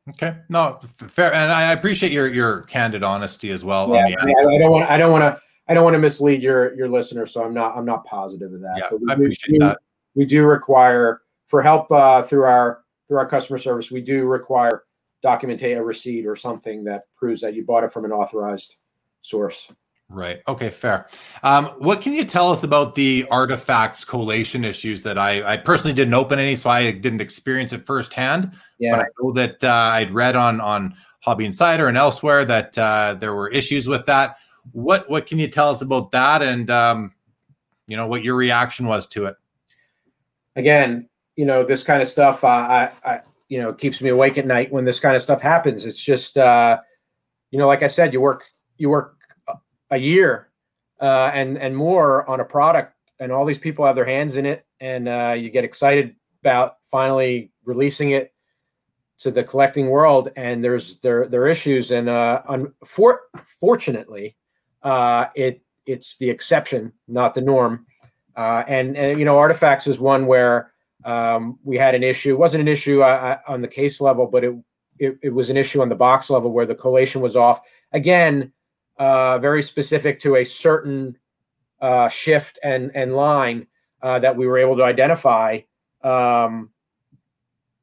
Okay, 0.09 0.37
no, 0.49 0.79
fair, 0.83 1.33
and 1.33 1.53
I 1.53 1.73
appreciate 1.73 2.13
your 2.13 2.29
your 2.29 2.63
candid 2.63 3.03
honesty 3.03 3.51
as 3.51 3.65
well. 3.65 3.89
Yeah, 3.95 4.15
I, 4.21 4.55
I 4.55 4.59
don't 4.59 4.71
want 4.71 4.91
I 4.91 4.99
don't 4.99 5.13
want 5.13 5.23
to 5.23 5.41
I 5.69 5.75
don't 5.75 5.85
want 5.85 5.95
to 5.95 5.99
mislead 5.99 6.43
your 6.43 6.75
your 6.75 6.89
listener, 6.89 7.27
so 7.27 7.45
I'm 7.45 7.55
not 7.55 7.77
I'm 7.77 7.85
not 7.85 8.05
positive 8.05 8.53
of 8.53 8.61
that. 8.61 8.77
Yeah, 8.77 8.99
I 9.09 9.13
appreciate 9.15 9.53
we, 9.53 9.59
that. 9.59 9.79
We 10.15 10.25
do 10.27 10.47
require 10.47 11.23
for 11.47 11.63
help 11.63 11.91
uh, 11.93 12.23
through 12.23 12.45
our 12.45 12.83
through 13.09 13.19
our 13.19 13.27
customer 13.27 13.59
service. 13.59 13.91
We 13.91 14.01
do 14.01 14.25
require 14.25 14.85
documentate 15.25 15.77
a 15.77 15.83
receipt 15.83 16.27
or 16.27 16.35
something 16.35 16.85
that 16.85 17.05
proves 17.17 17.43
that 17.43 17.55
you 17.55 17.65
bought 17.65 17.85
it 17.85 17.93
from 17.93 18.05
an 18.05 18.13
authorized 18.13 18.77
source. 19.21 19.71
Right. 20.13 20.41
Okay. 20.49 20.71
Fair. 20.71 21.07
Um, 21.45 21.67
what 21.79 22.01
can 22.01 22.13
you 22.13 22.25
tell 22.25 22.51
us 22.51 22.65
about 22.65 22.97
the 22.97 23.25
artifacts 23.31 24.05
collation 24.05 24.65
issues 24.65 25.05
that 25.05 25.17
I, 25.19 25.53
I 25.53 25.57
personally 25.57 25.95
didn't 25.95 26.15
open 26.15 26.41
any, 26.41 26.57
so 26.57 26.69
I 26.69 26.91
didn't 26.91 27.21
experience 27.21 27.73
it 27.73 27.87
firsthand. 27.87 28.51
Yeah. 28.81 28.97
But 28.97 29.01
I 29.01 29.05
know 29.21 29.33
that 29.35 29.63
uh, 29.63 29.91
I'd 29.93 30.13
read 30.13 30.35
on 30.35 30.61
on 30.61 30.97
Hobby 31.21 31.45
Insider 31.45 31.87
and 31.87 31.97
elsewhere 31.97 32.45
that 32.45 32.77
uh, 32.77 33.15
there 33.21 33.35
were 33.35 33.51
issues 33.51 33.87
with 33.87 34.05
that. 34.07 34.39
What 34.73 35.09
what 35.09 35.27
can 35.27 35.39
you 35.39 35.47
tell 35.47 35.71
us 35.71 35.81
about 35.81 36.11
that, 36.11 36.43
and 36.43 36.69
um, 36.71 37.13
you 37.87 37.97
know 37.97 38.09
what 38.09 38.25
your 38.25 38.35
reaction 38.35 38.87
was 38.87 39.07
to 39.09 39.27
it? 39.27 39.37
Again, 40.57 41.09
you 41.37 41.47
know 41.47 41.63
this 41.63 41.85
kind 41.85 42.03
of 42.03 42.09
stuff. 42.09 42.43
Uh, 42.43 42.49
I, 42.49 42.91
I 43.05 43.21
you 43.49 43.63
know 43.63 43.73
keeps 43.73 44.03
me 44.03 44.09
awake 44.09 44.39
at 44.39 44.47
night 44.47 44.73
when 44.73 44.85
this 44.85 44.99
kind 44.99 45.15
of 45.15 45.23
stuff 45.23 45.41
happens. 45.41 45.87
It's 45.87 46.03
just 46.03 46.37
uh, 46.37 46.81
you 47.53 47.61
know, 47.61 47.69
like 47.69 47.85
I 47.85 47.87
said, 47.87 48.13
you 48.13 48.21
work 48.21 48.45
you 48.77 48.91
work 48.91 49.20
a 49.91 49.99
year 49.99 50.51
uh, 51.01 51.31
and 51.35 51.59
and 51.59 51.77
more 51.77 52.29
on 52.29 52.41
a 52.41 52.45
product, 52.45 52.95
and 53.19 53.33
all 53.33 53.45
these 53.45 53.59
people 53.59 53.85
have 53.85 53.97
their 53.97 54.05
hands 54.05 54.37
in 54.37 54.47
it, 54.47 54.67
and 54.81 55.09
uh, 55.09 55.35
you 55.37 55.51
get 55.51 55.65
excited 55.65 56.15
about 56.43 56.77
finally 56.91 57.51
releasing 57.65 58.11
it 58.11 58.33
to 59.19 59.31
the 59.31 59.45
collecting 59.45 59.89
world. 59.89 60.31
And 60.37 60.63
there's 60.63 60.99
there 61.01 61.27
there 61.27 61.43
are 61.43 61.49
issues, 61.49 61.91
and 61.91 62.09
uh, 62.09 62.43
unfortunately, 62.49 64.37
uh, 64.83 65.27
it 65.35 65.63
it's 65.87 66.17
the 66.19 66.31
exception, 66.31 66.93
not 67.09 67.35
the 67.35 67.41
norm. 67.41 67.87
Uh, 68.37 68.65
and 68.69 68.97
and 68.97 69.19
you 69.19 69.25
know, 69.25 69.39
artifacts 69.39 69.87
is 69.87 69.99
one 69.99 70.27
where 70.27 70.73
um, 71.05 71.59
we 71.65 71.77
had 71.77 71.95
an 71.95 72.03
issue. 72.03 72.31
It 72.31 72.39
wasn't 72.39 72.63
an 72.63 72.69
issue 72.69 73.03
uh, 73.03 73.39
uh, 73.47 73.53
on 73.53 73.63
the 73.63 73.69
case 73.69 74.01
level, 74.01 74.27
but 74.27 74.45
it, 74.45 74.55
it 74.99 75.19
it 75.23 75.31
was 75.31 75.51
an 75.51 75.57
issue 75.57 75.81
on 75.83 75.89
the 75.89 75.95
box 75.95 76.31
level 76.31 76.53
where 76.53 76.67
the 76.67 76.75
collation 76.75 77.21
was 77.21 77.37
off. 77.37 77.61
Again, 77.93 78.53
uh, 79.01 79.39
very 79.39 79.63
specific 79.63 80.21
to 80.21 80.37
a 80.37 80.45
certain 80.45 81.17
uh, 81.81 82.09
shift 82.11 82.59
and 82.63 82.95
and 82.95 83.17
line 83.17 83.67
uh, 84.03 84.19
that 84.19 84.37
we 84.37 84.47
were 84.47 84.59
able 84.59 84.77
to 84.77 84.85
identify. 84.85 85.59
Um, 86.05 86.71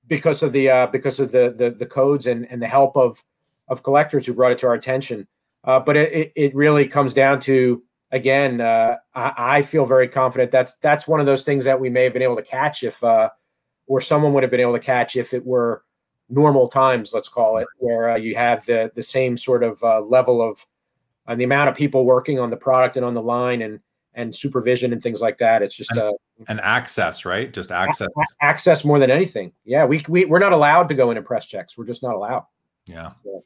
because 0.06 0.41
of 0.44 0.53
the 0.53 0.69
uh, 0.69 0.88
because 0.88 1.19
of 1.19 1.31
the, 1.31 1.53
the 1.57 1.72
the 1.72 1.85
codes 1.85 2.27
and 2.27 2.49
and 2.52 2.61
the 2.61 2.68
help 2.68 2.95
of 2.95 3.22
of 3.68 3.84
collectors 3.84 4.26
who 4.26 4.34
brought 4.34 4.52
it 4.52 4.60
to 4.60 4.68
our 4.68 4.76
attention. 4.76 5.27
Uh, 5.64 5.80
but 5.80 5.98
it, 5.98 6.31
it 6.35 6.56
really 6.56 6.88
comes 6.88 7.14
down 7.14 7.39
to 7.41 7.84
again, 8.11 8.61
uh, 8.61 8.95
I, 9.15 9.34
I, 9.38 9.61
feel 9.64 9.85
very 9.85 10.07
confident 10.07 10.49
that's 10.49 10.76
that's 10.76 11.07
one 11.07 11.19
of 11.19 11.26
those 11.26 11.44
things 11.44 11.65
that 11.65 11.77
we 11.77 11.89
may 11.89 12.06
have 12.06 12.14
been 12.14 12.22
able 12.22 12.38
to 12.38 12.44
catch 12.44 12.84
if 12.84 13.03
or 13.03 14.02
someone 14.02 14.34
would 14.34 14.44
have 14.44 14.52
been 14.52 14.61
able 14.61 14.73
to 14.73 14.80
catch 14.80 15.15
if 15.15 15.34
it 15.34 15.45
were 15.45 15.84
normal 16.30 16.68
times, 16.68 17.11
let's 17.11 17.27
call 17.27 17.57
it, 17.57 17.68
where 17.80 18.18
you 18.18 18.35
have 18.35 18.65
the 18.68 18.91
the 18.94 19.03
same 19.03 19.35
sort 19.35 19.64
of 19.64 19.81
level 20.07 20.41
of 20.41 20.65
uh, 21.28 21.36
the 21.36 21.44
amount 21.44 21.70
of 21.70 21.76
people 21.76 22.06
working 22.06 22.40
on 22.40 22.49
the 22.49 22.58
product 22.58 22.95
and 22.98 23.06
on 23.06 23.14
the 23.14 23.22
line 23.22 23.62
and 23.62 23.80
and 24.14 24.36
supervision 24.36 24.94
and 24.94 25.04
things 25.04 25.22
like 25.22 25.38
that. 25.38 25.62
It's 25.62 25.76
just 25.76 25.91
and, 25.91 25.99
uh, 25.99 26.14
an 26.48 26.60
access, 26.62 27.24
right? 27.24 27.54
Just 27.54 27.72
access, 27.72 28.08
access 28.41 28.84
more 28.84 28.98
than 28.99 29.12
anything. 29.12 29.52
Yeah, 29.64 29.86
we 29.86 30.04
we 30.08 30.26
we're 30.26 30.40
not 30.40 30.54
allowed 30.54 30.90
to 30.90 30.95
go 30.95 31.12
into 31.12 31.22
press 31.22 31.48
checks. 31.48 31.78
We're 31.78 31.86
just 31.86 32.04
not 32.04 32.16
allowed. 32.16 32.45
Yeah. 32.88 33.12
So, 33.24 33.44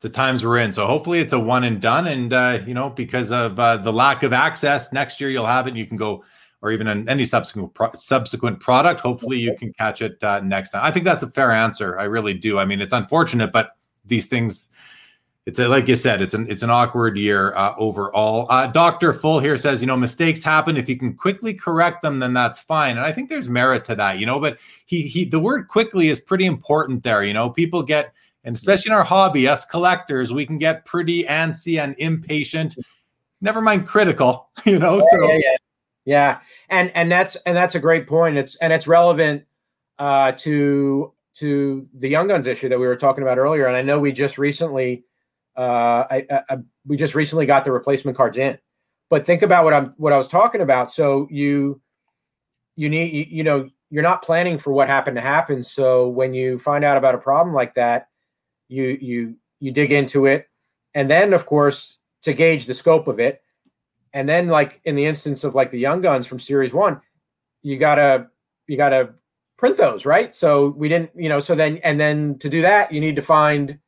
the 0.00 0.08
times 0.08 0.44
we're 0.44 0.58
in. 0.58 0.72
So 0.72 0.86
hopefully 0.86 1.20
it's 1.20 1.32
a 1.32 1.38
one 1.38 1.64
and 1.64 1.80
done. 1.80 2.06
And 2.06 2.32
uh, 2.32 2.60
you 2.66 2.74
know, 2.74 2.90
because 2.90 3.30
of 3.30 3.58
uh, 3.58 3.76
the 3.76 3.92
lack 3.92 4.22
of 4.22 4.32
access, 4.32 4.92
next 4.92 5.20
year 5.20 5.30
you'll 5.30 5.46
have 5.46 5.66
it. 5.66 5.70
And 5.70 5.78
you 5.78 5.86
can 5.86 5.96
go, 5.96 6.24
or 6.62 6.70
even 6.70 6.86
in 6.86 7.08
any 7.08 7.24
subsequent 7.24 7.74
pro- 7.74 7.92
subsequent 7.92 8.60
product. 8.60 9.00
Hopefully 9.00 9.38
you 9.38 9.54
can 9.58 9.72
catch 9.74 10.02
it 10.02 10.22
uh, 10.22 10.40
next 10.40 10.70
time. 10.70 10.84
I 10.84 10.90
think 10.90 11.04
that's 11.04 11.22
a 11.22 11.28
fair 11.28 11.50
answer. 11.50 11.98
I 11.98 12.04
really 12.04 12.34
do. 12.34 12.58
I 12.58 12.64
mean, 12.64 12.80
it's 12.80 12.92
unfortunate, 12.92 13.52
but 13.52 13.76
these 14.04 14.26
things. 14.26 14.68
It's 15.50 15.58
a, 15.58 15.66
like 15.66 15.88
you 15.88 15.96
said, 15.96 16.22
it's 16.22 16.32
an 16.32 16.46
it's 16.48 16.62
an 16.62 16.70
awkward 16.70 17.16
year 17.16 17.52
uh, 17.56 17.74
overall. 17.76 18.46
Uh, 18.48 18.68
Doctor 18.68 19.12
Full 19.12 19.40
here 19.40 19.56
says, 19.56 19.80
you 19.80 19.88
know, 19.88 19.96
mistakes 19.96 20.44
happen. 20.44 20.76
If 20.76 20.88
you 20.88 20.96
can 20.96 21.12
quickly 21.12 21.52
correct 21.52 22.02
them, 22.02 22.20
then 22.20 22.32
that's 22.32 22.60
fine. 22.60 22.96
And 22.96 23.04
I 23.04 23.10
think 23.10 23.28
there's 23.28 23.48
merit 23.48 23.84
to 23.86 23.96
that, 23.96 24.20
you 24.20 24.26
know. 24.26 24.38
But 24.38 24.58
he 24.86 25.02
he, 25.02 25.24
the 25.24 25.40
word 25.40 25.66
quickly 25.66 26.06
is 26.06 26.20
pretty 26.20 26.46
important 26.46 27.02
there. 27.02 27.24
You 27.24 27.34
know, 27.34 27.50
people 27.50 27.82
get 27.82 28.14
and 28.44 28.54
especially 28.54 28.90
in 28.90 28.96
our 28.96 29.02
hobby, 29.02 29.48
us 29.48 29.64
collectors, 29.64 30.32
we 30.32 30.46
can 30.46 30.56
get 30.56 30.84
pretty 30.84 31.24
antsy 31.24 31.82
and 31.82 31.96
impatient. 31.98 32.76
Never 33.40 33.60
mind 33.60 33.88
critical, 33.88 34.50
you 34.64 34.78
know. 34.78 34.98
Yeah, 34.98 35.02
so 35.10 35.32
yeah, 35.32 35.38
yeah. 35.38 35.56
yeah, 36.04 36.38
and 36.68 36.92
and 36.94 37.10
that's 37.10 37.34
and 37.44 37.56
that's 37.56 37.74
a 37.74 37.80
great 37.80 38.06
point. 38.06 38.36
It's 38.36 38.54
and 38.58 38.72
it's 38.72 38.86
relevant 38.86 39.46
uh, 39.98 40.30
to 40.38 41.12
to 41.34 41.88
the 41.94 42.08
Young 42.08 42.28
Guns 42.28 42.46
issue 42.46 42.68
that 42.68 42.78
we 42.78 42.86
were 42.86 42.96
talking 42.96 43.22
about 43.22 43.38
earlier. 43.38 43.66
And 43.66 43.76
I 43.76 43.82
know 43.82 43.98
we 43.98 44.12
just 44.12 44.36
recently, 44.36 45.04
uh, 45.60 46.06
I, 46.10 46.26
I, 46.48 46.56
we 46.86 46.96
just 46.96 47.14
recently 47.14 47.44
got 47.44 47.64
the 47.64 47.72
replacement 47.72 48.16
cards 48.16 48.38
in. 48.38 48.58
But 49.10 49.26
think 49.26 49.42
about 49.42 49.64
what 49.64 49.74
I'm 49.74 49.94
what 49.98 50.12
I 50.12 50.16
was 50.16 50.28
talking 50.28 50.60
about. 50.60 50.90
So 50.90 51.28
you 51.30 51.80
you 52.76 52.88
need 52.88 53.12
you, 53.12 53.26
you 53.28 53.44
know 53.44 53.68
you're 53.90 54.02
not 54.02 54.22
planning 54.22 54.56
for 54.56 54.72
what 54.72 54.88
happened 54.88 55.16
to 55.16 55.20
happen. 55.20 55.62
So 55.62 56.08
when 56.08 56.32
you 56.32 56.58
find 56.58 56.84
out 56.84 56.96
about 56.96 57.14
a 57.14 57.18
problem 57.18 57.54
like 57.54 57.74
that, 57.74 58.08
you 58.68 58.96
you 59.00 59.34
you 59.58 59.72
dig 59.72 59.92
into 59.92 60.26
it 60.26 60.48
and 60.94 61.10
then 61.10 61.34
of 61.34 61.44
course 61.44 61.98
to 62.22 62.32
gauge 62.32 62.66
the 62.66 62.74
scope 62.74 63.08
of 63.08 63.20
it 63.20 63.42
and 64.14 64.28
then 64.28 64.48
like 64.48 64.80
in 64.84 64.94
the 64.94 65.04
instance 65.04 65.44
of 65.44 65.54
like 65.54 65.70
the 65.70 65.78
young 65.78 66.00
guns 66.00 66.26
from 66.26 66.38
series 66.38 66.72
one 66.72 67.00
you 67.62 67.76
gotta 67.76 68.28
you 68.66 68.76
gotta 68.76 69.10
print 69.58 69.76
those 69.76 70.06
right 70.06 70.34
so 70.34 70.68
we 70.68 70.88
didn't 70.88 71.10
you 71.14 71.28
know 71.28 71.40
so 71.40 71.54
then 71.54 71.76
and 71.78 72.00
then 72.00 72.38
to 72.38 72.48
do 72.48 72.62
that 72.62 72.92
you 72.92 73.00
need 73.00 73.16
to 73.16 73.22
find 73.22 73.78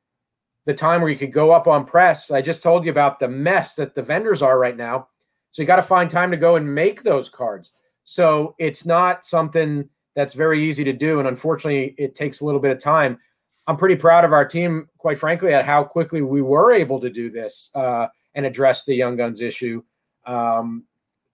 the 0.65 0.75
time 0.75 1.01
where 1.01 1.11
you 1.11 1.19
could 1.19 1.33
go 1.33 1.51
up 1.51 1.67
on 1.67 1.85
press 1.85 2.31
i 2.31 2.41
just 2.41 2.63
told 2.63 2.85
you 2.85 2.91
about 2.91 3.19
the 3.19 3.29
mess 3.29 3.75
that 3.75 3.95
the 3.95 4.03
vendors 4.03 4.43
are 4.43 4.59
right 4.59 4.77
now 4.77 5.09
so 5.51 5.63
you 5.63 5.67
got 5.67 5.77
to 5.77 5.83
find 5.83 6.09
time 6.09 6.31
to 6.31 6.37
go 6.37 6.57
and 6.57 6.75
make 6.75 7.03
those 7.03 7.29
cards 7.29 7.73
so 8.05 8.55
it's 8.59 8.85
not 8.87 9.25
something 9.25 9.89
that's 10.15 10.35
very 10.35 10.63
easy 10.63 10.85
to 10.85 10.93
do 10.93 11.19
and 11.19 11.29
unfortunately 11.29 11.95
it 11.99 12.15
takes 12.15 12.41
a 12.41 12.45
little 12.45 12.61
bit 12.61 12.73
of 12.73 12.79
time 12.79 13.19
I'm 13.67 13.77
pretty 13.77 13.97
proud 13.97 14.25
of 14.25 14.33
our 14.33 14.45
team, 14.45 14.89
quite 14.99 15.19
frankly, 15.19 15.55
at 15.55 15.65
how 15.65 15.85
quickly 15.85 16.21
we 16.23 16.43
were 16.43 16.73
able 16.73 17.01
to 17.01 17.11
do 17.11 17.31
this 17.31 17.71
uh, 17.75 18.09
and 18.35 18.45
address 18.45 18.85
the 18.85 18.95
young 18.95 19.17
guns 19.17 19.41
issue. 19.41 19.83
Um, 20.27 20.85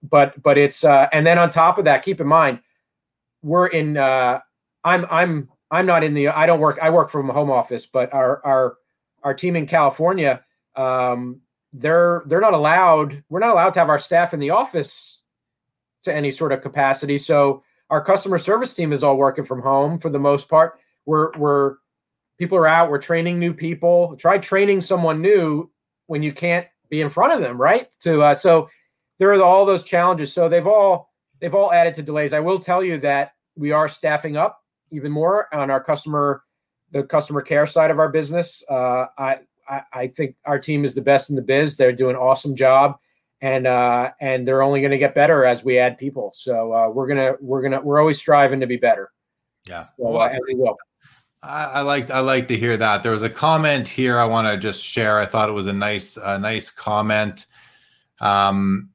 but 0.03 0.41
but 0.41 0.57
it's 0.57 0.83
uh, 0.83 1.07
and 1.11 1.25
then 1.25 1.39
on 1.39 1.49
top 1.49 1.77
of 1.77 1.85
that, 1.85 2.03
keep 2.03 2.21
in 2.21 2.27
mind 2.27 2.59
we're 3.41 3.67
in. 3.67 3.97
Uh, 3.97 4.39
I'm 4.83 5.05
I'm 5.09 5.49
I'm 5.71 5.85
not 5.85 6.03
in 6.03 6.13
the. 6.13 6.29
I 6.29 6.45
don't 6.45 6.59
work. 6.59 6.77
I 6.81 6.89
work 6.89 7.09
from 7.09 7.29
a 7.29 7.33
home 7.33 7.51
office, 7.51 7.85
but 7.85 8.13
our 8.13 8.45
our 8.45 8.77
our 9.23 9.33
team 9.33 9.55
in 9.55 9.65
California, 9.65 10.43
um, 10.75 11.41
they're 11.73 12.23
they're 12.25 12.41
not 12.41 12.53
allowed. 12.53 13.23
We're 13.29 13.39
not 13.39 13.51
allowed 13.51 13.73
to 13.73 13.79
have 13.79 13.89
our 13.89 13.99
staff 13.99 14.33
in 14.33 14.39
the 14.39 14.49
office 14.49 15.21
to 16.03 16.13
any 16.13 16.31
sort 16.31 16.51
of 16.51 16.61
capacity. 16.61 17.17
So 17.17 17.63
our 17.89 18.03
customer 18.03 18.37
service 18.37 18.73
team 18.73 18.91
is 18.93 19.03
all 19.03 19.17
working 19.17 19.45
from 19.45 19.61
home 19.61 19.99
for 19.99 20.09
the 20.09 20.19
most 20.19 20.49
part. 20.49 20.79
We're 21.05 21.31
we're 21.37 21.75
people 22.37 22.57
are 22.57 22.67
out. 22.67 22.89
We're 22.89 22.99
training 22.99 23.39
new 23.39 23.53
people. 23.53 24.15
Try 24.15 24.37
training 24.37 24.81
someone 24.81 25.21
new 25.21 25.69
when 26.07 26.23
you 26.23 26.33
can't 26.33 26.67
be 26.89 27.01
in 27.01 27.09
front 27.09 27.33
of 27.33 27.41
them, 27.41 27.59
right? 27.59 27.87
To 28.01 28.21
uh, 28.21 28.33
so 28.33 28.69
there 29.19 29.31
are 29.33 29.41
all 29.41 29.65
those 29.65 29.83
challenges. 29.83 30.33
So 30.33 30.49
they've 30.49 30.65
all 30.65 31.11
they've 31.39 31.53
all 31.53 31.71
added 31.71 31.93
to 31.95 32.03
delays. 32.03 32.33
I 32.33 32.39
will 32.39 32.59
tell 32.59 32.83
you 32.83 32.97
that 32.99 33.33
we 33.55 33.71
are 33.71 33.89
staffing 33.89 34.37
up 34.37 34.63
even 34.91 35.11
more 35.11 35.53
on 35.53 35.69
our 35.69 35.83
customer 35.83 36.43
the 36.91 37.03
customer 37.03 37.41
care 37.41 37.67
side 37.67 37.91
of 37.91 37.99
our 37.99 38.09
business. 38.09 38.63
Uh, 38.69 39.05
I, 39.17 39.39
I, 39.67 39.81
I 39.93 40.07
think 40.07 40.35
our 40.45 40.59
team 40.59 40.83
is 40.83 40.95
the 40.95 41.01
best 41.01 41.29
in 41.29 41.35
the 41.35 41.41
biz. 41.41 41.77
They're 41.77 41.91
doing 41.93 42.15
an 42.15 42.21
awesome 42.21 42.55
job, 42.55 42.97
and 43.41 43.67
uh, 43.67 44.11
and 44.19 44.47
they're 44.47 44.63
only 44.63 44.81
going 44.81 44.91
to 44.91 44.97
get 44.97 45.13
better 45.13 45.45
as 45.45 45.63
we 45.63 45.77
add 45.77 45.97
people. 45.97 46.31
So 46.33 46.73
uh, 46.73 46.89
we're 46.89 47.07
gonna 47.07 47.33
we're 47.39 47.61
gonna 47.61 47.81
we're 47.81 47.99
always 47.99 48.17
striving 48.17 48.59
to 48.59 48.67
be 48.67 48.77
better. 48.77 49.11
Yeah, 49.67 49.85
so, 49.85 49.91
well, 49.97 50.21
uh, 50.21 50.35
we 50.47 50.55
will. 50.55 50.77
I, 51.43 51.65
I 51.65 51.81
like 51.81 52.09
I 52.11 52.19
like 52.19 52.47
to 52.49 52.57
hear 52.57 52.75
that. 52.77 53.03
There 53.03 53.11
was 53.11 53.23
a 53.23 53.29
comment 53.29 53.87
here 53.87 54.17
I 54.17 54.25
want 54.25 54.47
to 54.47 54.57
just 54.57 54.83
share. 54.83 55.19
I 55.19 55.25
thought 55.25 55.49
it 55.49 55.53
was 55.53 55.67
a 55.67 55.73
nice 55.73 56.17
a 56.21 56.39
nice 56.39 56.69
comment. 56.69 57.45
Um, 58.19 58.89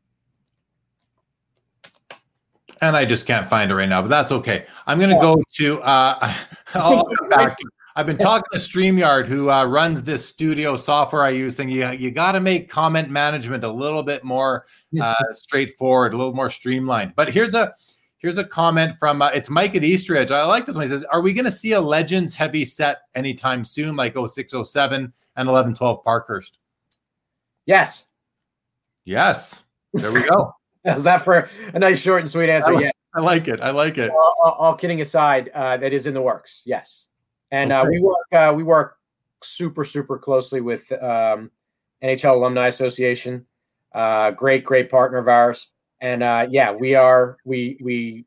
and 2.81 2.97
I 2.97 3.05
just 3.05 3.27
can't 3.27 3.49
find 3.49 3.71
it 3.71 3.75
right 3.75 3.89
now, 3.89 4.03
but 4.03 4.09
that's 4.09 4.33
okay. 4.33 4.67
I'm 4.87 4.99
going 4.99 5.11
to 5.11 5.21
go 5.21 5.43
to. 5.55 5.81
Uh, 5.81 6.35
I'll 6.75 7.07
come 7.07 7.29
back 7.31 7.57
to. 7.57 7.65
I've 7.97 8.07
been 8.07 8.19
talking 8.19 8.45
to 8.53 8.59
Streamyard, 8.59 9.27
who 9.27 9.51
uh, 9.51 9.65
runs 9.67 10.03
this 10.03 10.27
studio 10.27 10.77
software 10.77 11.23
I 11.23 11.31
use, 11.31 11.61
and 11.61 11.71
you 11.71 11.91
you 11.93 12.11
got 12.11 12.33
to 12.33 12.41
make 12.41 12.69
comment 12.69 13.09
management 13.09 13.63
a 13.63 13.71
little 13.71 14.03
bit 14.03 14.25
more 14.25 14.67
uh, 15.01 15.15
straightforward, 15.33 16.13
a 16.13 16.17
little 16.17 16.35
more 16.35 16.51
streamlined. 16.51 17.13
But 17.15 17.33
here's 17.33 17.55
a 17.55 17.75
Here's 18.25 18.39
a 18.39 18.45
comment 18.45 18.99
from 18.99 19.21
uh, 19.21 19.29
it's 19.35 19.51
Mike 19.51 19.77
at 19.77 19.85
Eastridge. 19.85 20.31
I 20.31 20.47
like 20.47 20.65
this 20.65 20.77
one. 20.77 20.85
He 20.85 20.89
says, 20.89 21.05
"Are 21.13 21.21
we 21.21 21.35
going 21.35 21.45
to 21.45 21.51
see 21.51 21.73
a 21.73 21.81
Legends 21.81 22.35
heavy 22.35 22.65
set 22.65 23.03
anytime 23.15 23.67
soon, 23.67 23.97
like 23.97 24.15
0607 24.17 25.03
and 25.03 25.13
1112 25.37 26.03
Parkhurst?" 26.03 26.59
Yes. 27.67 28.07
Yes. 29.05 29.63
There 29.93 30.11
we 30.11 30.23
go. 30.23 30.55
Is 30.87 31.05
that 31.05 31.23
for 31.23 31.51
a 31.75 31.79
nice 31.79 31.99
short 31.99 32.23
and 32.23 32.31
sweet 32.31 32.49
answer? 32.49 32.73
Yeah. 32.81 32.93
I 33.15 33.21
like 33.21 33.47
it. 33.47 33.61
I 33.61 33.73
like 33.73 33.99
it. 33.99 34.11
All, 34.11 34.35
all, 34.43 34.53
all 34.53 34.75
kidding 34.75 35.03
aside, 35.03 35.51
uh, 35.53 35.77
that 35.77 35.93
is 35.93 36.07
in 36.07 36.15
the 36.15 36.23
works. 36.23 36.63
Yes, 36.65 37.09
and 37.51 37.73
uh, 37.73 37.85
we 37.89 38.01
work 38.01 38.33
uh, 38.33 38.53
we 38.55 38.63
work 38.63 38.99
super 39.43 39.85
super 39.85 40.19
closely 40.19 40.61
with 40.61 40.91
um, 40.93 41.51
NHL 42.03 42.35
Alumni 42.35 42.69
Association. 42.69 43.47
Uh, 43.95 44.31
great 44.33 44.65
great 44.65 44.91
partner 44.91 45.19
of 45.19 45.29
ours 45.29 45.71
and 46.05 46.23
uh, 46.23 46.47
yeah, 46.51 46.71
we 46.71 46.95
are 46.95 47.39
we 47.47 47.79
we 47.81 48.27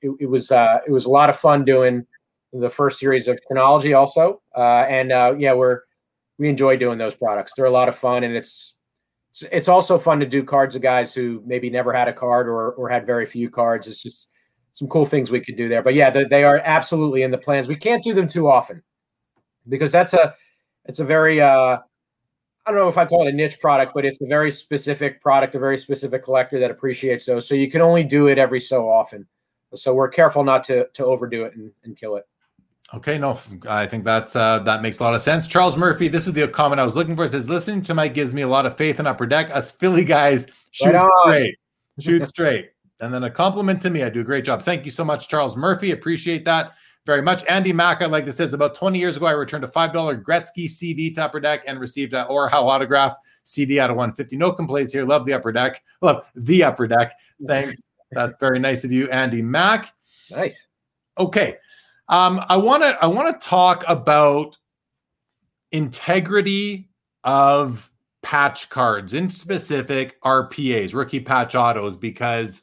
it, 0.00 0.10
it, 0.18 0.26
was 0.26 0.50
uh, 0.50 0.78
it 0.86 0.90
was 0.90 1.04
a 1.04 1.10
lot 1.10 1.28
of 1.28 1.36
fun 1.36 1.62
doing 1.62 2.06
the 2.54 2.70
first 2.70 2.98
series 2.98 3.28
of 3.28 3.38
chronology 3.46 3.92
also, 3.92 4.40
uh, 4.56 4.86
and 4.88 5.12
uh, 5.12 5.34
yeah, 5.38 5.52
we're 5.52 5.82
we 6.38 6.48
enjoy 6.48 6.78
doing 6.78 6.96
those 6.96 7.14
products. 7.14 7.52
They're 7.54 7.66
a 7.66 7.70
lot 7.70 7.88
of 7.88 7.96
fun, 7.96 8.24
and 8.24 8.34
it's 8.34 8.76
it's, 9.30 9.42
it's 9.52 9.68
also 9.68 9.98
fun 9.98 10.20
to 10.20 10.26
do 10.26 10.42
cards 10.42 10.74
of 10.74 10.80
guys 10.80 11.12
who 11.12 11.42
maybe 11.44 11.68
never 11.68 11.92
had 11.92 12.08
a 12.08 12.14
card 12.14 12.48
or 12.48 12.72
or 12.72 12.88
had 12.88 13.04
very 13.04 13.26
few 13.26 13.50
cards. 13.50 13.86
It's 13.86 14.02
just 14.02 14.30
some 14.78 14.88
cool 14.88 15.04
things 15.04 15.30
we 15.30 15.40
could 15.40 15.56
do 15.56 15.68
there. 15.68 15.82
But 15.82 15.94
yeah, 15.94 16.08
they, 16.08 16.24
they 16.24 16.44
are 16.44 16.62
absolutely 16.64 17.22
in 17.22 17.32
the 17.32 17.38
plans. 17.38 17.66
We 17.66 17.74
can't 17.74 18.02
do 18.02 18.14
them 18.14 18.28
too 18.28 18.48
often 18.48 18.82
because 19.68 19.90
that's 19.90 20.14
a 20.14 20.34
it's 20.84 21.00
a 21.00 21.04
very 21.04 21.40
uh 21.40 21.78
I 22.66 22.70
don't 22.70 22.80
know 22.80 22.88
if 22.88 22.98
I 22.98 23.06
call 23.06 23.26
it 23.26 23.32
a 23.32 23.36
niche 23.36 23.60
product, 23.60 23.92
but 23.94 24.04
it's 24.04 24.20
a 24.20 24.26
very 24.26 24.50
specific 24.50 25.22
product, 25.22 25.54
a 25.54 25.58
very 25.58 25.78
specific 25.78 26.22
collector 26.22 26.60
that 26.60 26.70
appreciates 26.70 27.24
those. 27.24 27.48
So 27.48 27.54
you 27.54 27.70
can 27.70 27.80
only 27.80 28.04
do 28.04 28.28
it 28.28 28.38
every 28.38 28.60
so 28.60 28.88
often. 28.88 29.26
So 29.74 29.94
we're 29.94 30.08
careful 30.08 30.44
not 30.44 30.64
to 30.64 30.86
to 30.94 31.04
overdo 31.04 31.44
it 31.44 31.54
and, 31.56 31.72
and 31.84 31.96
kill 31.96 32.16
it. 32.16 32.24
Okay, 32.94 33.18
no, 33.18 33.38
I 33.68 33.84
think 33.84 34.04
that's 34.04 34.36
uh, 34.36 34.60
that 34.60 34.80
makes 34.80 35.00
a 35.00 35.02
lot 35.02 35.14
of 35.14 35.20
sense. 35.20 35.46
Charles 35.46 35.76
Murphy, 35.76 36.08
this 36.08 36.26
is 36.26 36.32
the 36.32 36.46
comment 36.46 36.80
I 36.80 36.84
was 36.84 36.94
looking 36.94 37.16
for. 37.16 37.24
It 37.24 37.30
says 37.30 37.50
listening 37.50 37.82
to 37.82 37.94
Mike 37.94 38.14
gives 38.14 38.32
me 38.32 38.42
a 38.42 38.48
lot 38.48 38.64
of 38.64 38.76
faith 38.76 39.00
in 39.00 39.06
Upper 39.06 39.26
Deck. 39.26 39.50
Us 39.54 39.72
Philly 39.72 40.04
guys 40.04 40.46
shoot 40.70 40.94
right 40.94 41.08
straight, 41.26 41.56
shoot 42.00 42.26
straight, 42.26 42.70
and 43.00 43.12
then 43.12 43.24
a 43.24 43.30
compliment 43.30 43.80
to 43.82 43.90
me. 43.90 44.02
I 44.02 44.08
do 44.08 44.20
a 44.20 44.24
great 44.24 44.44
job. 44.44 44.62
Thank 44.62 44.84
you 44.84 44.90
so 44.90 45.04
much, 45.04 45.28
Charles 45.28 45.56
Murphy. 45.56 45.92
Appreciate 45.92 46.44
that 46.44 46.72
very 47.06 47.22
much. 47.22 47.44
Andy 47.48 47.72
Mack, 47.72 48.02
I 48.02 48.06
like 48.06 48.26
this 48.26 48.36
says 48.36 48.54
about 48.54 48.74
20 48.74 48.98
years 48.98 49.16
ago, 49.16 49.26
I 49.26 49.32
returned 49.32 49.64
a 49.64 49.68
$5 49.68 50.22
Gretzky 50.22 50.68
CD 50.68 51.10
to 51.12 51.24
Upper 51.24 51.40
Deck 51.40 51.62
and 51.66 51.80
received 51.80 52.12
an 52.12 52.26
Orr 52.28 52.48
Howe 52.48 52.66
autograph 52.68 53.16
CD 53.44 53.80
out 53.80 53.90
of 53.90 53.96
150. 53.96 54.36
No 54.36 54.52
complaints 54.52 54.92
here. 54.92 55.06
Love 55.06 55.24
the 55.24 55.32
Upper 55.32 55.52
Deck. 55.52 55.82
Love 56.02 56.30
the 56.34 56.64
Upper 56.64 56.86
Deck. 56.86 57.14
Thanks. 57.46 57.82
That's 58.12 58.36
very 58.40 58.58
nice 58.58 58.84
of 58.84 58.92
you, 58.92 59.08
Andy 59.10 59.42
Mack. 59.42 59.92
Nice. 60.30 60.68
Okay. 61.18 61.56
Um, 62.08 62.44
I 62.48 62.56
want 62.56 62.82
to 62.82 62.96
I 63.02 63.06
want 63.06 63.38
to 63.38 63.46
talk 63.46 63.84
about 63.86 64.56
integrity 65.72 66.88
of 67.24 67.90
patch 68.22 68.68
cards, 68.70 69.14
in 69.14 69.30
specific 69.30 70.20
RPAs, 70.22 70.94
rookie 70.94 71.20
patch 71.20 71.54
autos, 71.54 71.96
because 71.96 72.62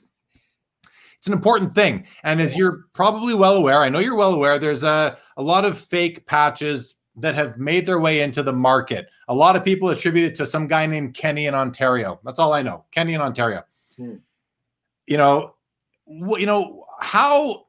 it's 1.26 1.32
an 1.32 1.34
important 1.34 1.74
thing. 1.74 2.06
And 2.24 2.40
as 2.40 2.56
you're 2.56 2.86
probably 2.94 3.34
well 3.34 3.56
aware, 3.56 3.82
I 3.82 3.90
know 3.90 3.98
you're 3.98 4.16
well 4.16 4.36
aware, 4.36 4.60
there's 4.60 4.84
a, 4.84 5.18
a 5.38 5.42
lot 5.42 5.66
of 5.66 5.76
fake 5.76 6.28
patches 6.28 6.94
that 7.16 7.34
have 7.34 7.58
made 7.58 7.88
their 7.88 8.00
way 8.00 8.22
into 8.22 8.44
the 8.44 8.54
market. 8.54 9.08
A 9.28 9.34
lot 9.34 9.56
of 9.56 9.64
people 9.64 9.90
attribute 9.90 10.32
it 10.32 10.36
to 10.36 10.46
some 10.46 10.68
guy 10.68 10.86
named 10.86 11.16
Kenny 11.16 11.48
in 11.48 11.56
Ontario. 11.56 12.20
That's 12.24 12.38
all 12.38 12.54
I 12.54 12.62
know. 12.62 12.86
Kenny 12.92 13.16
in 13.16 13.22
Ontario. 13.22 13.64
Hmm. 13.98 14.18
You 15.08 15.18
know, 15.18 15.56
you 16.08 16.46
know 16.46 16.86
how 17.00 17.66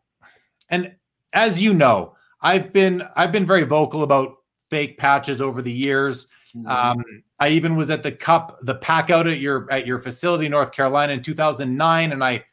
and 0.69 0.95
as 1.33 1.59
you 1.59 1.73
know, 1.73 2.15
I've 2.43 2.75
been 2.75 3.09
I've 3.17 3.33
been 3.33 3.47
very 3.47 3.65
vocal 3.65 4.03
about 4.03 4.35
fake 4.69 4.99
patches 4.99 5.41
over 5.41 5.63
the 5.63 5.73
years. 5.73 6.27
Mm-hmm. 6.55 6.69
Um, 6.69 7.05
I 7.41 7.49
even 7.49 7.75
was 7.75 7.89
at 7.89 8.03
the 8.03 8.13
Cup, 8.13 8.59
the 8.61 8.75
pack 8.75 9.09
out 9.09 9.27
at 9.27 9.41
your 9.41 9.67
at 9.73 9.87
your 9.87 9.99
facility, 9.99 10.47
North 10.47 10.73
Carolina, 10.73 11.15
in 11.15 11.23
2009, 11.23 12.13
and 12.13 12.23
I 12.23 12.45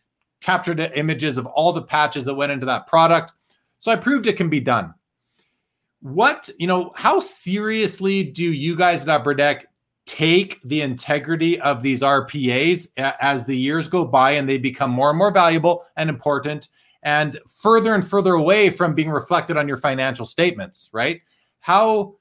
captured 0.44 0.80
images 0.80 1.38
of 1.38 1.46
all 1.48 1.74
the 1.74 1.82
patches 1.82 2.26
that 2.26 2.36
went 2.36 2.52
into 2.52 2.66
that 2.66 2.86
product. 2.86 3.34
So 3.80 3.92
I 3.92 3.96
proved 3.96 4.28
it 4.28 4.38
can 4.38 4.50
be 4.50 4.60
done. 4.60 4.94
What 6.02 6.50
you 6.60 6.68
know? 6.68 6.92
How 6.96 7.20
seriously 7.20 8.24
do 8.24 8.44
you 8.44 8.76
guys 8.76 9.04
at 9.04 9.10
Upper 9.10 9.34
Deck 9.34 9.68
take 10.06 10.62
the 10.64 10.82
integrity 10.82 11.60
of 11.62 11.82
these 11.82 12.02
RPAs 12.02 12.88
as 12.98 13.46
the 13.46 13.58
years 13.58 13.88
go 13.88 14.04
by 14.04 14.32
and 14.32 14.48
they 14.48 14.58
become 14.58 14.92
more 14.92 15.10
and 15.10 15.18
more 15.18 15.32
valuable 15.32 15.86
and 15.96 16.10
important? 16.10 16.68
and 17.04 17.38
further 17.48 17.94
and 17.94 18.08
further 18.08 18.34
away 18.34 18.70
from 18.70 18.96
being 18.96 19.10
reflected 19.10 19.58
on 19.58 19.68
your 19.68 19.78
financial 19.78 20.26
statements, 20.26 20.90
right? 20.94 21.22
How 21.60 22.16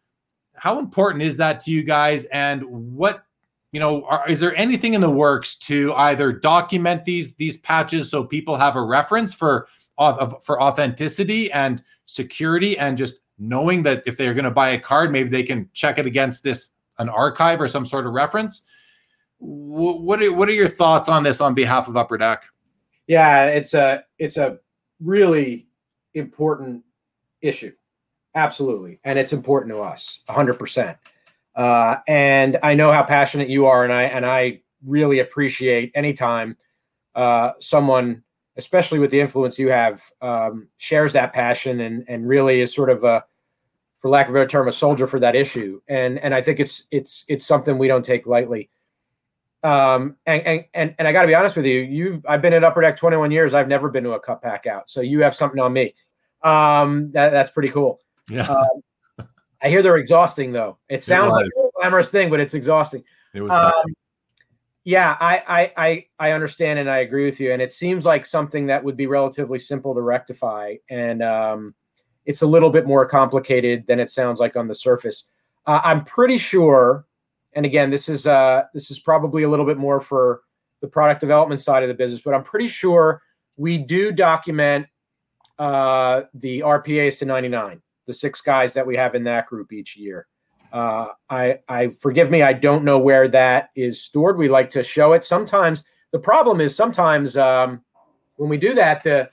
how 0.55 0.79
important 0.79 1.23
is 1.23 1.37
that 1.39 1.61
to 1.63 1.71
you 1.71 1.83
guys 1.83 2.25
and 2.27 2.63
what 2.65 3.25
you 3.73 3.81
know 3.81 4.05
are, 4.05 4.29
is 4.29 4.41
there 4.41 4.55
anything 4.57 4.95
in 4.95 5.01
the 5.01 5.11
works 5.11 5.57
to 5.57 5.93
either 5.95 6.33
document 6.33 7.05
these 7.05 7.35
these 7.35 7.57
patches 7.59 8.11
so 8.11 8.25
people 8.25 8.57
have 8.57 8.77
a 8.77 8.83
reference 8.83 9.35
for 9.35 9.67
for 10.43 10.61
authenticity 10.61 11.51
and 11.53 11.83
security 12.07 12.79
and 12.79 12.99
just 12.99 13.21
knowing 13.39 13.83
that 13.83 14.03
if 14.07 14.17
they're 14.17 14.35
going 14.35 14.45
to 14.45 14.51
buy 14.51 14.71
a 14.71 14.79
card 14.79 15.11
maybe 15.11 15.29
they 15.29 15.43
can 15.43 15.69
check 15.73 15.99
it 15.99 16.07
against 16.07 16.43
this 16.43 16.71
an 16.99 17.09
archive 17.09 17.61
or 17.61 17.69
some 17.69 17.87
sort 17.87 18.07
of 18.07 18.13
reference 18.13 18.63
what 19.39 20.23
are, 20.23 20.33
what 20.33 20.49
are 20.49 20.53
your 20.53 20.69
thoughts 20.69 21.09
on 21.09 21.23
this 21.23 21.41
on 21.41 21.55
behalf 21.55 21.89
of 21.89 21.97
upper 21.97 22.17
deck 22.17 22.45
yeah 23.07 23.47
it's 23.47 23.75
a 23.75 24.05
it's 24.19 24.37
a 24.37 24.59
really 25.01 25.67
important 26.15 26.85
issue. 27.41 27.73
Absolutely. 28.35 28.99
And 29.05 29.19
it's 29.19 29.33
important 29.33 29.73
to 29.73 29.81
us 29.81 30.21
100%. 30.29 30.97
Uh, 31.55 31.97
and 32.07 32.59
I 32.63 32.75
know 32.75 32.93
how 32.93 33.03
passionate 33.03 33.49
you 33.49 33.67
are. 33.67 33.85
And 33.85 33.93
I, 33.93 34.05
and 34.05 34.25
I 34.25 34.61
really 34.87 35.19
appreciate 35.19 35.93
anytime 35.95 36.57
uh, 37.15 37.53
someone, 37.61 38.23
especially 38.57 38.99
with 38.99 39.11
the 39.11 39.21
influence 39.21 39.59
you 39.59 39.71
have, 39.71 40.03
um, 40.21 40.69
shares 40.79 41.13
that 41.13 41.33
passion 41.33 41.81
and, 41.81 42.05
and 42.09 42.27
really 42.27 42.61
is 42.61 42.75
sort 42.75 42.91
of 42.91 43.05
a, 43.05 43.25
for 43.99 44.09
lack 44.09 44.29
of 44.29 44.35
a 44.35 44.39
better 44.39 44.49
term, 44.49 44.69
a 44.69 44.73
soldier 44.73 45.07
for 45.07 45.21
that 45.21 45.37
issue. 45.37 45.81
And, 45.89 46.19
and 46.19 46.35
I 46.35 46.43
think 46.43 46.59
it's, 46.59 46.87
it's, 46.91 47.25
it's 47.29 47.47
something 47.47 47.79
we 47.79 47.89
don't 47.89 48.05
take 48.05 48.27
lightly. 48.27 48.71
Um, 49.63 50.17
and, 50.27 50.43
and, 50.43 50.65
and, 50.75 50.95
and 50.99 51.07
I 51.07 51.13
got 51.13 51.23
to 51.23 51.29
be 51.29 51.35
honest 51.35 51.55
with 51.55 51.67
you, 51.67 51.81
you, 51.81 52.23
I've 52.27 52.43
been 52.43 52.53
at 52.53 52.65
Upper 52.65 52.81
Deck 52.81 52.97
21 52.97 53.31
years. 53.31 53.55
I've 53.55 53.69
never 53.69 53.91
been 53.91 54.03
to 54.05 54.13
a 54.13 54.21
cup 54.21 54.43
pack 54.43 54.67
out. 54.67 54.91
So 54.91 55.03
you 55.03 55.23
have 55.23 55.35
something 55.35 55.61
on 55.61 55.73
me. 55.73 55.95
Um, 56.43 57.13
that, 57.13 57.31
that's 57.31 57.51
pretty 57.51 57.69
cool. 57.69 58.01
Yeah. 58.29 58.47
Um, 58.47 58.83
I 59.63 59.69
hear 59.69 59.83
they're 59.83 59.97
exhausting 59.97 60.53
though. 60.53 60.79
It 60.89 61.03
sounds 61.03 61.35
it 61.37 61.37
like 61.37 61.47
a 61.47 61.69
glamorous 61.81 62.11
thing, 62.11 62.31
but 62.31 62.41
it's 62.41 62.55
exhausting. 62.55 63.05
It 63.35 63.43
was. 63.43 63.53
Um, 63.53 63.95
yeah, 64.85 65.17
I, 65.21 65.43
I, 65.47 65.73
I, 65.77 66.07
I 66.19 66.33
understand 66.33 66.81
and 66.81 66.91
I 66.91 66.99
agree 66.99 67.25
with 67.25 67.39
you. 67.39 67.53
And 67.53 67.63
it 67.63 67.71
seems 67.71 68.05
like 68.05 68.27
something 68.27 68.67
that 68.67 68.83
would 68.83 68.97
be 68.97 69.07
relatively 69.07 69.61
simple 69.61 69.95
to 69.95 70.01
rectify. 70.01 70.75
And, 70.91 71.23
um, 71.23 71.75
it's 72.25 72.43
a 72.43 72.47
little 72.47 72.71
bit 72.71 72.87
more 72.87 73.07
complicated 73.07 73.87
than 73.87 74.01
it 74.01 74.11
sounds 74.11 74.41
like 74.41 74.57
on 74.57 74.69
the 74.69 74.75
surface. 74.75 75.29
Uh, 75.67 75.81
I'm 75.85 76.05
pretty 76.05 76.39
sure 76.39 77.05
and 77.55 77.67
again, 77.67 77.91
this 77.91 78.09
is 78.09 78.27
uh, 78.27 78.65
this 78.73 78.91
is 78.91 78.99
probably 78.99 79.43
a 79.43 79.49
little 79.49 79.67
bit 79.67 79.77
more 79.77 80.01
for 80.01 80.43
the 80.81 80.89
product 80.89 81.21
development 81.21 81.61
side 81.61 81.83
of 81.83 81.89
the 81.89 81.95
business, 81.95 82.21
but 82.21 82.35
I'm 82.35 82.43
pretty 82.43 82.69
sure 82.69 83.23
we 83.57 83.79
do 83.79 84.13
document 84.13 84.87
uh, 85.59 86.23
the 86.35 86.61
RPAs 86.61 87.19
to 87.19 87.25
99, 87.25 87.81
the 88.07 88.13
six 88.13 88.41
guys 88.41 88.75
that 88.75 88.87
we 88.87 88.97
have 88.97 89.15
in 89.15 89.25
that 89.25 89.47
group 89.47 89.73
each 89.73 89.97
year. 89.97 90.27
Uh, 90.73 91.09
I, 91.29 91.61
I 91.69 91.89
forgive 92.01 92.31
me, 92.31 92.43
I 92.43 92.55
don't 92.55 92.85
know 92.85 92.99
where 92.99 93.29
that 93.29 93.71
is 93.77 94.03
stored. 94.03 94.39
We 94.39 94.49
like 94.49 94.71
to 94.71 94.83
show 94.83 95.13
it. 95.13 95.25
Sometimes 95.25 95.85
the 96.13 96.19
problem 96.19 96.61
is 96.61 96.75
sometimes 96.75 97.37
um, 97.37 97.83
when 98.37 98.49
we 98.49 98.57
do 98.57 98.75
that, 98.75 99.03
the 99.03 99.31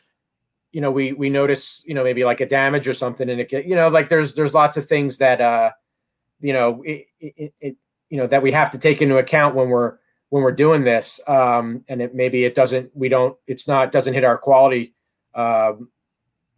you 0.72 0.82
know 0.82 0.92
we 0.92 1.14
we 1.14 1.30
notice 1.30 1.84
you 1.88 1.94
know 1.94 2.04
maybe 2.04 2.24
like 2.24 2.42
a 2.42 2.46
damage 2.46 2.88
or 2.88 2.94
something, 2.94 3.30
and 3.30 3.42
it 3.42 3.52
you 3.52 3.76
know 3.76 3.88
like 3.88 4.10
there's 4.10 4.36
there's 4.36 4.54
lots 4.54 4.78
of 4.78 4.88
things 4.88 5.18
that 5.18 5.42
uh, 5.42 5.72
you 6.42 6.54
know 6.54 6.84
it, 6.84 7.08
it, 7.20 7.54
it 7.60 7.78
you 8.10 8.18
know 8.18 8.28
that 8.28 8.42
we 8.42 8.52
have 8.52 8.72
to 8.72 8.78
take 8.78 9.02
into 9.02 9.18
account 9.18 9.56
when 9.56 9.70
we're 9.70 9.98
when 10.30 10.44
we're 10.44 10.52
doing 10.52 10.84
this 10.84 11.20
um, 11.28 11.84
and 11.88 12.02
it 12.02 12.16
maybe 12.16 12.44
it 12.46 12.56
doesn't 12.56 12.96
we 12.96 13.10
don't 13.10 13.38
it's 13.48 13.68
not 13.68 13.92
doesn't 13.92 14.14
hit 14.14 14.24
our 14.24 14.38
quality 14.38 14.94
um, 15.36 15.90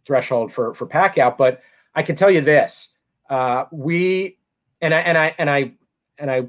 threshold 0.04 0.52
for 0.52 0.74
for 0.74 0.86
pack 0.86 1.18
out 1.18 1.38
but 1.38 1.62
i 1.94 2.02
can 2.02 2.16
tell 2.16 2.30
you 2.30 2.40
this 2.40 2.90
uh, 3.30 3.64
we 3.72 4.38
and 4.80 4.92
i 4.94 5.00
and 5.00 5.18
i 5.18 5.34
and 5.38 5.50
i 5.50 5.72
and 6.18 6.30
i 6.30 6.46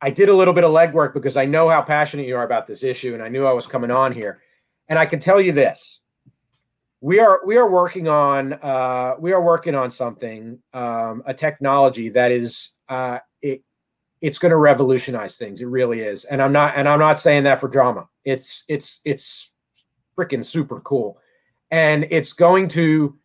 i 0.00 0.10
did 0.10 0.28
a 0.28 0.34
little 0.34 0.54
bit 0.54 0.64
of 0.64 0.70
legwork 0.70 1.14
because 1.14 1.36
i 1.36 1.44
know 1.44 1.68
how 1.68 1.82
passionate 1.82 2.26
you 2.26 2.36
are 2.36 2.44
about 2.44 2.66
this 2.66 2.82
issue 2.82 3.14
and 3.14 3.22
i 3.22 3.28
knew 3.28 3.46
i 3.46 3.52
was 3.52 3.66
coming 3.66 3.90
on 3.90 4.12
here 4.12 4.40
and 4.88 4.98
i 4.98 5.06
can 5.06 5.18
tell 5.18 5.40
you 5.40 5.52
this 5.52 6.00
we 7.00 7.20
are 7.20 7.40
we 7.44 7.58
are 7.58 7.70
working 7.70 8.08
on 8.08 8.54
uh, 8.54 9.14
we 9.18 9.32
are 9.32 9.42
working 9.42 9.74
on 9.74 9.90
something 9.90 10.58
um, 10.72 11.22
a 11.26 11.34
technology 11.34 12.08
that 12.08 12.32
is 12.32 12.76
uh, 12.88 13.18
it 13.42 13.62
it's 14.24 14.38
going 14.38 14.50
to 14.50 14.56
revolutionize 14.56 15.36
things. 15.36 15.60
It 15.60 15.66
really 15.66 16.00
is. 16.00 16.24
And 16.24 16.40
I'm 16.40 16.52
not 16.52 16.72
and 16.76 16.88
I'm 16.88 16.98
not 16.98 17.18
saying 17.18 17.42
that 17.44 17.60
for 17.60 17.68
drama. 17.68 18.08
It's 18.24 18.64
it's 18.68 19.02
it's 19.04 19.52
freaking 20.16 20.42
super 20.42 20.80
cool. 20.80 21.18
And 21.70 22.06
it's 22.08 22.32
going 22.32 22.68
to 22.68 23.18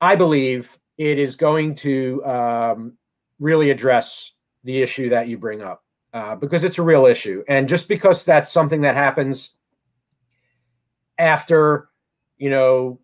I 0.00 0.16
believe 0.16 0.78
it 0.98 1.18
is 1.18 1.36
going 1.36 1.74
to 1.76 2.24
um, 2.24 2.98
really 3.38 3.70
address 3.70 4.32
the 4.64 4.82
issue 4.82 5.08
that 5.10 5.28
you 5.28 5.38
bring 5.38 5.62
up 5.62 5.82
uh, 6.12 6.36
because 6.36 6.64
it's 6.64 6.78
a 6.78 6.82
real 6.82 7.06
issue. 7.06 7.42
And 7.48 7.68
just 7.68 7.88
because 7.88 8.24
that's 8.24 8.52
something 8.52 8.82
that 8.82 8.94
happens 8.94 9.52
after, 11.18 11.88
you 12.38 12.50
know, 12.50 13.00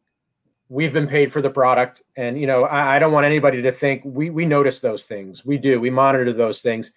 we've 0.69 0.93
been 0.93 1.07
paid 1.07 1.33
for 1.33 1.41
the 1.41 1.51
product, 1.51 2.03
and 2.17 2.41
you 2.41 2.47
know, 2.47 2.65
I, 2.65 2.97
I 2.97 2.99
don't 2.99 3.13
want 3.13 3.27
anybody 3.27 3.63
to 3.63 3.73
think 3.73 4.03
we 4.05 4.31
we 4.31 4.45
notice 4.45 4.81
those 4.81 5.07
things. 5.07 5.45
We 5.45 5.59
do. 5.59 5.81
We 5.81 5.91
monitor 5.91 6.33
those 6.33 6.63
things 6.63 6.93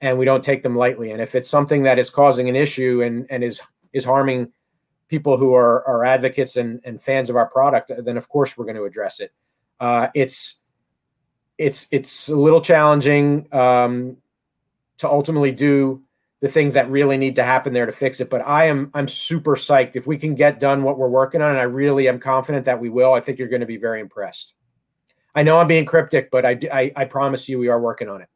and 0.00 0.18
we 0.18 0.24
don't 0.24 0.44
take 0.44 0.62
them 0.62 0.76
lightly. 0.76 1.10
And 1.10 1.20
if 1.20 1.34
it's 1.34 1.48
something 1.48 1.82
that 1.82 1.98
is 1.98 2.10
causing 2.10 2.48
an 2.48 2.56
issue 2.56 3.02
and 3.02 3.26
and 3.30 3.42
is 3.42 3.60
is 3.92 4.04
harming 4.04 4.52
people 5.08 5.36
who 5.36 5.54
are 5.54 5.86
are 5.86 6.04
advocates 6.04 6.56
and, 6.56 6.80
and 6.84 7.02
fans 7.02 7.30
of 7.30 7.36
our 7.36 7.46
product, 7.46 7.90
then 8.04 8.16
of 8.16 8.28
course 8.28 8.56
we're 8.56 8.64
going 8.64 8.76
to 8.76 8.84
address 8.84 9.20
it. 9.20 9.32
Uh, 9.80 10.08
it's 10.14 10.58
it's 11.56 11.88
it's 11.90 12.28
a 12.28 12.36
little 12.36 12.60
challenging 12.60 13.52
um, 13.52 14.16
to 14.98 15.08
ultimately 15.08 15.50
do 15.50 16.02
the 16.40 16.48
things 16.48 16.74
that 16.74 16.88
really 16.88 17.16
need 17.16 17.34
to 17.34 17.42
happen 17.42 17.72
there 17.72 17.86
to 17.86 17.92
fix 17.92 18.20
it. 18.20 18.30
But 18.30 18.46
I 18.46 18.66
am 18.66 18.90
I'm 18.94 19.08
super 19.08 19.56
psyched 19.56 19.96
if 19.96 20.06
we 20.06 20.16
can 20.16 20.34
get 20.34 20.60
done 20.60 20.82
what 20.82 20.98
we're 20.98 21.08
working 21.08 21.42
on, 21.42 21.50
and 21.50 21.58
I 21.58 21.64
really 21.64 22.08
am 22.08 22.20
confident 22.20 22.64
that 22.66 22.80
we 22.80 22.88
will. 22.88 23.14
I 23.14 23.20
think 23.20 23.38
you're 23.38 23.48
going 23.48 23.60
to 23.60 23.66
be 23.66 23.76
very 23.76 24.00
impressed. 24.00 24.54
I 25.34 25.42
know 25.42 25.58
I'm 25.58 25.68
being 25.68 25.84
cryptic, 25.84 26.30
but 26.30 26.44
I, 26.44 26.58
I, 26.72 26.92
I 26.96 27.04
promise 27.04 27.48
you 27.48 27.58
we 27.58 27.68
are 27.68 27.80
working 27.80 28.08
on 28.08 28.22
it. 28.22 28.28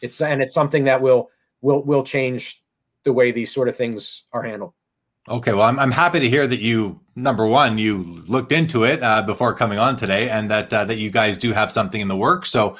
It's 0.00 0.20
and 0.20 0.42
it's 0.42 0.54
something 0.54 0.84
that 0.84 1.00
will 1.00 1.30
will 1.60 1.84
will 1.84 2.04
change 2.04 2.62
the 3.04 3.12
way 3.12 3.30
these 3.32 3.52
sort 3.52 3.68
of 3.68 3.76
things 3.76 4.24
are 4.32 4.42
handled. 4.42 4.74
Okay, 5.30 5.52
well, 5.52 5.62
I'm, 5.62 5.78
I'm 5.78 5.92
happy 5.92 6.18
to 6.18 6.28
hear 6.28 6.44
that 6.44 6.58
you 6.58 6.98
number 7.14 7.46
one 7.46 7.78
you 7.78 8.24
looked 8.26 8.50
into 8.50 8.82
it 8.82 9.00
uh, 9.00 9.22
before 9.22 9.54
coming 9.54 9.78
on 9.78 9.94
today, 9.94 10.28
and 10.28 10.50
that 10.50 10.74
uh, 10.74 10.84
that 10.84 10.96
you 10.96 11.10
guys 11.10 11.36
do 11.36 11.52
have 11.52 11.70
something 11.70 12.00
in 12.00 12.08
the 12.08 12.16
works. 12.16 12.50
So, 12.50 12.76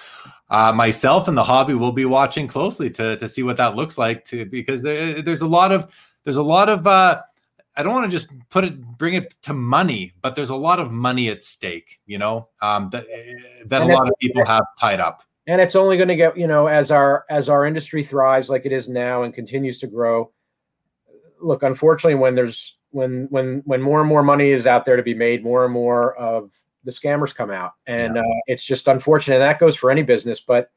uh, 0.48 0.72
myself 0.72 1.28
and 1.28 1.38
the 1.38 1.44
hobby 1.44 1.74
will 1.74 1.92
be 1.92 2.04
watching 2.04 2.48
closely 2.48 2.90
to 2.90 3.16
to 3.16 3.28
see 3.28 3.44
what 3.44 3.56
that 3.58 3.76
looks 3.76 3.96
like. 3.96 4.24
To 4.24 4.44
because 4.46 4.82
there, 4.82 5.22
there's 5.22 5.42
a 5.42 5.46
lot 5.46 5.70
of 5.70 5.94
there's 6.24 6.38
a 6.38 6.42
lot 6.42 6.68
of 6.68 6.88
uh, 6.88 7.22
I 7.76 7.84
don't 7.84 7.94
want 7.94 8.10
to 8.10 8.16
just 8.16 8.26
put 8.48 8.64
it 8.64 8.80
bring 8.98 9.14
it 9.14 9.32
to 9.42 9.54
money, 9.54 10.14
but 10.20 10.34
there's 10.34 10.50
a 10.50 10.56
lot 10.56 10.80
of 10.80 10.90
money 10.90 11.28
at 11.28 11.44
stake. 11.44 12.00
You 12.04 12.18
know 12.18 12.48
um, 12.60 12.90
that 12.90 13.06
that 13.66 13.82
and 13.82 13.92
a 13.92 13.94
lot 13.94 14.08
of 14.08 14.14
people 14.20 14.44
have 14.44 14.64
tied 14.76 14.98
up 14.98 15.22
and 15.46 15.60
it's 15.60 15.74
only 15.76 15.96
going 15.96 16.08
to 16.08 16.16
get 16.16 16.36
you 16.36 16.48
know 16.48 16.66
as 16.66 16.90
our 16.90 17.24
as 17.30 17.48
our 17.48 17.64
industry 17.64 18.02
thrives 18.02 18.48
like 18.48 18.66
it 18.66 18.72
is 18.72 18.88
now 18.88 19.22
and 19.22 19.34
continues 19.34 19.78
to 19.78 19.86
grow 19.86 20.30
look 21.40 21.62
unfortunately 21.62 22.14
when 22.14 22.34
there's 22.34 22.78
when 22.90 23.26
when 23.30 23.62
when 23.64 23.80
more 23.80 24.00
and 24.00 24.08
more 24.08 24.22
money 24.22 24.50
is 24.50 24.66
out 24.66 24.84
there 24.84 24.96
to 24.96 25.02
be 25.02 25.14
made 25.14 25.42
more 25.42 25.64
and 25.64 25.72
more 25.72 26.14
of 26.16 26.52
the 26.84 26.90
scammers 26.90 27.34
come 27.34 27.50
out, 27.50 27.72
and 27.86 28.16
yeah. 28.16 28.22
uh, 28.22 28.40
it's 28.46 28.64
just 28.64 28.88
unfortunate. 28.88 29.36
And 29.36 29.42
that 29.42 29.58
goes 29.58 29.76
for 29.76 29.90
any 29.90 30.02
business, 30.02 30.40
but 30.40 30.70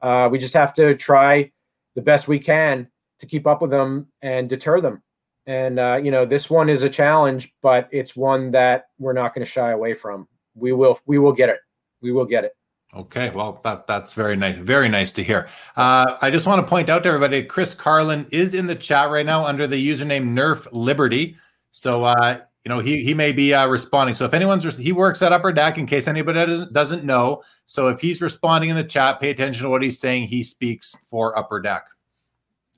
uh, 0.00 0.28
we 0.30 0.38
just 0.38 0.54
have 0.54 0.72
to 0.74 0.94
try 0.94 1.50
the 1.94 2.02
best 2.02 2.28
we 2.28 2.38
can 2.38 2.88
to 3.18 3.26
keep 3.26 3.46
up 3.46 3.60
with 3.60 3.70
them 3.70 4.06
and 4.22 4.48
deter 4.48 4.80
them. 4.80 5.02
And 5.46 5.78
uh, 5.78 6.00
you 6.02 6.10
know, 6.10 6.24
this 6.24 6.48
one 6.48 6.68
is 6.68 6.82
a 6.82 6.88
challenge, 6.88 7.52
but 7.62 7.88
it's 7.90 8.14
one 8.14 8.50
that 8.52 8.86
we're 8.98 9.12
not 9.12 9.34
going 9.34 9.44
to 9.44 9.50
shy 9.50 9.70
away 9.72 9.94
from. 9.94 10.28
We 10.54 10.72
will, 10.72 10.98
we 11.06 11.18
will 11.18 11.32
get 11.32 11.48
it. 11.48 11.60
We 12.00 12.12
will 12.12 12.24
get 12.24 12.44
it. 12.44 12.52
Okay, 12.92 13.30
well, 13.30 13.60
that 13.62 13.86
that's 13.86 14.14
very 14.14 14.34
nice, 14.34 14.56
very 14.56 14.88
nice 14.88 15.12
to 15.12 15.22
hear. 15.22 15.48
Uh, 15.76 16.16
I 16.20 16.28
just 16.30 16.46
want 16.46 16.60
to 16.60 16.68
point 16.68 16.88
out 16.88 17.04
to 17.04 17.08
everybody, 17.08 17.44
Chris 17.44 17.72
Carlin 17.72 18.26
is 18.32 18.52
in 18.52 18.66
the 18.66 18.74
chat 18.74 19.10
right 19.10 19.24
now 19.24 19.44
under 19.44 19.68
the 19.68 19.76
username 19.76 20.30
Nerf 20.30 20.66
Liberty. 20.72 21.36
So 21.70 22.04
uh, 22.04 22.40
you 22.64 22.68
know 22.68 22.80
he 22.80 23.04
he 23.04 23.14
may 23.14 23.30
be 23.30 23.54
uh, 23.54 23.68
responding. 23.68 24.16
So 24.16 24.24
if 24.24 24.34
anyone's 24.34 24.76
he 24.76 24.90
works 24.90 25.22
at 25.22 25.32
Upper 25.32 25.52
Deck, 25.52 25.78
in 25.78 25.86
case 25.86 26.08
anybody 26.08 26.44
doesn't 26.44 26.72
doesn't 26.72 27.04
know. 27.04 27.44
So 27.66 27.86
if 27.86 28.00
he's 28.00 28.20
responding 28.20 28.70
in 28.70 28.76
the 28.76 28.82
chat, 28.82 29.20
pay 29.20 29.30
attention 29.30 29.62
to 29.62 29.68
what 29.70 29.82
he's 29.82 30.00
saying. 30.00 30.26
He 30.26 30.42
speaks 30.42 30.96
for 31.08 31.38
Upper 31.38 31.60
Deck. 31.60 31.86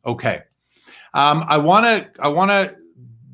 Okay, 0.04 0.42
um, 1.14 1.42
I 1.48 1.56
want 1.56 1.86
to 1.86 2.22
I 2.22 2.28
want 2.28 2.50
to 2.50 2.76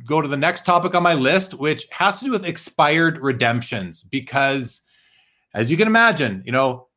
go 0.07 0.23
to 0.23 0.29
the 0.29 0.37
next 0.37 0.65
topic 0.65 0.95
on 0.95 1.03
my 1.03 1.15
list, 1.15 1.55
which 1.55 1.89
has 1.91 2.21
to 2.21 2.27
do 2.27 2.31
with 2.31 2.45
expired 2.45 3.19
redemptions 3.19 4.05
because 4.05 4.83
as 5.55 5.71
you 5.71 5.77
can 5.77 5.87
imagine, 5.87 6.43
you 6.45 6.53
know, 6.53 6.89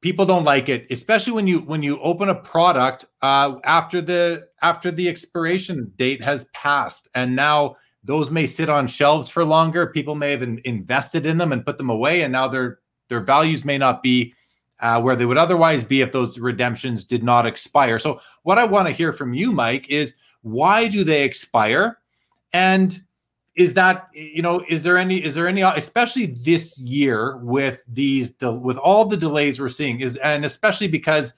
people 0.00 0.26
don't 0.26 0.44
like 0.44 0.68
it, 0.68 0.86
especially 0.90 1.32
when 1.32 1.46
you 1.46 1.60
when 1.60 1.82
you 1.82 1.98
open 2.00 2.28
a 2.28 2.34
product 2.34 3.06
uh, 3.22 3.56
after 3.64 4.00
the 4.00 4.48
after 4.60 4.90
the 4.90 5.08
expiration 5.08 5.92
date 5.96 6.22
has 6.22 6.44
passed, 6.52 7.08
and 7.14 7.34
now 7.34 7.76
those 8.04 8.30
may 8.30 8.46
sit 8.46 8.68
on 8.68 8.86
shelves 8.86 9.30
for 9.30 9.44
longer. 9.44 9.86
People 9.86 10.14
may 10.14 10.32
have 10.32 10.42
in, 10.42 10.60
invested 10.64 11.24
in 11.24 11.38
them 11.38 11.52
and 11.52 11.64
put 11.64 11.78
them 11.78 11.90
away, 11.90 12.22
and 12.22 12.32
now 12.32 12.48
their 12.48 12.80
their 13.08 13.20
values 13.20 13.64
may 13.64 13.78
not 13.78 14.02
be 14.02 14.34
uh, 14.80 15.00
where 15.00 15.16
they 15.16 15.26
would 15.26 15.38
otherwise 15.38 15.84
be 15.84 16.00
if 16.00 16.12
those 16.12 16.38
redemptions 16.38 17.04
did 17.04 17.22
not 17.22 17.46
expire. 17.46 17.98
So, 17.98 18.20
what 18.42 18.58
I 18.58 18.64
want 18.64 18.88
to 18.88 18.94
hear 18.94 19.12
from 19.12 19.32
you, 19.32 19.52
Mike, 19.52 19.88
is 19.88 20.14
why 20.42 20.88
do 20.88 21.04
they 21.04 21.22
expire, 21.22 21.98
and 22.52 23.00
is 23.54 23.74
that 23.74 24.08
you 24.14 24.42
know 24.42 24.64
is 24.68 24.82
there 24.82 24.96
any 24.96 25.22
is 25.22 25.34
there 25.34 25.46
any 25.46 25.60
especially 25.60 26.26
this 26.26 26.78
year 26.78 27.36
with 27.38 27.82
these 27.86 28.34
with 28.40 28.78
all 28.78 29.04
the 29.04 29.16
delays 29.16 29.60
we're 29.60 29.68
seeing 29.68 30.00
is 30.00 30.16
and 30.18 30.44
especially 30.44 30.88
because 30.88 31.34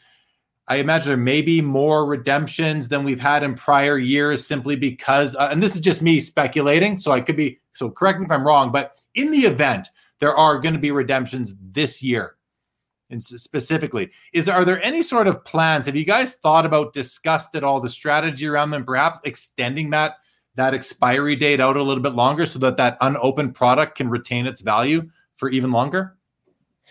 i 0.69 0.77
imagine 0.77 1.09
there 1.09 1.16
may 1.16 1.43
be 1.43 1.61
more 1.61 2.07
redemptions 2.07 2.89
than 2.89 3.03
we've 3.03 3.20
had 3.20 3.43
in 3.43 3.55
prior 3.55 3.99
years 3.99 4.47
simply 4.47 4.77
because 4.77 5.35
uh, 5.36 5.49
and 5.51 5.62
this 5.62 5.74
is 5.74 5.81
just 5.81 6.03
me 6.03 6.20
speculating 6.20 6.99
so 6.99 7.11
i 7.11 7.20
could 7.20 7.36
be 7.36 7.59
so 7.74 7.91
correct 7.91 8.20
me 8.20 8.27
if 8.27 8.31
i'm 8.31 8.47
wrong 8.47 8.70
but 8.70 9.01
in 9.15 9.31
the 9.31 9.41
event 9.41 9.89
there 10.20 10.36
are 10.36 10.59
going 10.59 10.74
to 10.74 10.81
be 10.81 10.93
redemptions 10.93 11.55
this 11.73 12.03
year 12.03 12.36
and 13.11 13.23
specifically 13.23 14.11
is 14.32 14.49
are 14.49 14.65
there 14.65 14.82
any 14.82 15.03
sort 15.03 15.28
of 15.28 15.45
plans? 15.45 15.86
Have 15.86 15.95
you 15.95 16.07
guys 16.07 16.35
thought 16.35 16.65
about 16.66 16.95
discussed 16.95 17.55
at 17.55 17.62
all 17.62 17.78
the 17.78 17.89
strategy 17.89 18.47
around 18.47 18.70
them 18.70 18.85
perhaps 18.85 19.20
extending 19.24 19.91
that 19.91 20.15
that 20.56 20.74
expiry 20.74 21.36
date 21.36 21.60
out 21.60 21.76
a 21.76 21.82
little 21.82 22.02
bit 22.02 22.14
longer 22.14 22.47
so 22.47 22.59
that 22.60 22.76
that 22.76 22.97
unopened 23.01 23.55
product 23.55 23.97
can 23.97 24.09
retain 24.09 24.47
its 24.47 24.60
value 24.60 25.09
for 25.36 25.51
even 25.51 25.72
longer? 25.72 26.16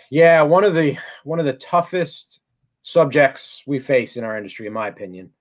Yeah, 0.09 0.41
one 0.41 0.63
of 0.63 0.75
the 0.75 0.97
one 1.23 1.39
of 1.39 1.45
the 1.45 1.53
toughest 1.53 2.41
subjects 2.81 3.63
we 3.65 3.79
face 3.79 4.17
in 4.17 4.23
our 4.23 4.37
industry, 4.37 4.67
in 4.67 4.73
my 4.73 4.87
opinion. 4.87 5.31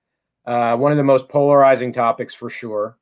Uh, 0.47 0.77
one 0.77 0.91
of 0.91 0.99
the 0.99 1.05
most 1.05 1.29
polarizing 1.29 1.93
topics 1.93 2.35
for 2.35 2.51
sure, 2.51 2.97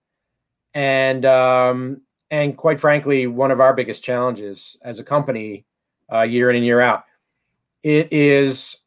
and 0.74 1.24
um, 1.24 2.00
and 2.30 2.56
quite 2.56 2.80
frankly, 2.80 3.26
one 3.26 3.50
of 3.50 3.60
our 3.60 3.74
biggest 3.74 4.02
challenges 4.02 4.76
as 4.82 4.98
a 4.98 5.04
company, 5.04 5.64
uh, 6.12 6.22
year 6.22 6.50
in 6.50 6.56
and 6.56 6.64
year 6.64 6.80
out. 6.80 7.04
It 7.82 8.12
is 8.12 8.79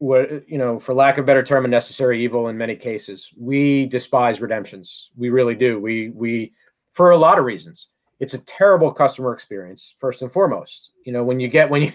what 0.00 0.48
you 0.48 0.56
know 0.56 0.80
for 0.80 0.94
lack 0.94 1.18
of 1.18 1.24
a 1.24 1.26
better 1.26 1.42
term 1.42 1.66
a 1.66 1.68
necessary 1.68 2.24
evil 2.24 2.48
in 2.48 2.56
many 2.56 2.74
cases. 2.74 3.32
We 3.36 3.86
despise 3.86 4.40
redemptions. 4.40 5.10
We 5.14 5.28
really 5.28 5.54
do. 5.54 5.78
We 5.78 6.08
we 6.08 6.54
for 6.94 7.10
a 7.10 7.18
lot 7.18 7.38
of 7.38 7.44
reasons. 7.44 7.88
It's 8.18 8.34
a 8.34 8.38
terrible 8.38 8.92
customer 8.92 9.32
experience 9.32 9.94
first 9.98 10.22
and 10.22 10.32
foremost. 10.32 10.92
You 11.04 11.12
know 11.12 11.22
when 11.22 11.38
you 11.38 11.48
get 11.48 11.68
when 11.68 11.82
you 11.82 11.92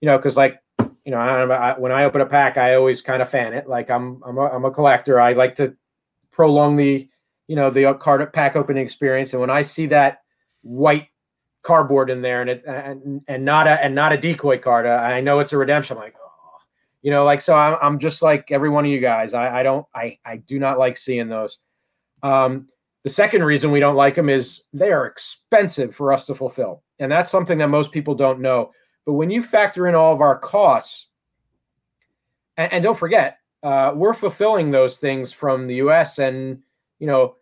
you 0.00 0.06
know 0.06 0.18
because 0.18 0.36
like 0.36 0.60
you 1.04 1.12
know 1.12 1.18
I, 1.18 1.44
I, 1.44 1.78
when 1.78 1.92
i 1.92 2.04
open 2.04 2.20
a 2.20 2.26
pack 2.26 2.58
i 2.58 2.74
always 2.74 3.00
kind 3.00 3.22
of 3.22 3.28
fan 3.28 3.54
it. 3.54 3.68
Like 3.68 3.88
i'm 3.88 4.20
I'm 4.26 4.36
a, 4.36 4.46
I'm 4.46 4.64
a 4.64 4.72
collector. 4.72 5.20
I 5.20 5.32
like 5.34 5.54
to 5.56 5.76
prolong 6.32 6.76
the 6.76 7.08
you 7.46 7.54
know 7.54 7.70
the 7.70 7.94
card 7.94 8.32
pack 8.32 8.56
opening 8.56 8.82
experience. 8.82 9.32
And 9.32 9.40
when 9.40 9.50
i 9.50 9.62
see 9.62 9.86
that 9.86 10.22
white 10.62 11.06
cardboard 11.62 12.10
in 12.10 12.20
there 12.20 12.40
and 12.40 12.50
it 12.50 12.64
and, 12.66 13.22
and 13.28 13.44
not 13.44 13.68
a 13.68 13.82
and 13.82 13.94
not 13.94 14.12
a 14.12 14.16
decoy 14.16 14.58
card 14.58 14.86
uh, 14.86 14.90
i 14.90 15.20
know 15.20 15.38
it's 15.38 15.52
a 15.52 15.56
redemption. 15.56 15.96
I'm 15.96 16.02
like 16.02 16.14
you 17.02 17.10
know 17.10 17.24
like 17.24 17.40
so 17.40 17.54
i'm, 17.54 17.76
I'm 17.80 17.98
just 17.98 18.22
like 18.22 18.50
every 18.50 18.70
one 18.70 18.84
of 18.84 18.90
you 18.90 19.00
guys. 19.00 19.34
I, 19.34 19.60
I 19.60 19.62
don't 19.62 19.86
I, 19.94 20.18
I 20.24 20.36
do 20.38 20.58
not 20.58 20.78
like 20.78 20.96
seeing 20.96 21.28
those. 21.28 21.58
Um, 22.22 22.68
the 23.04 23.10
second 23.10 23.44
reason 23.44 23.70
we 23.70 23.80
don't 23.80 23.94
like 23.94 24.16
them 24.16 24.28
is 24.28 24.64
they 24.72 24.90
are 24.90 25.06
expensive 25.06 25.94
for 25.94 26.12
us 26.12 26.26
to 26.26 26.34
fulfill 26.34 26.82
and 26.98 27.10
that's 27.10 27.30
something 27.30 27.58
that 27.58 27.68
most 27.68 27.92
people 27.92 28.14
don't 28.14 28.40
know. 28.40 28.72
But 29.06 29.14
when 29.14 29.30
you 29.30 29.42
factor 29.42 29.86
in 29.86 29.94
all 29.94 30.12
of 30.12 30.20
our 30.20 30.38
costs 30.38 31.06
and, 32.56 32.72
and 32.72 32.82
don't 32.84 32.98
forget 32.98 33.38
uh, 33.62 33.92
we're 33.94 34.14
fulfilling 34.14 34.70
those 34.70 34.98
things 34.98 35.32
from 35.32 35.66
the 35.66 35.76
us 35.76 36.18
and 36.18 36.60
you 36.98 37.06
know 37.06 37.36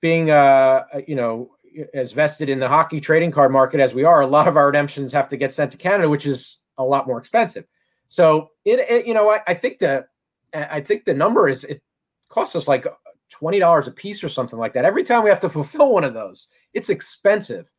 being 0.00 0.30
uh 0.30 0.84
you 1.06 1.14
know 1.14 1.50
as 1.94 2.12
vested 2.12 2.48
in 2.48 2.58
the 2.58 2.68
hockey 2.68 3.00
trading 3.00 3.30
card 3.30 3.52
market 3.52 3.80
as 3.80 3.94
we 3.94 4.04
are 4.04 4.20
a 4.20 4.26
lot 4.26 4.48
of 4.48 4.56
our 4.56 4.66
redemptions 4.66 5.12
have 5.12 5.28
to 5.28 5.36
get 5.36 5.52
sent 5.52 5.70
to 5.70 5.78
canada 5.78 6.08
which 6.08 6.26
is 6.26 6.58
a 6.78 6.84
lot 6.84 7.06
more 7.06 7.18
expensive 7.18 7.64
so 8.12 8.50
it, 8.66 8.80
it 8.80 9.06
you 9.06 9.14
know, 9.14 9.30
I, 9.30 9.40
I, 9.46 9.54
think 9.54 9.78
the 9.78 10.06
I 10.52 10.82
think 10.82 11.06
the 11.06 11.14
number 11.14 11.48
is 11.48 11.64
it 11.64 11.80
costs 12.28 12.54
us 12.54 12.68
like 12.68 12.86
twenty 13.30 13.58
dollars 13.58 13.88
a 13.88 13.90
piece 13.90 14.22
or 14.22 14.28
something 14.28 14.58
like 14.58 14.74
that. 14.74 14.84
Every 14.84 15.02
time 15.02 15.24
we 15.24 15.30
have 15.30 15.40
to 15.40 15.48
fulfill 15.48 15.94
one 15.94 16.04
of 16.04 16.12
those, 16.12 16.48
it's 16.74 16.90
expensive, 16.90 17.70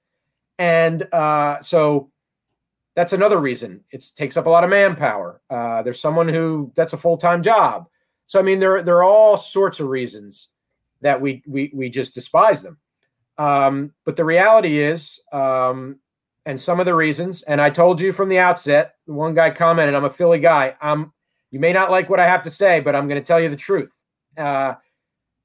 and 0.58 1.04
uh, 1.14 1.62
so 1.62 2.10
that's 2.96 3.14
another 3.14 3.38
reason. 3.38 3.84
It 3.92 4.04
takes 4.16 4.36
up 4.36 4.48
a 4.48 4.50
lot 4.50 4.64
of 4.64 4.72
manpower. 4.72 5.40
Uh, 5.52 5.84
there's 5.84 6.02
someone 6.02 6.28
who 6.28 6.72
that's 6.76 6.94
a 6.94 6.98
full 6.98 7.18
time 7.18 7.44
job. 7.44 7.88
So 8.26 8.40
I 8.40 8.42
mean, 8.42 8.58
there 8.58 8.82
there 8.82 8.98
are 8.98 9.04
all 9.04 9.38
sorts 9.38 9.80
of 9.80 9.88
reasons 9.88 10.50
that 11.02 11.22
we 11.22 11.44
we 11.46 11.70
we 11.76 11.90
just 11.90 12.16
despise 12.16 12.64
them. 12.64 12.80
Um, 13.38 13.94
but 14.04 14.16
the 14.16 14.26
reality 14.26 14.80
is, 14.80 15.20
um, 15.32 16.00
and 16.48 16.60
some 16.60 16.80
of 16.80 16.88
the 16.88 16.96
reasons. 16.96 17.44
And 17.44 17.62
I 17.62 17.70
told 17.70 18.02
you 18.02 18.12
from 18.12 18.30
the 18.30 18.40
outset, 18.40 18.93
one 19.06 19.34
guy 19.34 19.52
commented, 19.52 19.96
I'm 19.96 20.06
a 20.06 20.10
Philly 20.10 20.40
guy. 20.40 20.76
I'm 20.82 21.12
you 21.52 21.60
may 21.60 21.72
not 21.72 21.92
like 21.92 22.10
what 22.10 22.20
I 22.20 22.28
have 22.28 22.42
to 22.44 22.50
say, 22.50 22.80
but 22.80 22.96
I'm 22.96 23.08
going 23.08 23.22
to 23.22 23.26
tell 23.26 23.40
you 23.40 23.50
the 23.50 23.56
truth. 23.56 23.94
Uh, 24.36 24.74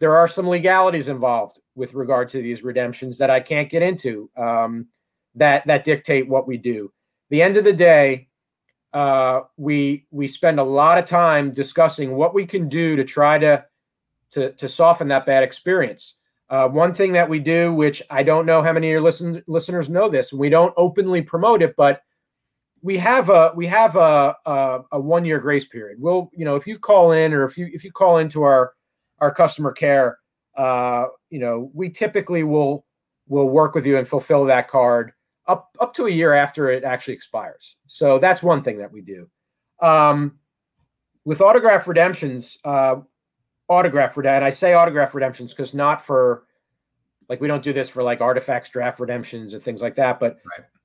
there 0.01 0.17
are 0.17 0.27
some 0.27 0.49
legalities 0.49 1.09
involved 1.09 1.61
with 1.75 1.93
regard 1.93 2.29
to 2.31 2.41
these 2.41 2.63
redemptions 2.63 3.19
that 3.19 3.31
I 3.31 3.41
can't 3.41 3.69
get 3.69 3.83
into 3.83 4.31
um, 4.37 4.87
that 5.35 5.67
that 5.67 5.85
dictate 5.85 6.29
what 6.29 6.47
we 6.47 6.57
do. 6.57 6.93
The 7.31 7.43
end 7.43 7.57
of 7.57 7.65
the 7.65 7.73
day, 7.73 8.29
uh, 8.93 9.43
we 9.57 10.07
we 10.11 10.27
spend 10.27 10.59
a 10.59 10.65
lot 10.65 10.99
of 10.99 11.07
time 11.07 11.51
discussing 11.51 12.17
what 12.17 12.35
we 12.35 12.47
can 12.47 12.69
do 12.69 12.97
to 12.97 13.05
try 13.05 13.39
to 13.39 13.65
to, 14.31 14.53
to 14.53 14.69
soften 14.69 15.09
that 15.09 15.27
bad 15.27 15.43
experience. 15.43 16.15
Uh, 16.51 16.69
one 16.69 16.95
thing 16.95 17.13
that 17.13 17.29
we 17.29 17.39
do, 17.39 17.75
which 17.75 18.03
I 18.09 18.23
don't 18.23 18.47
know 18.47 18.63
how 18.63 18.73
many 18.73 18.89
of 18.89 18.93
your 18.93 19.01
listen, 19.03 19.43
listeners 19.47 19.91
know 19.91 20.09
this, 20.09 20.33
we 20.33 20.49
don't 20.49 20.73
openly 20.77 21.21
promote 21.21 21.61
it, 21.61 21.75
but 21.77 22.03
we 22.83 22.97
have 22.99 23.29
a 23.29 23.53
we 23.55 23.67
have 23.67 23.97
a 23.97 24.37
a, 24.47 24.81
a 24.93 25.01
one 25.01 25.25
year 25.25 25.39
grace 25.39 25.65
period. 25.65 25.99
We'll 26.01 26.31
you 26.33 26.45
know 26.45 26.57
if 26.57 26.67
you 26.67 26.79
call 26.79 27.13
in 27.13 27.33
or 27.33 27.45
if 27.45 27.59
you 27.59 27.69
if 27.73 27.85
you 27.85 27.93
call 27.93 28.19
into 28.19 28.43
our 28.43 28.75
our 29.19 29.33
customer 29.33 29.73
care, 29.73 30.19
uh, 30.57 31.07
you 31.31 31.39
know 31.39 31.71
we 31.75 31.91
typically 31.91 32.45
will 32.45 32.85
will 33.27 33.49
work 33.49 33.75
with 33.75 33.87
you 33.87 33.99
and 33.99 34.09
fulfill 34.09 34.45
that 34.45 34.69
card 34.69 35.13
up 35.47 35.77
up 35.81 35.95
to 35.95 36.07
a 36.07 36.11
year 36.11 36.33
after 36.33 36.71
it 36.71 36.85
actually 36.85 37.15
expires. 37.15 37.77
So 37.87 38.19
that's 38.19 38.43
one 38.43 38.63
thing 38.63 38.79
that 38.79 38.93
we 38.93 39.01
do. 39.01 39.29
Um, 39.81 40.39
with 41.25 41.41
autograph 41.41 41.87
redemptions, 41.87 42.59
uh, 42.65 42.97
autograph 43.69 44.17
redemption. 44.17 44.47
I 44.47 44.51
say 44.51 44.75
autograph 44.75 45.15
redemptions 45.15 45.53
because 45.53 45.75
not 45.75 46.05
for 46.05 46.45
like 47.29 47.41
we 47.41 47.49
don't 47.49 47.63
do 47.63 47.73
this 47.73 47.89
for 47.89 48.03
like 48.03 48.21
artifacts 48.21 48.71
draft 48.71 49.01
redemptions 49.01 49.55
and 49.55 49.63
things 49.63 49.83
like 49.83 49.97
that, 49.97 50.19
but 50.19 50.39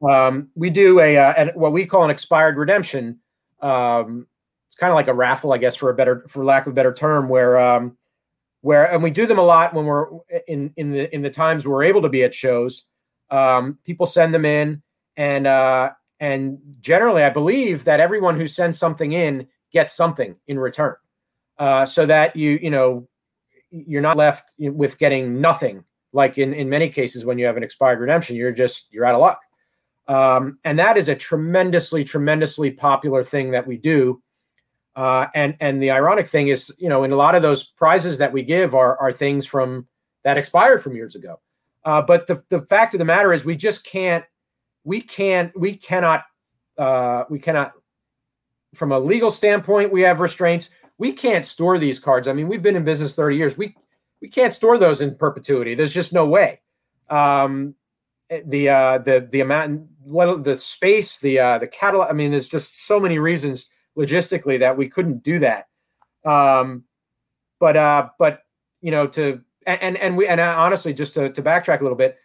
right. 0.03 0.27
um, 0.27 0.49
we 0.55 0.69
do 0.69 0.99
a 0.99 1.17
uh, 1.17 1.33
an, 1.33 1.51
what 1.55 1.71
we 1.71 1.85
call 1.85 2.03
an 2.03 2.09
expired 2.09 2.57
redemption. 2.57 3.19
Um, 3.61 4.27
it's 4.67 4.75
kind 4.75 4.91
of 4.91 4.95
like 4.95 5.07
a 5.07 5.13
raffle, 5.13 5.53
I 5.53 5.57
guess, 5.57 5.75
for 5.75 5.89
a 5.89 5.93
better 5.93 6.25
for 6.27 6.43
lack 6.43 6.65
of 6.65 6.73
a 6.73 6.75
better 6.75 6.93
term, 6.93 7.29
where 7.29 7.59
um, 7.59 7.97
where 8.61 8.91
and 8.91 9.03
we 9.03 9.11
do 9.11 9.25
them 9.25 9.39
a 9.39 9.43
lot 9.43 9.73
when 9.73 9.85
we're 9.85 10.07
in 10.47 10.73
in 10.75 10.91
the 10.91 11.13
in 11.13 11.21
the 11.21 11.29
times 11.29 11.67
we're 11.67 11.83
able 11.83 12.01
to 12.01 12.09
be 12.09 12.23
at 12.23 12.33
shows. 12.33 12.87
Um, 13.29 13.77
people 13.85 14.05
send 14.05 14.33
them 14.33 14.45
in, 14.45 14.81
and 15.15 15.47
uh, 15.47 15.91
and 16.19 16.59
generally, 16.81 17.23
I 17.23 17.29
believe 17.29 17.85
that 17.85 17.99
everyone 17.99 18.35
who 18.35 18.47
sends 18.47 18.77
something 18.77 19.11
in 19.11 19.47
gets 19.71 19.93
something 19.93 20.35
in 20.47 20.59
return 20.59 20.95
uh, 21.57 21.85
so 21.85 22.05
that 22.05 22.35
you 22.35 22.59
you 22.61 22.69
know 22.69 23.07
you're 23.71 24.01
not 24.01 24.17
left 24.17 24.53
with 24.57 24.97
getting 24.97 25.39
nothing. 25.39 25.83
Like 26.13 26.37
in 26.37 26.53
in 26.53 26.69
many 26.69 26.89
cases, 26.89 27.25
when 27.25 27.37
you 27.39 27.45
have 27.47 27.57
an 27.57 27.63
expired 27.63 27.99
redemption, 27.99 28.35
you're 28.35 28.51
just 28.51 28.93
you're 28.93 29.05
out 29.05 29.15
of 29.15 29.21
luck. 29.21 29.41
Um, 30.07 30.59
and 30.63 30.77
that 30.79 30.97
is 30.97 31.09
a 31.09 31.15
tremendously, 31.15 32.03
tremendously 32.03 32.71
popular 32.71 33.23
thing 33.23 33.51
that 33.51 33.65
we 33.65 33.77
do. 33.77 34.21
Uh, 34.95 35.25
and 35.33 35.55
and 35.59 35.81
the 35.81 35.89
ironic 35.89 36.27
thing 36.27 36.49
is, 36.49 36.71
you 36.77 36.87
know, 36.87 37.03
in 37.03 37.11
a 37.11 37.15
lot 37.15 37.35
of 37.35 37.41
those 37.41 37.71
prizes 37.71 38.19
that 38.19 38.31
we 38.31 38.43
give 38.43 38.75
are 38.75 38.95
are 38.99 39.11
things 39.11 39.45
from 39.45 39.87
that 40.23 40.37
expired 40.37 40.83
from 40.83 40.95
years 40.95 41.15
ago. 41.15 41.39
Uh, 41.83 42.01
but 42.01 42.27
the 42.27 42.43
the 42.49 42.61
fact 42.61 42.93
of 42.93 42.99
the 42.99 43.05
matter 43.05 43.33
is, 43.33 43.43
we 43.43 43.55
just 43.55 43.85
can't, 43.85 44.23
we 44.83 45.01
can't, 45.01 45.51
we 45.59 45.75
cannot, 45.75 46.23
uh, 46.77 47.23
we 47.29 47.39
cannot, 47.39 47.73
from 48.75 48.91
a 48.91 48.99
legal 48.99 49.31
standpoint, 49.31 49.91
we 49.91 50.01
have 50.01 50.19
restraints. 50.19 50.69
We 50.99 51.11
can't 51.11 51.43
store 51.43 51.79
these 51.79 51.97
cards. 51.97 52.27
I 52.27 52.33
mean, 52.33 52.47
we've 52.47 52.61
been 52.61 52.75
in 52.75 52.85
business 52.85 53.15
thirty 53.15 53.35
years. 53.35 53.57
We 53.57 53.75
we 54.23 54.29
can't 54.29 54.53
store 54.53 54.77
those 54.77 55.01
in 55.01 55.15
perpetuity. 55.15 55.75
There's 55.75 55.93
just 55.93 56.13
no 56.13 56.25
way. 56.25 56.61
Um, 57.09 57.75
the 58.45 58.69
uh, 58.69 58.97
the 58.99 59.27
the 59.29 59.41
amount, 59.41 59.89
the 60.07 60.57
space, 60.57 61.19
the 61.19 61.39
uh, 61.39 61.57
the 61.57 61.67
catalog. 61.67 62.09
I 62.09 62.13
mean, 62.13 62.31
there's 62.31 62.47
just 62.47 62.87
so 62.87 63.01
many 63.01 63.19
reasons 63.19 63.69
logistically 63.97 64.57
that 64.59 64.77
we 64.77 64.87
couldn't 64.87 65.23
do 65.23 65.39
that. 65.39 65.67
Um, 66.23 66.85
but 67.59 67.75
uh, 67.75 68.09
but 68.17 68.43
you 68.81 68.91
know, 68.91 69.07
to 69.07 69.41
and 69.67 69.97
and 69.97 70.15
we 70.15 70.25
and 70.25 70.39
honestly, 70.39 70.93
just 70.93 71.15
to, 71.15 71.29
to 71.29 71.41
backtrack 71.41 71.81
a 71.81 71.83
little 71.83 71.97
bit, 71.97 72.17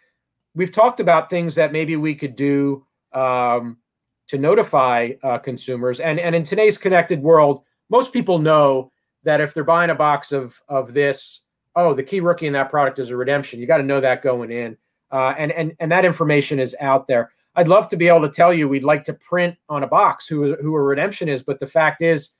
we've 0.55 0.71
talked 0.71 1.01
about 1.01 1.29
things 1.29 1.55
that 1.55 1.73
maybe 1.73 1.97
we 1.97 2.15
could 2.15 2.37
do 2.37 2.85
um, 3.11 3.77
to 4.29 4.37
notify 4.37 5.11
uh, 5.21 5.37
consumers. 5.37 5.99
And 5.99 6.17
and 6.17 6.33
in 6.33 6.43
today's 6.43 6.77
connected 6.77 7.21
world, 7.21 7.63
most 7.89 8.13
people 8.13 8.39
know 8.39 8.93
that 9.23 9.41
if 9.41 9.53
they're 9.53 9.65
buying 9.65 9.89
a 9.89 9.95
box 9.95 10.31
of 10.31 10.61
of 10.69 10.93
this, 10.93 11.41
oh, 11.79 11.93
the 11.93 12.03
key 12.03 12.19
rookie 12.19 12.47
in 12.47 12.53
that 12.53 12.69
product 12.69 12.99
is 12.99 13.09
a 13.09 13.15
redemption. 13.17 13.59
You 13.59 13.65
got 13.65 13.77
to 13.77 13.83
know 13.83 14.01
that 14.01 14.21
going 14.21 14.51
in, 14.51 14.77
uh, 15.11 15.33
and 15.37 15.51
and 15.51 15.75
and 15.79 15.91
that 15.91 16.05
information 16.05 16.59
is 16.59 16.75
out 16.79 17.07
there. 17.07 17.31
I'd 17.55 17.67
love 17.67 17.87
to 17.89 17.97
be 17.97 18.07
able 18.07 18.21
to 18.21 18.29
tell 18.29 18.53
you 18.53 18.67
we'd 18.67 18.83
like 18.83 19.03
to 19.05 19.13
print 19.13 19.55
on 19.69 19.83
a 19.83 19.87
box 19.87 20.27
who 20.27 20.55
who 20.57 20.75
a 20.75 20.81
redemption 20.81 21.29
is, 21.29 21.41
but 21.41 21.59
the 21.59 21.67
fact 21.67 22.01
is, 22.01 22.31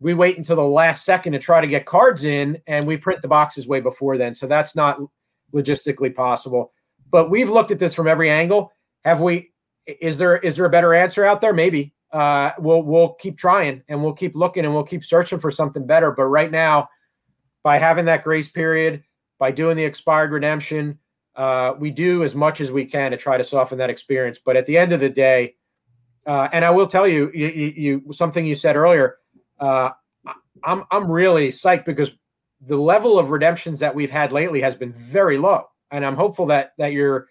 we 0.00 0.14
wait 0.14 0.36
until 0.36 0.56
the 0.56 0.62
last 0.62 1.04
second 1.04 1.32
to 1.32 1.38
try 1.38 1.60
to 1.60 1.66
get 1.66 1.86
cards 1.86 2.24
in, 2.24 2.60
and 2.66 2.86
we 2.86 2.96
print 2.96 3.20
the 3.22 3.28
boxes 3.28 3.66
way 3.66 3.80
before 3.80 4.16
then. 4.16 4.34
So 4.34 4.46
that's 4.46 4.74
not 4.74 5.00
logistically 5.52 6.14
possible. 6.14 6.72
But 7.10 7.30
we've 7.30 7.50
looked 7.50 7.70
at 7.70 7.78
this 7.78 7.94
from 7.94 8.08
every 8.08 8.30
angle. 8.30 8.72
Have 9.04 9.20
we? 9.20 9.50
Is 9.86 10.18
there 10.18 10.38
is 10.38 10.56
there 10.56 10.64
a 10.64 10.70
better 10.70 10.94
answer 10.94 11.24
out 11.24 11.40
there? 11.40 11.52
Maybe. 11.52 11.94
Uh, 12.10 12.50
we'll 12.58 12.82
we'll 12.82 13.14
keep 13.14 13.38
trying 13.38 13.82
and 13.88 14.02
we'll 14.02 14.12
keep 14.12 14.36
looking 14.36 14.64
and 14.64 14.74
we'll 14.74 14.84
keep 14.84 15.04
searching 15.04 15.38
for 15.38 15.50
something 15.50 15.86
better. 15.86 16.10
But 16.12 16.26
right 16.26 16.50
now, 16.50 16.88
by 17.62 17.78
having 17.78 18.06
that 18.06 18.24
grace 18.24 18.50
period, 18.50 19.02
by 19.38 19.50
doing 19.50 19.76
the 19.76 19.84
expired 19.84 20.32
redemption, 20.32 20.98
uh, 21.36 21.74
we 21.78 21.90
do 21.90 22.24
as 22.24 22.34
much 22.34 22.60
as 22.60 22.70
we 22.70 22.84
can 22.84 23.10
to 23.10 23.16
try 23.16 23.36
to 23.36 23.44
soften 23.44 23.78
that 23.78 23.90
experience. 23.90 24.38
But 24.38 24.56
at 24.56 24.66
the 24.66 24.76
end 24.76 24.92
of 24.92 25.00
the 25.00 25.08
day, 25.08 25.56
uh, 26.26 26.48
and 26.52 26.64
I 26.64 26.70
will 26.70 26.86
tell 26.86 27.08
you, 27.08 27.30
you, 27.32 27.46
you, 27.48 28.12
something 28.12 28.44
you 28.44 28.54
said 28.54 28.76
earlier. 28.76 29.16
Uh, 29.58 29.90
I'm 30.64 30.84
I'm 30.90 31.10
really 31.10 31.48
psyched 31.48 31.84
because 31.84 32.16
the 32.60 32.76
level 32.76 33.18
of 33.18 33.30
redemptions 33.30 33.80
that 33.80 33.94
we've 33.94 34.10
had 34.10 34.32
lately 34.32 34.60
has 34.60 34.76
been 34.76 34.92
very 34.92 35.38
low, 35.38 35.64
and 35.90 36.04
I'm 36.04 36.16
hopeful 36.16 36.46
that 36.46 36.74
that 36.78 36.92
your 36.92 37.28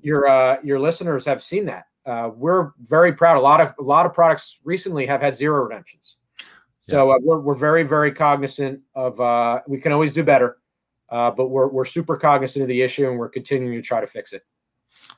your 0.00 0.28
uh, 0.28 0.56
your 0.62 0.78
listeners 0.78 1.24
have 1.26 1.42
seen 1.42 1.66
that. 1.66 1.86
Uh, 2.06 2.30
we're 2.34 2.72
very 2.80 3.12
proud. 3.12 3.36
A 3.36 3.40
lot 3.40 3.60
of 3.60 3.74
a 3.78 3.82
lot 3.82 4.06
of 4.06 4.14
products 4.14 4.58
recently 4.64 5.04
have 5.06 5.20
had 5.20 5.34
zero 5.34 5.62
redemptions. 5.62 6.16
So 6.90 7.12
uh, 7.12 7.18
we're 7.22 7.40
we're 7.40 7.54
very 7.54 7.82
very 7.82 8.12
cognizant 8.12 8.80
of. 8.94 9.20
Uh, 9.20 9.60
we 9.66 9.78
can 9.78 9.92
always 9.92 10.12
do 10.12 10.22
better, 10.22 10.58
uh, 11.08 11.30
but 11.30 11.48
we're 11.48 11.68
we're 11.68 11.84
super 11.84 12.16
cognizant 12.16 12.62
of 12.62 12.68
the 12.68 12.82
issue 12.82 13.08
and 13.08 13.18
we're 13.18 13.28
continuing 13.28 13.74
to 13.74 13.82
try 13.82 14.00
to 14.00 14.06
fix 14.06 14.32
it. 14.32 14.42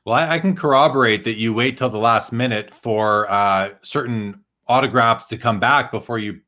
Well, 0.04 0.14
I, 0.14 0.34
I 0.34 0.38
can 0.38 0.54
corroborate 0.54 1.24
that 1.24 1.36
you 1.36 1.52
wait 1.52 1.78
till 1.78 1.88
the 1.88 1.98
last 1.98 2.32
minute 2.32 2.72
for 2.72 3.30
uh, 3.30 3.70
certain 3.82 4.40
autographs 4.68 5.26
to 5.28 5.36
come 5.36 5.60
back 5.60 5.90
before 5.90 6.18
you 6.18 6.40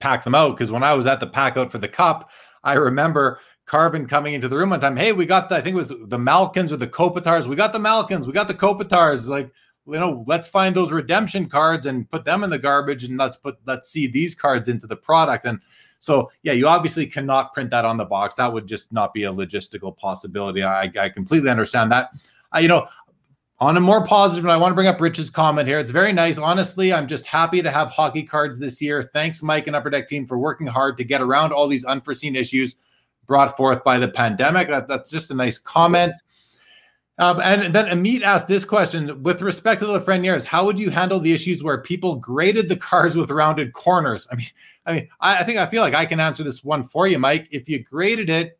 pack 0.00 0.24
them 0.24 0.34
out. 0.34 0.56
Because 0.56 0.72
when 0.72 0.82
I 0.82 0.94
was 0.94 1.06
at 1.06 1.20
the 1.20 1.26
pack 1.26 1.56
out 1.56 1.70
for 1.70 1.78
the 1.78 1.88
cup, 1.88 2.30
I 2.64 2.74
remember 2.74 3.40
Carvin 3.66 4.06
coming 4.06 4.34
into 4.34 4.48
the 4.48 4.56
room 4.56 4.70
one 4.70 4.80
time. 4.80 4.96
Hey, 4.96 5.12
we 5.12 5.26
got 5.26 5.48
the, 5.48 5.56
I 5.56 5.60
think 5.60 5.74
it 5.74 5.76
was 5.76 5.92
the 6.06 6.18
Malkins 6.18 6.72
or 6.72 6.76
the 6.76 6.86
Kopitars. 6.86 7.46
We 7.46 7.56
got 7.56 7.72
the 7.72 7.78
Malkins. 7.78 8.26
We 8.26 8.32
got 8.32 8.48
the 8.48 8.54
Kopitars. 8.54 9.28
Like, 9.28 9.52
you 9.86 9.98
know, 9.98 10.24
let's 10.26 10.48
find 10.48 10.74
those 10.74 10.92
redemption 10.92 11.48
cards 11.48 11.86
and 11.86 12.08
put 12.10 12.24
them 12.24 12.44
in 12.44 12.50
the 12.50 12.58
garbage 12.58 13.04
and 13.04 13.18
let's 13.18 13.36
put, 13.36 13.58
let's 13.66 13.88
see 13.88 14.06
these 14.06 14.34
cards 14.34 14.68
into 14.68 14.86
the 14.86 14.96
product. 14.96 15.44
And 15.44 15.60
so, 15.98 16.30
yeah, 16.42 16.52
you 16.52 16.66
obviously 16.66 17.06
cannot 17.06 17.52
print 17.52 17.70
that 17.70 17.84
on 17.84 17.96
the 17.96 18.04
box. 18.04 18.36
That 18.36 18.52
would 18.52 18.66
just 18.66 18.92
not 18.92 19.12
be 19.12 19.24
a 19.24 19.32
logistical 19.32 19.96
possibility. 19.96 20.62
I, 20.62 20.90
I 21.00 21.08
completely 21.08 21.50
understand 21.50 21.92
that. 21.92 22.10
I, 22.52 22.60
you 22.60 22.68
know, 22.68 22.86
on 23.58 23.76
a 23.76 23.80
more 23.80 24.04
positive, 24.06 24.44
and 24.44 24.52
I 24.52 24.56
want 24.56 24.72
to 24.72 24.74
bring 24.74 24.86
up 24.86 25.00
Rich's 25.00 25.28
comment 25.28 25.68
here. 25.68 25.78
It's 25.78 25.90
very 25.90 26.14
nice. 26.14 26.38
Honestly, 26.38 26.94
I'm 26.94 27.06
just 27.06 27.26
happy 27.26 27.60
to 27.60 27.70
have 27.70 27.90
hockey 27.90 28.22
cards 28.22 28.58
this 28.58 28.80
year. 28.80 29.02
Thanks, 29.02 29.42
Mike 29.42 29.66
and 29.66 29.76
Upper 29.76 29.90
Deck 29.90 30.08
team, 30.08 30.26
for 30.26 30.38
working 30.38 30.66
hard 30.66 30.96
to 30.96 31.04
get 31.04 31.20
around 31.20 31.52
all 31.52 31.68
these 31.68 31.84
unforeseen 31.84 32.36
issues 32.36 32.76
brought 33.26 33.56
forth 33.58 33.84
by 33.84 33.98
the 33.98 34.08
pandemic. 34.08 34.68
That, 34.68 34.88
that's 34.88 35.10
just 35.10 35.30
a 35.30 35.34
nice 35.34 35.58
comment. 35.58 36.14
Um, 37.20 37.40
and 37.40 37.72
then 37.72 37.86
Amit 37.86 38.22
asked 38.22 38.48
this 38.48 38.64
question 38.64 39.22
with 39.22 39.42
respect 39.42 39.80
to 39.80 39.86
the 39.86 39.92
Lafrenières, 39.92 40.44
how 40.44 40.64
would 40.64 40.78
you 40.78 40.90
handle 40.90 41.20
the 41.20 41.32
issues 41.32 41.62
where 41.62 41.80
people 41.80 42.16
graded 42.16 42.68
the 42.68 42.76
cars 42.76 43.14
with 43.14 43.30
rounded 43.30 43.74
corners? 43.74 44.26
I 44.32 44.36
mean, 44.36 44.46
I 44.86 44.92
mean, 44.94 45.08
I, 45.20 45.38
I 45.38 45.44
think 45.44 45.58
I 45.58 45.66
feel 45.66 45.82
like 45.82 45.94
I 45.94 46.06
can 46.06 46.18
answer 46.18 46.42
this 46.42 46.64
one 46.64 46.82
for 46.82 47.06
you, 47.06 47.18
Mike. 47.18 47.46
If 47.50 47.68
you 47.68 47.84
graded 47.84 48.30
it 48.30 48.58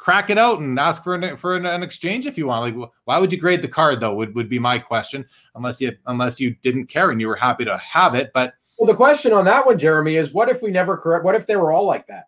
crack 0.00 0.30
it 0.30 0.38
out 0.38 0.60
and 0.60 0.78
ask 0.78 1.04
for 1.04 1.14
an 1.14 1.36
for 1.36 1.56
an, 1.56 1.66
an, 1.66 1.82
exchange 1.82 2.26
if 2.26 2.38
you 2.38 2.46
want. 2.46 2.78
Like, 2.78 2.90
why 3.04 3.18
would 3.18 3.30
you 3.30 3.38
grade 3.38 3.60
the 3.60 3.68
card 3.68 4.00
though? 4.00 4.14
Would 4.14 4.34
would 4.34 4.48
be 4.48 4.58
my 4.58 4.78
question. 4.78 5.26
Unless 5.54 5.80
you 5.80 5.94
unless 6.06 6.40
you 6.40 6.56
didn't 6.62 6.86
care 6.86 7.10
and 7.10 7.20
you 7.20 7.28
were 7.28 7.36
happy 7.36 7.66
to 7.66 7.76
have 7.76 8.14
it. 8.14 8.30
But 8.32 8.54
well, 8.78 8.86
the 8.86 8.94
question 8.94 9.32
on 9.34 9.44
that 9.44 9.66
one, 9.66 9.78
Jeremy, 9.78 10.16
is 10.16 10.32
what 10.32 10.48
if 10.48 10.62
we 10.62 10.70
never 10.70 10.96
correct? 10.96 11.24
What 11.24 11.34
if 11.34 11.46
they 11.46 11.56
were 11.56 11.70
all 11.70 11.84
like 11.84 12.06
that? 12.06 12.24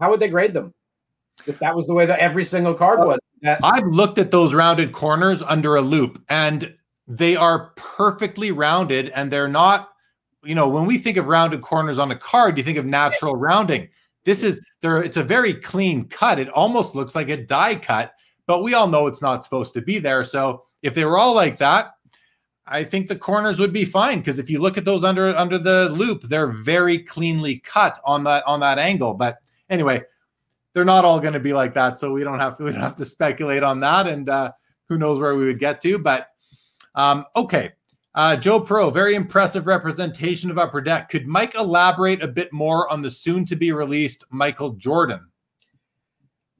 How 0.00 0.10
would 0.10 0.18
they 0.20 0.28
grade 0.28 0.52
them? 0.52 0.74
If 1.46 1.58
that 1.60 1.74
was 1.74 1.86
the 1.86 1.94
way 1.94 2.06
that 2.06 2.18
every 2.18 2.44
single 2.44 2.74
card 2.74 3.00
was. 3.00 3.18
That- 3.42 3.60
I've 3.62 3.86
looked 3.86 4.18
at 4.18 4.30
those 4.30 4.52
rounded 4.52 4.92
corners 4.92 5.42
under 5.42 5.76
a 5.76 5.82
loupe 5.82 6.20
and 6.28 6.74
they 7.06 7.36
are 7.36 7.72
perfectly 7.76 8.52
rounded, 8.52 9.08
and 9.10 9.30
they're 9.30 9.48
not. 9.48 9.90
You 10.44 10.54
know, 10.54 10.68
when 10.68 10.86
we 10.86 10.98
think 10.98 11.16
of 11.16 11.26
rounded 11.26 11.62
corners 11.62 11.98
on 11.98 12.10
a 12.10 12.16
card, 12.16 12.58
you 12.58 12.64
think 12.64 12.78
of 12.78 12.84
natural 12.84 13.34
rounding 13.34 13.88
this 14.28 14.42
is 14.42 14.60
there. 14.82 15.02
It's 15.02 15.16
a 15.16 15.24
very 15.24 15.54
clean 15.54 16.06
cut. 16.06 16.38
It 16.38 16.50
almost 16.50 16.94
looks 16.94 17.14
like 17.14 17.30
a 17.30 17.36
die 17.38 17.76
cut, 17.76 18.12
but 18.46 18.62
we 18.62 18.74
all 18.74 18.86
know 18.86 19.06
it's 19.06 19.22
not 19.22 19.42
supposed 19.42 19.72
to 19.72 19.80
be 19.80 19.98
there. 19.98 20.22
So 20.22 20.64
if 20.82 20.92
they 20.92 21.06
were 21.06 21.16
all 21.16 21.34
like 21.34 21.56
that, 21.58 21.92
I 22.66 22.84
think 22.84 23.08
the 23.08 23.16
corners 23.16 23.58
would 23.58 23.72
be 23.72 23.86
fine 23.86 24.18
because 24.18 24.38
if 24.38 24.50
you 24.50 24.58
look 24.58 24.76
at 24.76 24.84
those 24.84 25.02
under 25.02 25.34
under 25.34 25.58
the 25.58 25.88
loupe, 25.88 26.24
they're 26.24 26.52
very 26.52 26.98
cleanly 26.98 27.60
cut 27.60 27.98
on 28.04 28.24
that 28.24 28.44
on 28.46 28.60
that 28.60 28.78
angle. 28.78 29.14
But 29.14 29.38
anyway, 29.70 30.02
they're 30.78 30.84
not 30.84 31.04
all 31.04 31.18
going 31.18 31.32
to 31.32 31.40
be 31.40 31.52
like 31.52 31.74
that, 31.74 31.98
so 31.98 32.12
we 32.12 32.22
don't 32.22 32.38
have 32.38 32.56
to 32.56 32.62
we 32.62 32.70
don't 32.70 32.80
have 32.80 32.94
to 32.94 33.04
speculate 33.04 33.64
on 33.64 33.80
that. 33.80 34.06
And 34.06 34.28
uh, 34.28 34.52
who 34.88 34.96
knows 34.96 35.18
where 35.18 35.34
we 35.34 35.44
would 35.44 35.58
get 35.58 35.80
to? 35.80 35.98
But 35.98 36.28
um, 36.94 37.24
okay, 37.34 37.72
uh, 38.14 38.36
Joe 38.36 38.60
Pro, 38.60 38.88
very 38.88 39.16
impressive 39.16 39.66
representation 39.66 40.52
of 40.52 40.58
Upper 40.58 40.80
Deck. 40.80 41.08
Could 41.08 41.26
Mike 41.26 41.56
elaborate 41.56 42.22
a 42.22 42.28
bit 42.28 42.52
more 42.52 42.88
on 42.92 43.02
the 43.02 43.10
soon 43.10 43.44
to 43.46 43.56
be 43.56 43.72
released 43.72 44.22
Michael 44.30 44.70
Jordan? 44.74 45.26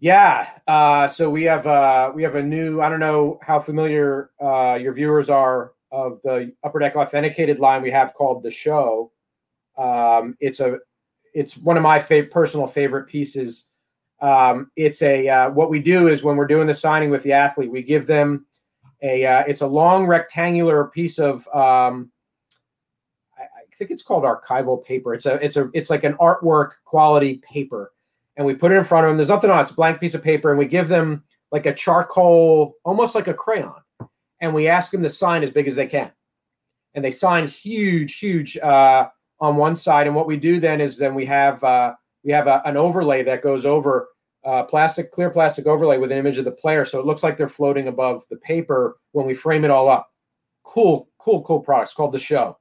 Yeah, 0.00 0.48
uh, 0.66 1.06
so 1.06 1.30
we 1.30 1.44
have 1.44 1.68
uh, 1.68 2.10
we 2.12 2.24
have 2.24 2.34
a 2.34 2.42
new. 2.42 2.80
I 2.80 2.88
don't 2.88 2.98
know 2.98 3.38
how 3.40 3.60
familiar 3.60 4.30
uh, 4.42 4.80
your 4.82 4.94
viewers 4.94 5.30
are 5.30 5.74
of 5.92 6.20
the 6.24 6.52
Upper 6.64 6.80
Deck 6.80 6.96
authenticated 6.96 7.60
line 7.60 7.82
we 7.82 7.92
have 7.92 8.14
called 8.14 8.42
the 8.42 8.50
Show. 8.50 9.12
Um, 9.76 10.36
it's 10.40 10.58
a 10.58 10.80
it's 11.34 11.56
one 11.56 11.76
of 11.76 11.84
my 11.84 12.00
personal 12.00 12.66
favorite 12.66 13.06
pieces. 13.06 13.67
Um, 14.20 14.70
it's 14.76 15.02
a 15.02 15.28
uh, 15.28 15.50
what 15.50 15.70
we 15.70 15.80
do 15.80 16.08
is 16.08 16.22
when 16.22 16.36
we're 16.36 16.46
doing 16.46 16.66
the 16.66 16.74
signing 16.74 17.10
with 17.10 17.22
the 17.22 17.32
athlete, 17.32 17.70
we 17.70 17.82
give 17.82 18.06
them 18.06 18.46
a 19.02 19.24
uh, 19.24 19.44
it's 19.46 19.60
a 19.60 19.66
long 19.66 20.06
rectangular 20.06 20.86
piece 20.86 21.18
of 21.18 21.46
um, 21.48 22.10
I, 23.38 23.42
I, 23.42 23.76
think 23.78 23.90
it's 23.90 24.02
called 24.02 24.24
archival 24.24 24.84
paper. 24.84 25.14
It's 25.14 25.26
a 25.26 25.34
it's 25.36 25.56
a 25.56 25.70
it's 25.72 25.90
like 25.90 26.02
an 26.04 26.14
artwork 26.14 26.72
quality 26.84 27.36
paper, 27.38 27.92
and 28.36 28.44
we 28.44 28.54
put 28.54 28.72
it 28.72 28.76
in 28.76 28.84
front 28.84 29.06
of 29.06 29.10
them. 29.10 29.18
There's 29.18 29.28
nothing 29.28 29.50
on 29.50 29.60
it. 29.60 29.62
It's 29.62 29.70
a 29.70 29.74
blank 29.74 30.00
piece 30.00 30.14
of 30.14 30.22
paper, 30.22 30.50
and 30.50 30.58
we 30.58 30.66
give 30.66 30.88
them 30.88 31.22
like 31.52 31.66
a 31.66 31.74
charcoal, 31.74 32.74
almost 32.84 33.14
like 33.14 33.28
a 33.28 33.34
crayon, 33.34 33.80
and 34.40 34.52
we 34.52 34.66
ask 34.66 34.90
them 34.90 35.02
to 35.04 35.08
sign 35.08 35.44
as 35.44 35.52
big 35.52 35.68
as 35.68 35.76
they 35.76 35.86
can, 35.86 36.10
and 36.94 37.04
they 37.04 37.12
sign 37.12 37.46
huge, 37.46 38.18
huge 38.18 38.58
uh, 38.58 39.08
on 39.38 39.56
one 39.56 39.76
side. 39.76 40.08
And 40.08 40.16
what 40.16 40.26
we 40.26 40.36
do 40.36 40.58
then 40.58 40.80
is 40.80 40.98
then 40.98 41.14
we 41.14 41.26
have 41.26 41.62
uh, 41.62 41.94
we 42.28 42.34
have 42.34 42.46
a, 42.46 42.60
an 42.66 42.76
overlay 42.76 43.22
that 43.22 43.40
goes 43.40 43.64
over 43.64 44.10
uh, 44.44 44.62
plastic, 44.62 45.10
clear 45.10 45.30
plastic 45.30 45.66
overlay 45.66 45.96
with 45.96 46.12
an 46.12 46.18
image 46.18 46.36
of 46.36 46.44
the 46.44 46.52
player, 46.52 46.84
so 46.84 47.00
it 47.00 47.06
looks 47.06 47.22
like 47.22 47.38
they're 47.38 47.48
floating 47.48 47.88
above 47.88 48.22
the 48.28 48.36
paper 48.36 48.98
when 49.12 49.24
we 49.24 49.32
frame 49.32 49.64
it 49.64 49.70
all 49.70 49.88
up. 49.88 50.12
Cool, 50.62 51.08
cool, 51.16 51.40
cool 51.40 51.60
products 51.60 51.94
called 51.94 52.12
the 52.12 52.18
Show, 52.18 52.58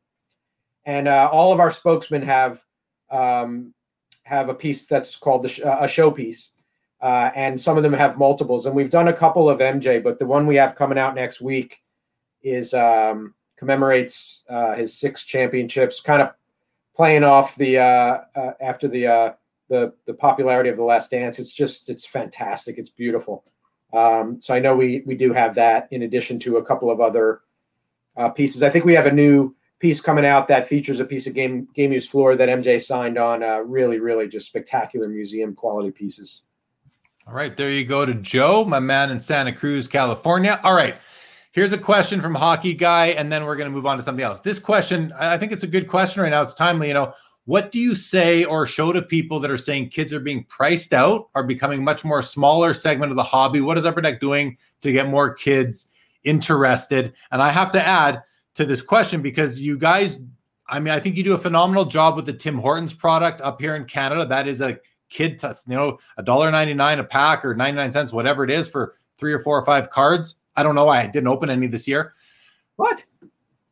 and 0.86 1.10
uh, 1.10 1.30
all 1.34 1.52
of 1.52 1.60
our 1.60 1.70
spokesmen 1.70 2.22
have 2.22 2.64
um, 3.12 3.74
have 4.24 4.48
a 4.48 4.54
piece 4.54 4.86
that's 4.86 5.18
called 5.18 5.44
the 5.44 5.50
sh- 5.50 5.60
uh, 5.60 5.80
a 5.82 5.88
show 5.88 6.12
piece, 6.12 6.52
uh, 7.02 7.32
and 7.36 7.60
some 7.60 7.76
of 7.76 7.84
them 7.84 7.92
have 7.92 8.18
multiples. 8.18 8.68
And 8.68 8.76
we've 8.76 8.90
done 8.90 9.10
a 9.10 9.14
couple 9.14 9.50
of 9.50 9.60
MJ, 9.60 10.02
but 10.02 10.18
the 10.18 10.26
one 10.26 10.48
we 10.48 10.56
have 10.56 10.76
coming 10.76 10.98
out 10.98 11.14
next 11.14 11.42
week 11.42 11.82
is 12.42 12.74
um, 12.74 13.34
commemorates 13.58 14.46
uh, 14.50 14.76
his 14.76 14.98
six 14.98 15.26
championships, 15.26 16.00
kind 16.00 16.22
of 16.22 16.32
playing 16.96 17.26
off 17.26 17.56
the 17.56 17.78
uh, 17.78 18.20
uh, 18.34 18.54
after 18.62 18.88
the 18.88 19.08
uh, 19.08 19.32
the 19.70 19.94
the 20.06 20.14
popularity 20.14 20.70
of 20.70 20.78
the 20.78 20.84
Last 20.84 21.12
Dance. 21.12 21.40
It's 21.40 21.54
just 21.54 21.90
it's 21.90 22.06
fantastic. 22.06 22.78
It's 22.78 22.90
beautiful. 22.90 23.44
Um, 23.94 24.42
so 24.42 24.54
I 24.54 24.60
know 24.60 24.76
we 24.76 25.04
we 25.06 25.16
do 25.16 25.34
have 25.34 25.56
that 25.56 25.88
in 25.92 26.04
addition 26.04 26.40
to 26.40 26.58
a 26.58 26.66
couple 26.66 26.92
of 26.92 27.00
other 27.00 27.42
uh, 28.16 28.30
pieces. 28.30 28.64
I 28.64 28.70
think 28.70 28.86
we 28.86 28.94
have 28.94 29.06
a 29.06 29.12
new 29.12 29.56
piece 29.80 30.02
coming 30.02 30.26
out 30.26 30.48
that 30.48 30.68
features 30.68 31.00
a 31.00 31.06
piece 31.06 31.28
of 31.28 31.34
game 31.34 31.68
game 31.74 31.92
use 31.92 32.08
floor 32.08 32.36
that 32.36 32.50
MJ 32.50 32.82
signed 32.82 33.18
on. 33.18 33.44
Uh, 33.44 33.60
really, 33.60 34.00
really 34.00 34.28
just 34.28 34.48
spectacular 34.48 35.08
museum 35.08 35.54
quality 35.54 35.92
pieces. 35.92 36.44
All 37.28 37.34
right, 37.34 37.56
there 37.56 37.72
you 37.72 37.84
go 37.84 38.06
to 38.06 38.14
Joe, 38.14 38.64
my 38.64 38.80
man 38.80 39.12
in 39.12 39.20
Santa 39.20 39.52
Cruz, 39.52 39.88
California. 39.88 40.62
All 40.64 40.74
right. 40.74 40.96
Here's 41.52 41.74
a 41.74 41.78
question 41.78 42.22
from 42.22 42.36
Hockey 42.36 42.74
Guy, 42.74 43.08
and 43.08 43.32
then 43.32 43.44
we're 43.44 43.56
going 43.56 43.70
to 43.70 43.76
move 43.76 43.88
on 43.88 43.98
to 43.98 44.04
something 44.04 44.24
else. 44.24 44.42
This 44.42 44.60
question, 44.60 45.12
I 45.18 45.40
think 45.40 45.52
it's 45.52 45.64
a 45.64 45.68
good 45.68 45.88
question 45.88 46.22
right 46.22 46.30
now. 46.30 46.44
It's 46.44 46.54
timely. 46.54 46.88
You 46.88 46.94
know, 46.94 47.14
what 47.48 47.72
do 47.72 47.80
you 47.80 47.96
say 47.96 48.44
or 48.44 48.68
show 48.68 48.94
to 48.94 49.02
people 49.02 49.40
that 49.40 49.50
are 49.50 49.58
saying 49.58 49.90
kids 49.90 50.14
are 50.14 50.20
being 50.20 50.44
priced 50.44 50.94
out, 50.94 51.30
are 51.34 51.44
becoming 51.44 51.84
much 51.84 52.06
more 52.06 52.22
smaller 52.22 52.74
segment 52.74 53.12
of 53.12 53.16
the 53.16 53.24
hobby? 53.24 53.62
What 53.62 53.78
is 53.78 53.86
Upper 53.86 54.02
Deck 54.02 54.20
doing 54.20 54.58
to 54.82 54.92
get 54.92 55.10
more 55.10 55.34
kids 55.34 55.88
interested? 56.24 57.14
And 57.32 57.42
I 57.42 57.50
have 57.50 57.72
to 57.72 57.84
add 57.84 58.22
to 58.54 58.66
this 58.66 58.82
question 58.82 59.22
because 59.22 59.62
you 59.62 59.78
guys, 59.78 60.22
I 60.68 60.80
mean, 60.80 60.94
I 60.94 61.00
think 61.00 61.16
you 61.16 61.24
do 61.24 61.34
a 61.34 61.38
phenomenal 61.40 61.86
job 61.86 62.16
with 62.16 62.26
the 62.28 62.34
Tim 62.34 62.58
Hortons 62.58 62.94
product 62.94 63.42
up 63.42 63.60
here 63.60 63.76
in 63.76 63.86
Canada. 63.86 64.26
That 64.26 64.48
is 64.48 64.62
a 64.62 64.80
kid, 65.10 65.40
to, 65.40 65.58
you 65.68 65.76
know, 65.76 65.98
a 66.18 66.24
dollar 66.24 66.52
ninety 66.52 66.74
nine 66.76 67.00
a 67.00 67.04
pack 67.04 67.44
or 67.44 67.56
ninety 67.56 67.78
nine 67.78 67.92
cents, 67.92 68.14
whatever 68.14 68.44
it 68.44 68.52
is, 68.52 68.70
for 68.70 68.96
three 69.18 69.34
or 69.34 69.40
four 69.40 69.58
or 69.58 69.66
five 69.66 69.90
cards 69.90 70.36
I 70.58 70.64
don't 70.64 70.76
know 70.76 70.86
why 70.86 71.02
I 71.02 71.06
didn't 71.06 71.28
open 71.28 71.52
any 71.52 71.68
this 71.68 71.88
year. 71.88 72.14
What? 72.76 73.06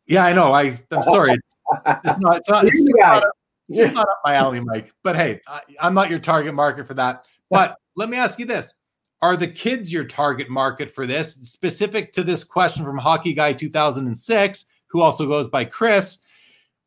Yeah, 0.06 0.24
I 0.24 0.34
know. 0.34 0.54
I 0.54 0.78
I'm 0.92 1.04
sorry. 1.04 1.34
It's, 1.34 1.56
it's 1.88 2.20
not. 2.20 2.38
It's 2.38 2.50
not, 2.50 2.66
it's 2.66 2.82
not, 2.82 3.24
it's 3.70 3.94
not 3.94 4.08
up 4.08 4.22
my 4.24 4.36
alley, 4.36 4.60
Mike. 4.60 4.94
But 5.04 5.16
hey, 5.16 5.42
I, 5.48 5.62
I'm 5.80 5.94
not 5.94 6.10
your 6.10 6.20
target 6.20 6.54
market 6.54 6.88
for 6.88 6.94
that. 6.96 7.26
But 7.50 7.78
let 7.96 8.10
me 8.10 8.18
ask 8.18 8.40
you 8.40 8.46
this: 8.46 8.74
Are 9.22 9.38
the 9.38 9.48
kids 9.48 9.92
your 9.92 10.06
target 10.06 10.50
market 10.50 10.90
for 10.90 11.06
this? 11.06 11.34
Specific 11.36 12.12
to 12.14 12.24
this 12.24 12.44
question 12.44 12.86
from 12.86 12.98
Hockey 12.98 13.34
Guy 13.34 13.54
2006, 13.54 14.66
who 14.88 15.02
also 15.02 15.28
goes 15.28 15.48
by 15.48 15.66
Chris. 15.66 16.20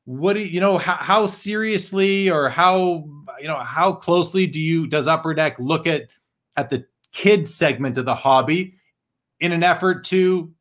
What 0.04 0.34
do 0.34 0.40
you, 0.40 0.46
you 0.46 0.60
know? 0.60 0.78
How, 0.78 0.94
how 0.94 1.26
seriously 1.26 2.30
or 2.30 2.48
how 2.48 3.08
you 3.40 3.48
know 3.48 3.58
how 3.58 3.92
closely 3.92 4.46
do 4.46 4.60
you 4.60 4.86
does 4.86 5.06
Upper 5.06 5.34
Deck 5.34 5.58
look 5.58 5.86
at 5.86 6.08
at 6.56 6.70
the 6.70 6.86
kids 7.12 7.54
segment 7.54 7.98
of 7.98 8.04
the 8.04 8.14
hobby? 8.14 8.74
in 9.40 9.52
an 9.52 9.62
effort 9.62 10.04
to, 10.04 10.52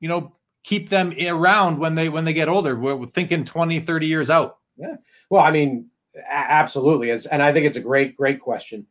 you 0.00 0.08
know, 0.08 0.36
keep 0.64 0.88
them 0.88 1.12
around 1.28 1.78
when 1.78 1.94
they 1.94 2.08
when 2.08 2.24
they 2.24 2.32
get 2.32 2.48
older. 2.48 2.76
We're 2.76 3.06
thinking 3.06 3.44
20, 3.44 3.80
30 3.80 4.06
years 4.06 4.30
out. 4.30 4.58
Yeah. 4.76 4.96
Well, 5.32 5.40
I 5.40 5.50
mean, 5.50 5.88
absolutely. 6.28 7.08
It's, 7.08 7.24
and 7.24 7.42
I 7.42 7.54
think 7.54 7.64
it's 7.64 7.78
a 7.78 7.80
great, 7.80 8.18
great 8.18 8.38
question. 8.38 8.86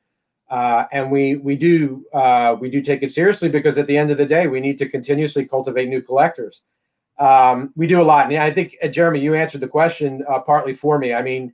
Uh, 0.49 0.85
and 0.91 1.11
we 1.11 1.35
we 1.35 1.55
do 1.55 2.03
uh, 2.15 2.55
we 2.59 2.67
do 2.67 2.81
take 2.81 3.03
it 3.03 3.11
seriously 3.11 3.47
because 3.47 3.77
at 3.77 3.85
the 3.85 3.95
end 3.95 4.09
of 4.09 4.17
the 4.17 4.25
day, 4.25 4.47
we 4.47 4.59
need 4.59 4.79
to 4.79 4.89
continuously 4.89 5.45
cultivate 5.45 5.87
new 5.87 6.01
collectors. 6.01 6.63
Um, 7.19 7.71
we 7.75 7.85
do 7.85 8.01
a 8.01 8.03
lot, 8.03 8.25
and 8.25 8.41
I 8.41 8.49
think 8.49 8.75
uh, 8.83 8.87
Jeremy, 8.87 9.19
you 9.19 9.35
answered 9.35 9.61
the 9.61 9.67
question 9.67 10.25
uh, 10.27 10.39
partly 10.39 10.73
for 10.73 10.97
me. 10.97 11.13
I 11.13 11.21
mean, 11.21 11.53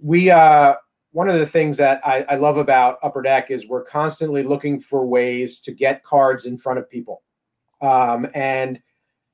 we 0.00 0.32
uh, 0.32 0.74
one 1.12 1.28
of 1.28 1.38
the 1.38 1.46
things 1.46 1.76
that 1.76 2.04
I, 2.04 2.24
I, 2.28 2.34
love 2.34 2.56
about 2.56 2.98
Upper 3.04 3.22
Deck 3.22 3.52
is 3.52 3.68
we're 3.68 3.84
constantly 3.84 4.42
looking 4.42 4.80
for 4.80 5.06
ways 5.06 5.60
to 5.60 5.70
get 5.70 6.02
cards 6.02 6.44
in 6.44 6.58
front 6.58 6.80
of 6.80 6.90
people. 6.90 7.22
Um, 7.80 8.26
and, 8.34 8.80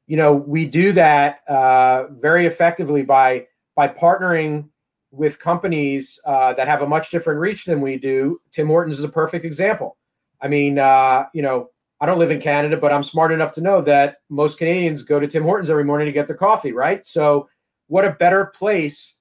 you 0.07 0.19
know, 0.19 0.35
we 0.37 0.67
do 0.67 0.93
that 0.93 1.41
uh, 1.49 2.09
very 2.09 2.45
effectively 2.45 3.03
by 3.03 3.47
by 3.79 3.87
partnering 3.87 4.69
with 5.13 5.39
companies 5.39 6.19
uh, 6.25 6.53
that 6.55 6.67
have 6.67 6.83
a 6.83 6.87
much 6.87 7.11
different 7.11 7.39
reach 7.39 7.65
than 7.65 7.81
we 7.81 7.97
do. 7.97 8.41
Tim 8.51 8.67
Hortons 8.67 8.99
is 8.99 9.05
a 9.05 9.09
perfect 9.09 9.45
example. 9.45 9.97
I 10.41 10.49
mean, 10.49 10.81
uh, 10.81 11.27
you 11.33 11.43
know, 11.43 11.71
I 12.01 12.07
don't 12.07 12.19
live 12.19 12.33
in 12.33 12.41
Canada, 12.41 12.77
but 12.77 12.93
I'm 12.93 13.05
smart 13.05 13.31
enough 13.31 13.53
to 13.53 13.61
know 13.61 13.81
that 13.83 14.17
most 14.31 14.59
Canadians 14.59 15.05
go 15.05 15.21
to 15.21 15.29
Tim 15.29 15.45
Hortons 15.45 15.71
every 15.71 15.85
morning 15.85 16.07
to 16.07 16.13
get 16.13 16.27
their 16.27 16.37
coffee, 16.37 16.73
right? 16.73 17.05
So, 17.05 17.49
what 17.87 18.05
a 18.05 18.11
better 18.11 18.47
place 18.47 19.21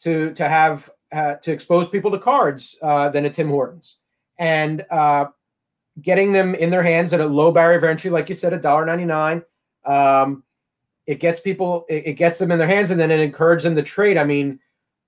to 0.00 0.32
to 0.32 0.48
have 0.48 0.90
uh, 1.12 1.34
to 1.34 1.52
expose 1.52 1.88
people 1.88 2.10
to 2.10 2.18
cards 2.18 2.76
uh, 2.82 3.10
than 3.10 3.26
a 3.26 3.30
Tim 3.30 3.48
Hortons, 3.48 3.98
and 4.40 4.84
uh, 4.90 5.26
getting 6.02 6.32
them 6.32 6.56
in 6.56 6.70
their 6.70 6.82
hands 6.82 7.12
at 7.12 7.20
a 7.20 7.26
low 7.26 7.52
barrier 7.52 7.78
of 7.78 7.84
entry, 7.84 8.10
like 8.10 8.28
you 8.28 8.34
said, 8.34 8.52
a 8.52 8.58
dollar 8.58 8.84
ninety 8.86 9.04
nine. 9.04 9.42
Um, 9.84 10.42
it 11.06 11.20
gets 11.20 11.40
people, 11.40 11.84
it, 11.88 12.06
it, 12.06 12.12
gets 12.14 12.38
them 12.38 12.50
in 12.50 12.58
their 12.58 12.68
hands, 12.68 12.90
and 12.90 12.98
then 12.98 13.10
it 13.10 13.20
encourages 13.20 13.64
them 13.64 13.74
to 13.74 13.82
trade. 13.82 14.16
I 14.16 14.24
mean, 14.24 14.58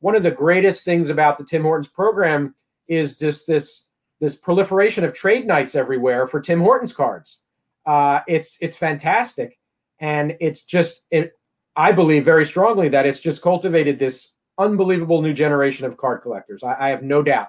one 0.00 0.14
of 0.14 0.22
the 0.22 0.30
greatest 0.30 0.84
things 0.84 1.08
about 1.08 1.38
the 1.38 1.44
Tim 1.44 1.62
Hortons 1.62 1.88
program 1.88 2.54
is 2.88 3.18
just 3.18 3.46
this 3.46 3.84
this 4.20 4.36
proliferation 4.36 5.04
of 5.04 5.12
trade 5.12 5.46
nights 5.46 5.74
everywhere 5.74 6.26
for 6.26 6.40
Tim 6.40 6.60
Hortons 6.60 6.92
cards. 6.92 7.40
Uh, 7.84 8.20
it's 8.26 8.58
it's 8.60 8.76
fantastic, 8.76 9.58
and 10.00 10.36
it's 10.40 10.64
just 10.64 11.02
it. 11.10 11.32
I 11.76 11.92
believe 11.92 12.24
very 12.24 12.44
strongly 12.44 12.88
that 12.88 13.06
it's 13.06 13.20
just 13.20 13.42
cultivated 13.42 13.98
this 13.98 14.32
unbelievable 14.58 15.20
new 15.20 15.34
generation 15.34 15.86
of 15.86 15.96
card 15.96 16.22
collectors. 16.22 16.62
I, 16.62 16.76
I 16.78 16.88
have 16.88 17.02
no 17.02 17.22
doubt. 17.22 17.48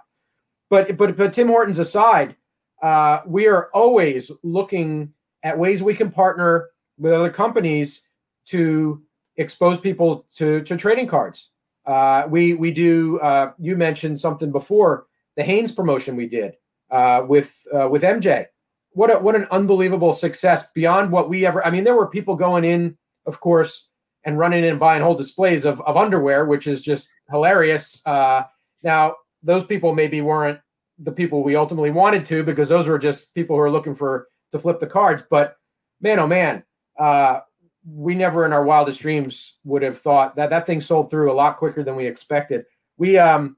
But 0.69 0.97
but 0.97 1.17
but 1.17 1.33
Tim 1.33 1.47
Hortons 1.47 1.79
aside, 1.79 2.35
uh, 2.81 3.19
we 3.25 3.47
are 3.47 3.69
always 3.73 4.31
looking 4.43 5.13
at 5.43 5.57
ways 5.57 5.81
we 5.81 5.93
can 5.93 6.11
partner 6.11 6.69
with 6.97 7.13
other 7.13 7.29
companies 7.29 8.06
to 8.47 9.01
expose 9.37 9.79
people 9.79 10.25
to, 10.35 10.61
to 10.61 10.77
trading 10.77 11.07
cards. 11.07 11.51
Uh, 11.85 12.27
we 12.29 12.53
we 12.53 12.71
do. 12.71 13.17
Uh, 13.19 13.53
you 13.57 13.77
mentioned 13.77 14.19
something 14.19 14.51
before 14.51 15.07
the 15.37 15.43
Hanes 15.43 15.71
promotion 15.71 16.17
we 16.17 16.27
did 16.27 16.55
uh, 16.91 17.23
with 17.25 17.65
uh, 17.73 17.87
with 17.87 18.03
MJ. 18.03 18.47
What 18.91 19.11
a, 19.11 19.19
what 19.19 19.35
an 19.35 19.47
unbelievable 19.51 20.11
success 20.11 20.67
beyond 20.73 21.11
what 21.11 21.29
we 21.29 21.45
ever. 21.45 21.65
I 21.65 21.69
mean, 21.69 21.85
there 21.85 21.95
were 21.95 22.07
people 22.07 22.35
going 22.35 22.65
in, 22.65 22.97
of 23.25 23.39
course, 23.39 23.87
and 24.25 24.37
running 24.37 24.63
in 24.63 24.71
and 24.71 24.79
buying 24.79 25.01
whole 25.01 25.15
displays 25.15 25.63
of, 25.63 25.79
of 25.81 25.95
underwear, 25.95 26.45
which 26.45 26.67
is 26.67 26.81
just 26.81 27.09
hilarious. 27.29 28.01
Uh, 28.05 28.43
now, 28.83 29.15
those 29.43 29.65
people 29.65 29.93
maybe 29.93 30.19
weren't 30.19 30.59
the 30.99 31.11
people 31.11 31.43
we 31.43 31.55
ultimately 31.55 31.91
wanted 31.91 32.25
to 32.25 32.43
because 32.43 32.69
those 32.69 32.87
were 32.87 32.97
just 32.97 33.33
people 33.33 33.55
who 33.55 33.61
are 33.61 33.71
looking 33.71 33.95
for 33.95 34.27
to 34.51 34.59
flip 34.59 34.79
the 34.79 34.87
cards. 34.87 35.23
But 35.29 35.55
man, 36.01 36.19
oh 36.19 36.27
man, 36.27 36.63
uh, 36.99 37.41
we 37.89 38.15
never 38.15 38.45
in 38.45 38.51
our 38.51 38.63
wildest 38.63 38.99
dreams 38.99 39.57
would 39.63 39.81
have 39.81 39.97
thought 39.97 40.35
that 40.35 40.49
that 40.49 40.65
thing 40.65 40.81
sold 40.81 41.09
through 41.09 41.31
a 41.31 41.33
lot 41.33 41.57
quicker 41.57 41.83
than 41.83 41.95
we 41.95 42.05
expected. 42.05 42.65
We, 42.97 43.17
um, 43.17 43.55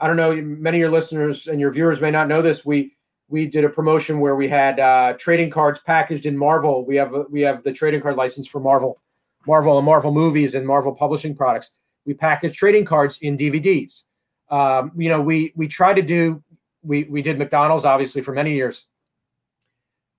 I 0.00 0.06
don't 0.06 0.16
know, 0.16 0.34
many 0.34 0.78
of 0.78 0.80
your 0.80 0.90
listeners 0.90 1.46
and 1.46 1.60
your 1.60 1.70
viewers 1.70 2.00
may 2.00 2.10
not 2.10 2.28
know 2.28 2.42
this. 2.42 2.64
We 2.64 2.94
we 3.28 3.46
did 3.46 3.64
a 3.64 3.68
promotion 3.68 4.20
where 4.20 4.36
we 4.36 4.48
had 4.48 4.78
uh, 4.78 5.14
trading 5.18 5.50
cards 5.50 5.80
packaged 5.80 6.26
in 6.26 6.38
Marvel. 6.38 6.86
We 6.86 6.96
have 6.96 7.14
we 7.28 7.40
have 7.42 7.64
the 7.64 7.72
trading 7.72 8.00
card 8.00 8.16
license 8.16 8.46
for 8.46 8.60
Marvel 8.60 9.00
Marvel 9.46 9.76
and 9.78 9.84
Marvel 9.84 10.12
movies 10.12 10.54
and 10.54 10.66
Marvel 10.66 10.94
publishing 10.94 11.34
products. 11.34 11.72
We 12.04 12.14
package 12.14 12.56
trading 12.56 12.84
cards 12.84 13.18
in 13.20 13.36
DVDs. 13.36 14.04
Um, 14.48 14.92
you 14.96 15.08
know, 15.08 15.20
we 15.20 15.52
we 15.56 15.68
try 15.68 15.92
to 15.92 16.02
do. 16.02 16.42
We 16.82 17.04
we 17.04 17.20
did 17.20 17.38
McDonald's 17.38 17.84
obviously 17.84 18.22
for 18.22 18.32
many 18.32 18.54
years. 18.54 18.86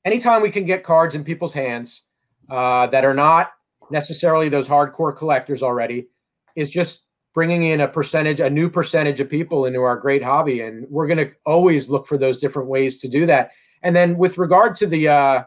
Anytime 0.05 0.41
we 0.41 0.51
can 0.51 0.65
get 0.65 0.83
cards 0.83 1.15
in 1.15 1.23
people's 1.23 1.53
hands 1.53 2.03
uh, 2.49 2.87
that 2.87 3.05
are 3.05 3.13
not 3.13 3.51
necessarily 3.89 4.49
those 4.49 4.67
hardcore 4.67 5.15
collectors 5.15 5.63
already, 5.63 6.07
is 6.55 6.69
just 6.69 7.05
bringing 7.33 7.63
in 7.63 7.81
a 7.81 7.87
percentage, 7.87 8.39
a 8.39 8.49
new 8.49 8.69
percentage 8.69 9.19
of 9.19 9.29
people 9.29 9.65
into 9.65 9.81
our 9.81 9.97
great 9.97 10.23
hobby, 10.23 10.61
and 10.61 10.87
we're 10.89 11.07
going 11.07 11.17
to 11.17 11.31
always 11.45 11.89
look 11.89 12.07
for 12.07 12.17
those 12.17 12.39
different 12.39 12.67
ways 12.67 12.97
to 12.97 13.07
do 13.07 13.25
that. 13.25 13.51
And 13.83 13.95
then 13.95 14.17
with 14.17 14.37
regard 14.37 14.75
to 14.77 14.87
the 14.87 15.07
uh, 15.07 15.43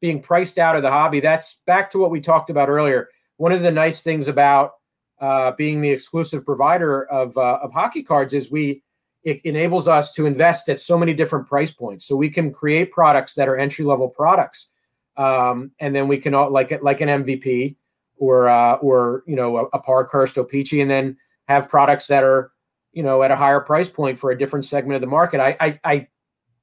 being 0.00 0.20
priced 0.20 0.58
out 0.58 0.76
of 0.76 0.82
the 0.82 0.90
hobby. 0.90 1.20
That's 1.20 1.60
back 1.66 1.90
to 1.90 1.98
what 1.98 2.10
we 2.10 2.20
talked 2.20 2.50
about 2.50 2.68
earlier. 2.68 3.08
One 3.36 3.52
of 3.52 3.62
the 3.62 3.70
nice 3.70 4.02
things 4.02 4.28
about 4.28 4.72
uh, 5.20 5.52
being 5.52 5.80
the 5.80 5.90
exclusive 5.90 6.44
provider 6.44 7.04
of 7.10 7.36
uh, 7.36 7.58
of 7.62 7.72
hockey 7.72 8.02
cards 8.02 8.32
is 8.32 8.50
we 8.50 8.82
it 9.24 9.40
enables 9.44 9.88
us 9.88 10.12
to 10.12 10.26
invest 10.26 10.68
at 10.68 10.80
so 10.80 10.96
many 10.96 11.12
different 11.12 11.48
price 11.48 11.72
points. 11.72 12.06
So 12.06 12.14
we 12.16 12.30
can 12.30 12.52
create 12.52 12.92
products 12.92 13.34
that 13.34 13.48
are 13.48 13.56
entry 13.56 13.84
level 13.84 14.08
products, 14.08 14.70
um, 15.18 15.72
and 15.80 15.94
then 15.94 16.08
we 16.08 16.16
can 16.16 16.32
all 16.32 16.50
like 16.50 16.82
like 16.82 17.00
an 17.00 17.08
MVP 17.08 17.76
or 18.16 18.48
uh, 18.48 18.74
or 18.76 19.24
you 19.26 19.36
know 19.36 19.58
a, 19.58 19.64
a 19.74 19.78
Parkhurst 19.78 20.38
O-Pee-Chee, 20.38 20.80
and 20.80 20.90
then 20.90 21.16
have 21.48 21.68
products 21.68 22.06
that 22.06 22.24
are 22.24 22.52
you 22.92 23.02
know 23.02 23.22
at 23.22 23.30
a 23.30 23.36
higher 23.36 23.60
price 23.60 23.88
point 23.88 24.18
for 24.18 24.30
a 24.30 24.38
different 24.38 24.64
segment 24.64 24.94
of 24.94 25.00
the 25.00 25.06
market. 25.06 25.40
I 25.40 25.56
I 25.60 25.80
I, 25.84 26.08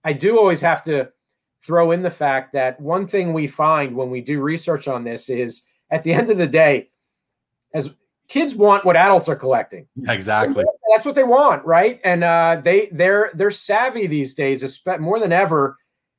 I 0.03 0.13
do 0.13 0.39
always 0.39 0.61
have 0.61 0.81
to 0.83 1.11
throw 1.61 1.91
in 1.91 2.01
the 2.01 2.09
fact 2.09 2.53
that 2.53 2.79
one 2.79 3.07
thing 3.07 3.33
we 3.33 3.47
find 3.47 3.95
when 3.95 4.09
we 4.09 4.21
do 4.21 4.41
research 4.41 4.87
on 4.87 5.03
this 5.03 5.29
is 5.29 5.63
at 5.89 6.03
the 6.03 6.13
end 6.13 6.29
of 6.29 6.37
the 6.37 6.47
day, 6.47 6.89
as 7.73 7.93
kids 8.27 8.55
want 8.55 8.85
what 8.85 8.95
adults 8.95 9.27
are 9.27 9.35
collecting. 9.35 9.87
Exactly. 10.07 10.63
That's 10.91 11.05
what 11.05 11.15
they 11.15 11.23
want, 11.23 11.65
right? 11.65 11.99
And 12.05 12.23
uh, 12.23 12.61
they 12.63 12.87
they're 12.93 13.31
they're 13.33 13.51
savvy 13.51 14.07
these 14.07 14.33
days, 14.33 14.81
more 14.99 15.19
than 15.19 15.33
ever, 15.33 15.77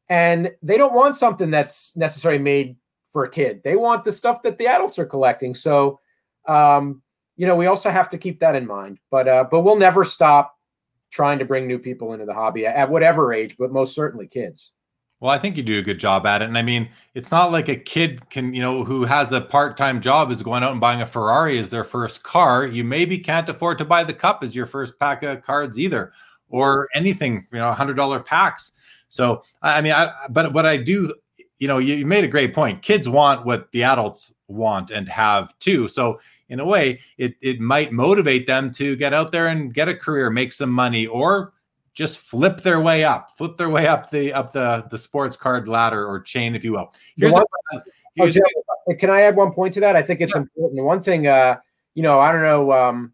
and 0.09 0.53
they 0.63 0.77
don't 0.77 0.95
want 0.95 1.17
something 1.17 1.51
that's 1.51 1.97
necessarily 1.97 2.43
made 2.43 2.77
for 3.13 3.25
a 3.25 3.31
kid. 3.31 3.63
They 3.65 3.77
want 3.77 4.05
the 4.05 4.13
stuff 4.13 4.43
that 4.43 4.59
the 4.59 4.67
adults 4.67 4.99
are 4.99 5.07
collecting. 5.07 5.55
So, 5.55 6.01
um, 6.47 7.03
you 7.37 7.47
know, 7.47 7.57
we 7.57 7.67
also 7.67 7.91
have 7.91 8.09
to 8.11 8.19
keep 8.19 8.41
that 8.41 8.57
in 8.57 8.67
mind. 8.67 8.99
But 9.11 9.27
uh, 9.27 9.45
but 9.51 9.61
we'll 9.61 9.77
never 9.77 10.05
stop 10.05 10.57
trying 11.11 11.39
to 11.39 11.45
bring 11.45 11.67
new 11.67 11.79
people 11.79 12.13
into 12.13 12.27
the 12.27 12.35
hobby 12.35 12.67
at 12.67 12.91
whatever 12.91 13.33
age, 13.33 13.57
but 13.59 13.73
most 13.73 13.95
certainly 13.95 14.27
kids. 14.27 14.73
Well, 15.19 15.31
I 15.31 15.39
think 15.39 15.57
you 15.57 15.63
do 15.63 15.79
a 15.79 15.83
good 15.83 15.99
job 15.99 16.27
at 16.27 16.43
it. 16.43 16.49
And 16.49 16.59
I 16.59 16.63
mean, 16.63 16.91
it's 17.15 17.31
not 17.31 17.51
like 17.51 17.69
a 17.69 17.77
kid 17.77 18.29
can, 18.29 18.53
you 18.53 18.61
know, 18.61 18.85
who 18.85 19.05
has 19.05 19.33
a 19.33 19.41
part 19.41 19.77
time 19.77 20.01
job 20.03 20.31
is 20.31 20.43
going 20.43 20.63
out 20.63 20.73
and 20.73 20.81
buying 20.81 21.01
a 21.01 21.07
Ferrari 21.07 21.59
as 21.59 21.71
their 21.71 21.85
first 21.85 22.23
car. 22.23 22.67
You 22.67 22.85
maybe 22.85 23.19
can't 23.19 23.49
afford 23.49 23.79
to 23.79 23.85
buy 23.87 24.05
the 24.05 24.13
cup 24.13 24.45
as 24.45 24.55
your 24.55 24.67
first 24.67 24.99
pack 24.99 25.23
of 25.23 25.43
cards 25.43 25.79
either, 25.79 26.13
or 26.51 26.89
anything, 26.95 27.47
you 27.51 27.59
know, 27.59 27.73
$100 27.73 28.27
packs. 28.27 28.73
So, 29.09 29.43
I 29.63 29.81
mean, 29.81 29.93
I, 29.93 30.13
but 30.31 30.53
what 30.53 30.67
I 30.67 30.77
do, 30.77 31.15
you 31.59 31.69
know, 31.69 31.79
you, 31.79 31.95
you 31.95 32.07
made 32.07 32.25
a 32.25 32.29
great 32.29 32.55
point. 32.55 32.83
Kids 32.83 33.09
want 33.09 33.47
what 33.47 33.71
the 33.73 33.83
adults 33.83 34.33
want 34.49 34.91
and 34.91 35.09
have 35.09 35.57
too. 35.59 35.89
So, 35.89 36.21
in 36.49 36.61
a 36.61 36.65
way, 36.65 37.01
it, 37.19 37.35
it 37.41 37.61
might 37.61 37.93
motivate 37.93 38.47
them 38.47 38.71
to 38.73 38.95
get 38.97 39.13
out 39.13 39.33
there 39.33 39.49
and 39.49 39.75
get 39.75 39.89
a 39.89 39.95
career, 39.95 40.31
make 40.31 40.53
some 40.53 40.71
money, 40.71 41.07
or 41.07 41.53
just 41.93 42.19
flip 42.19 42.61
their 42.61 42.81
way 42.81 43.05
up, 43.05 43.31
flip 43.37 43.57
their 43.57 43.71
way 43.71 43.89
up 43.89 44.11
the 44.11 44.33
up 44.33 44.53
the 44.53 44.87
the 44.91 44.99
sports 44.99 45.35
card 45.35 45.67
ladder 45.67 46.07
or 46.07 46.21
chain, 46.21 46.55
if 46.55 46.63
you 46.63 46.73
will. 46.73 46.93
Here's 47.17 47.33
one, 47.33 47.45
a, 47.73 47.81
here's 48.15 48.39
oh, 48.39 48.95
can 48.95 49.11
I 49.11 49.23
add 49.23 49.35
one 49.35 49.53
point 49.53 49.75
to 49.75 49.81
that? 49.81 49.97
I 49.97 50.03
think 50.03 50.21
it's 50.21 50.35
yeah. 50.35 50.43
important. 50.43 50.85
One 50.85 51.03
thing, 51.03 51.27
uh, 51.27 51.57
you 51.95 52.03
know, 52.03 52.21
I 52.21 52.31
don't 52.31 52.43
know, 52.43 52.71
um, 52.71 53.13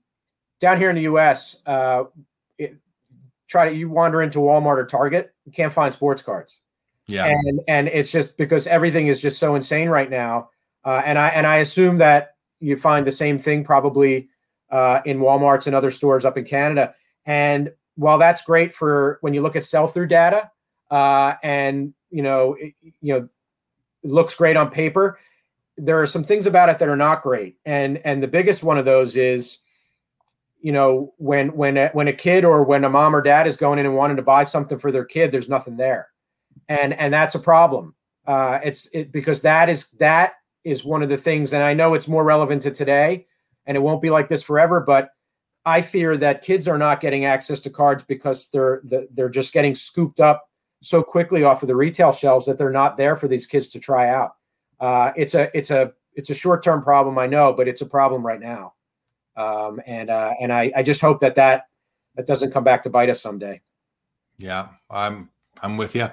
down 0.61 0.79
here 0.79 0.91
in 0.91 0.97
the 0.97 1.03
U.S., 1.03 1.63
uh, 1.65 2.05
try 3.53 3.69
to 3.69 3.77
you 3.77 3.89
wander 3.91 4.23
into 4.23 4.39
Walmart 4.39 4.79
or 4.79 4.87
Target, 4.87 5.33
you 5.45 5.53
can't 5.53 5.73
find 5.73 5.93
sports 5.93 6.23
cards. 6.23 6.63
Yeah, 7.07 7.27
and 7.27 7.61
and 7.69 7.89
it's 7.89 8.11
just 8.11 8.37
because 8.37 8.67
everything 8.67 9.09
is 9.09 9.21
just 9.21 9.39
so 9.39 9.55
insane 9.55 9.89
right 9.89 10.11
now. 10.11 10.49
Uh, 10.85 11.03
and 11.05 11.19
I 11.19 11.29
and 11.29 11.47
I 11.47 11.59
assume 11.59 11.99
that 11.99 12.37
you 12.59 12.77
find 12.77 13.07
the 13.07 13.13
same 13.13 13.39
thing 13.39 13.65
probably 13.65 14.29
uh, 14.71 15.01
in 15.05 15.19
WalMarts 15.19 15.67
and 15.67 15.77
other 15.77 15.91
stores 15.91 16.25
up 16.25 16.39
in 16.39 16.45
Canada. 16.45 16.95
And 17.27 17.73
while 17.97 18.19
that's 18.19 18.43
great 18.43 18.75
for 18.75 19.19
when 19.21 19.35
you 19.35 19.43
look 19.43 19.55
at 19.55 19.65
sell 19.65 19.87
through 19.87 20.07
data, 20.09 20.51
uh, 20.91 21.35
and 21.43 21.93
you 22.11 22.23
know, 22.23 22.55
it, 22.55 22.75
you 22.81 23.15
know, 23.15 23.29
looks 24.03 24.35
great 24.35 24.57
on 24.57 24.71
paper. 24.71 25.19
There 25.77 26.01
are 26.01 26.07
some 26.07 26.25
things 26.25 26.47
about 26.47 26.69
it 26.69 26.79
that 26.79 26.89
are 26.89 26.97
not 26.97 27.23
great, 27.23 27.59
and 27.67 27.99
and 27.99 28.23
the 28.23 28.29
biggest 28.29 28.63
one 28.63 28.79
of 28.79 28.85
those 28.85 29.17
is, 29.17 29.59
you 30.63 30.73
know, 30.73 31.13
when 31.19 31.49
when 31.57 31.77
a, 31.77 31.89
when 31.89 32.09
a 32.09 32.13
kid 32.13 32.45
or 32.45 32.63
when 32.63 32.85
a 32.85 32.89
mom 32.89 33.15
or 33.15 33.21
dad 33.21 33.47
is 33.47 33.57
going 33.57 33.79
in 33.79 33.87
and 33.87 33.97
wanting 33.97 34.17
to 34.17 34.23
buy 34.23 34.45
something 34.45 34.79
for 34.79 34.93
their 34.93 35.05
kid, 35.05 35.33
there's 35.33 35.49
nothing 35.49 35.77
there, 35.77 36.09
and 36.69 36.95
and 36.95 37.13
that's 37.13 37.35
a 37.35 37.41
problem. 37.41 37.95
Uh, 38.27 38.61
it's 38.63 38.89
it 38.93 39.11
because 39.11 39.43
that 39.43 39.69
is 39.69 39.91
that 39.93 40.35
is 40.65 40.85
one 40.85 41.03
of 41.03 41.09
the 41.09 41.17
things, 41.17 41.53
and 41.53 41.63
I 41.63 41.75
know 41.75 41.95
it's 41.95 42.09
more 42.09 42.25
relevant 42.25 42.63
to 42.63 42.71
today, 42.71 43.27
and 43.67 43.77
it 43.77 43.81
won't 43.81 44.01
be 44.01 44.11
like 44.11 44.29
this 44.29 44.43
forever, 44.43 44.81
but 44.81 45.11
I 45.65 45.83
fear 45.83 46.17
that 46.17 46.43
kids 46.43 46.67
are 46.69 46.79
not 46.79 47.01
getting 47.01 47.25
access 47.25 47.61
to 47.61 47.71
cards 47.71 48.05
because 48.05 48.49
they're 48.49 48.83
they're 49.13 49.29
just 49.29 49.53
getting 49.53 49.75
scooped 49.75 50.21
up 50.21 50.49
so 50.81 51.03
quickly 51.03 51.45
off 51.45 51.63
of 51.63 51.69
the 51.69 51.77
retail 51.77 52.13
shelves 52.13 52.47
that 52.47 52.59
they're 52.59 52.71
not 52.71 52.97
there 52.97 53.17
for 53.17 53.29
these 53.29 53.47
kids 53.47 53.71
to 53.71 53.81
try 53.81 54.09
out. 54.09 54.37
Uh, 54.81 55.13
it's 55.17 55.35
a 55.35 55.57
it's 55.57 55.71
a 55.71 55.93
it's 56.15 56.31
a 56.31 56.35
short 56.35 56.63
term 56.63 56.83
problem, 56.83 57.19
I 57.19 57.27
know, 57.27 57.53
but 57.53 57.69
it's 57.69 57.81
a 57.81 57.87
problem 57.87 58.25
right 58.25 58.41
now. 58.41 58.75
Um, 59.37 59.81
and 59.87 60.11
uh, 60.11 60.35
and 60.41 60.53
I, 60.53 60.73
I 60.77 60.83
just 60.83 61.01
hope 61.01 61.21
that 61.21 61.35
that 61.37 61.67
that 62.17 62.27
doesn't 62.27 62.53
come 62.53 62.65
back 62.65 62.83
to 62.85 62.91
bite 62.91 63.11
us 63.11 63.21
someday. 63.21 63.61
Yeah, 64.39 64.69
I'm 64.91 65.31
I'm 65.63 65.77
with 65.77 65.95
you. 65.95 66.09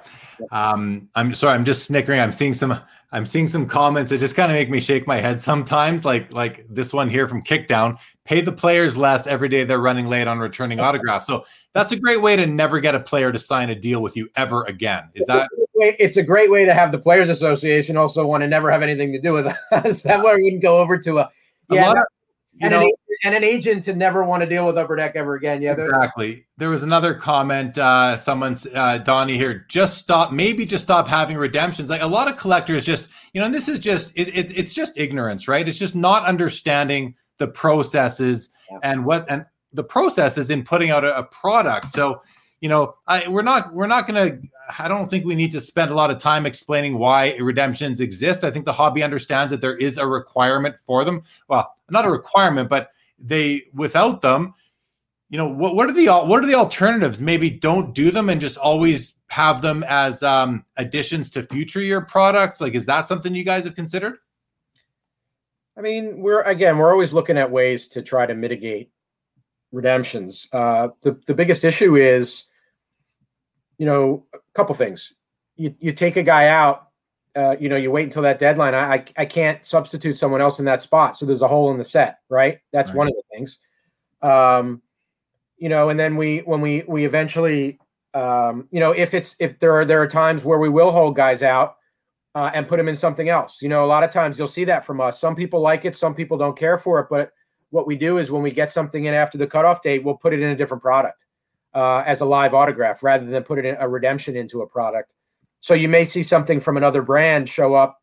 Um, 0.52 1.08
I'm 1.14 1.34
sorry, 1.34 1.54
I'm 1.54 1.64
just 1.64 1.84
snickering. 1.84 2.20
I'm 2.20 2.32
seeing 2.32 2.54
some 2.54 2.80
I'm 3.12 3.26
seeing 3.26 3.48
some 3.48 3.66
comments 3.66 4.10
that 4.10 4.18
just 4.18 4.36
kind 4.36 4.52
of 4.52 4.56
make 4.56 4.70
me 4.70 4.80
shake 4.80 5.06
my 5.06 5.16
head 5.16 5.40
sometimes, 5.40 6.04
like 6.04 6.32
like 6.32 6.64
this 6.68 6.92
one 6.92 7.08
here 7.08 7.26
from 7.26 7.42
Kickdown. 7.42 7.98
Pay 8.24 8.40
the 8.40 8.52
players 8.52 8.96
less 8.96 9.26
every 9.26 9.48
day 9.48 9.64
they're 9.64 9.80
running 9.80 10.06
late 10.06 10.28
on 10.28 10.38
returning 10.38 10.78
autographs. 10.78 11.26
So 11.26 11.44
that's 11.72 11.92
a 11.92 11.98
great 11.98 12.22
way 12.22 12.36
to 12.36 12.46
never 12.46 12.78
get 12.78 12.94
a 12.94 13.00
player 13.00 13.32
to 13.32 13.38
sign 13.38 13.70
a 13.70 13.74
deal 13.74 14.02
with 14.02 14.16
you 14.16 14.28
ever 14.36 14.64
again. 14.64 15.10
Is 15.14 15.26
that? 15.26 15.48
It's 15.82 16.18
a 16.18 16.22
great 16.22 16.50
way 16.50 16.66
to 16.66 16.74
have 16.74 16.92
the 16.92 16.98
Players 16.98 17.30
Association 17.30 17.96
also 17.96 18.26
want 18.26 18.42
to 18.42 18.48
never 18.48 18.70
have 18.70 18.82
anything 18.82 19.12
to 19.12 19.20
do 19.20 19.32
with 19.32 19.46
us. 19.72 20.02
that 20.02 20.22
way 20.22 20.36
we 20.36 20.44
wouldn't 20.44 20.62
go 20.62 20.78
over 20.78 20.98
to 20.98 21.18
a 21.18 21.30
yeah. 21.70 21.92
A 21.92 21.94
and, 22.62 22.72
know, 22.72 22.82
an, 22.82 22.90
and 23.22 23.34
an 23.34 23.44
agent 23.44 23.84
to 23.84 23.94
never 23.94 24.24
want 24.24 24.42
to 24.42 24.48
deal 24.48 24.66
with 24.66 24.78
Upper 24.78 24.96
Deck 24.96 25.12
ever 25.14 25.34
again. 25.34 25.60
Yeah, 25.60 25.72
exactly. 25.72 26.46
There 26.56 26.70
was 26.70 26.82
another 26.82 27.14
comment. 27.14 27.76
Uh, 27.76 28.16
someone's 28.16 28.66
uh, 28.74 28.98
Donnie 28.98 29.36
here. 29.36 29.66
Just 29.68 29.98
stop. 29.98 30.32
Maybe 30.32 30.64
just 30.64 30.84
stop 30.84 31.06
having 31.06 31.36
redemptions. 31.36 31.90
Like 31.90 32.02
a 32.02 32.06
lot 32.06 32.28
of 32.28 32.36
collectors, 32.36 32.84
just 32.84 33.08
you 33.32 33.40
know, 33.40 33.46
and 33.46 33.54
this 33.54 33.68
is 33.68 33.78
just 33.78 34.12
it, 34.14 34.28
it 34.28 34.56
it's 34.56 34.74
just 34.74 34.96
ignorance, 34.96 35.48
right? 35.48 35.68
It's 35.68 35.78
just 35.78 35.94
not 35.94 36.24
understanding 36.24 37.14
the 37.38 37.48
processes 37.48 38.50
yeah. 38.70 38.78
and 38.82 39.04
what 39.04 39.26
and 39.30 39.44
the 39.72 39.84
processes 39.84 40.50
in 40.50 40.64
putting 40.64 40.90
out 40.90 41.04
a, 41.04 41.18
a 41.18 41.24
product. 41.24 41.92
So 41.92 42.22
you 42.60 42.68
know, 42.68 42.94
I, 43.06 43.26
we're 43.28 43.42
not 43.42 43.74
we're 43.74 43.86
not 43.86 44.06
going 44.06 44.30
to. 44.30 44.48
I 44.78 44.86
don't 44.86 45.10
think 45.10 45.24
we 45.24 45.34
need 45.34 45.52
to 45.52 45.60
spend 45.60 45.90
a 45.90 45.94
lot 45.94 46.10
of 46.10 46.18
time 46.18 46.46
explaining 46.46 46.98
why 46.98 47.34
redemptions 47.40 48.00
exist. 48.00 48.44
I 48.44 48.50
think 48.50 48.66
the 48.66 48.72
hobby 48.72 49.02
understands 49.02 49.50
that 49.50 49.60
there 49.60 49.76
is 49.76 49.98
a 49.98 50.06
requirement 50.06 50.76
for 50.86 51.04
them. 51.04 51.22
Well, 51.48 51.74
not 51.90 52.04
a 52.04 52.10
requirement, 52.10 52.68
but 52.68 52.90
they 53.20 53.64
without 53.74 54.20
them, 54.20 54.54
you 55.28 55.38
know, 55.38 55.48
what 55.48 55.74
what 55.74 55.88
are 55.88 55.92
the 55.92 56.08
what 56.08 56.42
are 56.42 56.46
the 56.46 56.54
alternatives? 56.54 57.20
Maybe 57.20 57.50
don't 57.50 57.94
do 57.94 58.10
them 58.10 58.28
and 58.28 58.40
just 58.40 58.56
always 58.56 59.14
have 59.28 59.62
them 59.62 59.84
as 59.88 60.22
um, 60.22 60.64
additions 60.76 61.30
to 61.30 61.44
future 61.44 61.80
year 61.80 62.00
products. 62.00 62.60
Like, 62.60 62.74
is 62.74 62.86
that 62.86 63.08
something 63.08 63.34
you 63.34 63.44
guys 63.44 63.64
have 63.64 63.76
considered? 63.76 64.16
I 65.76 65.82
mean, 65.82 66.20
we're 66.20 66.42
again, 66.42 66.78
we're 66.78 66.92
always 66.92 67.12
looking 67.12 67.38
at 67.38 67.50
ways 67.50 67.88
to 67.88 68.02
try 68.02 68.26
to 68.26 68.34
mitigate 68.34 68.90
redemptions. 69.72 70.48
Uh, 70.52 70.88
the 71.02 71.20
the 71.26 71.34
biggest 71.34 71.64
issue 71.64 71.96
is 71.96 72.50
you 73.80 73.86
know, 73.86 74.26
a 74.34 74.38
couple 74.52 74.74
things. 74.74 75.14
You, 75.56 75.74
you 75.80 75.94
take 75.94 76.16
a 76.18 76.22
guy 76.22 76.48
out, 76.48 76.89
uh, 77.36 77.56
you 77.60 77.68
know, 77.68 77.76
you 77.76 77.90
wait 77.90 78.04
until 78.04 78.22
that 78.22 78.38
deadline. 78.38 78.74
I, 78.74 78.94
I, 78.94 79.04
I 79.18 79.24
can't 79.24 79.64
substitute 79.64 80.16
someone 80.16 80.40
else 80.40 80.58
in 80.58 80.64
that 80.64 80.82
spot, 80.82 81.16
so 81.16 81.26
there's 81.26 81.42
a 81.42 81.48
hole 81.48 81.70
in 81.70 81.78
the 81.78 81.84
set, 81.84 82.18
right? 82.28 82.58
That's 82.72 82.90
right. 82.90 82.98
one 82.98 83.08
of 83.08 83.14
the 83.14 83.22
things. 83.32 83.58
Um, 84.22 84.82
you 85.56 85.68
know, 85.68 85.88
and 85.90 86.00
then 86.00 86.16
we 86.16 86.38
when 86.38 86.60
we 86.60 86.82
we 86.88 87.04
eventually, 87.04 87.78
um, 88.14 88.68
you 88.70 88.80
know, 88.80 88.92
if 88.92 89.14
it's 89.14 89.36
if 89.38 89.58
there 89.58 89.74
are 89.76 89.84
there 89.84 90.00
are 90.00 90.08
times 90.08 90.44
where 90.44 90.58
we 90.58 90.68
will 90.68 90.90
hold 90.90 91.16
guys 91.16 91.42
out 91.42 91.74
uh, 92.34 92.50
and 92.54 92.66
put 92.66 92.78
them 92.78 92.88
in 92.88 92.96
something 92.96 93.28
else. 93.28 93.60
You 93.62 93.68
know, 93.68 93.84
a 93.84 93.86
lot 93.86 94.02
of 94.02 94.10
times 94.10 94.38
you'll 94.38 94.48
see 94.48 94.64
that 94.64 94.84
from 94.84 95.00
us. 95.00 95.20
Some 95.20 95.34
people 95.34 95.60
like 95.60 95.84
it, 95.84 95.96
some 95.96 96.14
people 96.14 96.38
don't 96.38 96.56
care 96.56 96.78
for 96.78 97.00
it, 97.00 97.06
but 97.10 97.32
what 97.70 97.86
we 97.86 97.96
do 97.96 98.18
is 98.18 98.30
when 98.30 98.42
we 98.42 98.50
get 98.50 98.70
something 98.70 99.04
in 99.04 99.14
after 99.14 99.38
the 99.38 99.46
cutoff 99.46 99.82
date, 99.82 100.04
we'll 100.04 100.16
put 100.16 100.32
it 100.32 100.40
in 100.40 100.48
a 100.50 100.56
different 100.56 100.82
product 100.82 101.24
uh, 101.74 102.02
as 102.06 102.20
a 102.20 102.24
live 102.24 102.54
autograph 102.54 103.02
rather 103.02 103.26
than 103.26 103.42
put 103.42 103.58
it 103.58 103.64
in 103.64 103.76
a 103.78 103.88
redemption 103.88 104.36
into 104.36 104.62
a 104.62 104.66
product. 104.66 105.14
So 105.60 105.74
you 105.74 105.88
may 105.88 106.04
see 106.04 106.22
something 106.22 106.60
from 106.60 106.76
another 106.76 107.02
brand 107.02 107.48
show 107.48 107.74
up 107.74 108.00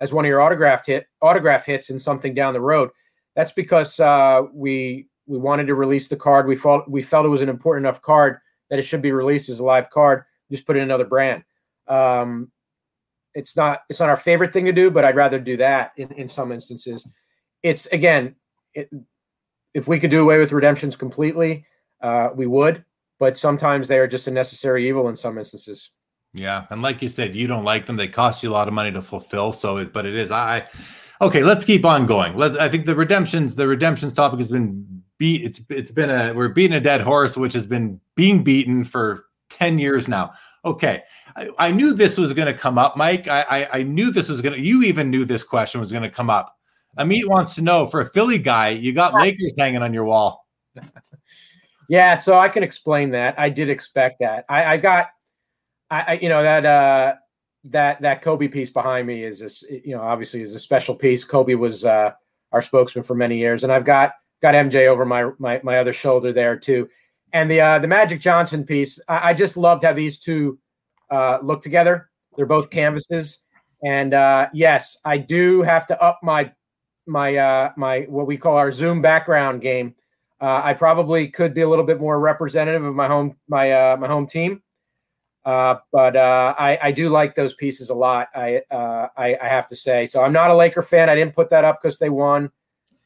as 0.00 0.12
one 0.12 0.24
of 0.24 0.28
your 0.28 0.40
autograph 0.40 0.86
hit 0.86 1.06
autograph 1.20 1.66
hits 1.66 1.90
in 1.90 1.98
something 1.98 2.34
down 2.34 2.54
the 2.54 2.60
road. 2.60 2.90
That's 3.34 3.52
because 3.52 4.00
uh, 4.00 4.42
we 4.52 5.08
we 5.26 5.38
wanted 5.38 5.66
to 5.66 5.74
release 5.74 6.08
the 6.08 6.16
card. 6.16 6.46
We 6.46 6.56
felt 6.56 6.88
we 6.88 7.02
felt 7.02 7.26
it 7.26 7.30
was 7.30 7.42
an 7.42 7.48
important 7.48 7.86
enough 7.86 8.02
card 8.02 8.38
that 8.70 8.78
it 8.78 8.82
should 8.82 9.02
be 9.02 9.12
released 9.12 9.48
as 9.48 9.60
a 9.60 9.64
live 9.64 9.90
card. 9.90 10.24
Just 10.50 10.66
put 10.66 10.76
in 10.76 10.82
another 10.82 11.04
brand. 11.04 11.44
Um, 11.86 12.50
it's 13.34 13.56
not 13.56 13.82
it's 13.88 14.00
not 14.00 14.08
our 14.08 14.16
favorite 14.16 14.52
thing 14.52 14.64
to 14.64 14.72
do, 14.72 14.90
but 14.90 15.04
I'd 15.04 15.16
rather 15.16 15.38
do 15.38 15.56
that 15.58 15.92
in, 15.96 16.10
in 16.12 16.28
some 16.28 16.50
instances. 16.50 17.06
It's 17.62 17.86
again, 17.86 18.36
it, 18.74 18.90
if 19.74 19.86
we 19.86 20.00
could 20.00 20.10
do 20.10 20.22
away 20.22 20.38
with 20.38 20.52
redemptions 20.52 20.96
completely, 20.96 21.66
uh, 22.00 22.30
we 22.34 22.46
would, 22.46 22.84
but 23.18 23.36
sometimes 23.36 23.88
they 23.88 23.98
are 23.98 24.08
just 24.08 24.26
a 24.26 24.30
necessary 24.30 24.88
evil 24.88 25.08
in 25.08 25.16
some 25.16 25.38
instances. 25.38 25.90
Yeah, 26.34 26.66
and 26.70 26.82
like 26.82 27.02
you 27.02 27.08
said, 27.08 27.34
you 27.34 27.46
don't 27.46 27.64
like 27.64 27.86
them; 27.86 27.96
they 27.96 28.08
cost 28.08 28.42
you 28.42 28.50
a 28.50 28.52
lot 28.52 28.68
of 28.68 28.74
money 28.74 28.92
to 28.92 29.02
fulfill. 29.02 29.52
So, 29.52 29.78
it, 29.78 29.92
but 29.92 30.06
it 30.06 30.14
is 30.14 30.30
I. 30.30 30.66
Okay, 31.20 31.42
let's 31.42 31.64
keep 31.64 31.84
on 31.84 32.06
going. 32.06 32.36
Let, 32.36 32.60
I 32.60 32.68
think 32.68 32.86
the 32.86 32.94
redemptions, 32.94 33.54
the 33.54 33.66
redemptions 33.66 34.14
topic 34.14 34.38
has 34.38 34.50
been 34.50 35.02
beat. 35.18 35.42
It's 35.42 35.62
it's 35.70 35.90
been 35.90 36.10
a 36.10 36.32
we're 36.34 36.48
beating 36.48 36.76
a 36.76 36.80
dead 36.80 37.00
horse, 37.00 37.36
which 37.36 37.54
has 37.54 37.66
been 37.66 38.00
being 38.14 38.44
beaten 38.44 38.84
for 38.84 39.26
ten 39.48 39.78
years 39.78 40.06
now. 40.06 40.32
Okay, 40.64 41.02
I, 41.34 41.50
I 41.58 41.70
knew 41.70 41.94
this 41.94 42.18
was 42.18 42.32
going 42.34 42.46
to 42.46 42.54
come 42.54 42.78
up, 42.78 42.96
Mike. 42.96 43.26
I, 43.26 43.42
I 43.42 43.78
I 43.78 43.82
knew 43.82 44.10
this 44.10 44.28
was 44.28 44.40
going 44.40 44.54
to. 44.54 44.60
You 44.60 44.82
even 44.82 45.10
knew 45.10 45.24
this 45.24 45.42
question 45.42 45.80
was 45.80 45.90
going 45.90 46.04
to 46.04 46.10
come 46.10 46.30
up. 46.30 46.56
Amit 46.98 47.26
wants 47.26 47.54
to 47.54 47.62
know 47.62 47.86
for 47.86 48.00
a 48.00 48.06
Philly 48.06 48.38
guy, 48.38 48.68
you 48.68 48.92
got 48.92 49.14
Lakers 49.14 49.52
hanging 49.58 49.82
on 49.82 49.94
your 49.94 50.04
wall. 50.04 50.46
Yeah, 51.88 52.14
so 52.14 52.38
I 52.38 52.48
can 52.50 52.62
explain 52.62 53.10
that. 53.10 53.38
I 53.38 53.48
did 53.48 53.70
expect 53.70 54.20
that. 54.20 54.44
I, 54.48 54.74
I 54.74 54.76
got, 54.76 55.08
I, 55.90 56.04
I, 56.06 56.12
you 56.20 56.28
know 56.28 56.42
that 56.42 56.66
uh, 56.66 57.14
that 57.64 58.00
that 58.02 58.22
Kobe 58.22 58.48
piece 58.48 58.70
behind 58.70 59.06
me 59.06 59.24
is 59.24 59.40
this, 59.40 59.62
you 59.68 59.94
know, 59.96 60.02
obviously 60.02 60.42
is 60.42 60.54
a 60.54 60.58
special 60.58 60.94
piece. 60.94 61.24
Kobe 61.24 61.54
was 61.54 61.84
uh, 61.84 62.12
our 62.52 62.62
spokesman 62.62 63.04
for 63.04 63.14
many 63.14 63.38
years, 63.38 63.64
and 63.64 63.72
I've 63.72 63.84
got 63.84 64.12
got 64.42 64.54
MJ 64.54 64.86
over 64.86 65.04
my 65.04 65.30
my 65.38 65.60
my 65.62 65.78
other 65.78 65.92
shoulder 65.92 66.32
there 66.32 66.56
too. 66.56 66.88
And 67.32 67.50
the 67.50 67.60
uh, 67.60 67.78
the 67.78 67.88
Magic 67.88 68.20
Johnson 68.20 68.64
piece, 68.64 69.00
I, 69.08 69.30
I 69.30 69.34
just 69.34 69.56
loved 69.56 69.82
how 69.82 69.92
these 69.92 70.18
two 70.18 70.58
uh, 71.10 71.38
look 71.42 71.62
together. 71.62 72.10
They're 72.36 72.46
both 72.46 72.70
canvases, 72.70 73.40
And 73.84 74.14
uh, 74.14 74.48
yes, 74.52 74.96
I 75.04 75.18
do 75.18 75.62
have 75.62 75.86
to 75.86 76.02
up 76.02 76.20
my 76.22 76.52
my 77.06 77.36
uh, 77.36 77.72
my 77.76 78.02
what 78.02 78.26
we 78.26 78.36
call 78.36 78.56
our 78.56 78.70
Zoom 78.70 79.02
background 79.02 79.60
game. 79.60 79.94
Uh, 80.40 80.60
I 80.62 80.74
probably 80.74 81.28
could 81.28 81.52
be 81.52 81.62
a 81.62 81.68
little 81.68 81.84
bit 81.84 81.98
more 81.98 82.20
representative 82.20 82.84
of 82.84 82.94
my 82.94 83.08
home 83.08 83.36
my 83.48 83.72
uh, 83.72 83.96
my 83.96 84.06
home 84.06 84.26
team, 84.26 84.62
uh, 85.48 85.78
but 85.92 86.14
uh, 86.14 86.54
I, 86.58 86.78
I 86.82 86.92
do 86.92 87.08
like 87.08 87.34
those 87.34 87.54
pieces 87.54 87.88
a 87.88 87.94
lot. 87.94 88.28
I, 88.34 88.60
uh, 88.70 89.08
I, 89.16 89.34
I 89.40 89.48
have 89.48 89.66
to 89.68 89.76
say. 89.76 90.04
So 90.04 90.22
I'm 90.22 90.32
not 90.34 90.50
a 90.50 90.54
Laker 90.54 90.82
fan. 90.82 91.08
I 91.08 91.14
didn't 91.14 91.34
put 91.34 91.48
that 91.48 91.64
up 91.64 91.80
because 91.80 91.98
they 91.98 92.10
won, 92.10 92.50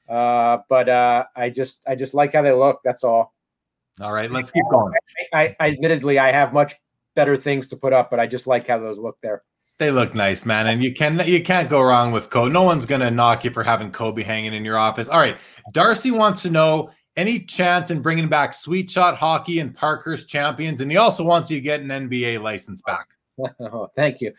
uh, 0.08 0.58
but 0.68 0.88
uh, 0.88 1.26
I 1.36 1.50
just 1.50 1.84
I 1.86 1.94
just 1.94 2.14
like 2.14 2.32
how 2.32 2.42
they 2.42 2.50
look. 2.50 2.80
That's 2.82 3.04
all. 3.04 3.32
All 4.00 4.12
right, 4.12 4.28
let's 4.28 4.50
keep 4.50 4.64
going. 4.72 4.92
I, 5.32 5.54
I 5.60 5.68
admittedly 5.68 6.18
I 6.18 6.32
have 6.32 6.52
much 6.52 6.74
better 7.14 7.36
things 7.36 7.68
to 7.68 7.76
put 7.76 7.92
up, 7.92 8.10
but 8.10 8.18
I 8.18 8.26
just 8.26 8.48
like 8.48 8.66
how 8.66 8.78
those 8.78 8.98
look 8.98 9.18
there. 9.22 9.44
They 9.78 9.92
look 9.92 10.12
nice, 10.12 10.44
man, 10.44 10.66
and 10.66 10.82
you 10.82 10.92
can 10.92 11.22
you 11.24 11.44
can't 11.44 11.70
go 11.70 11.80
wrong 11.80 12.10
with 12.10 12.28
Kobe. 12.28 12.50
No 12.52 12.64
one's 12.64 12.86
gonna 12.86 13.12
knock 13.12 13.44
you 13.44 13.52
for 13.52 13.62
having 13.62 13.92
Kobe 13.92 14.24
hanging 14.24 14.52
in 14.52 14.64
your 14.64 14.78
office. 14.78 15.06
All 15.06 15.20
right, 15.20 15.38
Darcy 15.70 16.10
wants 16.10 16.42
to 16.42 16.50
know 16.50 16.90
any 17.16 17.40
chance 17.40 17.90
in 17.90 18.00
bringing 18.00 18.28
back 18.28 18.54
Sweet 18.54 18.90
Shot 18.90 19.16
Hockey 19.16 19.58
and 19.58 19.74
Parkhurst 19.74 20.28
Champions, 20.28 20.80
and 20.80 20.90
he 20.90 20.96
also 20.96 21.24
wants 21.24 21.50
you 21.50 21.58
to 21.58 21.62
get 21.62 21.80
an 21.80 21.88
NBA 21.88 22.40
license 22.40 22.82
back. 22.82 23.08
oh, 23.60 23.88
thank 23.94 24.20
you. 24.20 24.32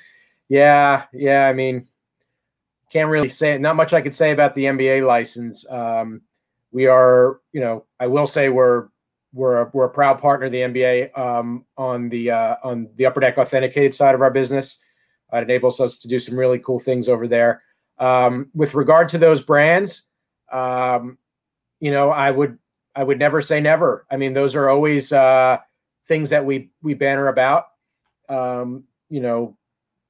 Yeah, 0.49 1.05
yeah. 1.13 1.47
I 1.47 1.53
mean, 1.53 1.87
can't 2.91 3.09
really 3.09 3.29
say 3.29 3.57
not 3.57 3.75
much 3.75 3.93
I 3.93 4.01
could 4.01 4.13
say 4.13 4.31
about 4.31 4.55
the 4.55 4.65
NBA 4.65 5.05
license. 5.05 5.69
Um, 5.69 6.21
we 6.71 6.87
are, 6.87 7.39
you 7.51 7.61
know, 7.61 7.85
I 7.99 8.07
will 8.07 8.27
say 8.27 8.49
we're 8.49 8.87
we're 9.33 9.61
a, 9.61 9.71
we're 9.73 9.85
a 9.85 9.89
proud 9.89 10.19
partner 10.19 10.45
of 10.45 10.51
the 10.51 10.59
NBA 10.59 11.17
um, 11.17 11.65
on 11.77 12.09
the 12.09 12.31
uh, 12.31 12.55
on 12.63 12.89
the 12.95 13.05
Upper 13.05 13.19
Deck 13.19 13.37
Authenticated 13.37 13.93
side 13.93 14.15
of 14.15 14.21
our 14.21 14.31
business. 14.31 14.77
Uh, 15.33 15.37
it 15.37 15.43
enables 15.43 15.79
us 15.79 15.97
to 15.99 16.07
do 16.07 16.19
some 16.19 16.37
really 16.37 16.59
cool 16.59 16.79
things 16.79 17.09
over 17.09 17.27
there. 17.27 17.63
Um, 17.97 18.49
with 18.53 18.75
regard 18.75 19.09
to 19.09 19.17
those 19.17 19.41
brands, 19.41 20.03
um, 20.51 21.17
you 21.79 21.91
know, 21.91 22.11
I 22.11 22.29
would 22.29 22.59
I 22.95 23.03
would 23.03 23.19
never 23.19 23.41
say 23.41 23.59
never. 23.59 24.05
I 24.11 24.17
mean, 24.17 24.33
those 24.33 24.55
are 24.55 24.69
always 24.69 25.11
uh, 25.11 25.57
things 26.07 26.29
that 26.29 26.45
we 26.45 26.71
we 26.81 26.93
banner 26.93 27.27
about. 27.27 27.65
Um, 28.29 28.83
you 29.09 29.19
know, 29.19 29.57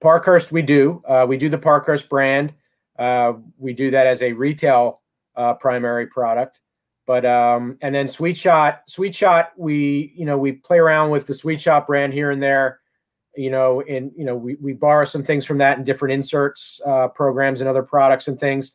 Parkhurst, 0.01 0.51
we 0.51 0.61
do 0.61 1.01
uh, 1.07 1.25
we 1.27 1.37
do 1.37 1.49
the 1.49 1.57
Parkhurst 1.57 2.09
brand. 2.09 2.53
Uh, 2.97 3.33
we 3.57 3.73
do 3.73 3.91
that 3.91 4.07
as 4.07 4.21
a 4.21 4.33
retail 4.33 5.01
uh, 5.35 5.53
primary 5.55 6.07
product. 6.07 6.59
But 7.05 7.25
um, 7.25 7.77
and 7.81 7.93
then 7.93 8.07
Sweet 8.07 8.37
Shot, 8.37 8.83
Sweet 8.87 9.13
Shot, 9.13 9.51
we 9.57 10.13
you 10.15 10.25
know 10.25 10.37
we 10.37 10.53
play 10.53 10.79
around 10.79 11.09
with 11.09 11.27
the 11.27 11.33
Sweet 11.33 11.59
Shot 11.59 11.85
brand 11.87 12.13
here 12.13 12.31
and 12.31 12.41
there. 12.41 12.79
You 13.35 13.49
know, 13.49 13.81
and 13.81 14.11
you 14.15 14.23
know 14.23 14.35
we 14.35 14.55
we 14.55 14.73
borrow 14.73 15.05
some 15.05 15.23
things 15.23 15.43
from 15.43 15.57
that 15.57 15.77
in 15.77 15.83
different 15.83 16.13
inserts 16.13 16.79
uh, 16.85 17.07
programs 17.09 17.61
and 17.61 17.69
other 17.69 17.83
products 17.83 18.27
and 18.27 18.39
things. 18.39 18.73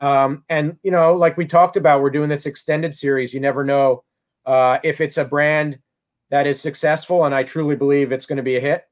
Um, 0.00 0.44
and 0.48 0.76
you 0.82 0.90
know, 0.90 1.14
like 1.14 1.36
we 1.36 1.46
talked 1.46 1.76
about, 1.76 2.02
we're 2.02 2.10
doing 2.10 2.28
this 2.28 2.46
extended 2.46 2.94
series. 2.94 3.34
You 3.34 3.40
never 3.40 3.64
know 3.64 4.04
uh, 4.46 4.78
if 4.82 5.00
it's 5.00 5.16
a 5.16 5.24
brand 5.24 5.78
that 6.30 6.46
is 6.46 6.60
successful, 6.60 7.24
and 7.24 7.34
I 7.34 7.42
truly 7.42 7.76
believe 7.76 8.12
it's 8.12 8.26
going 8.26 8.36
to 8.36 8.42
be 8.42 8.56
a 8.56 8.60
hit. 8.60 8.84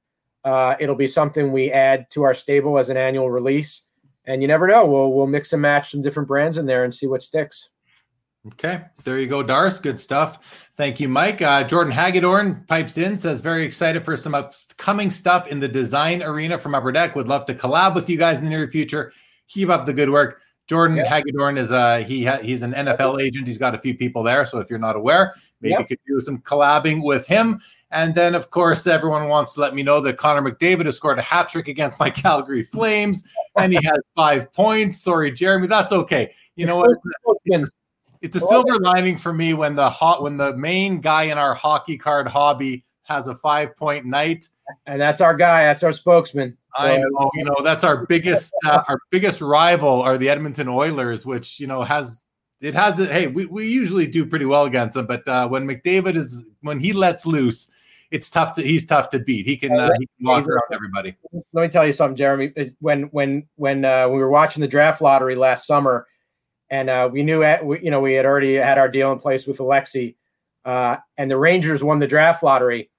Uh, 0.44 0.76
it'll 0.78 0.94
be 0.94 1.06
something 1.06 1.52
we 1.52 1.70
add 1.72 2.08
to 2.10 2.22
our 2.22 2.34
stable 2.34 2.78
as 2.78 2.88
an 2.88 2.96
annual 2.96 3.30
release, 3.30 3.86
and 4.24 4.42
you 4.42 4.48
never 4.48 4.66
know. 4.66 4.86
We'll 4.86 5.12
we'll 5.12 5.26
mix 5.26 5.52
and 5.52 5.62
match 5.62 5.90
some 5.90 6.02
different 6.02 6.28
brands 6.28 6.56
in 6.56 6.66
there 6.66 6.84
and 6.84 6.92
see 6.92 7.06
what 7.06 7.22
sticks. 7.22 7.70
Okay, 8.52 8.82
there 9.02 9.18
you 9.18 9.26
go, 9.26 9.42
Dars. 9.42 9.80
Good 9.80 9.98
stuff. 9.98 10.38
Thank 10.76 11.00
you, 11.00 11.08
Mike. 11.08 11.42
Uh, 11.42 11.64
Jordan 11.64 11.92
Hagedorn 11.92 12.64
pipes 12.68 12.96
in, 12.96 13.18
says 13.18 13.40
very 13.40 13.64
excited 13.64 14.04
for 14.04 14.16
some 14.16 14.36
upcoming 14.36 15.10
stuff 15.10 15.48
in 15.48 15.58
the 15.58 15.66
design 15.66 16.22
arena 16.22 16.56
from 16.56 16.74
Upper 16.74 16.92
Deck. 16.92 17.16
Would 17.16 17.26
love 17.26 17.44
to 17.46 17.54
collab 17.54 17.96
with 17.96 18.08
you 18.08 18.16
guys 18.16 18.38
in 18.38 18.44
the 18.44 18.50
near 18.50 18.68
future. 18.68 19.12
Keep 19.48 19.68
up 19.68 19.84
the 19.84 19.92
good 19.92 20.10
work. 20.10 20.40
Jordan 20.66 20.96
yep. 20.96 21.06
Hagedorn 21.06 21.58
is 21.58 21.70
a 21.70 22.02
he 22.02 22.24
ha, 22.24 22.38
he's 22.38 22.62
an 22.62 22.72
NFL 22.72 23.22
agent. 23.22 23.46
He's 23.46 23.58
got 23.58 23.74
a 23.74 23.78
few 23.78 23.96
people 23.96 24.22
there. 24.22 24.44
So 24.44 24.58
if 24.58 24.68
you're 24.68 24.78
not 24.78 24.96
aware, 24.96 25.34
maybe 25.60 25.72
yep. 25.72 25.80
you 25.80 25.86
could 25.86 25.98
do 26.06 26.20
some 26.20 26.38
collabing 26.38 27.02
with 27.02 27.26
him. 27.26 27.60
And 27.92 28.14
then 28.14 28.34
of 28.34 28.50
course 28.50 28.86
everyone 28.86 29.28
wants 29.28 29.54
to 29.54 29.60
let 29.60 29.74
me 29.74 29.82
know 29.82 30.00
that 30.00 30.16
Connor 30.16 30.42
McDavid 30.42 30.86
has 30.86 30.96
scored 30.96 31.18
a 31.18 31.22
hat 31.22 31.48
trick 31.48 31.68
against 31.68 32.00
my 32.00 32.10
Calgary 32.22 32.64
Flames 32.64 33.22
and 33.56 33.72
he 33.72 33.78
has 33.84 33.98
five 34.16 34.52
points. 34.52 35.00
Sorry, 35.00 35.30
Jeremy, 35.30 35.68
that's 35.68 35.92
okay. 35.92 36.32
You 36.56 36.66
know 36.66 36.78
what? 36.78 36.96
It's, 37.44 37.70
it's 38.22 38.36
a 38.36 38.40
silver 38.40 38.78
lining 38.80 39.16
for 39.16 39.32
me 39.32 39.54
when 39.54 39.76
the 39.76 39.88
hot 39.88 40.22
when 40.22 40.36
the 40.36 40.56
main 40.56 41.00
guy 41.00 41.24
in 41.24 41.38
our 41.38 41.54
hockey 41.54 41.96
card 41.96 42.26
hobby 42.26 42.84
has 43.04 43.28
a 43.28 43.34
five 43.34 43.76
point 43.76 44.04
night. 44.04 44.48
And 44.86 45.00
that's 45.00 45.20
our 45.20 45.36
guy. 45.36 45.62
That's 45.62 45.84
our 45.84 45.92
spokesman. 45.92 46.56
So, 46.78 46.84
I 46.84 46.96
know, 46.98 47.30
you 47.34 47.44
know, 47.44 47.56
that's 47.62 47.84
our 47.84 48.06
biggest 48.06 48.52
uh, 48.64 48.82
our 48.88 48.98
biggest 49.10 49.40
rival 49.40 50.02
are 50.02 50.18
the 50.18 50.28
Edmonton 50.28 50.68
Oilers, 50.68 51.24
which 51.24 51.58
you 51.58 51.66
know 51.66 51.82
has 51.82 52.22
it 52.60 52.74
has 52.74 52.98
it. 53.00 53.10
Hey, 53.10 53.26
we, 53.26 53.46
we 53.46 53.68
usually 53.68 54.06
do 54.06 54.26
pretty 54.26 54.46
well 54.46 54.64
against 54.64 54.94
them, 54.94 55.06
but 55.06 55.26
uh, 55.28 55.48
when 55.48 55.66
McDavid 55.66 56.16
is 56.16 56.44
when 56.60 56.80
he 56.80 56.92
lets 56.92 57.26
loose, 57.26 57.70
it's 58.10 58.30
tough 58.30 58.54
to 58.54 58.62
he's 58.62 58.86
tough 58.86 59.10
to 59.10 59.18
beat. 59.18 59.46
He 59.46 59.56
can 59.56 59.72
uh, 59.72 59.90
he 59.98 60.06
can 60.06 60.26
walk 60.26 60.46
around 60.46 60.62
everybody. 60.72 61.16
Let 61.52 61.62
me 61.62 61.68
tell 61.68 61.86
you 61.86 61.92
something, 61.92 62.16
Jeremy. 62.16 62.52
When 62.80 63.04
when 63.04 63.46
when 63.56 63.84
uh, 63.84 64.08
we 64.08 64.18
were 64.18 64.30
watching 64.30 64.60
the 64.60 64.68
draft 64.68 65.00
lottery 65.00 65.34
last 65.34 65.66
summer, 65.66 66.06
and 66.70 66.90
uh, 66.90 67.08
we 67.12 67.22
knew 67.22 67.42
at, 67.42 67.64
we, 67.64 67.80
you 67.82 67.90
know 67.90 68.00
we 68.00 68.14
had 68.14 68.26
already 68.26 68.54
had 68.54 68.78
our 68.78 68.88
deal 68.88 69.12
in 69.12 69.18
place 69.18 69.46
with 69.46 69.60
Alexis, 69.60 70.12
uh, 70.64 70.96
and 71.16 71.30
the 71.30 71.38
Rangers 71.38 71.82
won 71.82 71.98
the 71.98 72.06
draft 72.06 72.42
lottery 72.42 72.90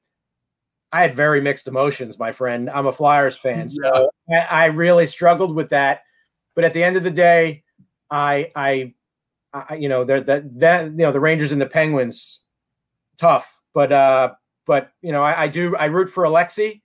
I 0.91 1.01
had 1.01 1.15
very 1.15 1.41
mixed 1.41 1.67
emotions, 1.67 2.17
my 2.17 2.31
friend. 2.31 2.69
I'm 2.69 2.87
a 2.87 2.93
Flyers 2.93 3.35
fan, 3.35 3.67
so 3.67 4.09
yeah. 4.29 4.47
I, 4.49 4.63
I, 4.63 4.65
really 4.67 5.05
struggled 5.05 5.53
with 5.53 5.69
that. 5.69 6.01
But 6.55 6.63
at 6.63 6.73
the 6.73 6.83
end 6.83 6.95
of 6.95 7.03
the 7.03 7.11
day, 7.11 7.63
I, 8.09 8.51
I, 8.55 8.93
I 9.53 9.75
you 9.75 9.89
know, 9.89 10.05
that 10.05 10.25
that 10.25 10.85
you 10.85 10.97
know 10.97 11.11
the 11.11 11.19
Rangers 11.19 11.51
and 11.51 11.59
the 11.59 11.65
Penguins, 11.65 12.43
tough. 13.17 13.59
But 13.73 13.91
uh, 13.91 14.33
but 14.65 14.91
you 15.01 15.11
know, 15.11 15.23
I, 15.23 15.43
I 15.43 15.47
do 15.47 15.75
I 15.75 15.85
root 15.85 16.09
for 16.09 16.23
Alexis, 16.23 16.75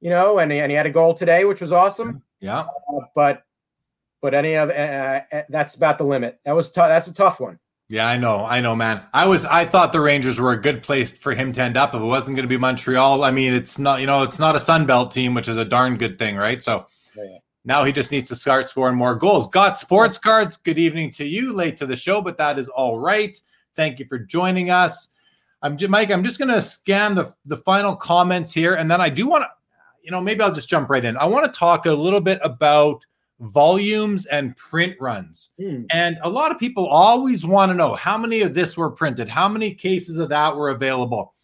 you 0.00 0.10
know, 0.10 0.38
and 0.38 0.50
he, 0.50 0.58
and 0.58 0.70
he 0.70 0.76
had 0.76 0.86
a 0.86 0.90
goal 0.90 1.12
today, 1.12 1.44
which 1.44 1.60
was 1.60 1.72
awesome. 1.72 2.22
Yeah. 2.40 2.60
Uh, 2.60 3.00
but 3.14 3.44
but 4.22 4.34
any 4.34 4.56
other 4.56 4.74
uh, 4.74 5.36
uh 5.36 5.42
that's 5.50 5.74
about 5.74 5.98
the 5.98 6.04
limit. 6.04 6.40
That 6.44 6.52
was 6.56 6.72
tough. 6.72 6.88
That's 6.88 7.06
a 7.06 7.14
tough 7.14 7.38
one. 7.38 7.58
Yeah, 7.92 8.08
I 8.08 8.16
know, 8.16 8.46
I 8.46 8.62
know, 8.62 8.74
man. 8.74 9.04
I 9.12 9.26
was, 9.26 9.44
I 9.44 9.66
thought 9.66 9.92
the 9.92 10.00
Rangers 10.00 10.40
were 10.40 10.54
a 10.54 10.56
good 10.56 10.82
place 10.82 11.12
for 11.12 11.34
him 11.34 11.52
to 11.52 11.60
end 11.60 11.76
up. 11.76 11.94
If 11.94 12.00
it 12.00 12.04
wasn't 12.04 12.36
going 12.36 12.44
to 12.44 12.48
be 12.48 12.56
Montreal, 12.56 13.22
I 13.22 13.30
mean, 13.30 13.52
it's 13.52 13.78
not, 13.78 14.00
you 14.00 14.06
know, 14.06 14.22
it's 14.22 14.38
not 14.38 14.56
a 14.56 14.60
Sun 14.60 14.86
Belt 14.86 15.10
team, 15.10 15.34
which 15.34 15.46
is 15.46 15.58
a 15.58 15.64
darn 15.66 15.98
good 15.98 16.18
thing, 16.18 16.36
right? 16.36 16.62
So 16.62 16.86
yeah. 17.14 17.36
now 17.66 17.84
he 17.84 17.92
just 17.92 18.10
needs 18.10 18.30
to 18.30 18.34
start 18.34 18.70
scoring 18.70 18.96
more 18.96 19.14
goals. 19.14 19.46
Got 19.50 19.78
sports 19.78 20.16
cards. 20.16 20.56
Good 20.56 20.78
evening 20.78 21.10
to 21.10 21.26
you. 21.26 21.52
Late 21.52 21.76
to 21.76 21.86
the 21.86 21.94
show, 21.94 22.22
but 22.22 22.38
that 22.38 22.58
is 22.58 22.70
all 22.70 22.98
right. 22.98 23.38
Thank 23.76 23.98
you 23.98 24.06
for 24.06 24.18
joining 24.18 24.70
us. 24.70 25.08
I'm 25.60 25.76
Mike. 25.90 26.10
I'm 26.10 26.24
just 26.24 26.38
going 26.38 26.48
to 26.48 26.62
scan 26.62 27.14
the 27.14 27.30
the 27.44 27.58
final 27.58 27.94
comments 27.94 28.54
here, 28.54 28.76
and 28.76 28.90
then 28.90 29.02
I 29.02 29.10
do 29.10 29.28
want 29.28 29.42
to, 29.42 29.50
you 30.02 30.10
know, 30.10 30.20
maybe 30.22 30.40
I'll 30.40 30.50
just 30.50 30.70
jump 30.70 30.88
right 30.88 31.04
in. 31.04 31.18
I 31.18 31.26
want 31.26 31.44
to 31.44 31.58
talk 31.58 31.84
a 31.84 31.92
little 31.92 32.22
bit 32.22 32.40
about 32.42 33.04
volumes 33.42 34.26
and 34.26 34.56
print 34.56 34.94
runs. 35.00 35.50
Mm. 35.60 35.86
And 35.92 36.18
a 36.22 36.30
lot 36.30 36.52
of 36.52 36.58
people 36.58 36.86
always 36.86 37.44
want 37.44 37.70
to 37.70 37.74
know 37.74 37.94
how 37.94 38.16
many 38.16 38.40
of 38.40 38.54
this 38.54 38.76
were 38.76 38.90
printed, 38.90 39.28
how 39.28 39.48
many 39.48 39.74
cases 39.74 40.18
of 40.18 40.28
that 40.28 40.54
were 40.54 40.70
available. 40.70 41.34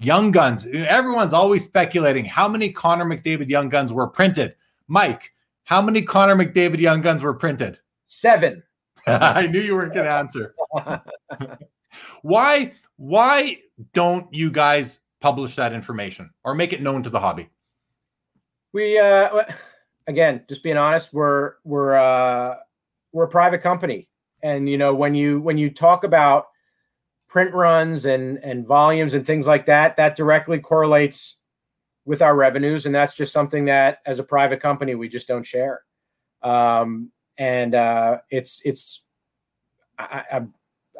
Young 0.00 0.32
Guns, 0.32 0.66
everyone's 0.66 1.32
always 1.32 1.64
speculating 1.64 2.24
how 2.24 2.48
many 2.48 2.70
Connor 2.70 3.04
McDavid 3.04 3.48
Young 3.48 3.68
Guns 3.68 3.92
were 3.92 4.08
printed. 4.08 4.56
Mike, 4.88 5.32
how 5.62 5.80
many 5.80 6.02
Connor 6.02 6.34
McDavid 6.34 6.80
Young 6.80 7.00
Guns 7.00 7.22
were 7.22 7.34
printed? 7.34 7.78
Seven. 8.06 8.62
I 9.06 9.46
knew 9.46 9.60
you 9.60 9.74
weren't 9.74 9.94
going 9.94 10.06
to 10.06 10.12
answer. 10.12 10.54
why 12.22 12.72
why 12.96 13.56
don't 13.92 14.32
you 14.32 14.50
guys 14.50 15.00
publish 15.20 15.56
that 15.56 15.72
information 15.72 16.30
or 16.44 16.54
make 16.54 16.72
it 16.72 16.82
known 16.82 17.02
to 17.04 17.10
the 17.10 17.20
hobby? 17.20 17.48
We 18.72 18.98
uh 18.98 19.44
again, 20.06 20.44
just 20.48 20.62
being 20.62 20.76
honest, 20.76 21.12
we're 21.12 21.54
we're 21.64 21.94
uh, 21.94 22.56
we're 23.12 23.24
a 23.24 23.28
private 23.28 23.60
company, 23.60 24.08
and 24.42 24.68
you 24.68 24.78
know 24.78 24.94
when 24.94 25.14
you 25.14 25.40
when 25.40 25.58
you 25.58 25.70
talk 25.70 26.04
about 26.04 26.48
print 27.28 27.52
runs 27.54 28.04
and 28.04 28.38
and 28.44 28.66
volumes 28.66 29.14
and 29.14 29.26
things 29.26 29.46
like 29.46 29.66
that, 29.66 29.96
that 29.96 30.16
directly 30.16 30.58
correlates 30.58 31.36
with 32.04 32.22
our 32.22 32.36
revenues, 32.36 32.86
and 32.86 32.94
that's 32.94 33.14
just 33.14 33.32
something 33.32 33.64
that 33.66 33.98
as 34.06 34.18
a 34.18 34.24
private 34.24 34.60
company 34.60 34.94
we 34.94 35.08
just 35.08 35.26
don't 35.28 35.44
share. 35.44 35.82
Um, 36.42 37.10
and 37.38 37.74
uh, 37.74 38.18
it's 38.30 38.60
it's 38.64 39.04
I, 39.98 40.24
I, 40.32 40.42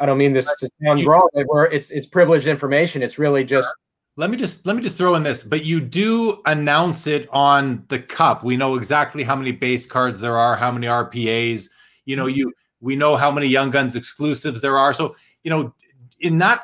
I 0.01 0.07
don't 0.07 0.19
mean 0.19 0.33
this 0.33 0.47
to 0.47 0.69
sound 0.83 1.05
wrong. 1.05 1.29
It's 1.35 1.91
it's 1.91 2.07
privileged 2.07 2.49
information. 2.49 3.03
It's 3.03 3.19
really 3.19 3.45
just 3.45 3.69
let 4.17 4.31
me 4.31 4.37
just 4.37 4.65
let 4.65 4.77
me 4.77 4.83
just 4.83 4.97
throw 4.97 5.17
in 5.17 5.23
this, 5.25 5.43
but 5.43 5.65
you 5.65 5.81
do 5.81 6.41
announce 6.47 7.07
it 7.07 7.29
on 7.33 7.85
the 7.89 7.99
cup. 7.99 8.45
We 8.45 8.57
know 8.57 8.77
exactly 8.77 9.25
how 9.25 9.35
many 9.35 9.51
base 9.51 9.87
cards 9.87 10.21
there 10.21 10.37
are, 10.37 10.57
how 10.57 10.71
many 10.71 10.87
RPAs. 10.87 11.69
You 12.05 12.17
know, 12.17 12.27
you 12.27 12.53
we 12.81 12.95
know 12.95 13.17
how 13.17 13.33
many 13.33 13.49
Young 13.49 13.71
Guns 13.71 13.97
exclusives 13.97 14.61
there 14.61 14.79
are. 14.79 14.93
So 14.93 15.17
you 15.43 15.51
know, 15.51 15.75
in 16.21 16.39
that, 16.39 16.63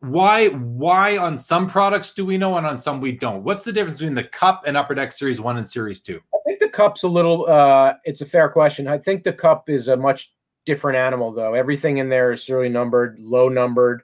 why 0.00 0.48
why 0.48 1.18
on 1.18 1.38
some 1.38 1.68
products 1.68 2.10
do 2.12 2.26
we 2.26 2.36
know 2.36 2.56
and 2.56 2.66
on 2.66 2.80
some 2.80 3.00
we 3.00 3.12
don't? 3.12 3.44
What's 3.44 3.62
the 3.62 3.72
difference 3.72 4.00
between 4.00 4.16
the 4.16 4.24
cup 4.24 4.64
and 4.66 4.76
Upper 4.76 4.94
Deck 4.94 5.12
Series 5.12 5.40
One 5.40 5.56
and 5.56 5.68
Series 5.68 6.00
Two? 6.00 6.20
I 6.34 6.38
think 6.46 6.58
the 6.58 6.68
cup's 6.68 7.04
a 7.04 7.08
little. 7.08 7.48
Uh, 7.48 7.94
it's 8.04 8.22
a 8.22 8.26
fair 8.26 8.48
question. 8.48 8.88
I 8.88 8.98
think 8.98 9.22
the 9.22 9.32
cup 9.32 9.70
is 9.70 9.86
a 9.86 9.96
much 9.96 10.34
different 10.66 10.98
animal, 10.98 11.30
though. 11.32 11.54
Everything 11.54 11.98
in 11.98 12.08
there 12.08 12.32
is 12.32 12.44
serially 12.44 12.68
numbered, 12.68 13.20
low 13.20 13.48
numbered. 13.48 14.02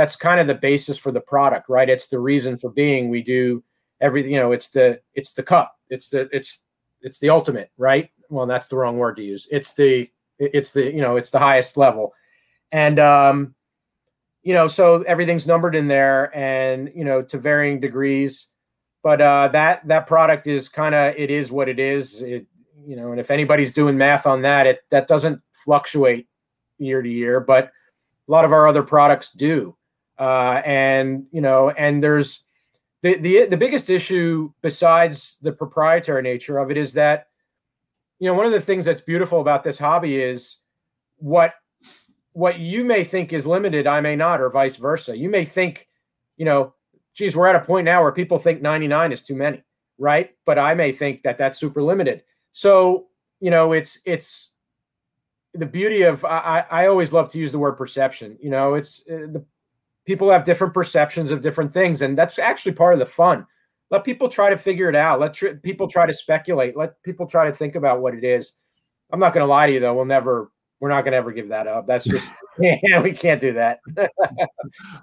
That's 0.00 0.16
kind 0.16 0.40
of 0.40 0.46
the 0.46 0.54
basis 0.54 0.96
for 0.96 1.12
the 1.12 1.20
product, 1.20 1.68
right? 1.68 1.88
It's 1.88 2.08
the 2.08 2.18
reason 2.18 2.56
for 2.56 2.70
being. 2.70 3.10
We 3.10 3.22
do 3.22 3.62
everything. 4.00 4.32
You 4.32 4.40
know, 4.40 4.52
it's 4.52 4.70
the 4.70 5.00
it's 5.14 5.34
the 5.34 5.42
cup. 5.42 5.76
It's 5.90 6.10
the 6.10 6.28
it's 6.32 6.64
it's 7.02 7.18
the 7.18 7.30
ultimate, 7.30 7.70
right? 7.76 8.10
Well, 8.30 8.46
that's 8.46 8.68
the 8.68 8.76
wrong 8.76 8.96
word 8.96 9.16
to 9.16 9.22
use. 9.22 9.46
It's 9.50 9.74
the 9.74 10.10
it's 10.38 10.72
the 10.72 10.84
you 10.84 11.02
know 11.02 11.16
it's 11.16 11.30
the 11.30 11.38
highest 11.38 11.76
level, 11.76 12.14
and 12.72 12.98
um, 12.98 13.54
you 14.42 14.54
know 14.54 14.68
so 14.68 15.02
everything's 15.02 15.46
numbered 15.46 15.76
in 15.76 15.88
there, 15.88 16.34
and 16.34 16.90
you 16.94 17.04
know 17.04 17.20
to 17.22 17.38
varying 17.38 17.80
degrees 17.80 18.50
but 19.02 19.20
uh, 19.20 19.48
that 19.48 19.86
that 19.88 20.06
product 20.06 20.46
is 20.46 20.68
kind 20.68 20.94
of 20.94 21.14
it 21.16 21.30
is 21.30 21.50
what 21.50 21.68
it 21.68 21.78
is. 21.78 22.22
It 22.22 22.46
you 22.84 22.96
know, 22.96 23.12
and 23.12 23.20
if 23.20 23.30
anybody's 23.30 23.72
doing 23.72 23.96
math 23.96 24.26
on 24.26 24.42
that, 24.42 24.66
it 24.66 24.80
that 24.90 25.06
doesn't 25.06 25.40
fluctuate 25.64 26.26
year 26.78 27.02
to 27.02 27.08
year, 27.08 27.40
but 27.40 27.66
a 27.66 28.30
lot 28.30 28.44
of 28.44 28.52
our 28.52 28.66
other 28.66 28.82
products 28.82 29.32
do. 29.32 29.76
Uh, 30.20 30.60
and 30.66 31.24
you 31.32 31.40
know, 31.40 31.70
and 31.70 32.04
there's 32.04 32.44
the 33.02 33.14
the 33.14 33.46
the 33.46 33.56
biggest 33.56 33.88
issue 33.88 34.52
besides 34.60 35.38
the 35.40 35.50
proprietary 35.50 36.20
nature 36.20 36.58
of 36.58 36.70
it 36.70 36.76
is 36.76 36.92
that 36.92 37.28
you 38.18 38.28
know 38.28 38.34
one 38.34 38.44
of 38.44 38.52
the 38.52 38.60
things 38.60 38.84
that's 38.84 39.00
beautiful 39.00 39.40
about 39.40 39.64
this 39.64 39.78
hobby 39.78 40.20
is 40.20 40.56
what 41.16 41.54
what 42.32 42.58
you 42.58 42.84
may 42.84 43.02
think 43.02 43.32
is 43.32 43.46
limited, 43.46 43.86
I 43.86 44.00
may 44.00 44.14
not, 44.14 44.40
or 44.40 44.50
vice 44.50 44.76
versa. 44.76 45.16
You 45.16 45.28
may 45.28 45.44
think, 45.44 45.88
you 46.36 46.44
know, 46.44 46.74
geez, 47.14 47.34
we're 47.34 47.48
at 47.48 47.56
a 47.56 47.64
point 47.64 47.86
now 47.86 48.02
where 48.02 48.12
people 48.12 48.38
think 48.38 48.62
99 48.62 49.12
is 49.12 49.22
too 49.22 49.34
many, 49.34 49.64
right? 49.98 50.30
But 50.46 50.58
I 50.58 50.74
may 50.74 50.92
think 50.92 51.22
that 51.24 51.38
that's 51.38 51.58
super 51.58 51.82
limited. 51.82 52.22
So, 52.52 53.08
you 53.40 53.50
know, 53.50 53.72
it's, 53.72 54.00
it's, 54.04 54.54
the 55.52 55.66
beauty 55.66 56.02
of 56.02 56.24
I, 56.24 56.64
I 56.70 56.86
always 56.86 57.12
love 57.12 57.28
to 57.30 57.38
use 57.38 57.50
the 57.50 57.58
word 57.58 57.72
perception. 57.72 58.38
You 58.40 58.50
know, 58.50 58.74
it's 58.74 59.02
uh, 59.10 59.26
the 59.32 59.44
people 60.10 60.28
have 60.28 60.42
different 60.42 60.74
perceptions 60.74 61.30
of 61.30 61.40
different 61.40 61.72
things, 61.72 62.02
and 62.02 62.18
that's 62.18 62.36
actually 62.40 62.72
part 62.72 62.94
of 62.94 62.98
the 62.98 63.06
fun. 63.06 63.46
Let 63.92 64.02
people 64.02 64.28
try 64.28 64.50
to 64.50 64.58
figure 64.58 64.88
it 64.88 64.96
out. 64.96 65.20
Let 65.20 65.34
tr- 65.34 65.54
people 65.62 65.86
try 65.86 66.04
to 66.04 66.12
speculate. 66.12 66.76
Let 66.76 67.00
people 67.04 67.28
try 67.28 67.48
to 67.48 67.54
think 67.54 67.76
about 67.76 68.00
what 68.00 68.14
it 68.14 68.24
is. 68.24 68.56
I'm 69.12 69.20
not 69.20 69.32
going 69.32 69.44
to 69.44 69.48
lie 69.48 69.68
to 69.68 69.72
you 69.72 69.78
though. 69.78 69.94
We'll 69.94 70.06
never. 70.06 70.50
We're 70.80 70.88
not 70.88 71.04
going 71.04 71.12
to 71.12 71.18
ever 71.18 71.30
give 71.30 71.50
that 71.50 71.68
up. 71.68 71.86
That's 71.86 72.04
just 72.04 72.26
yeah, 72.58 73.00
we 73.00 73.12
can't 73.12 73.40
do 73.40 73.52
that. 73.52 73.78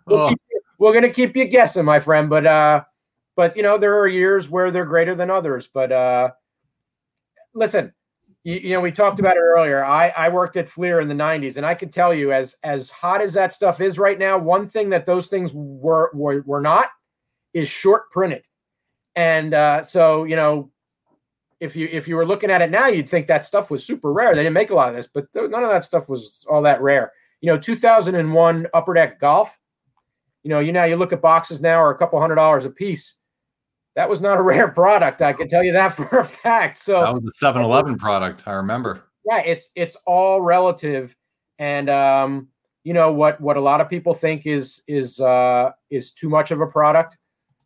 we'll 0.05 0.19
oh. 0.19 0.29
keep 0.29 0.41
we're 0.77 0.93
gonna 0.93 1.09
keep 1.09 1.37
you 1.37 1.45
guessing, 1.45 1.85
my 1.85 2.01
friend. 2.01 2.29
But 2.29 2.45
uh, 2.45 2.83
but 3.37 3.55
you 3.55 3.63
know, 3.63 3.77
there 3.77 3.97
are 3.97 4.09
years 4.09 4.49
where 4.49 4.71
they're 4.71 4.85
greater 4.85 5.15
than 5.15 5.31
others. 5.31 5.69
But 5.73 5.93
uh, 5.93 6.31
listen, 7.53 7.93
you, 8.43 8.55
you 8.55 8.69
know, 8.73 8.81
we 8.81 8.91
talked 8.91 9.19
about 9.19 9.37
it 9.37 9.41
earlier. 9.41 9.83
I 9.83 10.09
I 10.09 10.29
worked 10.29 10.57
at 10.57 10.69
Fleer 10.69 10.99
in 10.99 11.07
the 11.07 11.15
'90s, 11.15 11.57
and 11.57 11.65
I 11.65 11.73
can 11.73 11.89
tell 11.89 12.13
you, 12.13 12.31
as 12.31 12.55
as 12.63 12.89
hot 12.89 13.21
as 13.21 13.33
that 13.33 13.53
stuff 13.53 13.81
is 13.81 13.99
right 13.99 14.17
now, 14.17 14.37
one 14.37 14.67
thing 14.67 14.89
that 14.89 15.05
those 15.05 15.27
things 15.27 15.51
were 15.53 16.11
were, 16.13 16.41
were 16.45 16.61
not 16.61 16.87
is 17.53 17.67
short 17.67 18.11
printed. 18.11 18.43
And 19.15 19.53
uh, 19.53 19.81
so, 19.81 20.25
you 20.25 20.35
know, 20.35 20.71
if 21.59 21.75
you 21.75 21.87
if 21.91 22.07
you 22.07 22.15
were 22.15 22.25
looking 22.25 22.51
at 22.51 22.61
it 22.61 22.71
now, 22.71 22.87
you'd 22.87 23.09
think 23.09 23.27
that 23.27 23.43
stuff 23.43 23.71
was 23.71 23.85
super 23.85 24.11
rare. 24.13 24.35
They 24.35 24.43
didn't 24.43 24.53
make 24.53 24.69
a 24.69 24.75
lot 24.75 24.89
of 24.89 24.95
this, 24.95 25.07
but 25.07 25.31
th- 25.33 25.49
none 25.49 25.63
of 25.63 25.69
that 25.69 25.83
stuff 25.83 26.07
was 26.07 26.45
all 26.49 26.61
that 26.61 26.81
rare. 26.81 27.11
You 27.41 27.51
know, 27.51 27.57
2001 27.57 28.67
Upper 28.73 28.93
Deck 28.93 29.19
Golf 29.19 29.57
you 30.47 30.53
know, 30.53 30.59
you 30.59 30.71
now 30.71 30.85
you 30.85 30.95
look 30.95 31.11
at 31.11 31.21
boxes 31.21 31.59
now 31.59 31.77
are 31.77 31.91
a 31.91 31.97
couple 31.97 32.17
hundred 32.21 32.35
dollars 32.35 32.63
a 32.63 32.69
piece. 32.69 33.16
That 33.97 34.07
was 34.07 34.21
not 34.21 34.37
a 34.37 34.41
rare 34.43 34.69
product. 34.69 35.21
I 35.21 35.33
can 35.33 35.49
tell 35.49 35.63
you 35.63 35.73
that 35.73 35.89
for 35.97 36.19
a 36.19 36.25
fact. 36.25 36.77
So 36.77 37.01
that 37.01 37.13
was 37.13 37.25
a 37.25 37.45
7-Eleven 37.45 37.97
product. 37.97 38.47
I 38.47 38.53
remember. 38.53 39.03
Yeah, 39.25 39.39
it's 39.39 39.71
it's 39.75 39.97
all 40.05 40.39
relative, 40.39 41.13
and 41.59 41.89
um, 41.89 42.47
you 42.85 42.93
know 42.93 43.11
what 43.11 43.41
what 43.41 43.57
a 43.57 43.59
lot 43.59 43.81
of 43.81 43.89
people 43.89 44.13
think 44.13 44.45
is 44.45 44.83
is 44.87 45.19
uh, 45.19 45.71
is 45.89 46.13
too 46.13 46.29
much 46.29 46.51
of 46.51 46.61
a 46.61 46.67
product. 46.67 47.17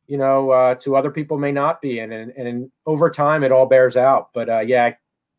You 0.08 0.18
know, 0.18 0.50
uh, 0.50 0.76
to 0.76 0.96
other 0.96 1.12
people 1.12 1.38
may 1.38 1.52
not 1.52 1.82
be, 1.84 2.00
and 2.00 2.12
and, 2.12 2.32
and 2.32 2.72
over 2.88 3.12
time 3.12 3.44
it 3.44 3.52
all 3.52 3.68
bears 3.68 3.96
out. 3.96 4.30
But 4.34 4.50
uh, 4.50 4.62
yeah, 4.62 4.94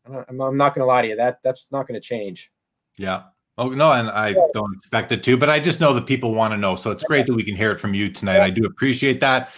I'm, 0.05 0.39
I'm 0.39 0.55
not 0.55 0.73
going 0.73 0.83
to 0.83 0.85
lie 0.85 1.01
to 1.01 1.07
you. 1.09 1.15
That 1.17 1.39
that's 1.43 1.73
not 1.73 1.87
going 1.87 1.99
to 1.99 2.07
change. 2.07 2.51
Yeah. 2.97 3.23
Oh 3.57 3.69
no, 3.69 3.91
and 3.91 4.09
I 4.09 4.33
don't 4.53 4.73
expect 4.75 5.11
it 5.11 5.23
to, 5.23 5.35
but 5.37 5.49
I 5.49 5.59
just 5.59 5.81
know 5.81 5.93
that 5.93 6.07
people 6.07 6.33
want 6.33 6.53
to 6.53 6.57
know. 6.57 6.77
So 6.77 6.89
it's 6.89 7.03
great 7.03 7.27
that 7.27 7.33
we 7.33 7.43
can 7.43 7.55
hear 7.55 7.71
it 7.71 7.79
from 7.79 7.93
you 7.93 8.09
tonight. 8.09 8.39
I 8.39 8.49
do 8.49 8.63
appreciate 8.63 9.19
that. 9.19 9.51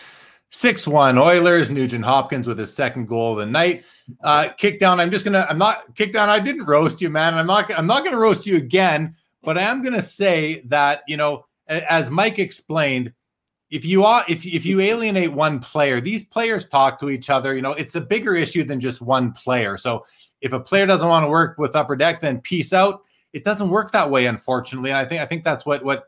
Six 0.49 0.87
one 0.87 1.17
Oilers. 1.17 1.69
Nugent 1.69 2.05
Hopkins 2.05 2.47
with 2.47 2.57
his 2.57 2.73
second 2.73 3.07
goal 3.07 3.33
of 3.33 3.39
the 3.39 3.45
night. 3.45 3.83
Uh, 4.23 4.49
kick 4.57 4.79
down. 4.79 4.99
I'm 4.99 5.11
just 5.11 5.25
gonna. 5.25 5.45
I'm 5.49 5.57
not 5.57 5.95
kick 5.95 6.13
down. 6.13 6.29
I 6.29 6.39
didn't 6.39 6.65
roast 6.65 7.01
you, 7.01 7.09
man. 7.09 7.35
I'm 7.35 7.47
not. 7.47 7.77
I'm 7.77 7.87
not 7.87 8.03
gonna 8.03 8.19
roast 8.19 8.45
you 8.45 8.57
again. 8.57 9.15
But 9.43 9.57
I 9.57 9.63
am 9.63 9.81
gonna 9.81 10.01
say 10.01 10.61
that 10.67 11.03
you 11.07 11.17
know, 11.17 11.45
as 11.67 12.09
Mike 12.09 12.39
explained, 12.39 13.13
if 13.69 13.85
you 13.85 14.05
are 14.05 14.23
if 14.27 14.45
if 14.45 14.65
you 14.65 14.79
alienate 14.79 15.33
one 15.33 15.59
player, 15.59 15.99
these 15.99 16.23
players 16.23 16.67
talk 16.67 16.99
to 16.99 17.09
each 17.09 17.29
other. 17.29 17.55
You 17.55 17.61
know, 17.61 17.73
it's 17.73 17.95
a 17.95 18.01
bigger 18.01 18.35
issue 18.35 18.63
than 18.63 18.79
just 18.79 19.01
one 19.01 19.33
player. 19.33 19.77
So 19.77 20.05
if 20.41 20.53
a 20.53 20.59
player 20.59 20.85
doesn't 20.85 21.07
want 21.07 21.25
to 21.25 21.29
work 21.29 21.57
with 21.57 21.75
Upper 21.75 21.95
Deck, 21.95 22.21
then 22.21 22.39
peace 22.39 22.71
out 22.71 23.01
it 23.35 23.43
doesn't 23.43 23.69
work 23.69 23.91
that 23.91 24.09
way, 24.09 24.27
unfortunately. 24.27 24.91
And 24.91 24.97
I 24.97 25.03
think 25.03 25.21
I 25.21 25.25
think 25.25 25.43
that's 25.43 25.65
what 25.65 25.83
what 25.83 26.05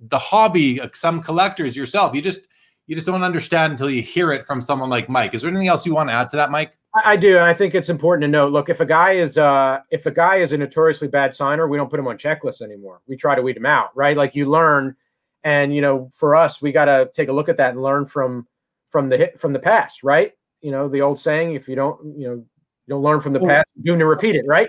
the 0.00 0.18
hobby, 0.18 0.80
some 0.92 1.22
collectors 1.22 1.74
yourself, 1.74 2.14
you 2.14 2.20
just 2.20 2.42
you 2.88 2.96
just 2.96 3.06
don't 3.06 3.22
understand 3.22 3.72
until 3.72 3.90
you 3.90 4.02
hear 4.02 4.32
it 4.32 4.46
from 4.46 4.60
someone 4.62 4.88
like 4.88 5.08
Mike. 5.08 5.34
Is 5.34 5.42
there 5.42 5.50
anything 5.50 5.68
else 5.68 5.86
you 5.86 5.94
want 5.94 6.08
to 6.08 6.14
add 6.14 6.30
to 6.30 6.36
that, 6.36 6.50
Mike? 6.50 6.72
I 7.04 7.16
do, 7.16 7.38
I 7.38 7.52
think 7.52 7.74
it's 7.74 7.90
important 7.90 8.22
to 8.22 8.28
note. 8.28 8.50
Look, 8.50 8.70
if 8.70 8.80
a 8.80 8.86
guy 8.86 9.12
is 9.12 9.36
uh, 9.36 9.80
if 9.90 10.06
a 10.06 10.10
guy 10.10 10.36
is 10.36 10.52
a 10.52 10.58
notoriously 10.58 11.06
bad 11.06 11.34
signer, 11.34 11.68
we 11.68 11.76
don't 11.76 11.90
put 11.90 12.00
him 12.00 12.08
on 12.08 12.16
checklists 12.16 12.62
anymore. 12.62 13.02
We 13.06 13.14
try 13.14 13.34
to 13.34 13.42
weed 13.42 13.58
him 13.58 13.66
out, 13.66 13.94
right? 13.94 14.16
Like 14.16 14.34
you 14.34 14.46
learn, 14.46 14.96
and 15.44 15.72
you 15.74 15.82
know, 15.82 16.10
for 16.14 16.34
us, 16.34 16.62
we 16.62 16.72
got 16.72 16.86
to 16.86 17.10
take 17.12 17.28
a 17.28 17.32
look 17.32 17.50
at 17.50 17.58
that 17.58 17.70
and 17.70 17.82
learn 17.82 18.06
from 18.06 18.48
from 18.90 19.10
the 19.10 19.18
hit 19.18 19.38
from 19.38 19.52
the 19.52 19.58
past, 19.58 20.02
right? 20.02 20.32
You 20.62 20.70
know, 20.70 20.88
the 20.88 21.02
old 21.02 21.18
saying: 21.18 21.54
if 21.54 21.68
you 21.68 21.76
don't, 21.76 22.18
you 22.18 22.26
know, 22.26 22.34
you 22.34 22.46
don't 22.88 23.02
learn 23.02 23.20
from 23.20 23.34
the 23.34 23.40
past, 23.40 23.66
you're 23.76 23.92
going 23.92 24.00
to 24.00 24.06
repeat 24.06 24.34
it, 24.34 24.46
right? 24.46 24.66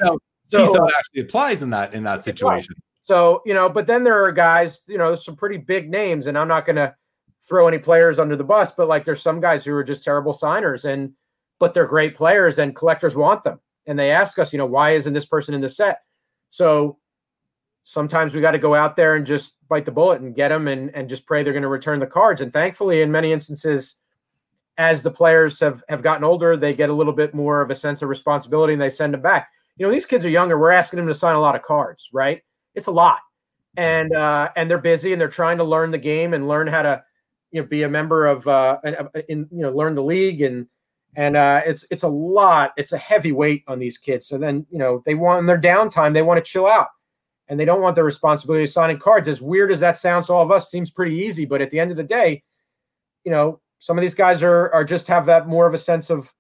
So 0.48 0.60
out 0.60 0.92
actually 1.00 1.22
applies 1.22 1.64
in 1.64 1.70
that 1.70 1.94
in 1.94 2.04
that 2.04 2.26
situation. 2.26 2.76
So 3.02 3.42
you 3.46 3.54
know, 3.54 3.70
but 3.70 3.88
then 3.88 4.04
there 4.04 4.22
are 4.26 4.32
guys, 4.34 4.84
you 4.88 4.98
know, 4.98 5.16
some 5.16 5.38
pretty 5.38 5.58
big 5.58 5.90
names, 5.90 6.28
and 6.28 6.38
I'm 6.38 6.50
not 6.50 6.66
going 6.66 6.76
to 6.76 6.94
throw 7.42 7.68
any 7.68 7.78
players 7.78 8.20
under 8.20 8.36
the 8.36 8.44
bus, 8.44 8.72
but 8.72 8.88
like 8.88 9.06
there's 9.06 9.22
some 9.22 9.40
guys 9.40 9.64
who 9.64 9.74
are 9.74 9.84
just 9.84 10.04
terrible 10.04 10.34
signers, 10.34 10.86
and 10.86 11.14
but 11.60 11.74
they're 11.74 11.88
great 11.88 12.16
players, 12.16 12.60
and 12.60 12.76
collectors 12.76 13.16
want 13.16 13.44
them, 13.44 13.60
and 13.86 13.98
they 13.98 14.12
ask 14.12 14.40
us, 14.40 14.54
you 14.54 14.58
know, 14.58 14.66
why 14.66 14.92
isn't 14.92 15.14
this 15.14 15.26
person 15.26 15.54
in 15.54 15.62
the 15.62 15.70
set? 15.70 16.02
So 16.50 16.98
sometimes 17.84 18.36
we 18.36 18.42
got 18.42 18.52
to 18.52 18.60
go 18.60 18.76
out 18.76 18.96
there 18.96 19.16
and 19.16 19.26
just 19.26 19.56
bite 19.68 19.86
the 19.86 19.92
bullet 19.92 20.22
and 20.22 20.36
get 20.36 20.50
them, 20.50 20.68
and 20.68 20.94
and 20.96 21.10
just 21.10 21.26
pray 21.26 21.44
they're 21.44 21.54
going 21.54 21.64
to 21.64 21.70
return 21.70 22.00
the 22.00 22.08
cards. 22.08 22.42
And 22.42 22.54
thankfully, 22.54 23.02
in 23.02 23.12
many 23.12 23.32
instances, 23.32 23.96
as 24.78 25.04
the 25.04 25.12
players 25.12 25.60
have 25.60 25.84
have 25.90 26.02
gotten 26.02 26.24
older, 26.24 26.56
they 26.58 26.74
get 26.74 26.90
a 26.90 26.94
little 26.94 27.14
bit 27.14 27.34
more 27.34 27.62
of 27.62 27.72
a 27.72 27.76
sense 27.76 28.02
of 28.02 28.10
responsibility, 28.10 28.74
and 28.74 28.82
they 28.82 28.90
send 28.90 29.14
them 29.14 29.22
back 29.22 29.50
you 29.80 29.86
know, 29.86 29.92
these 29.92 30.06
kids 30.06 30.26
are 30.26 30.30
younger. 30.30 30.60
We're 30.60 30.72
asking 30.72 30.98
them 30.98 31.08
to 31.08 31.14
sign 31.14 31.36
a 31.36 31.40
lot 31.40 31.56
of 31.56 31.64
cards, 31.64 32.10
right? 32.14 32.42
It's 32.76 32.88
a 32.88 32.92
lot. 32.92 33.22
And 33.78 34.14
uh, 34.14 34.50
and 34.58 34.70
they're 34.70 34.78
busy 34.78 35.14
and 35.14 35.22
they're 35.22 35.30
trying 35.30 35.58
to 35.58 35.64
learn 35.64 35.92
the 35.92 35.98
game 35.98 36.34
and 36.34 36.50
learn 36.50 36.68
how 36.68 36.82
to, 36.82 37.04
you 37.52 37.62
know, 37.62 37.68
be 37.68 37.84
a 37.84 37.90
member 37.90 38.28
of 38.28 38.48
uh 38.48 38.80
in 39.28 39.48
you 39.52 39.62
know, 39.62 39.72
learn 39.72 39.96
the 39.96 40.04
league 40.04 40.42
and 40.42 40.68
and 41.16 41.36
uh 41.36 41.62
it's 41.66 41.86
it's 41.92 42.04
a 42.04 42.08
lot, 42.08 42.74
it's 42.78 42.92
a 42.92 42.98
heavy 42.98 43.32
weight 43.32 43.64
on 43.68 43.80
these 43.80 43.98
kids. 43.98 44.28
So 44.28 44.38
then, 44.38 44.66
you 44.70 44.80
know, 44.80 45.02
they 45.06 45.16
want 45.16 45.40
in 45.40 45.46
their 45.46 45.60
downtime, 45.60 46.14
they 46.14 46.22
want 46.22 46.44
to 46.44 46.52
chill 46.52 46.68
out 46.68 46.88
and 47.50 47.60
they 47.60 47.66
don't 47.66 47.82
want 47.82 47.96
the 47.96 48.04
responsibility 48.04 48.64
of 48.64 48.70
signing 48.70 49.00
cards. 49.00 49.28
As 49.28 49.42
weird 49.42 49.72
as 49.72 49.80
that 49.80 49.98
sounds 49.98 50.28
to 50.28 50.34
all 50.34 50.44
of 50.44 50.52
us, 50.52 50.70
seems 50.70 50.92
pretty 50.92 51.16
easy. 51.16 51.46
But 51.46 51.62
at 51.62 51.72
the 51.72 51.80
end 51.80 51.92
of 51.92 51.98
the 51.98 52.04
day, 52.04 52.44
you 53.26 53.32
know, 53.32 53.60
some 53.80 53.98
of 53.98 54.02
these 54.02 54.14
guys 54.14 54.44
are 54.44 54.72
are 54.72 54.84
just 54.84 55.08
have 55.08 55.26
that 55.26 55.48
more 55.48 55.66
of 55.66 55.74
a 55.74 55.78
sense 55.78 56.10
of 56.10 56.32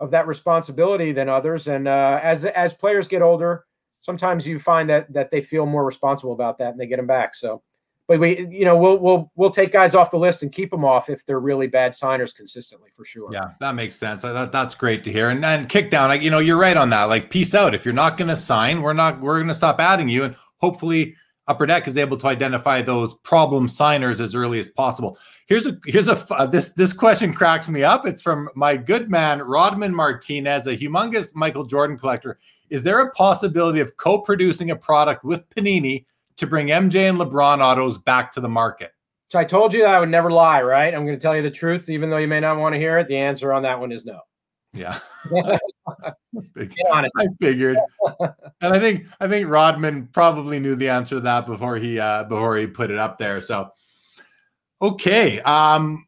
of 0.00 0.10
that 0.10 0.26
responsibility 0.26 1.12
than 1.12 1.28
others. 1.28 1.68
And 1.68 1.86
uh, 1.86 2.18
as 2.22 2.44
as 2.44 2.74
players 2.74 3.06
get 3.06 3.22
older, 3.22 3.64
sometimes 4.00 4.46
you 4.46 4.58
find 4.58 4.90
that 4.90 5.12
that 5.12 5.30
they 5.30 5.40
feel 5.40 5.64
more 5.64 5.84
responsible 5.84 6.32
about 6.32 6.58
that 6.58 6.72
and 6.72 6.80
they 6.80 6.86
get 6.86 6.96
them 6.96 7.06
back. 7.06 7.36
So, 7.36 7.62
but 8.08 8.18
we, 8.18 8.46
you 8.50 8.64
know, 8.64 8.76
we'll 8.76 8.98
we'll 8.98 9.30
we'll 9.36 9.50
take 9.50 9.72
guys 9.72 9.94
off 9.94 10.10
the 10.10 10.18
list 10.18 10.42
and 10.42 10.52
keep 10.52 10.70
them 10.70 10.84
off 10.84 11.08
if 11.08 11.24
they're 11.24 11.40
really 11.40 11.66
bad 11.66 11.94
signers 11.94 12.32
consistently 12.32 12.90
for 12.94 13.04
sure. 13.04 13.30
Yeah, 13.32 13.50
that 13.60 13.74
makes 13.74 13.94
sense. 13.94 14.22
That, 14.22 14.52
that's 14.52 14.74
great 14.74 15.04
to 15.04 15.12
hear. 15.12 15.30
And 15.30 15.44
and 15.44 15.68
kick 15.68 15.90
down, 15.90 16.08
like 16.08 16.22
you 16.22 16.30
know, 16.30 16.40
you're 16.40 16.58
right 16.58 16.76
on 16.76 16.90
that. 16.90 17.04
Like 17.04 17.30
peace 17.30 17.54
out. 17.54 17.74
If 17.74 17.84
you're 17.84 17.94
not 17.94 18.16
going 18.16 18.28
to 18.28 18.36
sign, 18.36 18.82
we're 18.82 18.92
not 18.92 19.20
we're 19.20 19.38
going 19.38 19.48
to 19.48 19.54
stop 19.54 19.80
adding 19.80 20.08
you, 20.08 20.24
and 20.24 20.36
hopefully 20.58 21.16
Upper 21.48 21.66
Deck 21.66 21.88
is 21.88 21.96
able 21.96 22.16
to 22.18 22.26
identify 22.26 22.82
those 22.82 23.14
problem 23.14 23.66
signers 23.68 24.20
as 24.20 24.34
early 24.34 24.58
as 24.58 24.68
possible. 24.68 25.18
Here's 25.46 25.66
a 25.66 25.78
here's 25.86 26.08
a 26.08 26.34
uh, 26.34 26.46
this 26.46 26.72
this 26.72 26.92
question 26.92 27.32
cracks 27.32 27.68
me 27.68 27.82
up. 27.84 28.06
It's 28.06 28.22
from 28.22 28.48
my 28.54 28.76
good 28.76 29.10
man 29.10 29.42
Rodman 29.42 29.94
Martinez, 29.94 30.66
a 30.66 30.76
humongous 30.76 31.34
Michael 31.34 31.64
Jordan 31.64 31.98
collector. 31.98 32.38
Is 32.70 32.82
there 32.82 33.00
a 33.00 33.10
possibility 33.12 33.80
of 33.80 33.96
co-producing 33.96 34.70
a 34.70 34.76
product 34.76 35.24
with 35.24 35.48
Panini 35.50 36.06
to 36.42 36.46
bring 36.46 36.68
MJ 36.68 37.08
and 37.08 37.18
LeBron 37.18 37.60
autos 37.60 37.98
back 37.98 38.32
to 38.32 38.40
the 38.40 38.48
market? 38.48 38.92
So 39.28 39.38
I 39.38 39.44
told 39.44 39.72
you 39.72 39.80
that 39.82 39.94
I 39.94 40.00
would 40.00 40.10
never 40.10 40.30
lie, 40.30 40.60
right? 40.60 40.92
I'm 40.92 41.06
going 41.06 41.18
to 41.18 41.22
tell 41.22 41.34
you 41.34 41.40
the 41.40 41.50
truth, 41.50 41.88
even 41.88 42.10
though 42.10 42.18
you 42.18 42.28
may 42.28 42.40
not 42.40 42.58
want 42.58 42.74
to 42.74 42.78
hear 42.78 42.98
it. 42.98 43.08
The 43.08 43.16
answer 43.16 43.52
on 43.52 43.62
that 43.62 43.80
one 43.80 43.90
is 43.90 44.04
no. 44.04 44.20
Yeah. 44.74 44.98
I 45.34 47.26
figured. 47.40 47.78
and 48.60 48.74
I 48.74 48.78
think 48.78 49.06
I 49.20 49.28
think 49.28 49.48
Rodman 49.48 50.08
probably 50.12 50.58
knew 50.58 50.74
the 50.74 50.88
answer 50.88 51.16
to 51.16 51.20
that 51.22 51.46
before 51.46 51.76
he 51.76 51.98
uh 51.98 52.24
before 52.24 52.56
he 52.56 52.66
put 52.66 52.90
it 52.90 52.98
up 52.98 53.18
there. 53.18 53.40
So 53.42 53.70
okay. 54.80 55.40
Um 55.40 56.06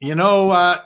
you 0.00 0.14
know 0.14 0.50
uh 0.50 0.80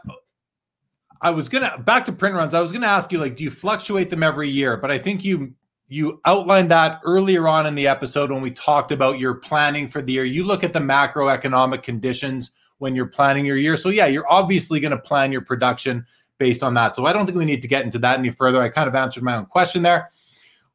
I 1.21 1.31
was 1.31 1.49
gonna 1.49 1.79
back 1.79 2.05
to 2.07 2.13
print 2.13 2.35
runs. 2.35 2.53
I 2.55 2.61
was 2.61 2.73
gonna 2.73 2.87
ask 2.89 3.13
you 3.13 3.19
like, 3.19 3.37
do 3.37 3.45
you 3.45 3.51
fluctuate 3.51 4.11
them 4.11 4.23
every 4.23 4.49
year? 4.49 4.77
But 4.77 4.91
I 4.91 4.99
think 4.99 5.25
you 5.25 5.55
you 5.91 6.21
outlined 6.25 6.71
that 6.71 7.01
earlier 7.05 7.49
on 7.49 7.67
in 7.67 7.75
the 7.75 7.89
episode 7.89 8.31
when 8.31 8.41
we 8.41 8.53
talked 8.53 8.93
about 8.93 9.19
your 9.19 9.35
planning 9.35 9.89
for 9.89 10.01
the 10.01 10.13
year. 10.13 10.25
You 10.25 10.45
look 10.45 10.63
at 10.63 10.73
the 10.73 10.79
macroeconomic 10.79 11.83
conditions 11.83 12.53
when 12.79 12.95
you're 12.95 13.07
planning 13.07 13.45
your 13.45 13.57
year. 13.57 13.77
So 13.77 13.89
yeah, 13.89 14.07
you're 14.07 14.31
obviously 14.31 14.79
going 14.79 14.93
to 14.93 14.99
plan 14.99 15.33
your 15.33 15.41
production 15.41 16.07
based 16.39 16.63
on 16.63 16.75
that. 16.75 16.95
So 16.95 17.07
I 17.07 17.13
don't 17.13 17.27
think 17.27 17.37
we 17.37 17.45
need 17.45 17.61
to 17.63 17.69
get 17.69 17.85
into 17.85 17.99
that 17.99 18.21
any 18.21 18.31
further. 18.31 18.63
I 18.63 18.69
kind 18.69 18.89
of 18.89 18.95
answered 18.95 19.25
my 19.25 19.37
own 19.37 19.47
question 19.47 19.83
there. 19.83 20.13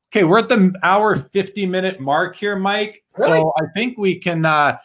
Okay, 0.09 0.25
we're 0.25 0.39
at 0.39 0.49
the 0.49 0.73
hour 0.83 1.15
50 1.15 1.65
minute 1.65 2.01
mark 2.01 2.35
here, 2.35 2.57
Mike. 2.57 3.03
Really? 3.17 3.39
So 3.39 3.53
I 3.57 3.63
think 3.73 3.97
we 3.97 4.19
can 4.19 4.43
uh, 4.43 4.77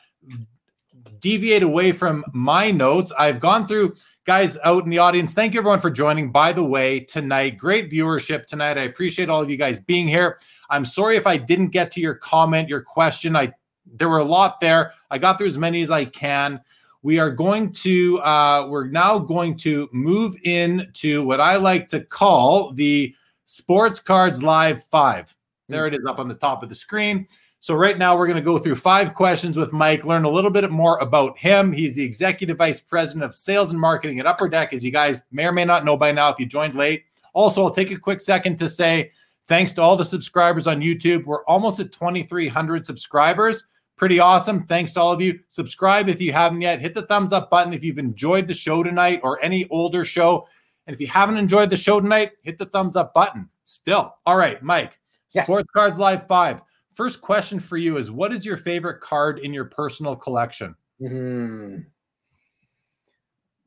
deviate 1.19 1.65
away 1.65 1.91
from 1.91 2.25
my 2.33 2.71
notes. 2.71 3.13
I've 3.19 3.41
gone 3.41 3.67
through 3.67 3.97
guys 4.25 4.59
out 4.65 4.85
in 4.85 4.91
the 4.91 4.99
audience, 4.99 5.33
thank 5.33 5.55
you 5.55 5.61
everyone 5.61 5.81
for 5.81 5.91
joining. 5.91 6.31
By 6.31 6.53
the 6.53 6.65
way, 6.65 7.01
tonight, 7.01 7.57
great 7.57 7.91
viewership 7.91 8.47
tonight. 8.47 8.79
I 8.79 8.83
appreciate 8.83 9.29
all 9.29 9.41
of 9.41 9.51
you 9.51 9.57
guys 9.57 9.81
being 9.81 10.07
here. 10.07 10.39
I'm 10.69 10.85
sorry 10.85 11.17
if 11.17 11.27
I 11.27 11.37
didn't 11.37 11.69
get 11.69 11.91
to 11.93 12.01
your 12.01 12.15
comment, 12.15 12.69
your 12.69 12.83
question. 12.83 13.37
I 13.37 13.53
there 13.93 14.09
were 14.09 14.19
a 14.19 14.25
lot 14.25 14.61
there. 14.61 14.93
I 15.11 15.19
got 15.19 15.39
through 15.39 15.49
as 15.49 15.59
many 15.59 15.83
as 15.83 15.91
I 15.91 16.05
can. 16.05 16.61
We 17.03 17.19
are 17.19 17.31
going 17.31 17.73
to 17.73 18.21
uh, 18.21 18.67
we're 18.69 18.87
now 18.87 19.19
going 19.19 19.57
to 19.59 19.89
move 19.93 20.37
into 20.45 21.25
what 21.25 21.41
I 21.41 21.57
like 21.57 21.89
to 21.89 22.01
call 22.01 22.73
the 22.73 23.15
Sports 23.47 23.99
Cards 23.99 24.43
Live 24.43 24.85
Five. 24.85 25.35
There 25.69 25.87
it 25.87 25.95
is 25.95 26.05
up 26.07 26.19
on 26.19 26.29
the 26.29 26.35
top 26.35 26.63
of 26.63 26.69
the 26.69 26.75
screen. 26.75 27.27
So, 27.63 27.75
right 27.75 27.99
now, 27.99 28.17
we're 28.17 28.27
going 28.27 28.37
to 28.37 28.43
go 28.43 28.57
through 28.57 28.77
five 28.77 29.15
questions 29.15 29.59
with 29.59 29.71
Mike, 29.71 30.05
learn 30.05 30.25
a 30.25 30.31
little 30.31 30.51
bit 30.51 30.71
more 30.71 30.97
about 30.99 31.37
him. 31.37 31.73
He's 31.73 31.95
the 31.95 32.03
Executive 32.03 32.57
Vice 32.57 32.81
President 32.81 33.23
of 33.23 33.35
Sales 33.35 33.71
and 33.71 33.79
Marketing 33.79 34.19
at 34.19 34.27
Upper 34.27 34.49
Deck, 34.49 34.73
as 34.73 34.83
you 34.83 34.91
guys 34.91 35.25
may 35.31 35.45
or 35.45 35.53
may 35.53 35.67
not 35.67 35.85
know 35.85 35.95
by 35.95 36.11
now 36.11 36.31
if 36.31 36.39
you 36.39 36.47
joined 36.47 36.75
late. 36.75 37.05
Also, 37.35 37.63
I'll 37.63 37.71
take 37.71 37.91
a 37.91 37.99
quick 37.99 38.23
second 38.23 38.57
to 38.57 38.69
say 38.71 39.11
thanks 39.47 39.73
to 39.73 39.83
all 39.83 39.95
the 39.95 40.07
subscribers 40.07 40.67
on 40.67 40.81
YouTube. 40.81 41.27
We're 41.27 41.45
almost 41.45 41.81
at 41.81 41.93
2,300 41.93 42.87
subscribers. 42.87 43.67
Pretty 43.95 44.21
awesome. 44.21 44.65
Thanks 44.65 44.95
to 44.95 45.01
all 45.01 45.13
of 45.13 45.21
you. 45.21 45.39
Subscribe 45.51 46.09
if 46.09 46.19
you 46.19 46.33
haven't 46.33 46.63
yet. 46.63 46.81
Hit 46.81 46.95
the 46.95 47.03
thumbs 47.03 47.35
up 47.35 47.51
button 47.51 47.75
if 47.75 47.85
you've 47.85 47.99
enjoyed 47.99 48.49
the 48.49 48.55
show 48.55 48.83
tonight 48.83 49.21
or 49.23 49.39
any 49.45 49.69
older 49.69 50.07
show. 50.07 50.49
And 50.87 50.95
if 50.95 51.01
you 51.01 51.09
haven't 51.09 51.37
enjoyed 51.37 51.69
the 51.69 51.77
show 51.77 52.01
tonight, 52.01 52.33
hit 52.41 52.57
the 52.57 52.65
thumbs 52.65 52.97
up 52.97 53.13
button. 53.13 53.51
Still. 53.67 54.15
All 54.25 54.39
right, 54.39 54.63
Mike. 54.63 54.99
Yes. 55.35 55.45
Sports 55.45 55.69
Cards 55.75 55.99
Live 55.99 56.27
5 56.27 56.63
first 56.95 57.21
question 57.21 57.61
for 57.61 57.77
you 57.77 57.97
is 57.97 58.11
what 58.11 58.33
is 58.33 58.45
your 58.45 58.57
favorite 58.57 59.01
card 59.01 59.39
in 59.39 59.53
your 59.53 59.67
personal 59.67 60.17
collection? 60.17 60.75
Mm-hmm. 61.01 61.79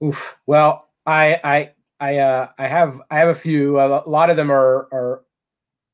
Oof. 0.06 0.40
Well, 0.46 0.90
I 1.06 1.40
I 1.44 1.72
I 2.00 2.18
uh 2.18 2.50
I 2.58 2.68
have 2.68 3.02
I 3.10 3.18
have 3.18 3.30
a 3.30 3.36
few. 3.36 3.80
A 3.80 4.04
lot 4.08 4.30
of 4.30 4.38
them 4.38 4.52
are 4.52 4.88
are 4.92 5.22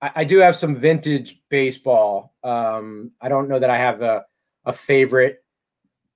I, 0.02 0.12
I 0.18 0.24
do 0.24 0.40
have 0.40 0.56
some 0.56 0.76
vintage 0.76 1.42
baseball. 1.50 2.34
Um 2.44 3.12
I 3.22 3.30
don't 3.30 3.50
know 3.50 3.60
that 3.60 3.70
I 3.70 3.78
have 3.78 4.02
a 4.02 4.26
a 4.66 4.74
favorite 4.74 5.44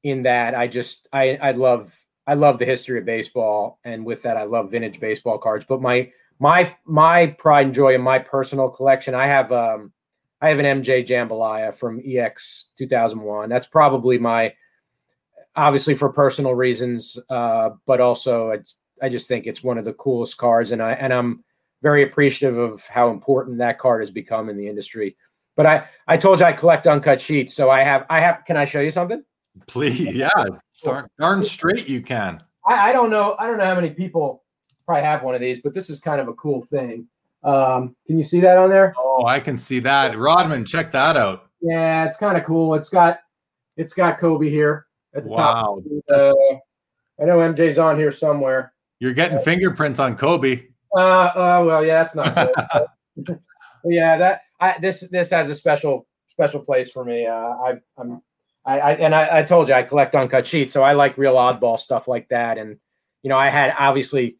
in 0.03 0.23
that. 0.23 0.55
I 0.55 0.67
just 0.67 1.07
I 1.13 1.37
I 1.41 1.51
love 1.51 1.97
I 2.25 2.33
love 2.35 2.57
the 2.57 2.65
history 2.65 2.99
of 2.99 3.05
baseball 3.05 3.79
and 3.83 4.05
with 4.05 4.23
that 4.23 4.37
I 4.37 4.43
love 4.43 4.71
vintage 4.71 4.99
baseball 4.99 5.37
cards. 5.37 5.65
But 5.67 5.81
my 5.81 6.11
my 6.39 6.75
my 6.85 7.27
pride 7.27 7.67
and 7.67 7.75
joy 7.75 7.93
in 7.93 8.01
my 8.01 8.19
personal 8.19 8.69
collection, 8.69 9.13
I 9.15 9.27
have 9.27 9.51
um 9.51 9.93
I 10.43 10.49
have 10.49 10.59
an 10.59 10.83
MJ 10.83 11.07
Jambalaya 11.07 11.73
from 11.73 12.01
EX 12.05 12.67
2001. 12.77 13.47
That's 13.47 13.65
probably 13.65 14.17
my, 14.17 14.53
obviously 15.55 15.95
for 15.95 16.11
personal 16.11 16.53
reasons, 16.53 17.17
uh, 17.29 17.69
but 17.85 18.01
also 18.01 18.51
I, 18.51 18.57
I 19.01 19.07
just 19.07 19.29
think 19.29 19.47
it's 19.47 19.63
one 19.63 19.77
of 19.77 19.85
the 19.85 19.93
coolest 19.93 20.35
cards, 20.35 20.71
and 20.71 20.83
I 20.83 20.91
and 20.93 21.13
I'm 21.13 21.45
very 21.81 22.03
appreciative 22.03 22.57
of 22.57 22.85
how 22.87 23.09
important 23.09 23.57
that 23.59 23.79
card 23.79 24.01
has 24.01 24.11
become 24.11 24.49
in 24.49 24.57
the 24.57 24.67
industry. 24.67 25.15
But 25.55 25.65
I 25.65 25.87
I 26.07 26.17
told 26.17 26.41
you 26.41 26.45
I 26.45 26.51
collect 26.51 26.87
uncut 26.87 27.21
sheets, 27.21 27.53
so 27.53 27.69
I 27.69 27.81
have 27.83 28.05
I 28.09 28.19
have. 28.19 28.43
Can 28.45 28.57
I 28.57 28.65
show 28.65 28.81
you 28.81 28.91
something? 28.91 29.23
Please, 29.67 30.13
yeah, 30.13 30.29
darn, 30.83 31.07
darn 31.17 31.43
straight 31.43 31.87
you 31.87 32.01
can. 32.01 32.43
I, 32.67 32.89
I 32.89 32.91
don't 32.91 33.09
know. 33.09 33.37
I 33.39 33.47
don't 33.47 33.59
know 33.59 33.65
how 33.65 33.75
many 33.75 33.91
people 33.91 34.43
probably 34.85 35.05
have 35.05 35.23
one 35.23 35.35
of 35.35 35.41
these, 35.41 35.61
but 35.61 35.73
this 35.73 35.89
is 35.89 36.01
kind 36.01 36.19
of 36.19 36.27
a 36.27 36.33
cool 36.33 36.61
thing. 36.63 37.07
Um, 37.43 37.95
can 38.07 38.17
you 38.17 38.23
see 38.23 38.39
that 38.41 38.57
on 38.57 38.69
there? 38.69 38.93
Oh, 38.97 39.25
I 39.25 39.39
can 39.39 39.57
see 39.57 39.79
that. 39.79 40.17
Rodman, 40.17 40.65
check 40.65 40.91
that 40.91 41.17
out. 41.17 41.49
Yeah, 41.61 42.05
it's 42.05 42.17
kind 42.17 42.37
of 42.37 42.43
cool. 42.43 42.75
It's 42.75 42.89
got 42.89 43.19
it's 43.77 43.93
got 43.93 44.17
Kobe 44.17 44.49
here 44.49 44.85
at 45.15 45.23
the 45.23 45.29
wow. 45.29 45.37
top. 45.37 45.79
Uh, 46.09 46.33
I 47.21 47.25
know 47.25 47.39
MJ's 47.39 47.77
on 47.77 47.97
here 47.97 48.11
somewhere. 48.11 48.73
You're 48.99 49.13
getting 49.13 49.37
uh, 49.37 49.41
fingerprints 49.41 49.99
on 49.99 50.15
Kobe. 50.15 50.67
Uh, 50.95 50.99
uh 50.99 51.63
well, 51.65 51.85
yeah, 51.85 52.03
that's 52.03 52.15
not 52.15 52.53
good. 53.15 53.39
yeah, 53.85 54.17
that 54.17 54.41
I 54.59 54.77
this 54.79 55.01
this 55.09 55.29
has 55.31 55.49
a 55.49 55.55
special 55.55 56.07
special 56.31 56.61
place 56.61 56.89
for 56.89 57.03
me. 57.03 57.25
Uh, 57.25 57.33
I 57.33 57.73
I'm 57.97 58.21
I, 58.65 58.79
I 58.79 58.91
and 58.93 59.13
I, 59.13 59.39
I 59.39 59.43
told 59.43 59.67
you 59.67 59.73
I 59.73 59.83
collect 59.83 60.15
uncut 60.15 60.47
sheets, 60.47 60.71
so 60.71 60.83
I 60.83 60.93
like 60.93 61.17
real 61.17 61.35
oddball 61.35 61.79
stuff 61.79 62.07
like 62.07 62.29
that. 62.29 62.57
And 62.57 62.77
you 63.21 63.29
know, 63.29 63.37
I 63.37 63.49
had 63.49 63.75
obviously 63.77 64.37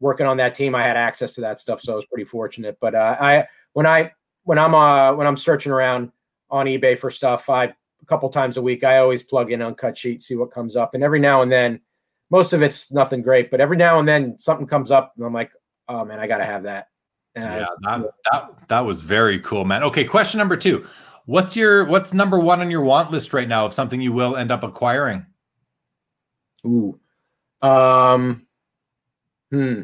working 0.00 0.26
on 0.26 0.38
that 0.38 0.54
team, 0.54 0.74
I 0.74 0.82
had 0.82 0.96
access 0.96 1.34
to 1.34 1.40
that 1.42 1.60
stuff, 1.60 1.80
so 1.80 1.92
I 1.92 1.96
was 1.96 2.06
pretty 2.06 2.24
fortunate. 2.24 2.78
But 2.80 2.94
uh, 2.94 3.16
I 3.20 3.46
when 3.74 3.86
I 3.86 4.12
when 4.44 4.58
I'm 4.58 4.74
uh, 4.74 5.14
when 5.14 5.26
I'm 5.26 5.36
searching 5.36 5.72
around 5.72 6.10
on 6.50 6.66
eBay 6.66 6.98
for 6.98 7.10
stuff, 7.10 7.48
I 7.48 7.64
a 7.64 8.06
couple 8.06 8.28
times 8.30 8.56
a 8.56 8.62
week 8.62 8.82
I 8.82 8.98
always 8.98 9.22
plug 9.22 9.52
in 9.52 9.62
uncut 9.62 9.96
sheet, 9.96 10.22
see 10.22 10.34
what 10.34 10.50
comes 10.50 10.76
up, 10.76 10.94
and 10.94 11.04
every 11.04 11.20
now 11.20 11.42
and 11.42 11.52
then, 11.52 11.80
most 12.30 12.52
of 12.52 12.62
it's 12.62 12.90
nothing 12.90 13.22
great, 13.22 13.50
but 13.50 13.60
every 13.60 13.76
now 13.76 13.98
and 13.98 14.08
then 14.08 14.38
something 14.38 14.66
comes 14.66 14.90
up, 14.90 15.12
and 15.16 15.24
I'm 15.24 15.34
like, 15.34 15.52
oh 15.88 16.04
man, 16.04 16.18
I 16.18 16.26
got 16.26 16.38
to 16.38 16.44
have 16.44 16.64
that. 16.64 16.88
Uh, 17.36 17.40
yeah, 17.40 17.66
that, 17.82 18.06
that 18.32 18.68
that 18.68 18.80
was 18.80 19.02
very 19.02 19.38
cool, 19.40 19.64
man. 19.64 19.84
Okay, 19.84 20.04
question 20.04 20.38
number 20.38 20.56
two. 20.56 20.86
What's 21.26 21.54
your 21.54 21.84
what's 21.84 22.12
number 22.12 22.40
one 22.40 22.60
on 22.60 22.70
your 22.70 22.82
want 22.82 23.10
list 23.10 23.32
right 23.32 23.46
now 23.46 23.66
of 23.66 23.72
something 23.72 24.00
you 24.00 24.12
will 24.12 24.36
end 24.36 24.50
up 24.50 24.64
acquiring? 24.64 25.26
Ooh. 26.66 26.98
Um 27.62 28.46
Hmm. 29.50 29.82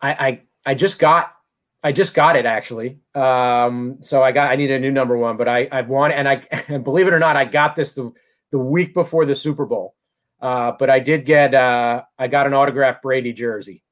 I, 0.00 0.12
I 0.12 0.42
I 0.66 0.74
just 0.74 0.98
got 0.98 1.34
I 1.82 1.92
just 1.92 2.14
got 2.14 2.36
it 2.36 2.46
actually. 2.46 2.98
Um, 3.14 3.98
so 4.00 4.22
I 4.22 4.32
got 4.32 4.50
I 4.50 4.56
need 4.56 4.70
a 4.70 4.78
new 4.78 4.90
number 4.90 5.16
one, 5.16 5.36
but 5.36 5.48
I 5.48 5.68
I've 5.70 5.88
won 5.88 6.12
and 6.12 6.28
I 6.28 6.42
and 6.68 6.84
believe 6.84 7.06
it 7.06 7.14
or 7.14 7.18
not, 7.18 7.36
I 7.36 7.44
got 7.44 7.76
this 7.76 7.94
the, 7.94 8.12
the 8.50 8.58
week 8.58 8.94
before 8.94 9.24
the 9.24 9.34
Super 9.34 9.66
Bowl. 9.66 9.94
Uh, 10.40 10.72
but 10.78 10.90
I 10.90 10.98
did 10.98 11.24
get 11.24 11.54
uh, 11.54 12.02
I 12.18 12.28
got 12.28 12.46
an 12.46 12.54
autographed 12.54 13.02
Brady 13.02 13.32
jersey. 13.32 13.82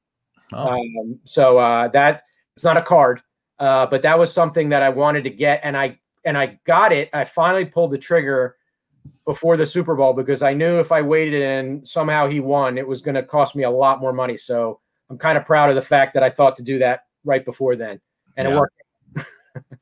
Oh. 0.53 0.77
Um, 0.77 1.19
so 1.23 1.57
uh, 1.57 1.87
that 1.89 2.23
it's 2.55 2.65
not 2.65 2.77
a 2.77 2.81
card, 2.81 3.21
uh, 3.59 3.85
but 3.87 4.01
that 4.01 4.19
was 4.19 4.33
something 4.33 4.69
that 4.69 4.81
I 4.81 4.89
wanted 4.89 5.23
to 5.23 5.29
get, 5.29 5.61
and 5.63 5.77
I 5.77 5.99
and 6.25 6.37
I 6.37 6.59
got 6.65 6.91
it. 6.91 7.09
I 7.13 7.23
finally 7.23 7.65
pulled 7.65 7.91
the 7.91 7.97
trigger 7.97 8.57
before 9.25 9.57
the 9.57 9.65
Super 9.65 9.95
Bowl 9.95 10.13
because 10.13 10.41
I 10.41 10.53
knew 10.53 10.79
if 10.79 10.91
I 10.91 11.01
waited 11.01 11.41
and 11.41 11.87
somehow 11.87 12.27
he 12.27 12.39
won, 12.39 12.77
it 12.77 12.87
was 12.87 13.01
going 13.01 13.15
to 13.15 13.23
cost 13.23 13.55
me 13.55 13.63
a 13.63 13.69
lot 13.69 13.99
more 13.99 14.13
money. 14.13 14.37
So 14.37 14.79
I'm 15.09 15.17
kind 15.17 15.37
of 15.37 15.45
proud 15.45 15.69
of 15.69 15.75
the 15.75 15.81
fact 15.81 16.13
that 16.13 16.23
I 16.23 16.29
thought 16.29 16.55
to 16.57 16.63
do 16.63 16.79
that 16.79 17.01
right 17.23 17.43
before 17.43 17.75
then, 17.75 17.99
and 18.37 18.47
yeah. 18.47 18.53
it 18.53 18.59
worked. 18.59 18.75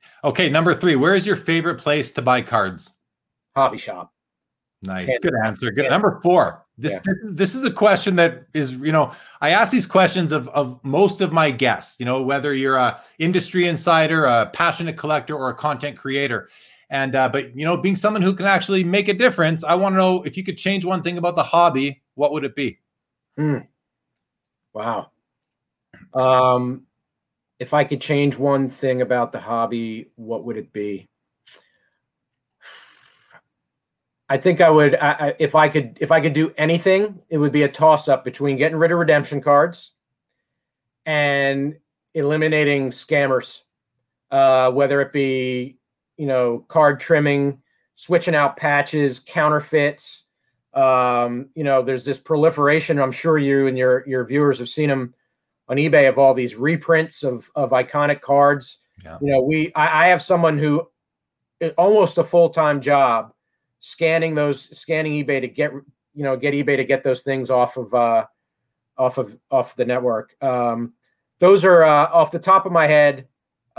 okay, 0.24 0.50
number 0.50 0.74
three. 0.74 0.96
Where 0.96 1.16
is 1.16 1.26
your 1.26 1.36
favorite 1.36 1.80
place 1.80 2.12
to 2.12 2.22
buy 2.22 2.42
cards? 2.42 2.92
Hobby 3.56 3.78
shop. 3.78 4.12
Nice, 4.82 5.20
good 5.20 5.34
answer. 5.46 5.72
Good. 5.72 5.90
Number 5.90 6.20
four. 6.24 6.64
This, 6.78 6.94
yeah. 6.94 7.00
this 7.06 7.18
this 7.24 7.56
is 7.56 7.66
a 7.66 7.72
question 7.72 8.16
that 8.16 8.46
is 8.54 8.74
you 8.74 8.94
know 8.94 9.12
I 9.42 9.50
ask 9.50 9.72
these 9.72 9.86
questions 9.86 10.32
of 10.32 10.48
of 10.50 10.80
most 10.86 11.20
of 11.20 11.34
my 11.34 11.52
guests. 11.52 12.00
You 12.00 12.06
know 12.06 12.22
whether 12.22 12.54
you're 12.54 12.78
a 12.78 13.02
industry 13.20 13.68
insider, 13.68 14.26
a 14.26 14.46
passionate 14.46 14.96
collector, 14.96 15.36
or 15.36 15.50
a 15.50 15.54
content 15.54 15.98
creator 15.98 16.50
and 16.90 17.16
uh, 17.16 17.30
but 17.30 17.56
you 17.56 17.66
know, 17.66 17.78
being 17.78 17.96
someone 17.96 18.22
who 18.22 18.34
can 18.34 18.46
actually 18.46 18.84
make 18.84 19.08
a 19.08 19.14
difference, 19.14 19.64
I 19.64 19.76
want 19.76 19.94
to 19.94 19.98
know 19.98 20.24
if 20.24 20.38
you 20.38 20.44
could 20.44 20.58
change 20.58 20.86
one 20.86 21.04
thing 21.04 21.18
about 21.18 21.36
the 21.36 21.44
hobby, 21.44 22.02
what 22.16 22.32
would 22.32 22.44
it 22.44 22.56
be? 22.56 22.80
Mm. 23.40 23.68
Wow. 24.74 25.12
Um, 26.14 26.84
if 27.60 27.74
I 27.74 27.84
could 27.84 28.02
change 28.02 28.38
one 28.38 28.70
thing 28.70 29.02
about 29.02 29.32
the 29.32 29.40
hobby, 29.40 30.12
what 30.16 30.46
would 30.46 30.58
it 30.58 30.74
be? 30.74 31.08
I 34.32 34.38
think 34.38 34.62
I 34.62 34.70
would. 34.70 34.96
I, 34.96 35.36
if 35.40 35.56
I 35.56 35.70
could, 35.70 35.98
if 36.00 36.12
I 36.12 36.22
could 36.22 36.34
do 36.34 36.54
anything, 36.56 37.20
it 37.30 37.40
would 37.40 37.52
be 37.52 37.64
a 37.64 37.68
toss-up 37.68 38.24
between 38.24 38.58
getting 38.58 38.78
rid 38.78 38.92
of 38.92 39.00
redemption 39.00 39.42
cards 39.42 39.92
and 41.06 41.78
eliminating 42.14 42.90
scammers, 42.90 43.62
uh, 44.30 44.72
whether 44.72 45.02
it 45.02 45.12
be 45.12 45.79
you 46.20 46.26
know, 46.26 46.66
card 46.68 47.00
trimming, 47.00 47.62
switching 47.96 48.36
out 48.36 48.58
patches, 48.58 49.20
counterfeits. 49.20 50.26
Um, 50.74 51.50
you 51.56 51.64
know, 51.64 51.82
there's 51.82 52.04
this 52.04 52.18
proliferation. 52.18 53.00
I'm 53.00 53.12
sure 53.12 53.38
you 53.38 53.68
and 53.68 53.78
your 53.78 54.04
your 54.06 54.26
viewers 54.26 54.60
have 54.60 54.70
seen 54.70 54.90
them 54.90 55.14
on 55.70 55.78
eBay 55.78 56.10
of 56.10 56.20
all 56.20 56.34
these 56.34 56.56
reprints 56.56 57.24
of 57.24 57.50
of 57.56 57.72
iconic 57.72 58.20
cards. 58.20 58.80
Yeah. 59.04 59.18
You 59.22 59.32
know, 59.32 59.42
we 59.42 59.74
I, 59.74 60.06
I 60.06 60.08
have 60.10 60.22
someone 60.22 60.58
who 60.58 60.88
almost 61.78 62.18
a 62.18 62.24
full 62.24 62.50
time 62.50 62.82
job 62.82 63.34
scanning 63.80 64.36
those 64.36 64.78
scanning 64.78 65.14
eBay 65.14 65.40
to 65.40 65.48
get 65.48 65.72
you 65.72 66.24
know 66.24 66.36
get 66.36 66.54
eBay 66.54 66.76
to 66.76 66.84
get 66.84 67.04
those 67.04 67.24
things 67.24 67.50
off 67.50 67.78
of 67.78 67.94
uh, 67.94 68.26
off 68.98 69.18
of 69.18 69.38
off 69.50 69.78
the 69.78 69.86
network. 69.86 70.36
Um, 70.44 70.94
those 71.40 71.64
are 71.64 71.84
uh, 71.84 72.10
off 72.12 72.32
the 72.32 72.40
top 72.40 72.66
of 72.66 72.74
my 72.74 72.88
head. 72.88 73.28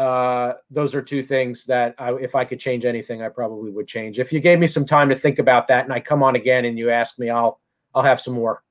Uh, 0.01 0.55
those 0.71 0.95
are 0.95 1.03
two 1.03 1.23
things 1.23 1.67
that 1.67 1.95
I, 1.99 2.15
if 2.15 2.35
I 2.35 2.47
could 2.47 2.59
change 2.59 2.87
anything, 2.87 3.21
I 3.21 3.29
probably 3.29 3.71
would 3.71 3.87
change. 3.87 4.19
If 4.19 4.33
you 4.33 4.41
gave 4.41 4.59
me 4.59 4.67
some 4.67 4.87
time 4.87 5.11
to 5.11 5.15
think 5.15 5.39
about 5.39 5.69
that, 5.69 5.85
and 5.85 5.93
I 5.93 6.01
come 6.01 6.23
on 6.23 6.37
again 6.37 6.65
and 6.65 6.79
you 6.79 6.89
ask 6.89 7.19
me, 7.19 7.29
I'll 7.29 7.61
I'll 7.95 8.03
have 8.03 8.19
some 8.19 8.33
more. 8.33 8.63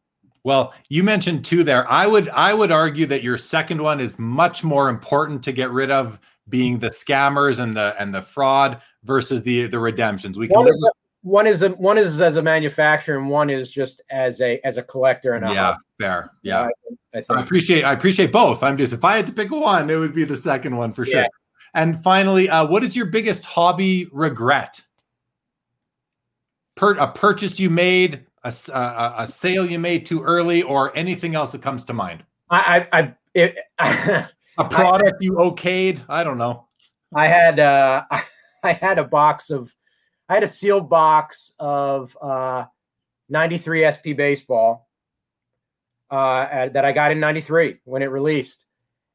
Well, 0.44 0.74
you 0.90 1.04
mentioned 1.04 1.46
two 1.46 1.64
there. 1.64 1.88
I 1.88 2.08
would 2.08 2.30
I 2.30 2.56
would 2.56 2.72
argue 2.72 3.06
that 3.06 3.22
your 3.22 3.38
second 3.38 3.80
one 3.80 4.00
is 4.00 4.18
much 4.18 4.64
more 4.64 4.90
important 4.90 5.44
to 5.44 5.52
get 5.52 5.70
rid 5.70 5.92
of, 5.92 6.20
being 6.48 6.80
the 6.80 6.90
scammers 6.90 7.60
and 7.60 7.78
the 7.78 7.96
and 8.00 8.12
the 8.12 8.24
fraud 8.24 8.82
versus 9.04 9.44
the 9.44 9.68
the 9.68 9.78
redemptions. 9.78 10.36
We 10.36 10.48
can 10.48 10.66
one 11.22 11.48
is 11.48 11.62
a, 11.62 11.70
one 11.70 11.98
is 11.98 12.22
as 12.22 12.36
a 12.38 12.41
manufacturer 12.41 13.18
and 13.18 13.30
one 13.30 13.50
is 13.50 13.72
just 13.72 14.02
as 14.10 14.40
a 14.41 14.60
as 14.66 14.78
a 14.78 14.84
collector 14.84 15.34
and 15.34 15.46
a 15.46 15.54
yeah 15.54 15.76
fair. 16.00 16.32
Yeah, 16.44 16.70
I, 17.14 17.18
I, 17.18 17.24
I, 17.30 17.41
appreciate 17.41 17.84
i 17.84 17.91
appreciate 17.91 18.32
both. 18.32 18.64
I'm 18.64 18.78
just 18.78 18.94
if 18.94 19.04
i 19.04 19.18
had 19.18 19.28
to 19.28 19.34
pick 19.34 19.52
one 19.52 19.90
it 19.90 19.98
would 19.98 20.14
be 20.14 20.24
the 20.24 20.36
second 20.36 20.78
one 20.78 20.94
for 20.94 21.06
sure. 21.06 21.26
And 21.74 22.02
finally 22.04 22.50
uh, 22.50 22.66
what 22.66 22.84
is 22.84 22.96
your 22.96 23.08
biggest 23.08 23.44
hobby 23.44 24.08
regret? 24.12 24.82
Per, 26.76 26.94
a 26.94 27.12
purchase 27.12 27.60
you 27.60 27.70
made 27.70 28.26
a, 28.44 28.54
a, 28.74 29.14
a, 29.18 29.28
sale 29.28 29.70
you 29.70 29.78
made 29.78 30.06
too 30.06 30.24
early 30.24 30.64
or 30.64 30.96
anything 30.96 31.36
else 31.36 31.52
that 31.52 31.62
comes 31.62 31.84
to 31.86 31.94
mind? 31.94 32.24
I 32.50 32.88
i, 32.91 33.00
I 33.00 33.14
it, 33.34 33.58
a 34.58 34.64
product 34.70 35.22
you 35.22 35.34
okayed? 35.34 36.02
I 36.08 36.24
don't 36.24 36.38
know. 36.38 36.66
I 37.14 37.28
had 37.28 37.60
uh 37.60 38.06
I 38.64 38.74
had 38.74 39.00
a 39.00 39.04
box 39.04 39.50
of 39.50 39.74
I 40.30 40.36
had 40.36 40.44
a 40.44 40.48
sealed 40.48 40.90
box 40.90 41.54
of 41.60 42.16
uh, 42.22 42.66
93 43.30 43.90
SP 43.90 44.14
baseball 44.16 44.88
uh, 46.12 46.70
that 46.70 46.86
I 46.86 46.92
got 46.92 47.12
in 47.12 47.20
93 47.20 47.80
when 47.84 48.04
it 48.04 48.12
released 48.12 48.68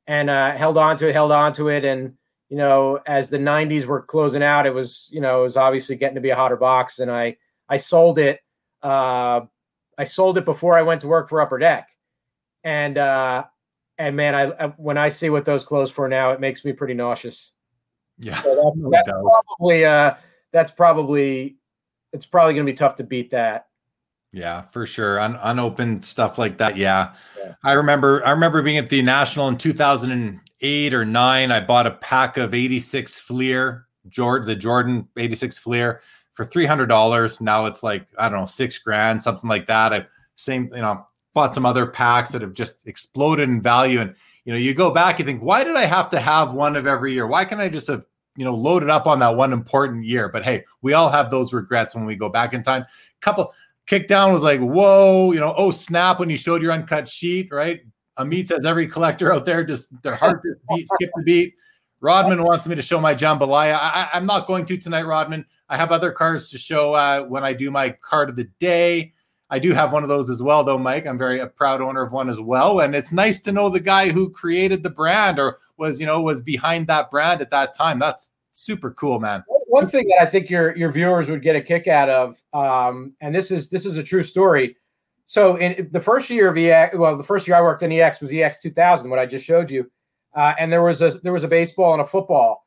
and 0.08 0.28
uh, 0.28 0.52
held 0.52 0.76
on 0.76 0.96
to 0.98 1.08
it, 1.08 1.12
held 1.12 1.30
on 1.30 1.52
to 1.54 1.68
it. 1.68 1.84
And, 1.84 2.14
you 2.48 2.56
know, 2.56 3.00
as 3.06 3.30
the 3.30 3.38
90s 3.38 3.86
were 3.86 4.02
closing 4.02 4.42
out, 4.42 4.66
it 4.66 4.74
was, 4.74 5.08
you 5.12 5.20
know, 5.20 5.40
it 5.40 5.44
was 5.44 5.56
obviously 5.56 5.94
getting 5.94 6.16
to 6.16 6.20
be 6.20 6.30
a 6.30 6.36
hotter 6.36 6.56
box. 6.56 6.98
And 6.98 7.10
I, 7.10 7.36
I 7.68 7.76
sold 7.76 8.18
it. 8.18 8.40
Uh, 8.82 9.42
I 9.96 10.04
sold 10.04 10.36
it 10.36 10.44
before 10.44 10.76
I 10.76 10.82
went 10.82 11.00
to 11.02 11.08
work 11.08 11.28
for 11.28 11.40
Upper 11.40 11.58
Deck. 11.58 11.88
And, 12.64 12.98
uh, 12.98 13.44
and 13.98 14.16
man, 14.16 14.34
I, 14.34 14.42
I 14.50 14.66
when 14.76 14.98
I 14.98 15.08
see 15.08 15.30
what 15.30 15.44
those 15.44 15.62
close 15.62 15.90
for 15.90 16.08
now, 16.08 16.32
it 16.32 16.40
makes 16.40 16.64
me 16.64 16.72
pretty 16.72 16.94
nauseous. 16.94 17.52
Yeah, 18.18 18.40
so 18.42 18.74
that's, 18.82 19.06
that's 19.06 19.20
probably 19.20 19.84
uh, 19.84 20.14
that's 20.54 20.70
probably 20.70 21.56
it's 22.14 22.24
probably 22.24 22.54
going 22.54 22.64
to 22.64 22.72
be 22.72 22.76
tough 22.76 22.94
to 22.96 23.04
beat 23.04 23.32
that. 23.32 23.66
Yeah, 24.32 24.62
for 24.62 24.86
sure. 24.86 25.20
Un- 25.20 25.38
unopened 25.42 26.04
stuff 26.04 26.38
like 26.38 26.56
that. 26.58 26.76
Yeah. 26.76 27.12
yeah. 27.38 27.54
I 27.64 27.72
remember 27.72 28.24
I 28.24 28.30
remember 28.30 28.62
being 28.62 28.78
at 28.78 28.88
the 28.88 29.02
National 29.02 29.48
in 29.48 29.58
2008 29.58 30.94
or 30.94 31.04
9. 31.04 31.52
I 31.52 31.60
bought 31.60 31.86
a 31.86 31.90
pack 31.90 32.36
of 32.38 32.54
86 32.54 33.20
Fleer, 33.20 33.86
Jordan 34.08 34.46
the 34.46 34.54
Jordan 34.54 35.08
86 35.18 35.58
Fleer 35.58 36.00
for 36.34 36.46
$300. 36.46 37.40
Now 37.40 37.66
it's 37.66 37.82
like, 37.82 38.06
I 38.16 38.28
don't 38.28 38.40
know, 38.40 38.46
6 38.46 38.78
grand, 38.78 39.22
something 39.22 39.50
like 39.50 39.66
that. 39.66 39.92
I 39.92 40.06
same, 40.36 40.70
you 40.72 40.82
know, 40.82 41.06
bought 41.32 41.54
some 41.54 41.66
other 41.66 41.86
packs 41.86 42.30
that 42.32 42.42
have 42.42 42.54
just 42.54 42.86
exploded 42.86 43.48
in 43.48 43.60
value 43.60 44.00
and 44.00 44.14
you 44.44 44.52
know, 44.52 44.58
you 44.58 44.74
go 44.74 44.90
back, 44.90 45.18
you 45.18 45.24
think, 45.24 45.42
why 45.42 45.64
did 45.64 45.74
I 45.74 45.86
have 45.86 46.10
to 46.10 46.20
have 46.20 46.52
one 46.52 46.76
of 46.76 46.86
every 46.86 47.14
year? 47.14 47.26
Why 47.26 47.46
can't 47.46 47.62
I 47.62 47.70
just 47.70 47.86
have 47.86 48.04
you 48.36 48.44
know 48.44 48.54
loaded 48.54 48.90
up 48.90 49.06
on 49.06 49.18
that 49.20 49.36
one 49.36 49.52
important 49.52 50.04
year. 50.04 50.28
But 50.28 50.44
hey, 50.44 50.64
we 50.82 50.92
all 50.92 51.10
have 51.10 51.30
those 51.30 51.52
regrets 51.52 51.94
when 51.94 52.04
we 52.04 52.16
go 52.16 52.28
back 52.28 52.52
in 52.52 52.62
time. 52.62 52.84
Couple 53.20 53.52
kick 53.86 54.08
down 54.08 54.32
was 54.32 54.42
like, 54.42 54.60
whoa, 54.60 55.32
you 55.32 55.40
know, 55.40 55.54
oh 55.56 55.70
snap 55.70 56.18
when 56.18 56.30
you 56.30 56.36
showed 56.36 56.62
your 56.62 56.72
uncut 56.72 57.08
sheet, 57.08 57.48
right? 57.52 57.80
Amit 58.18 58.48
says 58.48 58.64
every 58.64 58.86
collector 58.86 59.32
out 59.32 59.44
there 59.44 59.64
just 59.64 59.90
their 60.02 60.14
heart 60.14 60.42
just 60.44 60.60
beat, 60.68 60.86
skip 60.88 61.10
the 61.16 61.22
beat. 61.22 61.54
Rodman 62.00 62.42
wants 62.42 62.66
me 62.66 62.74
to 62.74 62.82
show 62.82 63.00
my 63.00 63.14
jambalaya. 63.14 63.78
I, 63.80 64.10
am 64.12 64.26
not 64.26 64.46
going 64.46 64.66
to 64.66 64.76
tonight, 64.76 65.06
Rodman. 65.06 65.46
I 65.70 65.78
have 65.78 65.90
other 65.90 66.12
cards 66.12 66.50
to 66.50 66.58
show 66.58 66.92
uh, 66.92 67.22
when 67.22 67.44
I 67.44 67.54
do 67.54 67.70
my 67.70 67.90
card 67.90 68.28
of 68.28 68.36
the 68.36 68.44
day. 68.60 69.14
I 69.48 69.58
do 69.58 69.72
have 69.72 69.92
one 69.92 70.02
of 70.02 70.10
those 70.10 70.28
as 70.28 70.42
well, 70.42 70.64
though, 70.64 70.78
Mike. 70.78 71.06
I'm 71.06 71.16
very 71.16 71.40
a 71.40 71.46
proud 71.46 71.80
owner 71.80 72.02
of 72.02 72.12
one 72.12 72.28
as 72.28 72.40
well, 72.40 72.80
and 72.80 72.94
it's 72.94 73.12
nice 73.12 73.40
to 73.42 73.52
know 73.52 73.70
the 73.70 73.80
guy 73.80 74.10
who 74.10 74.30
created 74.30 74.82
the 74.82 74.90
brand 74.90 75.38
or 75.38 75.58
was, 75.76 76.00
you 76.00 76.06
know, 76.06 76.20
was 76.20 76.42
behind 76.42 76.86
that 76.88 77.10
brand 77.10 77.40
at 77.40 77.50
that 77.50 77.74
time. 77.74 77.98
That's 77.98 78.30
super 78.52 78.90
cool, 78.92 79.20
man. 79.20 79.44
One 79.66 79.88
thing 79.88 80.06
that 80.08 80.22
I 80.22 80.26
think 80.26 80.50
your 80.50 80.76
your 80.76 80.92
viewers 80.92 81.28
would 81.28 81.42
get 81.42 81.56
a 81.56 81.60
kick 81.60 81.88
out 81.88 82.08
of, 82.08 82.40
um, 82.52 83.14
and 83.20 83.34
this 83.34 83.50
is 83.50 83.70
this 83.70 83.84
is 83.84 83.96
a 83.96 84.02
true 84.02 84.22
story. 84.22 84.76
So, 85.26 85.56
in 85.56 85.88
the 85.90 86.00
first 86.00 86.30
year 86.30 86.48
of 86.48 86.56
EX, 86.56 86.96
well, 86.96 87.16
the 87.16 87.24
first 87.24 87.48
year 87.48 87.56
I 87.56 87.62
worked 87.62 87.82
in 87.82 87.90
EX 87.90 88.20
was 88.20 88.32
EX 88.32 88.60
2000, 88.60 89.10
what 89.10 89.18
I 89.18 89.26
just 89.26 89.44
showed 89.44 89.70
you, 89.70 89.90
uh, 90.34 90.54
and 90.58 90.70
there 90.72 90.82
was 90.82 91.02
a 91.02 91.10
there 91.22 91.32
was 91.32 91.44
a 91.44 91.48
baseball 91.48 91.92
and 91.92 92.02
a 92.02 92.06
football. 92.06 92.66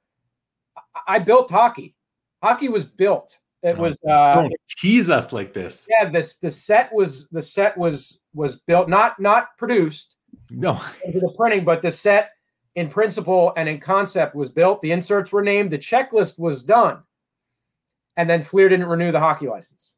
I 1.07 1.19
built 1.19 1.49
hockey. 1.49 1.95
Hockey 2.41 2.67
was 2.67 2.83
built 2.83 3.39
it 3.63 3.77
was 3.77 3.99
uh, 4.09 4.35
don't 4.35 4.53
tease 4.67 5.09
us 5.09 5.33
like 5.33 5.53
this. 5.53 5.87
Yeah, 5.89 6.09
this 6.09 6.37
the 6.37 6.49
set 6.49 6.93
was 6.93 7.27
the 7.29 7.41
set 7.41 7.77
was 7.77 8.21
was 8.33 8.59
built 8.61 8.87
not 8.87 9.19
not 9.19 9.57
produced. 9.57 10.17
No, 10.51 10.79
into 11.03 11.19
the 11.19 11.33
printing, 11.35 11.65
but 11.65 11.81
the 11.81 11.91
set 11.91 12.31
in 12.77 12.87
principle 12.87 13.53
and 13.57 13.67
in 13.67 13.79
concept 13.79 14.35
was 14.35 14.51
built. 14.51 14.83
The 14.83 14.91
inserts 14.91 15.31
were 15.31 15.41
named. 15.41 15.71
The 15.71 15.79
checklist 15.79 16.37
was 16.37 16.63
done, 16.63 17.01
and 18.15 18.29
then 18.29 18.43
Fleer 18.43 18.69
didn't 18.69 18.85
renew 18.85 19.11
the 19.11 19.19
hockey 19.19 19.47
license. 19.47 19.95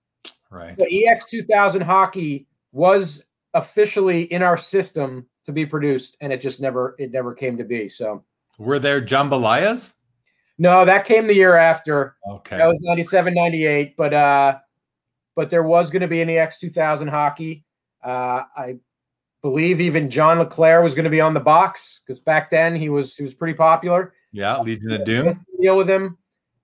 Right. 0.50 0.76
The 0.78 1.08
EX 1.08 1.30
2000 1.30 1.82
hockey 1.82 2.48
was 2.72 3.26
officially 3.54 4.24
in 4.24 4.42
our 4.42 4.58
system 4.58 5.28
to 5.46 5.52
be 5.52 5.66
produced, 5.66 6.16
and 6.22 6.32
it 6.32 6.40
just 6.40 6.62
never 6.62 6.96
it 6.98 7.12
never 7.12 7.34
came 7.34 7.58
to 7.58 7.66
be. 7.66 7.90
So, 7.90 8.24
were 8.58 8.80
there 8.80 9.02
jambalayas? 9.02 9.92
No, 10.58 10.86
that 10.86 11.04
came 11.04 11.28
the 11.28 11.36
year 11.36 11.56
after. 11.56 12.16
Okay. 12.30 12.58
That 12.58 12.68
was 12.68 12.80
97, 12.82 13.34
98. 13.34 13.98
But 13.98 14.14
uh 14.14 14.60
but 15.36 15.50
there 15.50 15.64
was 15.64 15.90
going 15.90 16.02
to 16.02 16.08
be 16.08 16.22
an 16.22 16.30
EX 16.30 16.60
2000 16.60 17.10
hockey. 17.10 17.66
Uh 18.02 18.44
I 18.56 18.78
believe 19.42 19.82
even 19.82 20.10
John 20.10 20.40
LeClair 20.40 20.82
was 20.82 20.94
going 20.94 21.06
to 21.06 21.10
be 21.10 21.22
on 21.22 21.34
the 21.34 21.40
box 21.40 22.02
because 22.06 22.20
back 22.20 22.50
then 22.50 22.76
he 22.76 22.90
was 22.90 23.16
he 23.16 23.24
was 23.24 23.34
pretty 23.34 23.54
popular. 23.54 24.14
Yeah, 24.32 24.60
Legion 24.60 24.92
of 24.92 25.06
Doom. 25.06 25.46
Deal 25.62 25.78
with 25.78 25.90
him. 25.90 26.18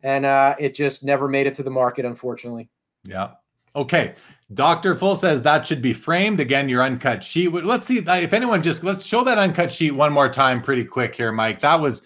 And 0.03 0.26
uh 0.26 0.56
it 0.60 0.76
just 0.76 1.03
never 1.03 1.27
made 1.27 1.47
it 1.47 1.56
to 1.56 1.64
the 1.64 1.72
market, 1.72 2.06
unfortunately. 2.06 2.69
Yeah. 3.03 3.31
Okay. 3.76 4.14
Dr. 4.53 4.95
Full 4.95 5.15
says 5.15 5.41
that 5.41 5.65
should 5.65 5.81
be 5.81 5.93
framed. 5.93 6.39
Again, 6.39 6.69
your 6.69 6.84
uncut 6.84 7.23
sheet. 7.23 7.52
Let's 7.52 7.88
see 7.88 7.97
if 7.97 8.34
anyone 8.34 8.61
just 8.61 8.84
let's 8.84 9.06
show 9.06 9.23
that 9.23 9.38
uncut 9.38 9.72
sheet 9.72 9.91
one 9.91 10.14
more 10.14 10.30
time 10.30 10.61
pretty 10.61 10.85
quick 10.85 11.15
here, 11.15 11.31
Mike. 11.31 11.60
That 11.61 11.81
was 11.81 12.03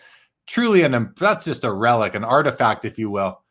truly 0.48 0.84
an 0.84 1.14
that's 1.18 1.46
just 1.46 1.64
a 1.64 1.72
relic, 1.72 2.16
an 2.16 2.24
artifact, 2.24 2.86
if 2.86 2.98
you 2.98 3.10
will. 3.10 3.42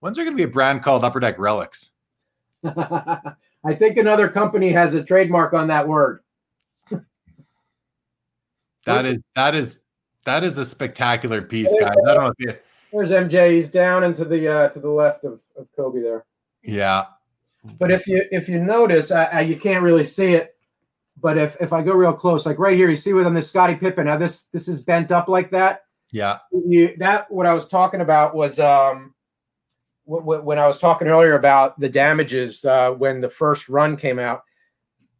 When's 0.00 0.16
there 0.16 0.24
going 0.24 0.36
to 0.36 0.40
be 0.40 0.48
a 0.48 0.52
brand 0.52 0.82
called 0.82 1.02
Upper 1.02 1.20
Deck 1.20 1.38
Relics? 1.38 1.90
I 2.64 3.74
think 3.78 3.96
another 3.96 4.28
company 4.28 4.70
has 4.70 4.92
a 4.92 5.02
trademark 5.02 5.54
on 5.54 5.68
that 5.68 5.88
word. 5.88 6.20
That 8.84 9.04
is 9.04 9.18
that 9.34 9.54
is 9.54 9.82
that 10.24 10.44
is 10.44 10.58
a 10.58 10.64
spectacular 10.64 11.42
piece, 11.42 11.72
guys. 11.80 11.94
I 12.06 12.14
don't 12.14 12.24
know 12.24 12.32
if 12.38 12.46
you. 12.46 12.54
There's 12.92 13.10
MJ. 13.10 13.52
He's 13.52 13.70
down 13.70 14.04
into 14.04 14.24
the 14.24 14.48
uh, 14.48 14.68
to 14.68 14.80
the 14.80 14.88
left 14.90 15.24
of, 15.24 15.40
of 15.56 15.66
Kobe 15.76 16.00
there. 16.00 16.24
Yeah. 16.62 17.06
But 17.78 17.90
if 17.90 18.06
you 18.06 18.24
if 18.30 18.48
you 18.48 18.62
notice, 18.62 19.10
I, 19.10 19.24
I, 19.24 19.40
you 19.40 19.56
can't 19.56 19.82
really 19.82 20.04
see 20.04 20.34
it. 20.34 20.54
But 21.20 21.38
if 21.38 21.56
if 21.60 21.72
I 21.72 21.82
go 21.82 21.92
real 21.92 22.12
close, 22.12 22.44
like 22.46 22.58
right 22.58 22.76
here, 22.76 22.90
you 22.90 22.96
see 22.96 23.12
with 23.12 23.26
on 23.26 23.34
this 23.34 23.48
Scottie 23.48 23.74
Pippen. 23.74 24.06
Now 24.06 24.16
this 24.16 24.44
this 24.44 24.68
is 24.68 24.80
bent 24.80 25.12
up 25.12 25.28
like 25.28 25.50
that. 25.50 25.84
Yeah. 26.12 26.38
You, 26.52 26.94
that 26.98 27.30
what 27.30 27.46
I 27.46 27.54
was 27.54 27.66
talking 27.66 28.00
about 28.00 28.34
was 28.34 28.60
um, 28.60 29.14
w- 30.06 30.22
w- 30.22 30.42
when 30.42 30.58
I 30.58 30.66
was 30.66 30.78
talking 30.78 31.08
earlier 31.08 31.34
about 31.34 31.80
the 31.80 31.88
damages 31.88 32.64
uh, 32.64 32.92
when 32.92 33.20
the 33.20 33.28
first 33.28 33.68
run 33.68 33.96
came 33.96 34.18
out. 34.18 34.42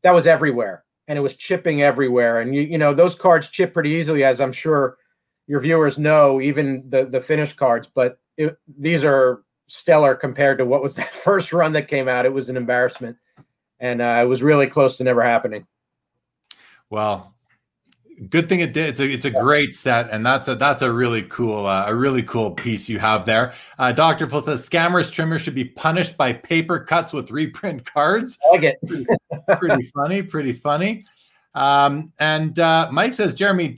That 0.03 0.13
was 0.13 0.27
everywhere, 0.27 0.85
and 1.09 1.19
it 1.19 1.23
was 1.23 1.37
chipping 1.37 1.83
everywhere. 1.83 2.41
And 2.41 2.55
you 2.55 2.63
you 2.63 2.79
know 2.79 2.95
those 2.95 3.15
cards 3.15 3.51
chip 3.51 3.75
pretty 3.75 3.91
easily, 3.91 4.25
as 4.25 4.41
I'm 4.41 4.53
sure 4.53 4.99
your 5.47 5.61
viewers 5.61 5.99
know, 5.99 6.41
even 6.41 6.85
the 6.89 7.05
the 7.05 7.21
finished 7.21 7.57
cards. 7.57 7.89
But 7.93 8.19
it, 8.37 8.57
these 8.79 9.05
are 9.05 9.43
stellar 9.67 10.15
compared 10.15 10.59
to 10.59 10.65
what 10.65 10.83
was 10.83 10.95
that 10.97 11.13
first 11.13 11.53
run 11.53 11.73
that 11.73 11.89
came 11.89 12.09
out. 12.09 12.27
It 12.27 12.33
was 12.33 12.51
an 12.51 12.57
embarrassment, 12.57 13.17
and 13.81 14.01
uh, 14.01 14.21
it 14.23 14.27
was 14.27 14.43
really 14.43 14.67
close 14.67 14.97
to 14.99 15.05
never 15.05 15.23
happening. 15.23 15.67
Well, 16.91 17.34
good 18.29 18.49
thing 18.49 18.61
it 18.61 18.73
did. 18.73 18.89
It's 18.91 19.01
a 19.01 19.11
it's 19.11 19.25
a 19.25 19.31
great 19.31 19.75
set, 19.75 20.11
and 20.11 20.25
that's 20.25 20.49
a 20.49 20.55
that's 20.55 20.83
a 20.83 20.93
really 20.93 21.23
cool 21.23 21.67
uh, 21.67 21.85
a 21.87 21.95
really 21.95 22.23
cool 22.23 22.53
piece 22.53 22.89
you 22.89 22.99
have 22.99 23.25
there. 23.25 23.53
Uh, 23.79 23.93
Doctor 23.93 24.27
Phil 24.27 24.41
says 24.41 24.69
scammers 24.69 25.13
trimmer 25.13 25.39
should 25.39 25.55
be 25.55 25.65
punished 25.65 26.17
by 26.17 26.33
paper 26.33 26.81
cuts 26.81 27.13
with 27.13 27.31
reprint 27.31 27.85
cards. 27.85 28.39
I 28.47 28.51
like 28.51 28.63
it. 28.63 28.79
pretty, 28.87 29.07
pretty 29.59 29.91
funny, 29.95 30.23
pretty 30.23 30.53
funny. 30.53 31.05
Um, 31.55 32.13
and 32.19 32.59
uh, 32.59 32.89
Mike 32.91 33.15
says, 33.15 33.35
Jeremy, 33.35 33.77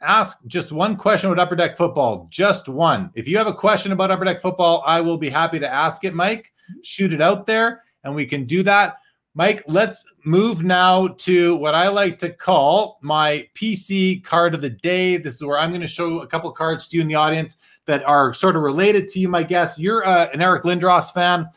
ask 0.00 0.38
just 0.46 0.72
one 0.72 0.96
question 0.96 1.30
about 1.30 1.42
Upper 1.42 1.56
Deck 1.56 1.76
football. 1.76 2.28
Just 2.30 2.68
one. 2.68 3.10
If 3.14 3.26
you 3.26 3.36
have 3.38 3.46
a 3.46 3.52
question 3.52 3.92
about 3.92 4.10
Upper 4.10 4.24
Deck 4.24 4.40
football, 4.40 4.82
I 4.86 5.00
will 5.00 5.18
be 5.18 5.28
happy 5.28 5.58
to 5.58 5.72
ask 5.72 6.04
it, 6.04 6.14
Mike. 6.14 6.52
Shoot 6.82 7.12
it 7.12 7.20
out 7.20 7.46
there, 7.46 7.82
and 8.04 8.14
we 8.14 8.26
can 8.26 8.44
do 8.44 8.62
that. 8.64 8.96
Mike, 9.36 9.62
let's 9.66 10.06
move 10.24 10.64
now 10.64 11.08
to 11.08 11.56
what 11.56 11.74
I 11.74 11.88
like 11.88 12.16
to 12.18 12.30
call 12.30 12.98
my 13.02 13.46
PC 13.54 14.24
card 14.24 14.54
of 14.54 14.62
the 14.62 14.70
day. 14.70 15.18
This 15.18 15.34
is 15.34 15.44
where 15.44 15.58
I'm 15.58 15.68
going 15.68 15.82
to 15.82 15.86
show 15.86 16.20
a 16.20 16.26
couple 16.26 16.50
cards 16.52 16.88
to 16.88 16.96
you 16.96 17.02
in 17.02 17.08
the 17.08 17.16
audience 17.16 17.58
that 17.84 18.02
are 18.04 18.32
sort 18.32 18.56
of 18.56 18.62
related 18.62 19.08
to 19.08 19.20
you, 19.20 19.28
my 19.28 19.42
guest. 19.42 19.78
You're 19.78 20.06
uh, 20.06 20.30
an 20.32 20.40
Eric 20.40 20.62
Lindros 20.62 21.12
fan. 21.12 21.50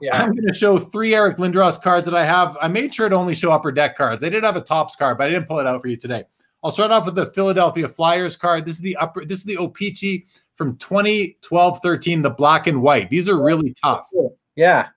Yeah. 0.00 0.16
I'm 0.16 0.32
going 0.32 0.46
to 0.46 0.54
show 0.54 0.78
three 0.78 1.14
Eric 1.14 1.36
Lindros 1.36 1.80
cards 1.80 2.06
that 2.06 2.14
I 2.14 2.24
have. 2.24 2.56
I 2.58 2.68
made 2.68 2.94
sure 2.94 3.10
to 3.10 3.14
only 3.14 3.34
show 3.34 3.52
upper 3.52 3.70
deck 3.70 3.98
cards. 3.98 4.24
I 4.24 4.30
did 4.30 4.42
have 4.42 4.56
a 4.56 4.62
Topps 4.62 4.96
card, 4.96 5.18
but 5.18 5.26
I 5.26 5.30
didn't 5.30 5.46
pull 5.46 5.58
it 5.58 5.66
out 5.66 5.82
for 5.82 5.88
you 5.88 5.98
today. 5.98 6.24
I'll 6.64 6.70
start 6.70 6.90
off 6.90 7.04
with 7.04 7.16
the 7.16 7.26
Philadelphia 7.26 7.86
Flyers 7.86 8.34
card. 8.34 8.64
This 8.64 8.76
is 8.76 8.80
the 8.80 8.96
upper. 8.96 9.26
This 9.26 9.40
is 9.40 9.44
the 9.44 9.58
O-Pee-Chee 9.58 10.24
from 10.54 10.76
2012-13, 10.78 12.22
the 12.22 12.30
black 12.30 12.66
and 12.66 12.80
white. 12.80 13.10
These 13.10 13.28
are 13.28 13.42
really 13.42 13.74
tough. 13.74 14.08
Yeah, 14.56 14.88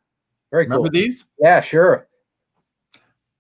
very 0.52 0.68
cool. 0.68 0.78
Remember 0.78 0.88
cool. 0.88 1.02
these? 1.02 1.26
Yeah, 1.38 1.60
sure. 1.60 2.09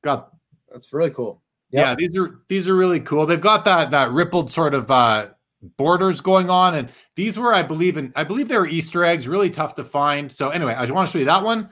Got 0.04 0.32
that's 0.72 0.94
really 0.94 1.12
cool. 1.12 1.42
Yep. 1.72 1.86
Yeah, 1.86 1.96
these 1.96 2.18
are 2.18 2.40
these 2.48 2.68
are 2.68 2.76
really 2.76 3.00
cool. 3.00 3.26
They've 3.26 3.40
got 3.40 3.64
that 3.66 3.92
that 3.92 4.12
rippled 4.12 4.52
sort 4.52 4.74
of 4.74 4.90
uh 4.90 5.28
borders 5.78 6.20
going 6.22 6.50
on 6.50 6.74
and 6.76 6.88
these 7.18 7.38
were 7.38 7.54
i 7.54 7.62
believe 7.62 7.98
and 7.98 8.14
i 8.16 8.24
believe 8.24 8.48
they 8.48 8.58
were 8.58 8.66
easter 8.66 9.04
eggs 9.04 9.28
really 9.28 9.50
tough 9.50 9.76
to 9.76 9.84
find. 9.84 10.32
So 10.32 10.50
anyway 10.50 10.74
i 10.74 10.90
want 10.90 11.06
to 11.08 11.12
show 11.12 11.20
you 11.20 11.26
that 11.26 11.44
one. 11.44 11.70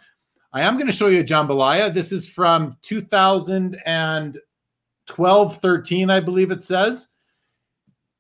I 0.54 0.62
am 0.62 0.76
going 0.76 0.88
to 0.88 0.94
show 0.94 1.08
you 1.08 1.22
a 1.22 1.24
jambalaya. 1.24 1.94
This 1.94 2.12
is 2.12 2.30
from 2.30 2.78
2012 2.82 5.58
13 5.58 6.10
i 6.10 6.20
believe 6.20 6.52
it 6.52 6.64
says. 6.64 7.08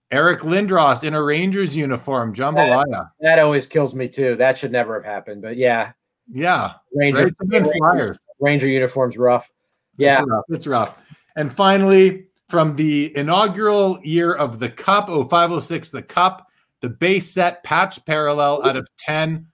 Eric 0.09 0.39
lindros 0.39 1.03
in 1.03 1.13
a 1.13 1.21
rangers 1.21 1.75
uniform 1.75 2.33
jambalaya. 2.33 2.89
that, 2.89 3.07
that 3.19 3.39
always 3.39 3.67
kills 3.67 3.93
me 3.93 4.07
too. 4.07 4.35
That 4.35 4.57
should 4.57 4.71
never 4.71 4.93
have 4.95 5.03
happened 5.03 5.41
but 5.41 5.57
yeah. 5.57 5.91
Yeah. 6.29 6.75
Ranger, 6.93 7.29
ranger, 7.41 8.15
ranger 8.39 8.67
uniforms 8.67 9.17
rough 9.17 9.51
yeah 9.97 10.19
it's 10.19 10.29
rough. 10.29 10.45
it's 10.49 10.67
rough 10.67 10.95
and 11.35 11.53
finally 11.53 12.27
from 12.49 12.75
the 12.75 13.15
inaugural 13.17 13.99
year 14.03 14.33
of 14.33 14.59
the 14.59 14.69
Cup, 14.69 15.07
0506, 15.07 15.91
the 15.91 16.01
Cup, 16.01 16.47
the 16.81 16.89
base 16.89 17.29
set 17.29 17.63
patch 17.63 18.03
parallel 18.05 18.65
out 18.65 18.75
of 18.75 18.87
10 18.97 19.47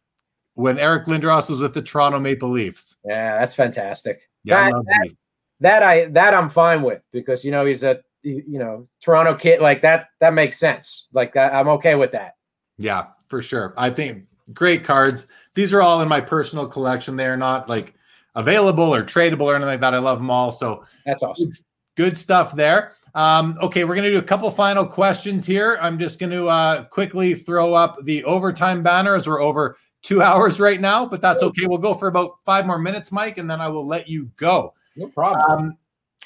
when 0.55 0.77
Eric 0.77 1.07
Lindros 1.07 1.49
was 1.49 1.59
with 1.59 1.73
the 1.73 1.81
Toronto 1.81 2.19
Maple 2.19 2.49
Leafs. 2.49 2.97
Yeah, 3.05 3.39
that's 3.39 3.55
fantastic. 3.55 4.29
Yeah, 4.43 4.69
that, 4.69 4.75
I 4.75 4.79
that, 4.79 5.13
that, 5.59 5.83
I 5.83 6.05
that 6.07 6.33
I'm 6.33 6.49
fine 6.49 6.81
with 6.81 7.01
because 7.11 7.45
you 7.45 7.51
know 7.51 7.65
he's 7.65 7.83
a 7.83 8.01
you 8.23 8.59
know 8.59 8.87
Toronto 9.01 9.35
kid 9.35 9.61
like 9.61 9.81
that 9.81 10.09
that 10.19 10.33
makes 10.33 10.59
sense. 10.59 11.07
Like 11.13 11.33
that, 11.33 11.53
I'm 11.53 11.69
okay 11.69 11.95
with 11.95 12.11
that. 12.11 12.35
Yeah, 12.77 13.07
for 13.29 13.41
sure. 13.41 13.73
I 13.77 13.89
think 13.89 14.25
great 14.53 14.83
cards. 14.83 15.27
These 15.55 15.73
are 15.73 15.81
all 15.81 16.01
in 16.01 16.09
my 16.09 16.19
personal 16.19 16.67
collection. 16.67 17.15
They 17.15 17.27
are 17.27 17.37
not 17.37 17.69
like 17.69 17.95
available 18.35 18.93
or 18.93 19.03
tradable 19.03 19.43
or 19.43 19.55
anything 19.55 19.69
like 19.69 19.81
that. 19.81 19.93
I 19.93 19.99
love 19.99 20.19
them 20.19 20.29
all. 20.29 20.51
So 20.51 20.83
that's 21.05 21.23
awesome. 21.23 21.51
Good 21.95 22.17
stuff 22.17 22.55
there. 22.55 22.93
Um, 23.15 23.57
okay, 23.61 23.83
we're 23.83 23.95
going 23.95 24.05
to 24.05 24.11
do 24.11 24.17
a 24.17 24.23
couple 24.23 24.49
final 24.49 24.85
questions 24.85 25.45
here. 25.45 25.77
I'm 25.79 25.99
just 25.99 26.19
going 26.19 26.31
to 26.31 26.47
uh, 26.47 26.85
quickly 26.85 27.35
throw 27.35 27.73
up 27.73 28.03
the 28.03 28.23
overtime 28.23 28.81
banner 28.81 29.13
as 29.13 29.27
we're 29.27 29.41
over 29.41 29.77
two 30.01 30.21
hours 30.23 30.59
right 30.59 30.81
now, 30.81 31.05
but 31.05 31.21
that's 31.21 31.43
okay. 31.43 31.67
We'll 31.67 31.77
go 31.77 31.93
for 31.93 32.07
about 32.07 32.39
five 32.45 32.65
more 32.65 32.79
minutes, 32.79 33.11
Mike, 33.11 33.37
and 33.37 33.49
then 33.49 33.61
I 33.61 33.67
will 33.67 33.87
let 33.87 34.07
you 34.07 34.31
go. 34.37 34.73
No 34.95 35.07
problem. 35.07 35.51
Um, 35.51 35.77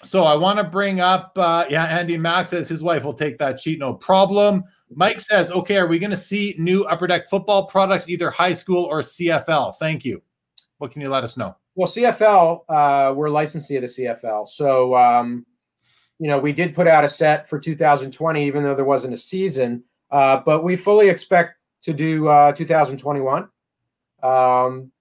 so 0.04 0.24
I 0.24 0.36
want 0.36 0.60
to 0.60 0.64
bring 0.64 1.00
up, 1.00 1.32
uh, 1.38 1.66
yeah, 1.70 1.86
Andy 1.86 2.18
Max 2.18 2.52
says 2.52 2.70
his 2.70 2.84
wife 2.84 3.04
will 3.04 3.14
take 3.14 3.38
that 3.40 3.60
sheet, 3.60 3.80
no 3.80 3.94
problem. 3.94 4.64
Mike 4.94 5.20
says, 5.20 5.52
okay, 5.52 5.78
are 5.78 5.88
we 5.88 6.00
going 6.00 6.12
to 6.12 6.16
see 6.16 6.56
new 6.58 6.84
Upper 6.86 7.08
Deck 7.08 7.28
football 7.30 7.66
products, 7.66 8.08
either 8.08 8.30
high 8.30 8.54
school 8.54 8.86
or 8.86 9.00
CFL? 9.02 9.76
Thank 9.78 10.06
you. 10.06 10.22
What 10.78 10.92
can 10.92 11.02
you 11.02 11.10
let 11.10 11.24
us 11.24 11.36
know? 11.36 11.56
Well, 11.78 11.88
CFL, 11.88 12.64
uh, 12.68 13.14
we're 13.14 13.30
licensed 13.30 13.68
to 13.68 13.80
the 13.80 13.86
CFL. 13.86 14.48
So, 14.48 14.96
um, 14.96 15.46
you 16.18 16.28
know, 16.28 16.40
we 16.40 16.52
did 16.52 16.74
put 16.74 16.88
out 16.88 17.04
a 17.04 17.10
set 17.10 17.48
for 17.48 17.60
2020, 17.60 18.48
even 18.48 18.64
though 18.64 18.74
there 18.74 18.84
wasn't 18.84 19.14
a 19.14 19.18
season. 19.18 19.84
Uh, 20.10 20.42
but 20.44 20.64
we 20.64 20.76
fully 20.76 21.08
expect 21.08 21.54
to 21.84 21.94
do 21.94 22.30
uh, 22.30 22.52
2021. 22.54 23.48
Um, 24.24 24.92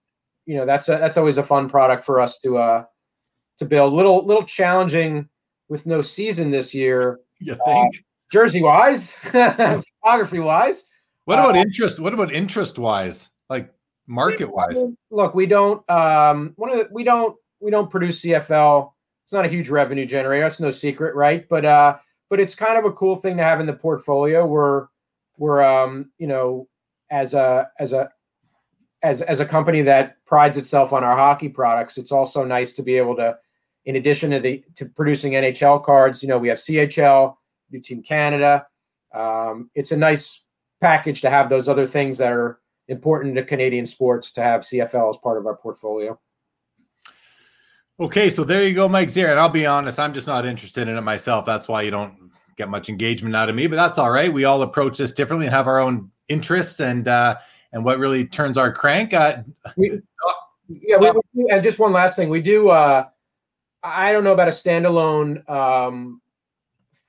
you 0.44 0.56
know, 0.56 0.66
that's 0.66 0.90
a, 0.90 0.98
that's 0.98 1.16
always 1.16 1.38
a 1.38 1.42
fun 1.42 1.66
product 1.66 2.04
for 2.04 2.20
us 2.20 2.38
to 2.40 2.58
uh, 2.58 2.84
to 3.56 3.64
build. 3.64 3.94
Little 3.94 4.26
little 4.26 4.44
challenging 4.44 5.30
with 5.70 5.86
no 5.86 6.02
season 6.02 6.50
this 6.50 6.74
year. 6.74 7.20
You 7.38 7.56
think 7.64 7.96
uh, 7.96 7.98
jersey 8.30 8.62
wise, 8.62 9.12
photography 9.14 10.40
wise. 10.40 10.84
What 11.24 11.38
about 11.38 11.56
uh, 11.56 11.60
interest? 11.60 12.00
What 12.00 12.12
about 12.12 12.32
interest 12.32 12.78
wise? 12.78 13.30
Like 13.48 13.72
market 14.06 14.52
wise? 14.52 14.82
Look, 15.10 15.34
we 15.34 15.46
don't. 15.46 15.88
Um, 15.90 16.52
one 16.56 16.70
of 16.70 16.78
the, 16.78 16.88
we 16.92 17.04
don't 17.04 17.36
we 17.60 17.70
don't 17.70 17.90
produce 17.90 18.22
CFL 18.22 18.92
it's 19.26 19.32
not 19.32 19.44
a 19.44 19.48
huge 19.48 19.70
revenue 19.70 20.06
generator. 20.06 20.44
That's 20.44 20.60
no 20.60 20.70
secret, 20.70 21.16
right? 21.16 21.48
But 21.48 21.64
uh, 21.64 21.96
but 22.30 22.38
it's 22.38 22.54
kind 22.54 22.78
of 22.78 22.84
a 22.84 22.92
cool 22.92 23.16
thing 23.16 23.36
to 23.38 23.42
have 23.42 23.58
in 23.58 23.66
the 23.66 23.72
portfolio. 23.72 24.46
We're 24.46 24.86
we're 25.36 25.64
um, 25.64 26.12
you 26.18 26.28
know, 26.28 26.68
as 27.10 27.34
a 27.34 27.68
as 27.80 27.92
a 27.92 28.08
as 29.02 29.22
as 29.22 29.40
a 29.40 29.44
company 29.44 29.82
that 29.82 30.24
prides 30.26 30.56
itself 30.56 30.92
on 30.92 31.02
our 31.02 31.16
hockey 31.16 31.48
products, 31.48 31.98
it's 31.98 32.12
also 32.12 32.44
nice 32.44 32.72
to 32.74 32.84
be 32.84 32.96
able 32.96 33.16
to, 33.16 33.36
in 33.84 33.96
addition 33.96 34.30
to 34.30 34.38
the 34.38 34.62
to 34.76 34.86
producing 34.86 35.32
NHL 35.32 35.82
cards, 35.82 36.22
you 36.22 36.28
know, 36.28 36.38
we 36.38 36.46
have 36.46 36.58
CHL, 36.58 37.34
New 37.72 37.80
Team 37.80 38.04
Canada. 38.04 38.64
Um, 39.12 39.72
it's 39.74 39.90
a 39.90 39.96
nice 39.96 40.44
package 40.80 41.20
to 41.22 41.30
have 41.30 41.48
those 41.48 41.68
other 41.68 41.84
things 41.84 42.16
that 42.18 42.32
are 42.32 42.60
important 42.88 43.36
to 43.36 43.44
Canadian 43.44 43.86
sports 43.86 44.32
to 44.32 44.42
have 44.42 44.62
CFL 44.62 45.10
as 45.10 45.16
part 45.18 45.38
of 45.38 45.46
our 45.46 45.56
portfolio. 45.56 46.18
Okay, 47.98 48.28
so 48.28 48.44
there 48.44 48.64
you 48.64 48.74
go, 48.74 48.88
Mike 48.88 49.08
Zier. 49.08 49.30
And 49.30 49.40
I'll 49.40 49.48
be 49.48 49.64
honest, 49.64 49.98
I'm 49.98 50.12
just 50.12 50.26
not 50.26 50.44
interested 50.44 50.86
in 50.86 50.96
it 50.96 51.00
myself. 51.00 51.46
That's 51.46 51.66
why 51.66 51.82
you 51.82 51.90
don't 51.90 52.30
get 52.56 52.68
much 52.68 52.88
engagement 52.88 53.34
out 53.34 53.48
of 53.48 53.54
me, 53.54 53.66
but 53.66 53.76
that's 53.76 53.98
all 53.98 54.10
right. 54.10 54.32
We 54.32 54.44
all 54.44 54.62
approach 54.62 54.98
this 54.98 55.12
differently 55.12 55.46
and 55.46 55.54
have 55.54 55.66
our 55.66 55.78
own 55.78 56.10
interests 56.28 56.80
and 56.80 57.06
uh 57.06 57.36
and 57.72 57.84
what 57.84 57.98
really 57.98 58.26
turns 58.26 58.56
our 58.56 58.72
crank. 58.72 59.14
Uh, 59.14 59.42
we, 59.76 60.00
yeah, 60.68 60.96
we, 60.96 61.12
we, 61.34 61.50
and 61.50 61.62
just 61.62 61.78
one 61.78 61.92
last 61.92 62.16
thing. 62.16 62.28
We 62.28 62.42
do 62.42 62.70
uh 62.70 63.04
I 63.82 64.12
don't 64.12 64.24
know 64.24 64.32
about 64.32 64.48
a 64.48 64.52
standalone 64.52 65.48
um 65.48 66.20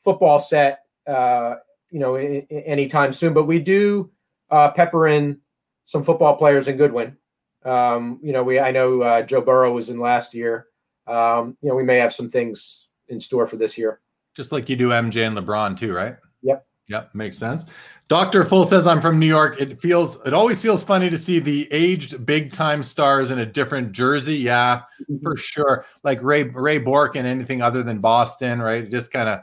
football 0.04 0.40
set 0.40 0.84
uh 1.06 1.56
you 1.90 2.00
know 2.00 2.16
I- 2.16 2.46
anytime 2.50 3.12
soon, 3.14 3.34
but 3.34 3.46
we 3.46 3.60
do 3.60 4.12
uh 4.50 4.72
pepper 4.72 5.08
in 5.08 5.40
some 5.88 6.04
football 6.04 6.36
players 6.36 6.68
in 6.68 6.78
Goodwin. 6.78 7.18
Um, 7.66 8.20
you 8.22 8.32
know, 8.32 8.44
we 8.44 8.60
I 8.60 8.70
know 8.70 9.02
uh, 9.02 9.24
Joe 9.24 9.42
Burrow 9.42 9.74
was 9.74 9.90
in 9.90 10.00
last 10.00 10.36
year 10.36 10.68
um, 11.08 11.58
you 11.62 11.70
know, 11.70 11.76
we 11.76 11.84
may 11.84 11.98
have 11.98 12.14
some 12.14 12.30
things 12.30 12.90
in 13.08 13.20
store 13.20 13.48
for 13.48 13.56
this 13.56 13.78
year. 13.78 14.02
Just 14.36 14.52
like 14.52 14.70
you 14.70 14.76
do 14.76 14.90
MJ 14.90 15.26
and 15.26 15.38
LeBron 15.38 15.78
too, 15.78 15.94
right? 15.94 16.18
Yep. 16.44 16.66
Yep, 16.90 17.16
makes 17.16 17.38
sense. 17.38 17.66
Dr. 18.08 18.46
Full 18.46 18.64
says 18.64 18.88
I'm 18.88 19.02
from 19.02 19.20
New 19.20 19.26
York. 19.26 19.60
It 19.60 19.82
feels 19.82 20.22
it 20.26 20.34
always 20.34 20.62
feels 20.62 20.84
funny 20.84 21.10
to 21.10 21.18
see 21.18 21.40
the 21.40 21.68
aged 21.72 22.26
big 22.26 22.54
time 22.54 22.82
stars 22.82 23.32
in 23.32 23.40
a 23.40 23.46
different 23.46 23.92
jersey. 23.92 24.38
Yeah, 24.38 24.84
mm-hmm. 25.02 25.18
for 25.22 25.36
sure. 25.36 25.86
Like 26.04 26.22
Ray 26.22 26.44
Ray 26.44 26.78
Bourque 26.78 27.18
and 27.18 27.28
anything 27.28 27.62
other 27.62 27.84
than 27.84 28.00
Boston, 28.00 28.62
right? 28.62 28.84
It 28.84 28.92
just 28.92 29.12
kind 29.12 29.28
of 29.28 29.42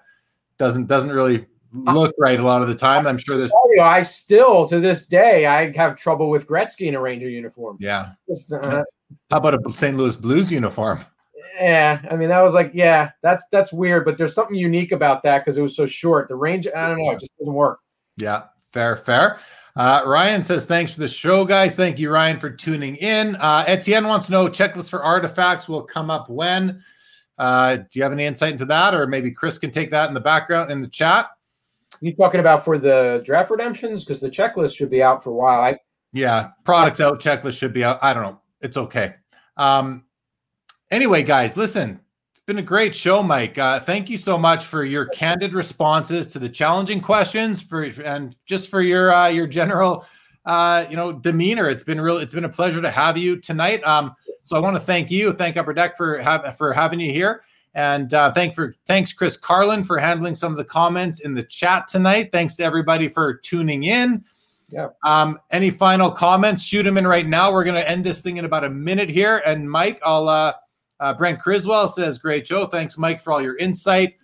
doesn't 0.57 0.87
doesn't 0.87 1.13
really 1.13 1.45
look 1.75 2.15
right 2.19 2.39
a 2.39 2.43
lot 2.43 2.63
of 2.63 2.69
the 2.69 2.75
time. 2.75 3.07
I'm 3.07 3.19
sure 3.19 3.37
there's 3.37 3.53
you, 3.71 3.83
I 3.83 4.03
still 4.03 4.67
to 4.69 4.81
this 4.81 5.07
day 5.07 5.47
I 5.47 5.73
have 5.77 5.97
trouble 5.97 6.31
with 6.31 6.47
Gretzky 6.47 6.87
in 6.87 6.95
a 6.95 7.01
Ranger 7.01 7.29
uniform. 7.29 7.77
Yeah. 7.81 8.13
Just, 8.29 8.53
uh, 8.53 8.85
How 9.31 9.39
about 9.39 9.55
a 9.55 9.73
St. 9.73 9.97
Louis 9.97 10.17
Blues 10.17 10.51
uniform? 10.53 11.01
yeah, 11.61 12.01
I 12.11 12.17
mean 12.17 12.29
that 12.29 12.43
was 12.43 12.55
like, 12.55 12.71
yeah, 12.75 13.11
that's 13.23 13.45
that's 13.51 13.73
weird, 13.73 14.05
but 14.05 14.17
there's 14.17 14.35
something 14.35 14.57
unique 14.57 14.93
about 14.93 15.23
that 15.25 15.41
because 15.41 15.57
it 15.57 15.63
was 15.63 15.77
so 15.77 15.87
short. 15.87 16.29
The 16.29 16.37
range, 16.37 16.67
I 16.67 16.89
don't 16.89 16.99
know, 16.99 17.11
it 17.11 17.21
just 17.21 17.37
doesn't 17.39 17.55
work. 17.55 17.81
Yeah, 18.17 18.45
fair, 18.73 18.97
fair. 18.97 19.39
Uh, 19.77 20.03
Ryan 20.07 20.45
says, 20.45 20.67
thanks 20.67 20.95
for 20.95 21.01
the 21.01 21.09
show, 21.09 21.45
guys. 21.45 21.75
Thank 21.75 21.99
you, 21.99 22.11
Ryan, 22.11 22.39
for 22.39 22.49
tuning 22.49 22.95
in. 22.97 23.35
Uh, 23.37 23.65
Etienne 23.67 24.05
wants 24.05 24.27
to 24.27 24.33
know 24.33 24.47
checklist 24.47 24.89
for 24.89 25.03
artifacts 25.03 25.69
will 25.69 25.83
come 25.83 26.11
up 26.11 26.29
when. 26.29 26.81
Uh, 27.39 27.77
do 27.77 27.87
you 27.95 28.05
have 28.05 28.13
any 28.13 28.25
insight 28.25 28.53
into 28.53 28.67
that? 28.67 28.95
Or 28.95 29.09
maybe 29.09 29.33
Chris 29.33 29.59
can 29.59 29.73
take 29.73 29.91
that 29.91 30.07
in 30.07 30.15
the 30.15 30.21
background 30.21 30.71
in 30.71 30.81
the 30.81 30.89
chat. 30.89 31.27
You 32.05 32.15
talking 32.15 32.41
about 32.41 32.65
for 32.65 32.79
the 32.79 33.23
draft 33.25 33.51
redemptions? 33.51 34.05
Because 34.05 34.21
the 34.21 34.31
checklist 34.31 34.77
should 34.77 34.91
be 34.91 35.03
out 35.03 35.25
for 35.25 35.31
a 35.31 35.35
while. 35.35 35.61
I, 35.61 35.79
yeah, 36.13 36.51
products 36.65 37.01
out, 37.01 37.21
checklist 37.21 37.59
should 37.59 37.73
be 37.73 37.85
out. 37.85 37.99
I 38.03 38.13
don't 38.13 38.23
know. 38.23 38.41
It's 38.61 38.77
okay. 38.77 39.15
Um, 39.57 40.05
Anyway, 40.95 41.23
guys, 41.25 41.57
listen, 41.57 41.99
it's 42.31 42.41
been 42.43 42.59
a 42.59 42.63
great 42.63 42.95
show, 42.95 43.23
Mike. 43.23 43.59
Uh, 43.59 43.81
thank 43.81 44.09
you 44.09 44.17
so 44.17 44.39
much 44.39 44.65
for 44.65 44.85
your 44.85 45.07
candid 45.07 45.55
responses 45.55 46.27
to 46.29 46.39
the 46.39 46.49
challenging 46.49 47.01
questions, 47.01 47.63
for 47.63 47.83
and 47.83 48.37
just 48.47 48.69
for 48.69 48.81
your 48.81 49.13
uh, 49.13 49.27
your 49.27 49.47
general, 49.49 50.05
uh, 50.45 50.85
you 50.89 50.95
know, 50.95 51.11
demeanor. 51.11 51.69
It's 51.69 51.83
been 51.83 52.01
real. 52.01 52.19
It's 52.19 52.33
been 52.33 52.45
a 52.45 52.49
pleasure 52.49 52.81
to 52.81 52.93
have 52.93 53.19
you 53.19 53.41
tonight. 53.41 53.83
Um, 53.83 54.15
so 54.43 54.57
I 54.57 54.61
want 54.61 54.77
to 54.77 54.81
thank 54.81 55.11
you, 55.11 55.33
thank 55.33 55.57
Upper 55.57 55.73
Deck 55.73 55.97
for 55.97 56.19
have 56.19 56.57
for 56.57 56.73
having 56.73 57.01
you 57.01 57.11
here. 57.11 57.43
And 57.75 58.15
uh, 58.15 58.33
thank 58.33 58.55
for 58.55 58.77
thanks, 58.87 59.13
Chris 59.13 59.37
Carlin, 59.37 59.83
for 59.83 59.99
handling 59.99 60.37
some 60.37 60.53
of 60.53 60.59
the 60.59 60.65
comments 60.65 61.21
in 61.21 61.35
the 61.35 61.43
chat 61.43 61.89
tonight. 61.89 62.31
Thanks 62.31 62.55
to 62.57 62.65
everybody 62.65 63.09
for 63.09 63.35
tuning 63.35 63.85
in. 63.85 64.25
Yeah. 64.71 64.89
Um, 65.05 65.41
any 65.51 65.71
final 65.71 66.11
comments? 66.11 66.63
Shoot 66.63 66.85
them 66.85 66.97
in 66.97 67.07
right 67.07 67.27
now. 67.27 67.53
We're 67.53 67.65
going 67.65 67.81
to 67.81 67.89
end 67.89 68.05
this 68.05 68.23
thing 68.23 68.37
in 68.37 68.45
about 68.45 68.65
a 68.65 68.71
minute 68.71 69.09
here. 69.09 69.43
And 69.45 69.69
Mike, 69.69 70.01
I'll 70.05 70.29
uh, 70.29 70.53
uh, 71.01 71.15
Brent 71.15 71.41
Criswell 71.41 71.89
says, 71.89 72.19
"Great 72.19 72.47
show. 72.47 72.67
Thanks, 72.67 72.97
Mike, 72.97 73.21
for 73.21 73.33
all 73.33 73.43
your 73.43 73.57
insight." 73.57 74.15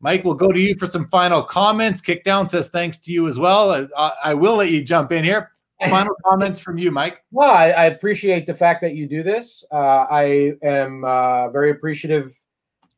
Mike, 0.00 0.24
we'll 0.24 0.34
go 0.34 0.50
to 0.50 0.60
you 0.60 0.76
for 0.78 0.86
some 0.86 1.06
final 1.06 1.42
comments. 1.42 2.00
Kickdown 2.00 2.50
says 2.50 2.68
thanks 2.70 2.98
to 2.98 3.12
you 3.12 3.28
as 3.28 3.38
well. 3.38 3.88
I, 3.96 4.12
I 4.24 4.34
will 4.34 4.56
let 4.56 4.70
you 4.70 4.82
jump 4.82 5.12
in 5.12 5.22
here. 5.22 5.52
Final 5.88 6.14
comments 6.24 6.58
from 6.58 6.76
you, 6.76 6.90
Mike. 6.90 7.22
Well, 7.30 7.50
I, 7.50 7.70
I, 7.70 7.84
appreciate 7.86 8.46
the 8.46 8.54
fact 8.54 8.82
that 8.82 8.94
you 8.94 9.06
do 9.06 9.22
this. 9.22 9.64
Uh, 9.70 10.06
I 10.10 10.54
am 10.62 11.04
uh, 11.04 11.48
very 11.50 11.70
appreciative 11.70 12.36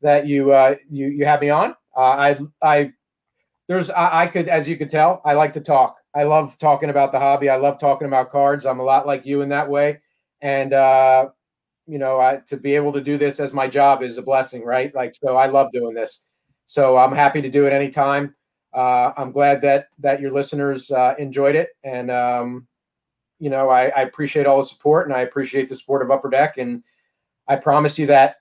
that 0.05 0.27
you 0.27 0.51
uh, 0.51 0.75
you 0.89 1.07
you 1.07 1.25
have 1.25 1.41
me 1.41 1.49
on. 1.49 1.71
Uh, 1.97 1.99
I 1.99 2.37
I 2.61 2.93
there's 3.67 3.89
I, 3.89 4.21
I, 4.21 4.27
could 4.27 4.47
as 4.47 4.69
you 4.69 4.77
could 4.77 4.89
tell 4.89 5.19
I 5.25 5.33
like 5.33 5.53
to 5.53 5.61
talk. 5.61 5.97
I 6.13 6.23
love 6.23 6.57
talking 6.59 6.91
about 6.91 7.11
the 7.11 7.19
hobby. 7.19 7.49
I 7.49 7.57
love 7.57 7.79
talking 7.79 8.07
about 8.07 8.29
cards. 8.31 8.67
I'm 8.67 8.79
a 8.79 8.83
lot 8.83 9.07
like 9.07 9.25
you 9.25 9.41
in 9.41 9.49
that 9.49 9.67
way, 9.67 10.01
and 10.41 10.73
uh, 10.73 11.29
you 11.87 11.97
know 11.97 12.19
I, 12.19 12.39
to 12.45 12.55
be 12.55 12.75
able 12.75 12.93
to 12.93 13.01
do 13.01 13.17
this 13.17 13.39
as 13.39 13.51
my 13.51 13.67
job 13.67 14.03
is 14.03 14.19
a 14.19 14.21
blessing, 14.21 14.63
right? 14.63 14.93
Like 14.93 15.15
so, 15.15 15.37
I 15.37 15.47
love 15.47 15.71
doing 15.71 15.95
this. 15.95 16.23
So 16.67 16.97
I'm 16.97 17.11
happy 17.11 17.41
to 17.41 17.49
do 17.49 17.65
it 17.65 17.73
anytime. 17.73 18.35
Uh, 18.73 19.11
I'm 19.17 19.31
glad 19.31 19.61
that 19.61 19.87
that 19.99 20.21
your 20.21 20.31
listeners 20.31 20.91
uh, 20.91 21.15
enjoyed 21.17 21.55
it, 21.55 21.69
and 21.83 22.11
um, 22.11 22.67
you 23.39 23.49
know 23.49 23.69
I, 23.69 23.87
I 23.87 24.01
appreciate 24.01 24.45
all 24.45 24.59
the 24.59 24.67
support, 24.67 25.07
and 25.07 25.17
I 25.17 25.21
appreciate 25.21 25.67
the 25.67 25.75
support 25.75 26.03
of 26.03 26.11
Upper 26.11 26.29
Deck, 26.29 26.59
and 26.59 26.83
I 27.47 27.55
promise 27.55 27.97
you 27.97 28.05
that 28.05 28.35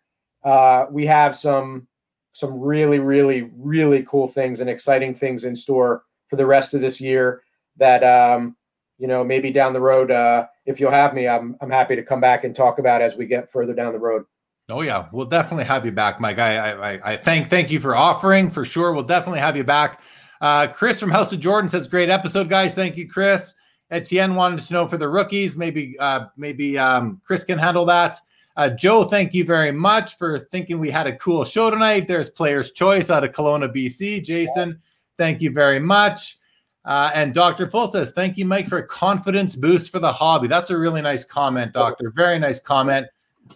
uh, 0.44 0.86
we 0.90 1.06
have 1.06 1.34
some 1.34 1.86
some 2.32 2.58
really, 2.58 2.98
really, 2.98 3.50
really 3.56 4.04
cool 4.04 4.26
things 4.26 4.60
and 4.60 4.68
exciting 4.68 5.14
things 5.14 5.44
in 5.44 5.54
store 5.54 6.02
for 6.28 6.36
the 6.36 6.46
rest 6.46 6.74
of 6.74 6.80
this 6.80 7.00
year. 7.00 7.42
That 7.76 8.04
um, 8.04 8.56
you 8.98 9.06
know, 9.06 9.24
maybe 9.24 9.50
down 9.50 9.72
the 9.72 9.80
road, 9.80 10.10
uh, 10.10 10.46
if 10.66 10.78
you'll 10.78 10.90
have 10.90 11.14
me, 11.14 11.26
I'm 11.26 11.56
I'm 11.60 11.70
happy 11.70 11.96
to 11.96 12.02
come 12.02 12.20
back 12.20 12.44
and 12.44 12.54
talk 12.54 12.78
about 12.78 13.02
as 13.02 13.16
we 13.16 13.26
get 13.26 13.50
further 13.50 13.74
down 13.74 13.92
the 13.92 13.98
road. 13.98 14.24
Oh 14.70 14.82
yeah, 14.82 15.08
we'll 15.12 15.26
definitely 15.26 15.64
have 15.64 15.84
you 15.84 15.92
back, 15.92 16.20
Mike. 16.20 16.38
I 16.38 16.72
I, 16.72 17.12
I 17.12 17.16
thank 17.16 17.48
thank 17.48 17.70
you 17.70 17.80
for 17.80 17.96
offering 17.96 18.50
for 18.50 18.64
sure. 18.64 18.92
We'll 18.92 19.04
definitely 19.04 19.40
have 19.40 19.56
you 19.56 19.64
back. 19.64 20.00
Uh, 20.40 20.66
Chris 20.66 21.00
from 21.00 21.10
House 21.10 21.32
of 21.32 21.40
Jordan 21.40 21.68
says, 21.68 21.86
"Great 21.86 22.10
episode, 22.10 22.48
guys. 22.48 22.74
Thank 22.74 22.96
you, 22.96 23.08
Chris." 23.08 23.54
Etienne 23.90 24.34
wanted 24.34 24.64
to 24.64 24.72
know 24.72 24.86
for 24.86 24.96
the 24.96 25.08
rookies. 25.08 25.56
Maybe 25.56 25.96
uh, 25.98 26.26
maybe 26.36 26.78
um, 26.78 27.20
Chris 27.24 27.44
can 27.44 27.58
handle 27.58 27.84
that. 27.86 28.18
Uh, 28.56 28.70
Joe, 28.70 29.04
thank 29.04 29.34
you 29.34 29.44
very 29.44 29.72
much 29.72 30.16
for 30.16 30.38
thinking 30.38 30.78
we 30.78 30.90
had 30.90 31.06
a 31.06 31.16
cool 31.16 31.44
show 31.44 31.70
tonight. 31.70 32.06
There's 32.06 32.30
Player's 32.30 32.70
Choice 32.70 33.10
out 33.10 33.24
of 33.24 33.32
Kelowna, 33.32 33.74
BC. 33.74 34.22
Jason, 34.22 34.80
thank 35.18 35.42
you 35.42 35.50
very 35.50 35.80
much. 35.80 36.38
Uh, 36.84 37.10
and 37.14 37.32
Dr. 37.32 37.68
Full 37.68 37.88
says, 37.88 38.12
thank 38.12 38.36
you, 38.36 38.44
Mike, 38.44 38.68
for 38.68 38.78
a 38.78 38.86
confidence 38.86 39.56
boost 39.56 39.90
for 39.90 39.98
the 39.98 40.12
hobby. 40.12 40.46
That's 40.46 40.70
a 40.70 40.78
really 40.78 41.00
nice 41.00 41.24
comment, 41.24 41.72
Doctor. 41.72 42.12
Very 42.14 42.38
nice 42.38 42.60
comment. 42.60 43.06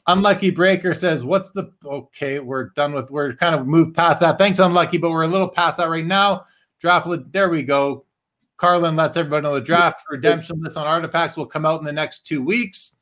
Unlucky 0.07 0.51
Breaker 0.51 0.95
says, 0.95 1.25
what's 1.25 1.51
the 1.51 1.71
okay? 1.85 2.41
We're 2.41 2.71
done 2.71 2.93
with, 2.93 3.11
we're 3.11 3.35
kind 3.35 3.55
of 3.55 3.67
moved 3.67 3.95
past 3.95 4.21
that. 4.21 4.39
Thanks, 4.39 4.59
Unlucky, 4.59 4.99
but 4.99 5.11
we're 5.11 5.23
a 5.23 5.29
little 5.29 5.49
past 5.49 5.77
that 5.77 5.89
right 5.89 6.05
now. 6.05 6.45
Draft, 6.81 7.09
there 7.33 7.51
we 7.51 7.63
go. 7.63 8.05
Carlin 8.57 8.97
lets 8.97 9.17
everybody 9.17 9.45
know 9.45 9.55
the 9.55 9.61
draft 9.61 10.03
redemption 10.11 10.61
list 10.61 10.77
on 10.77 10.87
artifacts 10.87 11.37
will 11.37 11.47
come 11.47 11.65
out 11.65 11.79
in 11.79 11.87
the 11.87 11.93
next 11.93 12.27
two 12.27 12.43
weeks. 12.43 12.97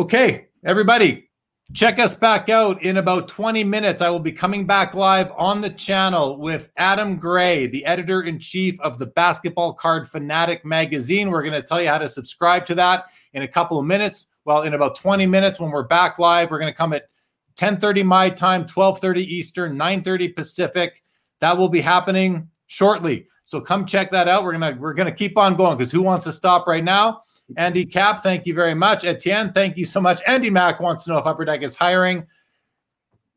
Okay, 0.00 0.46
everybody, 0.64 1.28
check 1.74 1.98
us 1.98 2.14
back 2.14 2.48
out 2.48 2.82
in 2.82 2.96
about 2.96 3.28
20 3.28 3.64
minutes. 3.64 4.00
I 4.00 4.08
will 4.08 4.18
be 4.18 4.32
coming 4.32 4.64
back 4.64 4.94
live 4.94 5.30
on 5.36 5.60
the 5.60 5.68
channel 5.68 6.38
with 6.38 6.70
Adam 6.78 7.18
Gray, 7.18 7.66
the 7.66 7.84
editor 7.84 8.22
in 8.22 8.38
chief 8.38 8.80
of 8.80 8.96
the 8.96 9.08
Basketball 9.08 9.74
Card 9.74 10.08
Fanatic 10.08 10.64
magazine. 10.64 11.28
We're 11.28 11.42
going 11.42 11.60
to 11.60 11.62
tell 11.62 11.82
you 11.82 11.88
how 11.88 11.98
to 11.98 12.08
subscribe 12.08 12.64
to 12.64 12.74
that 12.76 13.08
in 13.34 13.42
a 13.42 13.46
couple 13.46 13.78
of 13.78 13.84
minutes. 13.84 14.26
Well, 14.46 14.62
in 14.62 14.72
about 14.72 14.96
20 14.96 15.26
minutes, 15.26 15.60
when 15.60 15.70
we're 15.70 15.86
back 15.86 16.18
live, 16.18 16.50
we're 16.50 16.60
going 16.60 16.72
to 16.72 16.76
come 16.76 16.94
at 16.94 17.10
10:30 17.56 18.02
my 18.02 18.30
time, 18.30 18.64
12:30 18.64 19.18
Eastern, 19.18 19.76
9:30 19.76 20.34
Pacific. 20.34 21.04
That 21.40 21.58
will 21.58 21.68
be 21.68 21.82
happening 21.82 22.48
shortly. 22.68 23.26
So 23.44 23.60
come 23.60 23.84
check 23.84 24.10
that 24.12 24.28
out. 24.28 24.44
We're 24.44 24.52
gonna 24.52 24.78
we're 24.80 24.94
gonna 24.94 25.12
keep 25.12 25.36
on 25.36 25.56
going 25.56 25.76
because 25.76 25.92
who 25.92 26.00
wants 26.00 26.24
to 26.24 26.32
stop 26.32 26.66
right 26.66 26.82
now? 26.84 27.24
Andy 27.56 27.84
Cap, 27.84 28.22
thank 28.22 28.46
you 28.46 28.54
very 28.54 28.74
much. 28.74 29.04
Etienne, 29.04 29.52
thank 29.52 29.76
you 29.76 29.84
so 29.84 30.00
much. 30.00 30.20
Andy 30.26 30.50
Mack 30.50 30.80
wants 30.80 31.04
to 31.04 31.10
know 31.10 31.18
if 31.18 31.26
Upper 31.26 31.44
Deck 31.44 31.62
is 31.62 31.76
hiring. 31.76 32.26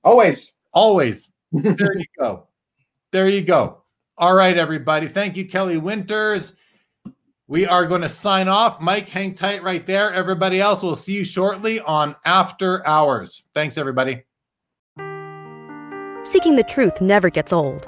Always. 0.03 0.53
Always. 0.73 1.30
there 1.52 1.98
you 1.98 2.06
go. 2.19 2.48
There 3.11 3.27
you 3.27 3.41
go. 3.41 3.84
All 4.18 4.35
right, 4.35 4.57
everybody. 4.57 5.07
Thank 5.07 5.35
you, 5.35 5.48
Kelly 5.48 5.77
Winters. 5.77 6.53
We 7.48 7.65
are 7.65 7.85
going 7.85 8.02
to 8.02 8.10
sign 8.10 8.48
off. 8.48 8.80
Mike, 8.80 9.10
hang 9.10 9.35
tight 9.35 9.64
right 9.64 9.85
there. 9.85 10.14
Everybody 10.14 10.60
else, 10.60 10.81
we'll 10.81 10.95
see 10.95 11.14
you 11.14 11.23
shortly 11.23 11.80
on 11.81 12.15
After 12.26 12.85
Hours. 12.88 13.44
Thanks, 13.53 13.77
everybody. 13.77 14.23
Seeking 16.23 16.56
the 16.56 16.65
truth 16.68 17.02
never 17.02 17.30
gets 17.30 17.52
old. 17.52 17.88